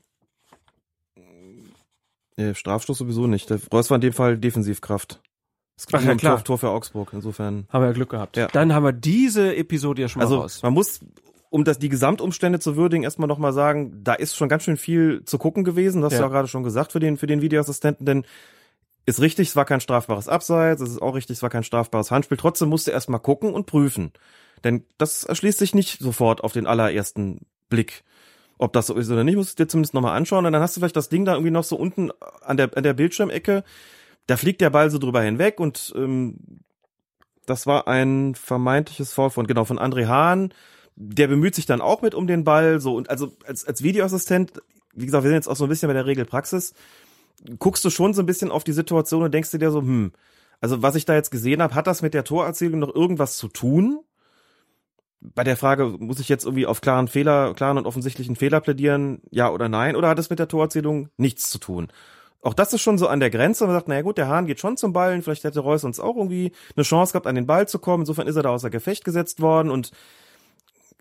[2.37, 3.51] äh, Strafstoß sowieso nicht.
[3.51, 5.21] Der Reus war in dem Fall Defensivkraft.
[5.77, 6.45] Es Ach ging ja, um klar.
[6.45, 7.11] Tor, für Augsburg.
[7.13, 7.67] Insofern.
[7.71, 8.37] Haben wir ja Glück gehabt.
[8.37, 8.47] Ja.
[8.49, 10.63] Dann haben wir diese Episode ja schon mal Also raus.
[10.63, 11.01] man muss,
[11.51, 15.25] um das die Gesamtumstände zu würdigen, erstmal nochmal sagen, da ist schon ganz schön viel
[15.25, 16.03] zu gucken gewesen.
[16.03, 16.27] Das hast Ja.
[16.27, 18.25] du ja gerade schon gesagt für den, für den Videoassistenten, denn
[19.05, 22.11] ist richtig, es war kein strafbares Abseits, es ist auch richtig, es war kein strafbares
[22.13, 22.37] Handspiel.
[22.39, 24.13] Trotzdem musste er erstmal gucken und prüfen.
[24.63, 28.05] Denn das erschließt sich nicht sofort auf den allerersten Blick.
[28.59, 30.47] Ob das so ist oder nicht, musst du dir zumindest nochmal anschauen.
[30.47, 32.13] Und dann hast du vielleicht das Ding da irgendwie noch so unten
[32.43, 33.65] an der, an der Bildschirmecke.
[34.27, 36.37] Da fliegt der Ball so drüber hinweg und ähm,
[37.47, 40.55] das war ein vermeintliches Foul von, genau, von André Hahn.
[40.95, 44.63] Der bemüht sich dann auch mit um den Ball, so, und also als, als Videoassistent,
[44.95, 46.75] wie gesagt, wir sind jetzt auch so ein bisschen bei der Regelpraxis,
[47.59, 50.13] guckst du schon so ein bisschen auf die Situation und denkst dir so, hm,
[50.61, 53.49] also was ich da jetzt gesehen habe, hat das mit der Torerzielung noch irgendwas zu
[53.49, 54.01] tun?
[55.21, 59.23] Bei der Frage, muss ich jetzt irgendwie auf klaren Fehler, klaren und offensichtlichen Fehler plädieren,
[59.31, 61.89] ja oder nein, oder hat es mit der Torerzielung nichts zu tun?
[62.43, 63.65] Auch das ist schon so an der Grenze.
[63.67, 66.17] Man sagt, naja gut, der Hahn geht schon zum Ballen, vielleicht hätte Reus uns auch
[66.17, 68.03] irgendwie eine Chance gehabt, an den Ball zu kommen.
[68.03, 69.93] Insofern ist er da außer Gefecht gesetzt worden und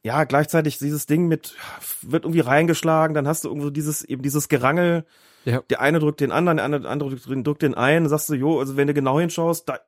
[0.04, 1.56] ja, gleichzeitig dieses Ding mit,
[2.02, 5.06] wird irgendwie reingeschlagen, dann hast du irgendwo dieses, eben dieses Gerangel,
[5.46, 5.62] Ja.
[5.70, 8.34] der eine drückt den anderen, der andere, andere drückt, drückt den einen, dann sagst du,
[8.34, 9.80] jo, also wenn du genau hinschaust, da,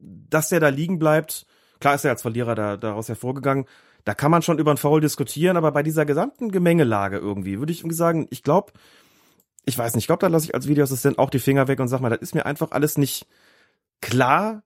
[0.00, 1.46] dass der da liegen bleibt,
[1.80, 3.64] klar ist er als Verlierer da, daraus hervorgegangen,
[4.04, 7.72] da kann man schon über einen Foul diskutieren, aber bei dieser gesamten Gemengelage irgendwie, würde
[7.72, 8.72] ich irgendwie sagen, ich glaube,
[9.64, 11.88] ich weiß nicht, ich glaube, da lasse ich als Videoassistent auch die Finger weg und
[11.88, 13.26] sag mal, das ist mir einfach alles nicht
[14.00, 14.62] klar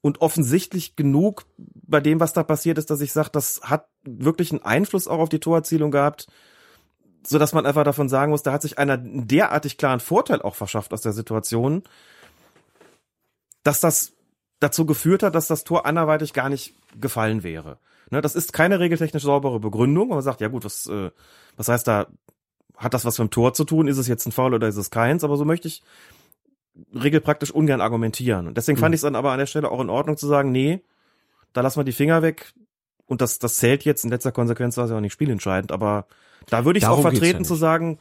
[0.00, 4.50] und offensichtlich genug bei dem, was da passiert ist, dass ich sage, das hat wirklich
[4.50, 6.26] einen Einfluss auch auf die Torerzielung gehabt,
[7.26, 10.40] so dass man einfach davon sagen muss, da hat sich einer einen derartig klaren Vorteil
[10.42, 11.82] auch verschafft aus der Situation,
[13.62, 14.12] dass das
[14.58, 17.78] dazu geführt hat, dass das Tor anderweitig gar nicht gefallen wäre.
[18.10, 21.10] Ne, das ist keine regeltechnisch saubere Begründung, wo man sagt, ja gut, was, äh,
[21.56, 22.08] was heißt da,
[22.80, 23.86] hat das was mit dem Tor zu tun?
[23.88, 25.22] Ist es jetzt ein Foul oder ist es keins?
[25.22, 25.82] Aber so möchte ich
[26.94, 28.46] regelpraktisch ungern argumentieren.
[28.46, 28.94] Und deswegen fand Mhm.
[28.94, 30.80] ich es dann aber an der Stelle auch in Ordnung zu sagen, nee,
[31.52, 32.52] da lassen wir die Finger weg.
[33.06, 35.72] Und das, das zählt jetzt in letzter Konsequenz, war es ja auch nicht spielentscheidend.
[35.72, 36.06] Aber
[36.48, 37.98] da würde ich es auch vertreten ja zu sagen,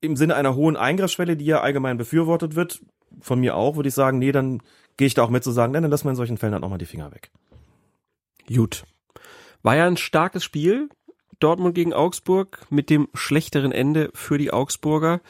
[0.00, 2.80] im Sinne einer hohen Eingriffsschwelle, die ja allgemein befürwortet wird,
[3.20, 4.62] von mir auch, würde ich sagen, nee, dann
[4.98, 6.62] gehe ich da auch mit zu sagen, nee, dann lassen wir in solchen Fällen halt
[6.62, 7.30] auch mal die Finger weg.
[8.46, 8.84] Gut.
[9.62, 10.90] War ja ein starkes Spiel.
[11.40, 15.20] Dortmund gegen Augsburg mit dem schlechteren Ende für die Augsburger,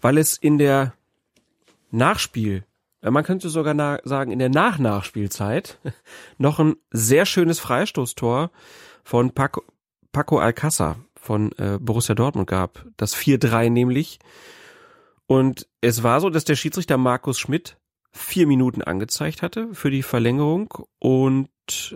[0.00, 0.94] weil es in der
[1.90, 2.64] Nachspiel,
[3.02, 5.78] äh, man könnte sogar sagen in der Nach-Nachspielzeit,
[6.38, 8.50] noch ein sehr schönes Freistoßtor
[9.04, 9.62] von Paco,
[10.12, 12.86] Paco Alcázar von äh, Borussia Dortmund gab.
[12.96, 14.18] Das 4-3 nämlich.
[15.26, 17.76] Und es war so, dass der Schiedsrichter Markus Schmidt
[18.12, 21.48] vier Minuten angezeigt hatte für die Verlängerung und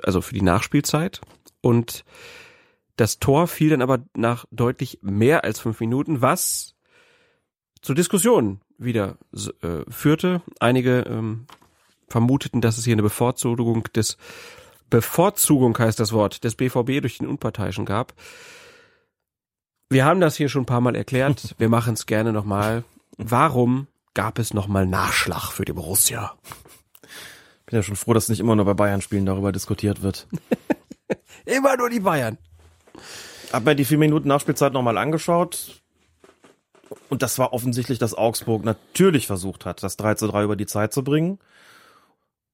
[0.05, 1.21] also für die Nachspielzeit.
[1.61, 2.05] Und
[2.97, 6.75] das Tor fiel dann aber nach deutlich mehr als fünf Minuten, was
[7.83, 9.19] zu Diskussionen wieder
[9.63, 10.43] äh, führte.
[10.61, 11.47] Einige ähm,
[12.09, 14.17] vermuteten, dass es hier eine Bevorzugung des
[14.91, 18.13] Bevorzugung heißt das Wort, des BVB durch den Unparteiischen gab.
[19.91, 21.55] Wir haben das hier schon ein paar Mal erklärt.
[21.59, 22.85] Wir machen es gerne nochmal.
[23.17, 26.35] Warum gab es nochmal Nachschlag für die Borussia?
[27.67, 30.27] Bin ja schon froh, dass nicht immer nur bei Bayern-Spielen darüber diskutiert wird.
[31.45, 32.39] immer nur die Bayern.
[33.53, 35.83] Hab mir die vier Minuten Nachspielzeit nochmal angeschaut.
[37.09, 40.67] Und das war offensichtlich, dass Augsburg natürlich versucht hat, das 3 zu 3 über die
[40.67, 41.39] Zeit zu bringen.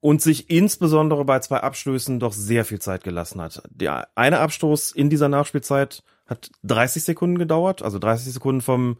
[0.00, 3.62] Und sich insbesondere bei zwei Abstößen doch sehr viel Zeit gelassen hat.
[3.70, 8.98] Der eine Abstoß in dieser Nachspielzeit hat 30 Sekunden gedauert, also 30 Sekunden vom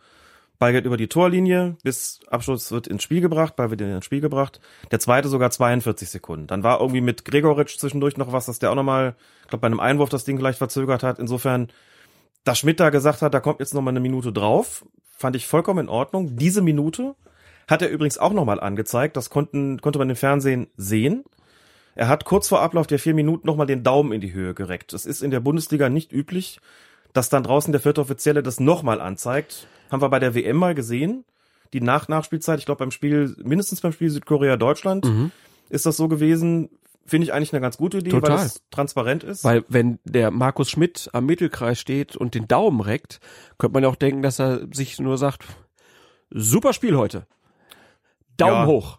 [0.60, 4.20] Ball geht über die Torlinie, bis Abschluss wird ins Spiel gebracht, Ball wird ins Spiel
[4.20, 4.60] gebracht.
[4.90, 6.46] Der zweite sogar 42 Sekunden.
[6.46, 9.66] Dann war irgendwie mit Gregoritsch zwischendurch noch was, dass der auch nochmal, ich glaube, bei
[9.66, 11.18] einem Einwurf das Ding gleich verzögert hat.
[11.18, 11.68] Insofern,
[12.44, 14.84] dass Schmidt da gesagt hat, da kommt jetzt nochmal eine Minute drauf,
[15.16, 16.36] fand ich vollkommen in Ordnung.
[16.36, 17.16] Diese Minute
[17.66, 19.16] hat er übrigens auch nochmal angezeigt.
[19.16, 21.24] Das konnten, konnte man im Fernsehen sehen.
[21.94, 24.92] Er hat kurz vor Ablauf der vier Minuten nochmal den Daumen in die Höhe gereckt.
[24.92, 26.60] Das ist in der Bundesliga nicht üblich,
[27.14, 29.66] dass dann draußen der vierte Offizielle das nochmal anzeigt.
[29.90, 31.24] Haben wir bei der WM mal gesehen.
[31.72, 35.30] Die Nach-Nachspielzeit, ich glaube beim Spiel, mindestens beim Spiel Südkorea-Deutschland, mhm.
[35.68, 36.70] ist das so gewesen.
[37.06, 38.38] Finde ich eigentlich eine ganz gute Idee, Total.
[38.38, 39.42] weil es transparent ist.
[39.44, 43.20] Weil wenn der Markus Schmidt am Mittelkreis steht und den Daumen reckt,
[43.58, 45.44] könnte man ja auch denken, dass er sich nur sagt,
[46.30, 47.26] super Spiel heute.
[48.36, 48.66] Daumen Ja.
[48.66, 48.98] hoch.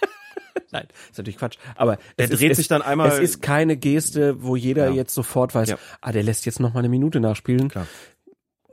[0.70, 1.56] Nein, ist natürlich Quatsch.
[1.76, 4.88] Aber Er es ist, dreht es, sich dann einmal- Es ist keine Geste, wo jeder
[4.88, 4.94] Ja.
[4.94, 5.78] jetzt sofort weiß, Ja.
[6.00, 7.68] ah, der lässt jetzt noch mal eine Minute nachspielen.
[7.68, 7.86] Klar.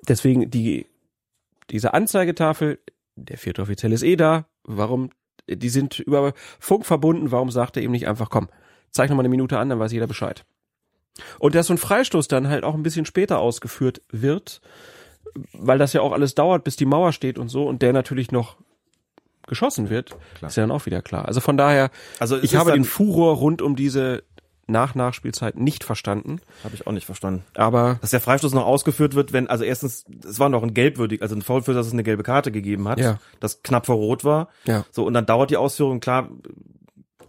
[0.07, 0.88] Deswegen die
[1.69, 2.80] diese Anzeigetafel,
[3.15, 4.45] der vierte Offiziell ist eh da.
[4.64, 5.10] Warum?
[5.48, 7.31] Die sind über Funk verbunden.
[7.31, 8.49] Warum sagt er ihm nicht einfach, komm,
[8.91, 10.45] zeig noch mal eine Minute an, dann weiß jeder Bescheid.
[11.40, 14.61] Und dass so ein Freistoß dann halt auch ein bisschen später ausgeführt wird,
[15.53, 18.31] weil das ja auch alles dauert, bis die Mauer steht und so, und der natürlich
[18.31, 18.57] noch
[19.48, 21.26] geschossen wird, ist ja dann auch wieder klar.
[21.26, 24.23] Also von daher, Also ich habe den Furor rund um diese
[24.68, 26.40] Nach-Nachspielzeit nicht verstanden.
[26.64, 27.44] Habe ich auch nicht verstanden.
[27.56, 31.22] Aber Dass der Freistoß noch ausgeführt wird, wenn, also erstens, es war noch ein gelbwürdig,
[31.22, 33.19] also ein Foul für, dass es eine gelbe Karte gegeben hat, Ja.
[33.40, 34.48] das knapp vor Rot war.
[34.65, 34.85] Ja.
[34.91, 36.30] So, und dann dauert die Ausführung, klar,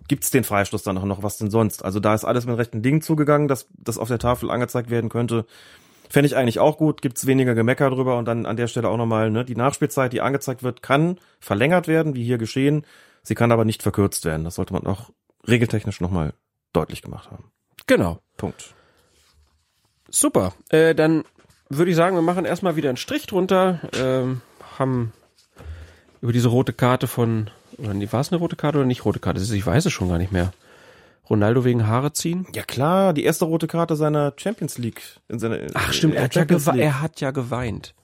[0.09, 1.85] gibt's den Freistoß dann auch noch, was denn sonst?
[1.85, 5.11] Also da ist alles mit rechten Dingen zugegangen, dass das auf der Tafel angezeigt werden
[5.11, 5.47] könnte.
[6.11, 8.97] Fände ich eigentlich auch gut, gibt's weniger Gemecker drüber und dann an der Stelle auch
[8.98, 12.85] nochmal, ne, die Nachspielzeit, die angezeigt wird, kann verlängert werden, wie hier geschehen.
[13.23, 14.44] Sie kann aber nicht verkürzt werden.
[14.44, 15.11] Das sollte man auch
[15.48, 16.35] regeltechnisch nochmal
[16.75, 17.51] deutlich gemacht haben.
[17.87, 18.21] genau.
[18.37, 18.75] Punkt.
[20.11, 20.53] Super.
[20.69, 21.25] Äh, dann
[21.69, 23.81] würde ich sagen, wir machen erstmal wieder einen Strich drunter.
[23.97, 24.43] Ähm,
[24.79, 25.13] haben
[26.21, 29.21] über diese rote Karte von, oder nee, war es eine rote Karte oder nicht rote
[29.21, 29.41] Karte?
[29.41, 30.53] Ich weiß es schon gar nicht mehr.
[31.29, 32.47] Ronaldo wegen Haare ziehen?
[32.55, 35.03] Ja klar, die erste rote Karte seiner Champions League.
[35.29, 37.95] In seiner, Ach stimmt, in er hat, ja er hat ja geweint.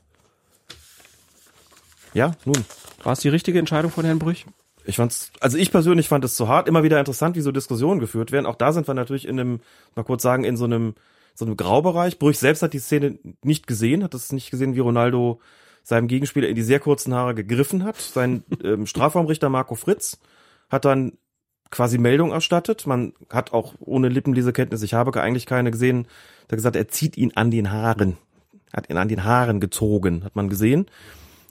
[2.15, 2.65] Ja, nun.
[3.03, 4.47] War es die richtige Entscheidung von Herrn Brüch?
[4.85, 6.69] Ich fand's, also ich persönlich fand es zu hart.
[6.69, 8.47] Immer wieder interessant, wie so Diskussionen geführt werden.
[8.47, 9.61] Auch da sind wir natürlich in einem,
[9.95, 10.95] mal kurz sagen, in so einem,
[11.35, 12.19] so einem Graubereich.
[12.19, 15.41] Brüch selbst hat die Szene nicht gesehen, hat es nicht gesehen, wie Ronaldo
[15.83, 17.97] seinem Gegenspieler in die sehr kurzen Haare gegriffen hat.
[17.97, 20.19] Sein ähm, Strafraumrichter Marco Fritz
[20.69, 21.13] hat dann
[21.71, 22.87] quasi Meldung erstattet.
[22.87, 26.07] Man hat auch ohne Lippenlesekenntnis, ich habe eigentlich keine gesehen,
[26.51, 28.17] der gesagt, er zieht ihn an den Haaren.
[28.73, 30.87] Hat ihn an den Haaren gezogen, hat man gesehen.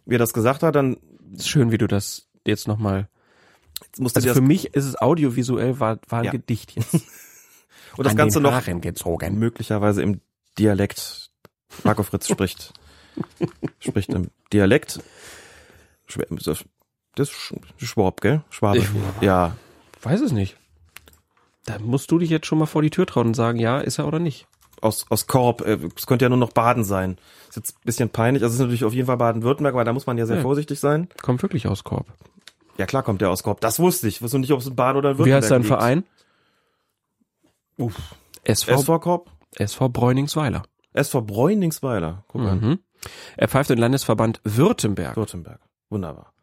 [0.05, 0.97] Wie er das gesagt hat, dann
[1.33, 3.07] Ist schön, wie du das jetzt nochmal.
[3.97, 6.31] Musste Also das für mich ist es audiovisuell, war, war ein Ja.
[6.31, 6.93] Gedicht jetzt.
[7.97, 9.39] Und das An Ganze noch gezogen.
[9.39, 10.21] möglicherweise im
[10.57, 11.29] Dialekt.
[11.83, 12.73] Marco Fritz spricht,
[13.79, 14.99] spricht im Dialekt.
[17.15, 17.31] Das ist
[17.77, 18.41] Schwab, gell?
[18.49, 18.79] Schwabe.
[18.79, 18.87] Ich-
[19.21, 19.55] ja.
[20.01, 20.55] Weiß es nicht.
[21.65, 23.99] Da musst du dich jetzt schon mal vor die Tür trauen und sagen, ja, ist
[23.99, 24.47] er oder nicht.
[24.81, 25.61] Aus, aus Korb.
[25.61, 27.17] äh, Es könnte ja nur noch Baden sein.
[27.49, 28.41] Ist jetzt ein bisschen peinlich.
[28.43, 30.41] Also es ist natürlich auf jeden Fall Baden-Württemberg, aber da muss man ja sehr Ja.
[30.41, 31.09] vorsichtig sein.
[31.21, 32.07] Kommt wirklich aus Korb.
[32.79, 33.59] Ja klar kommt der aus Korb.
[33.61, 34.21] Das wusste ich.
[34.21, 35.67] Wusste nicht, ob es in Baden oder in Wie Württemberg heißt dein liegt.
[35.67, 36.03] Verein?
[37.77, 37.95] Uff.
[38.45, 39.31] SV, SV Korb?
[39.57, 40.63] SV Bräuningsweiler.
[40.93, 42.23] SV Bräuningsweiler.
[42.29, 42.55] Guck mal.
[42.55, 42.79] Mhm.
[43.37, 45.15] Er pfeift den Landesverband Württemberg.
[45.17, 45.59] Württemberg.
[45.89, 46.33] Wunderbar.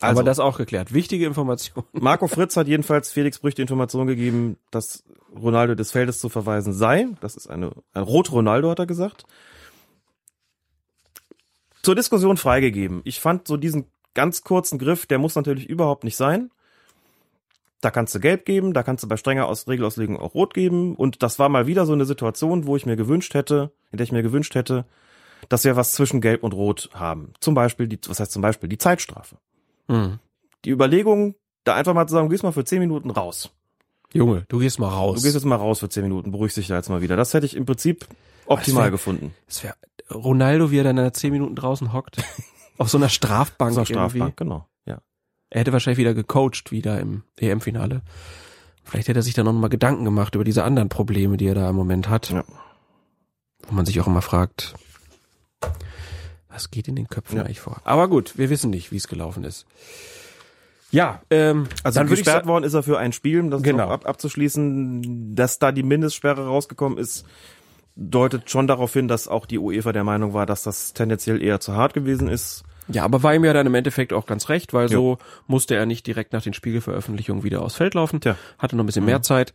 [0.00, 0.92] Aber Also- das auch geklärt.
[0.92, 1.84] Wichtige Information.
[1.92, 5.02] Marco Fritz hat jedenfalls Felix Brüch die Information gegeben, dass
[5.34, 7.08] Ronaldo des Feldes zu verweisen sei.
[7.20, 9.24] Das ist eine, ein Rot Ronaldo, hat er gesagt.
[11.82, 13.00] Zur Diskussion freigegeben.
[13.04, 16.50] Ich fand so diesen ganz kurzen Griff, der muss natürlich überhaupt nicht sein.
[17.80, 20.96] Da kannst du gelb geben, da kannst du bei strenger Aus Regelauslegung auch rot geben.
[20.96, 24.04] Und das war mal wieder so eine Situation, wo ich mir gewünscht hätte, in der
[24.04, 24.86] ich mir gewünscht hätte,
[25.50, 27.34] dass wir was zwischen gelb und rot haben.
[27.40, 29.36] Zum Beispiel, die, was heißt zum Beispiel, die Zeitstrafe.
[29.88, 30.18] Mhm.
[30.64, 31.34] Die Überlegung,
[31.64, 33.50] da einfach mal zu sagen, du gehst mal für 10 Minuten raus.
[34.14, 35.16] Junge, du gehst mal raus.
[35.18, 37.16] Du gehst jetzt mal raus für 10 Minuten, beruhigst dich da jetzt mal wieder.
[37.16, 38.06] Das hätte ich im Prinzip
[38.46, 39.34] optimal wär- gefunden.
[39.46, 39.76] Es wär
[40.10, 42.16] Ronaldo, wie er dann in zehn Minuten draußen hockt.
[42.78, 44.18] auf so einer Strafbank So eine irgendwie.
[44.18, 44.66] Strafbank, genau.
[44.86, 45.00] Ja.
[45.50, 48.02] Er hätte wahrscheinlich wieder gecoacht, wieder im EM-Finale.
[48.84, 51.54] Vielleicht hätte er sich dann noch mal Gedanken gemacht über diese anderen Probleme, die er
[51.54, 52.30] da im Moment hat.
[52.30, 52.44] Ja.
[53.66, 54.74] Wo man sich auch immer fragt,
[56.48, 57.80] was geht in den Köpfen eigentlich vor?
[57.84, 59.66] Aber gut, wir wissen nicht, wie es gelaufen ist.
[60.90, 63.88] Ja, ähm, Also dann gesperrt worden ist er für ein Spiel, um das Genau.
[63.88, 67.24] ab, abzuschließen, dass da die Mindestsperre rausgekommen ist,
[67.96, 71.60] deutet schon darauf hin, dass auch die UEFA der Meinung war, dass das tendenziell eher
[71.60, 72.64] zu hart gewesen ist.
[72.88, 75.86] Ja, aber war ihm ja dann im Endeffekt auch ganz recht, weil so musste er
[75.86, 78.20] nicht direkt nach den Spiegelveröffentlichungen wieder aufs Feld laufen.
[78.20, 78.36] Tja.
[78.58, 79.54] Hatte noch ein bisschen mehr Zeit.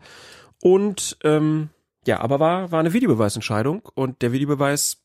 [0.62, 1.70] Und ähm,
[2.08, 5.04] ja, aber war, war eine Videobeweisentscheidung und der Videobeweis,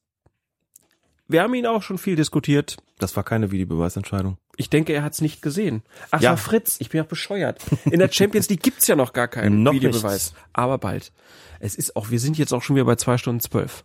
[1.29, 2.77] wir haben ihn auch schon viel diskutiert.
[2.99, 4.39] Das war keine Videobeweisentscheidung.
[4.57, 5.83] Ich denke, er hat es nicht gesehen.
[6.11, 6.37] Ach Ja.
[6.37, 7.61] Fritz, ich bin auch bescheuert.
[7.87, 10.33] In der Champions League gibt's ja noch gar keinen Noch Videobeweis.
[10.33, 10.43] nicht.
[10.53, 11.13] Aber bald.
[11.61, 13.85] Es ist auch, wir sind jetzt auch schon wieder bei zwei Stunden zwölf.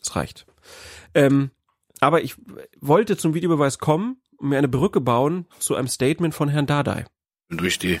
[0.00, 0.46] Das reicht.
[1.14, 1.50] Ähm,
[2.00, 2.34] aber ich
[2.80, 7.04] wollte zum Videobeweis kommen und mir eine Brücke bauen zu einem Statement von Herrn Dardai.
[7.48, 8.00] Durch die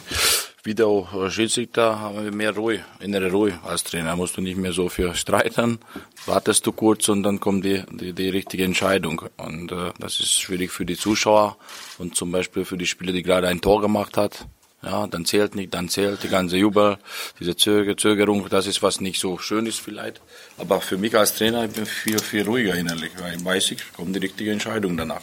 [0.64, 4.14] Videoschiedsrichter haben wir mehr Ruhe, innere Ruhe als Trainer.
[4.14, 5.80] Musst du nicht mehr so viel streiten,
[6.24, 9.22] wartest du kurz und dann kommt die, die, die richtige Entscheidung.
[9.38, 11.56] Und äh, das ist schwierig für die Zuschauer
[11.98, 14.46] und zum Beispiel für die Spieler, die gerade ein Tor gemacht hat.
[14.84, 16.98] Ja, dann zählt nicht, dann zählt die ganze Jubel,
[17.40, 20.20] diese Zöger, Zögerung, das ist was nicht so schön ist vielleicht.
[20.58, 23.92] Aber für mich als Trainer, ich bin viel, viel ruhiger innerlich, weil ich weiß, ich
[23.94, 25.22] kommt die richtige Entscheidung danach.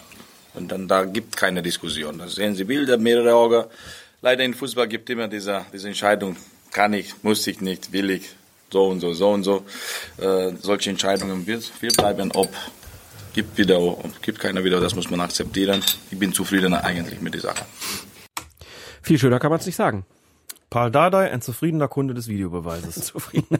[0.53, 2.17] Und dann da gibt keine Diskussion.
[2.17, 3.65] Da sehen Sie Bilder, mehrere Augen.
[4.21, 6.35] Leider im Fußball gibt immer diese, diese Entscheidung,
[6.71, 8.29] kann ich, muss ich nicht, will ich,
[8.71, 9.65] so und so, so und so.
[10.17, 12.53] Äh, solche Entscheidungen wird, wird bleiben, ob
[13.33, 15.83] gibt und gibt keine Video, das muss man akzeptieren.
[16.11, 17.65] Ich bin zufrieden eigentlich mit der Sache.
[19.01, 20.05] Viel schöner kann man es nicht sagen.
[20.69, 22.95] Paul Dardai, ein zufriedener Kunde des Videobeweises.
[23.05, 23.57] Zufrieden.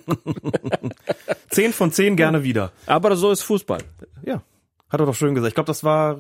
[1.49, 2.71] zehn von zehn gerne wieder.
[2.85, 3.81] Aber so ist Fußball.
[4.23, 4.43] Ja,
[4.89, 5.49] hat er doch schön gesagt.
[5.49, 6.19] Ich glaube, das war,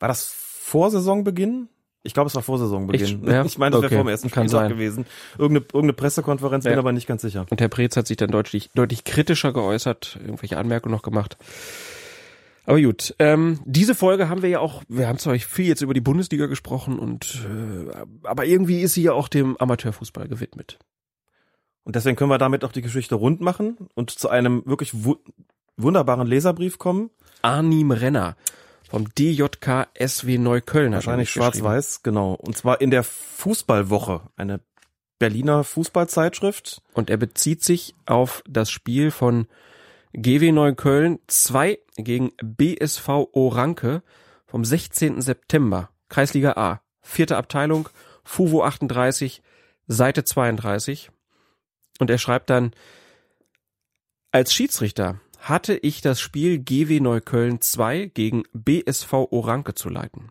[0.00, 1.68] war das vor Saisonbeginn?
[2.04, 3.22] Ich glaube, es war vor Saisonbeginn.
[3.22, 4.70] Ich- ja, ich meine, das okay, wäre vor dem ersten kann Spieltag sein.
[4.76, 5.06] gewesen.
[5.38, 6.78] Irgendeine, irgendeine Pressekonferenz, bin Ja.
[6.78, 7.46] aber nicht ganz sicher.
[7.50, 11.36] Und Herr Preetz hat sich dann deutlich, deutlich kritischer geäußert, irgendwelche Anmerkungen noch gemacht.
[12.64, 15.94] Aber gut, ähm, diese Folge haben wir ja auch, wir haben zwar viel jetzt über
[15.94, 17.92] die Bundesliga gesprochen und äh,
[18.22, 20.78] aber irgendwie ist sie ja auch dem Amateurfußball gewidmet.
[21.84, 25.16] Und deswegen können wir damit auch die Geschichte rund machen und zu einem wirklich wu
[25.76, 27.10] wunderbaren Leserbrief kommen.
[27.40, 28.36] Arnim Renner
[28.92, 30.92] vom DJK SW Neukölln.
[30.92, 32.34] Wahrscheinlich schwarz-weiß, genau.
[32.34, 34.60] Und zwar in der Fußballwoche, eine
[35.18, 36.82] Berliner Fußballzeitschrift.
[36.92, 39.46] Und er bezieht sich auf das Spiel von
[40.12, 44.02] GW Neukölln 2 gegen BSV Oranke
[44.44, 45.22] vom 16.
[45.22, 47.88] September, Kreisliga A, vierte Abteilung,
[48.24, 49.40] FUVO 38,
[49.86, 51.10] Seite 32.
[51.98, 52.72] Und er schreibt dann,
[54.32, 60.30] als Schiedsrichter hatte ich das Spiel GW Neukölln 2 gegen BSV Oranke zu leiten.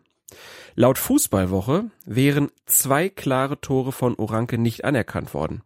[0.74, 5.62] Laut Fußballwoche wären zwei klare Tore von Oranke nicht anerkannt worden.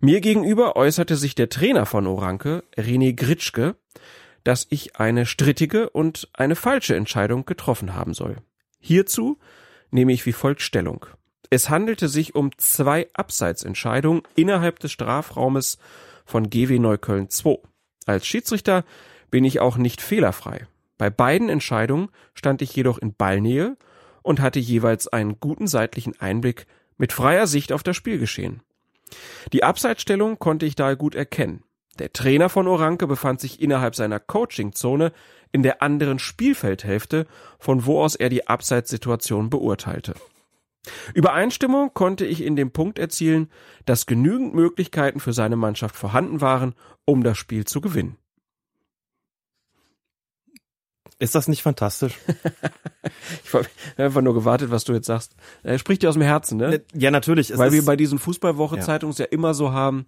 [0.00, 3.74] Mir gegenüber äußerte sich der Trainer von Oranke, René Gritschke,
[4.44, 8.36] dass ich eine strittige und eine falsche Entscheidung getroffen haben soll.
[8.78, 9.38] Hierzu
[9.90, 11.06] nehme ich wie folgt Stellung.
[11.50, 15.78] Es handelte sich um zwei Abseitsentscheidungen innerhalb des Strafraumes
[16.24, 17.58] von GW Neukölln 2.
[18.06, 18.84] Als Schiedsrichter
[19.30, 20.66] bin ich auch nicht fehlerfrei.
[20.98, 23.76] Bei beiden Entscheidungen stand ich jedoch in Ballnähe
[24.22, 26.66] und hatte jeweils einen guten seitlichen Einblick
[26.96, 28.62] mit freier Sicht auf das Spielgeschehen.
[29.52, 31.62] Die Abseitsstellung konnte ich daher gut erkennen.
[31.98, 35.12] Der Trainer von Oranke befand sich innerhalb seiner Coachingzone
[35.52, 37.26] in der anderen Spielfeldhälfte,
[37.58, 40.14] von wo aus er die Abseitssituation beurteilte.
[41.14, 43.50] Übereinstimmung konnte ich in dem Punkt erzielen,
[43.86, 48.16] dass genügend Möglichkeiten für seine Mannschaft vorhanden waren, um das Spiel zu gewinnen.
[51.18, 52.18] Ist das nicht fantastisch?
[53.44, 53.66] Ich habe
[53.98, 55.36] einfach nur gewartet, was du jetzt sagst.
[55.62, 56.82] Er spricht dir aus dem Herzen, ne?
[56.94, 57.50] Ja, natürlich.
[57.50, 60.06] Es Weil wir bei diesen Fußballwoche-Zeitungen es ja immer so haben,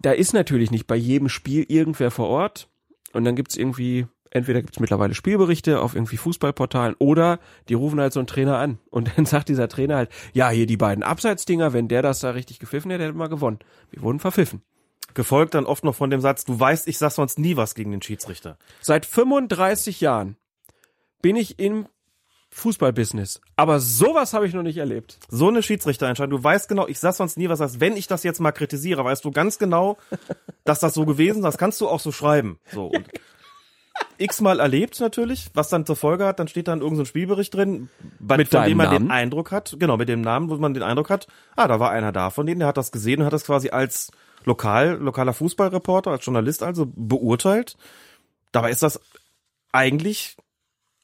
[0.00, 2.68] da ist natürlich nicht bei jedem Spiel irgendwer vor Ort.
[3.12, 8.12] Und dann gibt's irgendwie, entweder gibt's mittlerweile Spielberichte auf irgendwie Fußballportalen oder die rufen halt
[8.12, 8.78] so einen Trainer an.
[8.90, 12.30] Und dann sagt dieser Trainer halt, ja, hier die beiden Abseitsdinger, wenn der das da
[12.30, 13.58] richtig gepfiffen hätte, hätte man gewonnen.
[13.90, 14.62] Wir wurden verpfiffen.
[15.14, 17.90] Gefolgt dann oft noch von dem Satz, du weißt, ich sag sonst nie was gegen
[17.90, 18.58] den Schiedsrichter.
[18.80, 20.36] Seit 35 Jahren
[21.22, 21.86] bin ich im
[22.50, 23.40] Fußballbusiness.
[23.56, 25.18] Aber sowas habe ich noch nicht erlebt.
[25.28, 26.38] So eine Schiedsrichterentscheidung.
[26.38, 29.04] Du weißt genau, ich sag sonst nie was, als wenn ich das jetzt mal kritisiere,
[29.04, 29.98] weißt du ganz genau,
[30.64, 31.44] dass das so gewesen ist.
[31.44, 32.58] Das kannst du auch so schreiben.
[32.72, 32.86] So.
[32.86, 33.06] Und
[34.18, 37.54] x-mal erlebt natürlich, was dann zur Folge hat, dann steht dann irgendein so ein Spielbericht
[37.54, 39.10] drin, bei, Mit von dem man den Namen?
[39.10, 42.12] Eindruck hat, genau, mit dem Namen, wo man den Eindruck hat, ah, da war einer
[42.12, 44.10] da von denen, der hat das gesehen und hat das quasi als
[44.44, 47.76] lokal, lokaler Fußballreporter, als Journalist also beurteilt.
[48.52, 49.00] Dabei ist das
[49.72, 50.36] eigentlich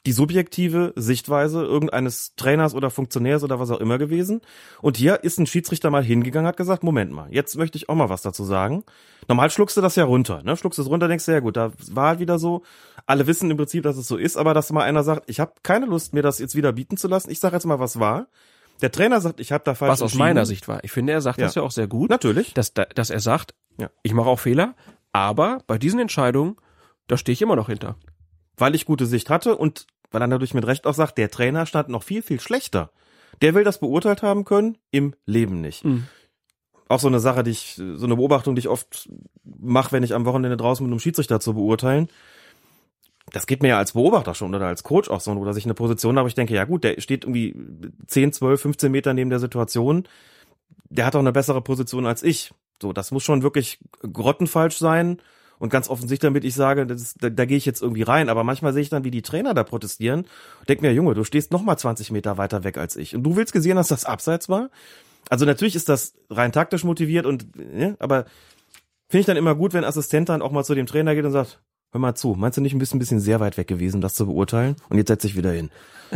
[0.07, 4.43] die subjektive Sichtweise irgendeines Trainers oder Funktionärs oder was auch immer gewesen.
[4.83, 7.95] Und hier ist ein Schiedsrichter mal hingegangen, hat gesagt, Moment mal, jetzt möchte ich auch
[7.95, 8.85] mal was dazu sagen.
[9.29, 10.57] Normal schluckst du das ja runter, ne?
[10.57, 12.63] Schluckst es runter, denkst du, ja gut, da war halt wieder so.
[13.07, 15.53] Alle wissen im Prinzip, dass es so ist, aber dass mal einer sagt, ich habe
[15.63, 17.31] keine Lust, mir das jetzt wieder bieten zu lassen.
[17.31, 18.27] Ich sage jetzt mal, was war.
[18.83, 20.83] Der Trainer sagt, ich habe da falsch Was aus meiner Sicht war.
[20.85, 21.47] Ich finde, er sagt Ja.
[21.47, 22.11] das ja auch sehr gut.
[22.11, 22.53] Natürlich.
[22.55, 23.89] Dass, da- dass er sagt, Ja.
[24.03, 24.75] ich mache auch Fehler,
[25.13, 26.57] aber bei diesen Entscheidungen,
[27.07, 27.97] da stehe ich immer noch hinter.
[28.57, 29.85] weil ich gute Sicht hatte und
[30.15, 32.93] weil er dadurch mit Recht auch sagt, der Trainer stand noch viel, viel schlechter.
[33.43, 35.85] Der will das beurteilt haben können, im Leben nicht.
[35.85, 36.05] Mhm.
[36.89, 39.09] Auch so eine Sache, die ich, so eine Beobachtung, die ich oft
[39.43, 42.09] mache, wenn ich am Wochenende draußen mit einem Schiedsrichter zu beurteilen.
[43.33, 45.65] Das geht mir ja als Beobachter schon oder als Coach auch so, oder dass ich
[45.65, 47.57] eine Position habe, ich denke, ja gut, der steht irgendwie
[48.07, 50.07] 10, 12, 15 Meter neben der Situation.
[50.91, 52.53] Der hat auch eine bessere Position als ich.
[52.81, 55.21] So, das muss schon wirklich grottenfalsch sein.
[55.59, 58.29] Und ganz offensichtlich, damit ich sage, das ist, da, da gehe ich jetzt irgendwie rein.
[58.29, 60.21] Aber manchmal sehe ich dann, wie die Trainer da protestieren.
[60.61, 63.15] Und denke mir, Junge, du stehst noch mal 20 Meter weiter weg als ich.
[63.15, 64.71] Und du willst gesehen, dass das abseits war?
[65.31, 68.27] Also natürlich ist das rein taktisch motiviert und, ja, aber
[69.09, 71.33] finde ich dann immer gut, wenn Assistent dann auch mal zu dem Trainer geht und
[71.33, 74.01] sagt, hör mal zu, meinst du nicht ein bisschen, ein bisschen sehr weit weg gewesen,
[74.01, 74.77] das zu beurteilen?
[74.89, 75.71] Und jetzt setz dich wieder hin.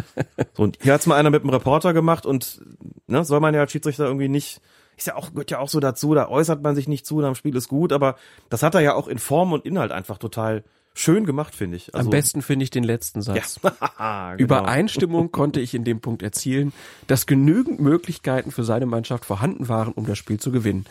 [0.55, 2.61] so, und hier hat's mal einer mit einem Reporter gemacht und
[3.07, 4.61] ne, soll man ja als Schiedsrichter irgendwie nicht,
[4.99, 7.35] ist ja auch, gehört ja auch so dazu, da äußert man sich nicht zu, dem
[7.35, 8.17] Spiel ist gut, aber
[8.51, 11.95] das hat er ja auch in Form und Inhalt einfach total schön gemacht, finde ich.
[11.95, 13.61] Also, Am besten finde ich den letzten Satz.
[13.63, 14.33] Ja.
[14.37, 14.43] genau.
[14.43, 16.73] Übereinstimmung konnte ich in dem Punkt erzielen,
[17.07, 20.87] dass genügend Möglichkeiten für seine Mannschaft vorhanden waren, um das Spiel zu gewinnen.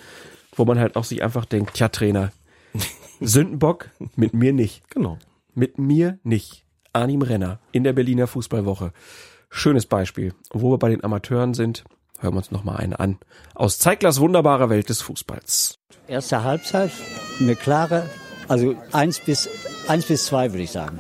[0.56, 2.32] Wo man halt auch sich einfach denkt, tja Trainer,
[3.20, 4.90] Sündenbock, mit mir nicht.
[4.90, 5.18] Genau.
[5.54, 6.64] Mit mir nicht.
[6.94, 8.94] Arnim Renner in der Berliner Fußballwoche.
[9.50, 10.34] Schönes Beispiel.
[10.52, 11.84] Wo wir bei den Amateuren sind,
[12.20, 13.18] hören wir uns noch mal einen an.
[13.56, 15.80] Aus Zeiglers wunderbarer Welt des Fußballs.
[16.08, 16.92] Erste Halbzeit,
[17.40, 18.10] eine klare,
[18.48, 19.50] also eins bis,
[19.88, 21.00] eins bis zwei würde ich sagen.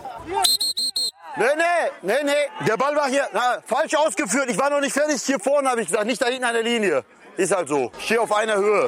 [1.37, 2.65] Nee, nee, nee, nee.
[2.67, 4.49] Der Ball war hier na, falsch ausgeführt.
[4.49, 5.21] Ich war noch nicht fertig.
[5.21, 7.03] Hier vorne habe ich gesagt, nicht da hinten an der Linie.
[7.37, 7.91] Ist halt so.
[7.99, 8.87] Ich stehe auf einer Höhe.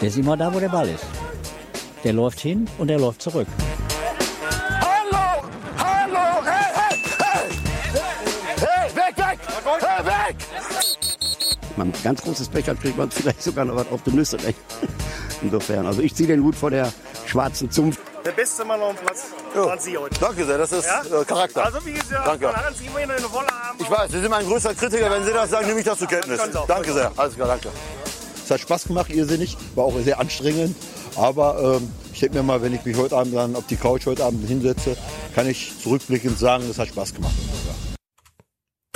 [0.00, 1.06] Der ist immer da, wo der Ball ist.
[2.04, 3.46] Der läuft hin und der läuft zurück.
[11.76, 14.36] Man ganz großes Pech hat, kriegt man vielleicht sogar noch was auf die Nüsse.
[14.42, 14.58] Recht.
[15.42, 16.92] Insofern, also ich ziehe den Hut vor der
[17.26, 18.00] schwarzen Zunft.
[18.24, 19.24] Der beste Mann auf dem Platz.
[19.54, 20.18] waren Sie heute.
[20.18, 21.20] Danke sehr, das ist Ja?
[21.20, 21.64] äh, Charakter.
[21.64, 22.48] Also wie gesagt, Danke.
[22.54, 23.78] hat Sie immer eine Wolle haben.
[23.78, 25.10] Ich weiß, Sie sind mein größter Kritiker.
[25.10, 26.40] Wenn Sie das sagen, nehme ich das zur Kenntnis.
[26.54, 26.66] Auch.
[26.66, 27.12] Danke sehr.
[27.16, 27.68] Alles klar, danke.
[28.44, 30.74] Es hat Spaß gemacht, irrsinnig, war auch sehr anstrengend.
[31.16, 34.06] Aber ähm, ich denke mir mal, wenn ich mich heute Abend dann auf die Couch
[34.06, 34.96] heute Abend hinsetze,
[35.34, 37.34] kann ich zurückblickend sagen, es hat Spaß gemacht.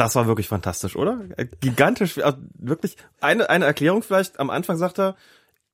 [0.01, 1.27] Das war wirklich fantastisch, oder?
[1.37, 2.97] Äh, Gigantisch, also wirklich.
[3.20, 4.41] Eine, eine Erklärung vielleicht.
[4.41, 5.15] Am Anfang sagt er,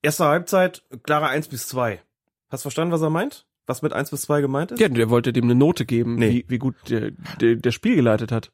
[0.02, 2.00] erste Halbzeit, klare 1 bis 2.
[2.48, 3.46] Hast du verstanden, was er meint?
[3.66, 4.80] Was mit 1 bis 2 gemeint ist?
[4.80, 6.30] Ja, der wollte dem eine Note geben, Nee.
[6.30, 8.50] wie, wie gut der, der, der Spiel geleitet hat.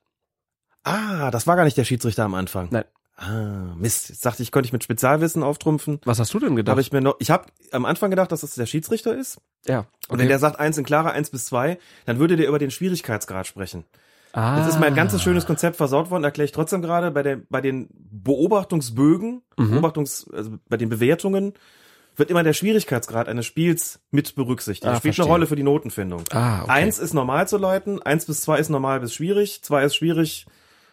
[0.85, 2.69] Ah, das war gar nicht der Schiedsrichter am Anfang.
[2.71, 2.85] Nein.
[3.17, 4.11] Ah, Mist.
[4.11, 6.01] Jetzt dachte ich, könnte ich mit Spezialwissen auftrumpfen.
[6.05, 6.73] Was hast du denn gedacht?
[6.73, 9.41] Habe ich mir noch, ich habe am Anfang gedacht, dass es der Schiedsrichter ist.
[9.67, 9.79] Ja.
[9.79, 10.19] Und okay.
[10.19, 13.47] wenn der sagt eins in klarer, eins bis zwei, dann würde der über den Schwierigkeitsgrad
[13.47, 13.85] sprechen.
[14.33, 14.59] Ah.
[14.59, 17.61] Jetzt ist mein ganzes schönes Konzept versaut worden, erkläre ich trotzdem gerade, bei, der, bei
[17.61, 19.71] den Beobachtungsbögen, Mhm.
[19.71, 21.53] Beobachtungs, also bei den Bewertungen,
[22.17, 24.87] wird immer der Schwierigkeitsgrad eines Spiels mit berücksichtigt.
[24.87, 25.25] Ah, spielt verstehe.
[25.25, 26.25] eine Rolle für die Notenfindung.
[26.31, 26.71] Ah, okay.
[26.71, 30.47] Eins ist normal zu leiten, eins bis zwei ist normal bis schwierig, zwei ist schwierig,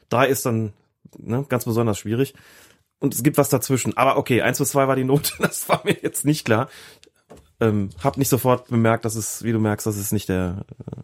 [0.10, 0.74] drei ist dann
[1.18, 2.34] ne, ganz besonders schwierig.
[3.00, 3.96] Und es gibt was dazwischen.
[3.98, 6.70] Aber okay, eins bis zwei war die Note, das war mir jetzt nicht klar.
[7.62, 11.02] Ähm, hab nicht sofort bemerkt, dass es, wie du merkst, dass es nicht der, äh,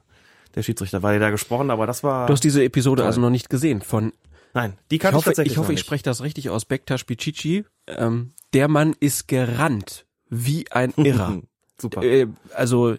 [0.56, 2.28] der Schiedsrichter war, der da gesprochen, aber das war.
[2.28, 3.08] Du hast diese Episode toll.
[3.08, 4.12] also noch nicht gesehen von.
[4.54, 6.66] Nein, die kann ich, hoffe, tatsächlich ich hoffe, ich spreche das richtig aus.
[6.66, 7.66] Bektaş Pichichi.
[7.88, 11.42] Ähm, der Mann ist gerannt wie ein Irrer.
[11.78, 12.04] Super.
[12.04, 12.96] Äh, also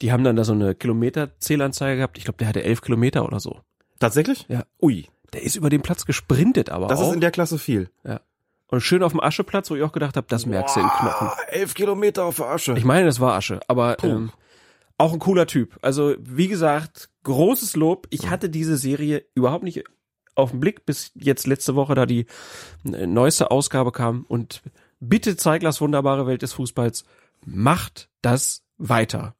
[0.00, 2.18] die haben dann da so eine Kilometerzählanzeige gehabt.
[2.18, 3.60] Ich glaube, der hatte elf Kilometer oder so.
[4.00, 4.46] Tatsächlich?
[4.48, 4.64] Ja.
[4.80, 5.06] Ui.
[5.32, 7.08] Der ist über den Platz gesprintet, aber Das auch.
[7.08, 7.90] ist in der Klasse viel.
[8.04, 8.20] ja.
[8.68, 11.28] Und schön auf dem Ascheplatz, wo ich auch gedacht habe, das merkst du in Knochen.
[11.48, 12.74] Elf Kilometer auf der Asche.
[12.76, 14.32] Ich meine, das war Asche, aber ähm,
[14.98, 15.78] auch ein cooler Typ.
[15.82, 18.06] Also wie gesagt, großes Lob.
[18.10, 19.84] Ich hatte diese Serie überhaupt nicht
[20.34, 22.26] auf den Blick, bis jetzt letzte Woche da die
[22.84, 24.24] äh, neueste Ausgabe kam.
[24.26, 24.62] Und
[25.00, 27.04] bitte Zeiglers wunderbare Welt des Fußballs,
[27.44, 29.34] macht das weiter.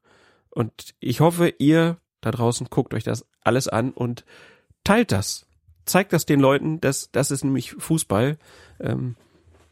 [0.50, 4.24] Und ich hoffe, ihr da draußen guckt euch das alles an und
[4.82, 5.46] teilt das.
[5.84, 8.38] Zeigt das den Leuten, dass das ist nämlich Fußball.
[8.80, 9.16] Ähm,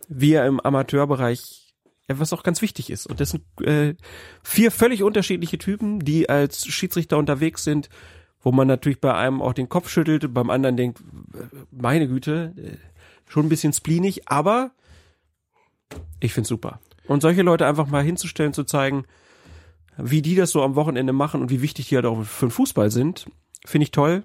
[0.08, 1.61] wir im Amateurbereich
[2.08, 3.06] was auch ganz wichtig ist.
[3.06, 3.94] Und das sind äh,
[4.42, 7.88] vier völlig unterschiedliche Typen, die als Schiedsrichter unterwegs sind,
[8.40, 11.00] wo man natürlich bei einem auch den Kopf schüttelt, beim anderen denkt,
[11.34, 14.72] äh, meine Güte, äh, schon ein bisschen spleenig, aber
[16.20, 16.80] ich find's super.
[17.06, 19.04] Und solche Leute einfach mal hinzustellen, zu zeigen,
[19.96, 22.50] wie die das so am Wochenende machen und wie wichtig die halt auch für den
[22.50, 23.26] Fußball sind.
[23.64, 24.24] Finde ich toll.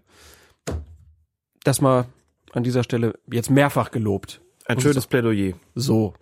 [1.63, 2.05] Das mal
[2.53, 4.41] an dieser Stelle jetzt mehrfach gelobt.
[4.65, 5.07] Ein Und schönes.
[5.07, 5.53] Plädoyer.
[5.75, 6.13] So.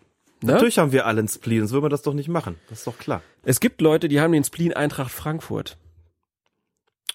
[0.45, 0.53] Ne?
[0.53, 2.55] Natürlich haben wir alle einen Spleen, sonst würden wir das doch nicht machen.
[2.69, 3.21] Das ist doch klar.
[3.43, 5.77] Es gibt Leute, die haben den Spleen Eintracht Frankfurt.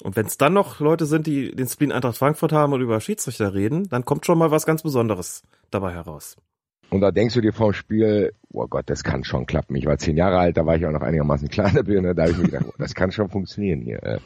[0.03, 3.01] Und wenn es dann noch Leute sind, die den Spleen Eintracht Frankfurt haben und über
[3.01, 6.37] Schiedsrichter reden, dann kommt schon mal was ganz Besonderes dabei heraus.
[6.89, 9.77] Und da denkst du dir vorm Spiel, oh Gott, das kann schon klappen.
[9.77, 12.33] Ich war zehn Jahre alt, da war ich auch noch einigermaßen der Birne, da habe
[12.33, 14.03] ich mir gedacht, oh, das kann schon funktionieren hier.
[14.03, 14.19] Äh.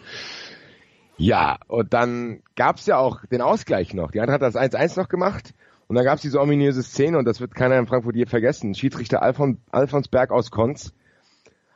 [1.18, 4.12] Ja, und dann gab's ja auch den Ausgleich noch.
[4.12, 5.52] Die Eintracht hat das 1-1 noch gemacht
[5.88, 8.74] und dann gab's diese ominöse Szene und das wird keiner in Frankfurt je vergessen.
[8.74, 10.92] Schiedsrichter Alfon, Alfons Berg aus Konz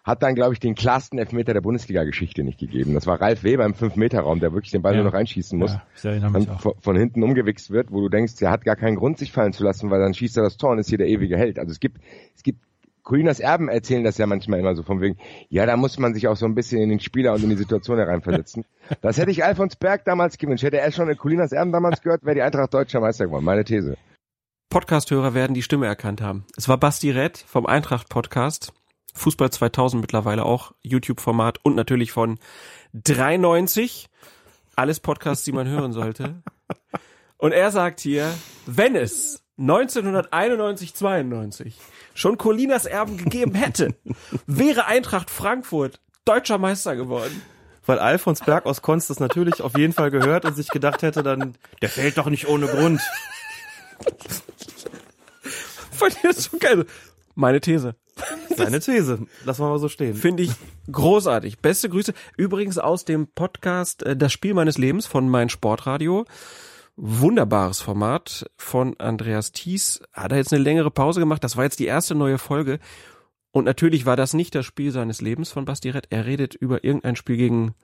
[0.05, 2.95] hat dann, glaube ich, den klarsten Elfmeter der Bundesliga-Geschichte nicht gegeben.
[2.95, 5.03] Das war Ralf Weber im 5-Meter-Raum, der wirklich den Ball Ja.
[5.03, 5.73] nur noch reinschießen muss.
[5.73, 5.83] Ja,
[6.49, 6.61] auch.
[6.61, 9.53] von, von hinten umgewichst wird, wo du denkst, er hat gar keinen Grund, sich fallen
[9.53, 11.59] zu lassen, weil dann schießt er das Tor und ist hier der ewige Held.
[11.59, 11.99] Also es gibt,
[12.35, 12.61] es gibt,
[13.09, 15.17] Colinas Erben erzählen das ja manchmal immer so von wegen,
[15.49, 17.57] ja, da muss man sich auch so ein bisschen in den Spieler und in die
[17.57, 18.67] Situation hereinversetzen.
[19.01, 20.63] Das hätte ich Alfons Berg damals gewünscht.
[20.63, 23.47] Hätte er schon in Colinas Erben damals gehört, wäre die Eintracht deutscher Meister geworden.
[23.47, 23.97] Meine These.
[24.69, 26.45] Podcast-Hörer werden die Stimme erkannt haben.
[26.57, 28.75] Es war Basti Rett vom Eintracht-Podcast.
[29.15, 32.39] Fußball 2000 mittlerweile auch, YouTube-Format und natürlich von
[32.93, 34.09] 93.
[34.77, 36.43] Alles Podcasts, die man hören sollte.
[37.41, 38.35] Und er sagt hier,
[38.67, 41.77] wenn es 1991, 92
[42.15, 43.95] schon Colinas Erben gegeben hätte,
[44.47, 47.43] wäre Eintracht Frankfurt deutscher Meister geworden.
[47.87, 51.23] Weil Alfons Berg aus Konz das natürlich auf jeden Fall gehört und sich gedacht hätte
[51.23, 53.01] dann, der fällt doch nicht ohne Grund.
[55.91, 56.85] Fand ich das so geil.
[57.35, 57.95] Meine These.
[58.57, 59.27] Seine These.
[59.45, 60.15] Lassen wir mal so stehen.
[60.15, 60.51] Finde ich
[60.93, 61.61] großartig.
[61.61, 62.13] Beste Grüße.
[62.37, 66.27] Übrigens aus dem Podcast äh, Das Spiel meines Lebens von mein Sportradio.
[67.01, 70.03] Wunderbares Format von Andreas Thies.
[70.13, 71.45] Hat er jetzt eine längere Pause gemacht.
[71.45, 72.81] Das war jetzt die erste neue Folge.
[73.53, 76.09] Und natürlich war das nicht das Spiel seines Lebens von Basti Rett.
[76.11, 77.75] Er redet über irgendein Spiel gegen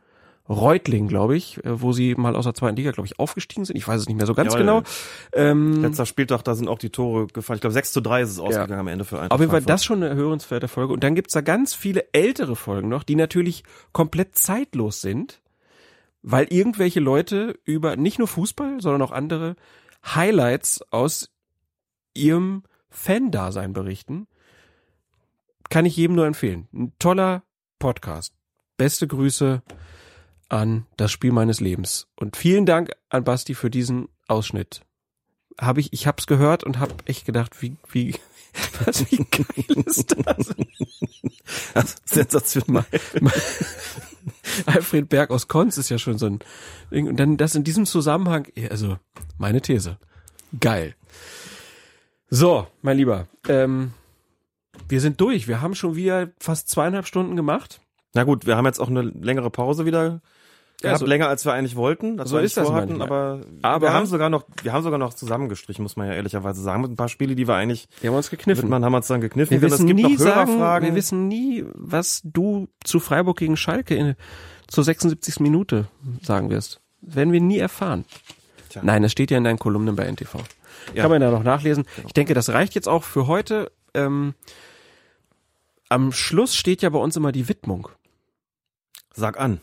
[0.48, 3.76] Reutling, glaube ich, äh, wo sie mal aus der zweiten Liga, glaube ich, aufgestiegen sind.
[3.76, 4.80] Ich weiß es nicht mehr so ganz Ja, genau.
[5.30, 7.58] äh, Ähm, Letzter Spieltag, da sind auch die Tore gefallen.
[7.58, 9.62] Ich glaube, 6 zu 3 ist es ausgegangen am Ende für Eintracht Auf jeden Fall
[9.62, 10.92] das schon eine hörenswerte Folge.
[10.92, 13.62] Und dann gibt's da ganz viele ältere Folgen noch, die natürlich
[13.92, 15.40] komplett zeitlos sind,
[16.26, 19.56] weil irgendwelche Leute über nicht nur Fußball, sondern auch andere
[20.04, 21.30] Highlights aus
[22.14, 24.26] ihrem Fan-Dasein berichten.
[25.68, 26.66] Kann ich jedem nur empfehlen.
[26.72, 27.42] Ein toller
[27.78, 28.32] Podcast.
[28.78, 29.62] Beste Grüße
[30.48, 32.08] an das Spiel meines Lebens.
[32.16, 34.80] Und vielen Dank an Basti für diesen Ausschnitt.
[35.60, 38.14] Habe ich, ich hab's gehört und hab echt gedacht, wie, wie,
[38.86, 40.54] was, wie geil ist das?
[41.74, 42.84] Das sensationell.
[44.66, 46.38] Alfred Berg aus Konz ist ja schon so ein
[46.90, 47.08] Ding.
[47.08, 48.98] Und dann das in diesem Zusammenhang, also
[49.38, 49.98] meine These.
[50.60, 50.94] Geil.
[52.30, 53.92] So, mein Lieber, ähm,
[54.88, 55.48] wir sind durch.
[55.48, 57.80] Wir haben schon wieder fast zweieinhalb Stunden gemacht.
[58.14, 60.20] Na gut, wir haben jetzt auch eine längere Pause wieder.
[60.82, 63.40] Ja, gehabt, so- länger als wir eigentlich wollten, als so wir ist das vorhatten, aber,
[63.62, 66.82] Aber- wir haben sogar noch, wir haben sogar noch zusammengestrichen, muss man ja ehrlicherweise sagen,
[66.82, 68.68] mit ein paar Spiele, die wir eigentlich, wir haben uns gekniffen.
[68.68, 72.20] Man haben uns dann gekniffen, Wir denn wissen gibt nie sagen, wir wissen nie, was
[72.24, 74.14] du zu Freiburg gegen Schalke in,
[74.66, 75.40] zur 76.
[75.40, 75.86] Minute
[76.22, 76.80] sagen wirst.
[77.00, 78.04] Werden wir nie erfahren.
[78.82, 80.38] Nein, das steht ja in deinen Kolumnen bei NTV.
[80.94, 81.02] Ja.
[81.02, 81.84] Kann man da noch nachlesen.
[82.06, 83.70] Ich denke, das reicht jetzt auch für heute.
[83.94, 84.34] Ähm,
[85.88, 87.88] am Schluss steht ja bei uns immer die Widmung.
[89.14, 89.60] Sag an.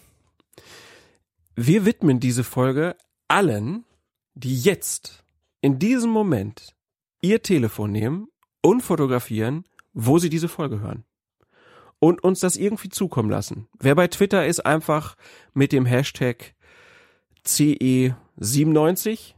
[1.64, 2.96] Wir widmen diese Folge
[3.28, 3.86] allen,
[4.34, 5.24] die jetzt,
[5.62, 6.76] in diesem Moment,
[7.22, 8.30] ihr Telefon nehmen
[8.64, 11.06] und fotografieren, wo sie diese Folge hören.
[12.00, 13.68] Und uns das irgendwie zukommen lassen.
[13.78, 15.16] Wer bei Twitter ist, einfach
[15.54, 16.56] mit dem Hashtag
[17.46, 19.36] CE97.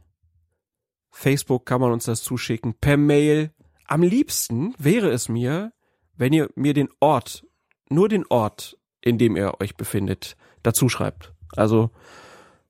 [1.10, 2.72] Facebook kann man uns das zuschicken.
[2.72, 3.52] Per Mail.
[3.86, 5.74] Am liebsten wäre es mir,
[6.16, 7.46] wenn ihr mir den Ort,
[7.90, 11.33] nur den Ort, in dem ihr euch befindet, dazu schreibt.
[11.56, 11.90] Also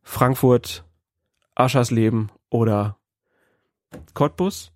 [0.03, 0.85] Frankfurt,
[1.55, 2.99] Aschersleben oder
[4.15, 4.73] Cottbus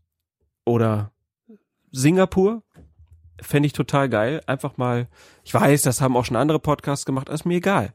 [0.64, 1.12] oder
[1.90, 2.62] Singapur.
[3.40, 4.42] Fände ich total geil.
[4.46, 5.08] Einfach mal,
[5.44, 7.92] ich weiß, das haben auch schon andere Podcasts gemacht, ist mir egal.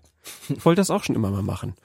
[0.50, 1.76] Ich wollte das auch schon immer mal machen.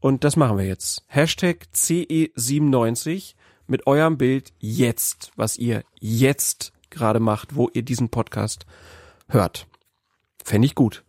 [0.00, 1.04] Und das machen wir jetzt.
[1.06, 3.34] Hashtag CE97
[3.66, 8.66] mit eurem Bild jetzt, was ihr jetzt gerade macht, wo ihr diesen Podcast
[9.28, 9.66] hört.
[10.44, 11.05] Fände ich gut.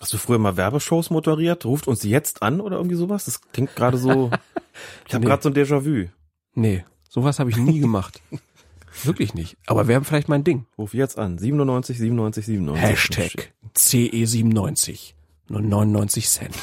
[0.00, 1.64] Hast du früher mal Werbeshows moderiert?
[1.64, 3.24] Ruft uns jetzt an oder irgendwie sowas?
[3.24, 4.30] Das klingt gerade so.
[5.08, 5.30] ich habe Nee.
[5.30, 6.08] gerade so ein Déjà-vu.
[6.54, 8.20] Nee, sowas habe ich nie gemacht.
[9.02, 9.56] Wirklich nicht.
[9.66, 10.66] Aber wäre vielleicht mein Ding.
[10.78, 11.36] Ruf jetzt an.
[11.38, 12.88] 97, 97, 97.
[12.88, 15.14] Hashtag CE97.
[15.48, 16.54] Nur 99 Cent.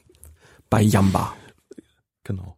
[0.70, 1.34] Bei Jamba.
[2.22, 2.56] Genau.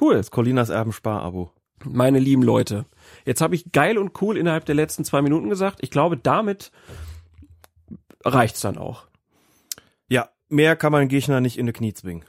[0.00, 0.14] Cool.
[0.16, 1.52] Das Colinas Erben-Spar-Abo.
[1.84, 2.84] Meine lieben Leute.
[3.24, 5.78] Jetzt habe ich geil und cool innerhalb der letzten zwei Minuten gesagt.
[5.82, 6.72] Ich glaube, damit
[8.24, 9.06] reicht's dann auch.
[10.48, 12.24] Mehr kann man einen Gegner nicht in die Knie zwingen.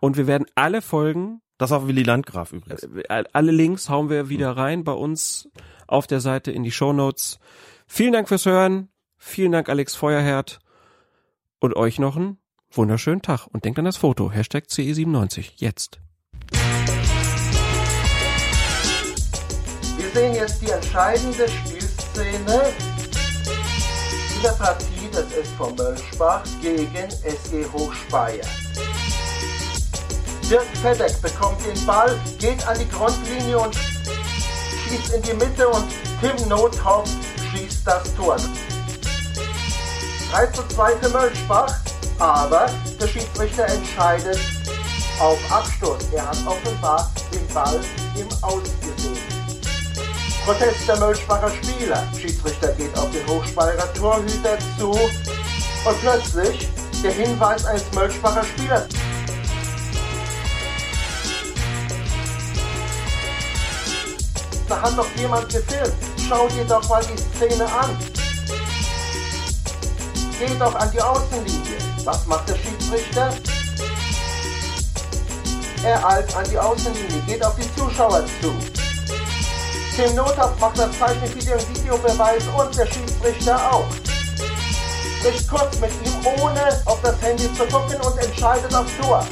[0.00, 1.40] Und wir werden alle Folgen.
[1.58, 2.82] Das war Willi Landgraf übrigens.
[2.84, 5.48] Äh, alle Links hauen wir wieder rein bei uns
[5.86, 7.38] auf der Seite in die Show Notes.
[7.86, 8.88] Vielen Dank fürs Hören.
[9.18, 10.60] Vielen Dank, Alex Feuerherd.
[11.58, 12.38] Und euch noch einen
[12.70, 13.46] wunderschönen Tag.
[13.46, 14.30] Und denkt an das Foto.
[14.30, 15.52] Hashtag CE97.
[15.56, 16.00] Jetzt.
[19.96, 22.62] Wir sehen jetzt die entscheidende Spielszene
[24.36, 24.52] in der
[25.10, 28.44] Partie des SV Mölschbach gegen SG Hochspeyer.
[30.48, 35.84] Dirk Fedeck bekommt den Ball, geht an die Grundlinie und schießt in die Mitte und
[36.20, 37.08] Tim Nothoff
[37.52, 38.36] schießt das Tor.
[40.32, 41.74] 3 zu 2 für Mölschbach,
[42.18, 42.66] aber
[43.00, 44.38] der Schiedsrichter entscheidet
[45.20, 46.08] auf Abstoß.
[46.14, 47.80] Er hat offenbar den Ball
[48.16, 49.29] im Aus gesehen.
[50.44, 52.02] Protest der Mölschbacher Spieler.
[52.18, 56.68] Schiedsrichter geht auf den Hochspeyerer Torhüter zu und plötzlich
[57.02, 58.88] der Hinweis eines Mölschbacher Spielers.
[64.68, 65.94] Da hat doch jemand gefilmt.
[66.28, 67.96] Schau dir doch mal die Szene an.
[70.38, 71.78] Geh doch an die Außenlinie.
[72.04, 73.34] Was macht der Schiedsrichter?
[75.84, 78.89] Er eilt an die Außenlinie, geht auf die Zuschauer zu.
[79.96, 83.86] Tim Nothoff macht das Zeichenvideo im Videobeweis und der Schiedsrichter auch.
[85.20, 89.26] Spricht kurz mit ihm, ohne auf das Handy zu gucken und entscheidet auf Tor.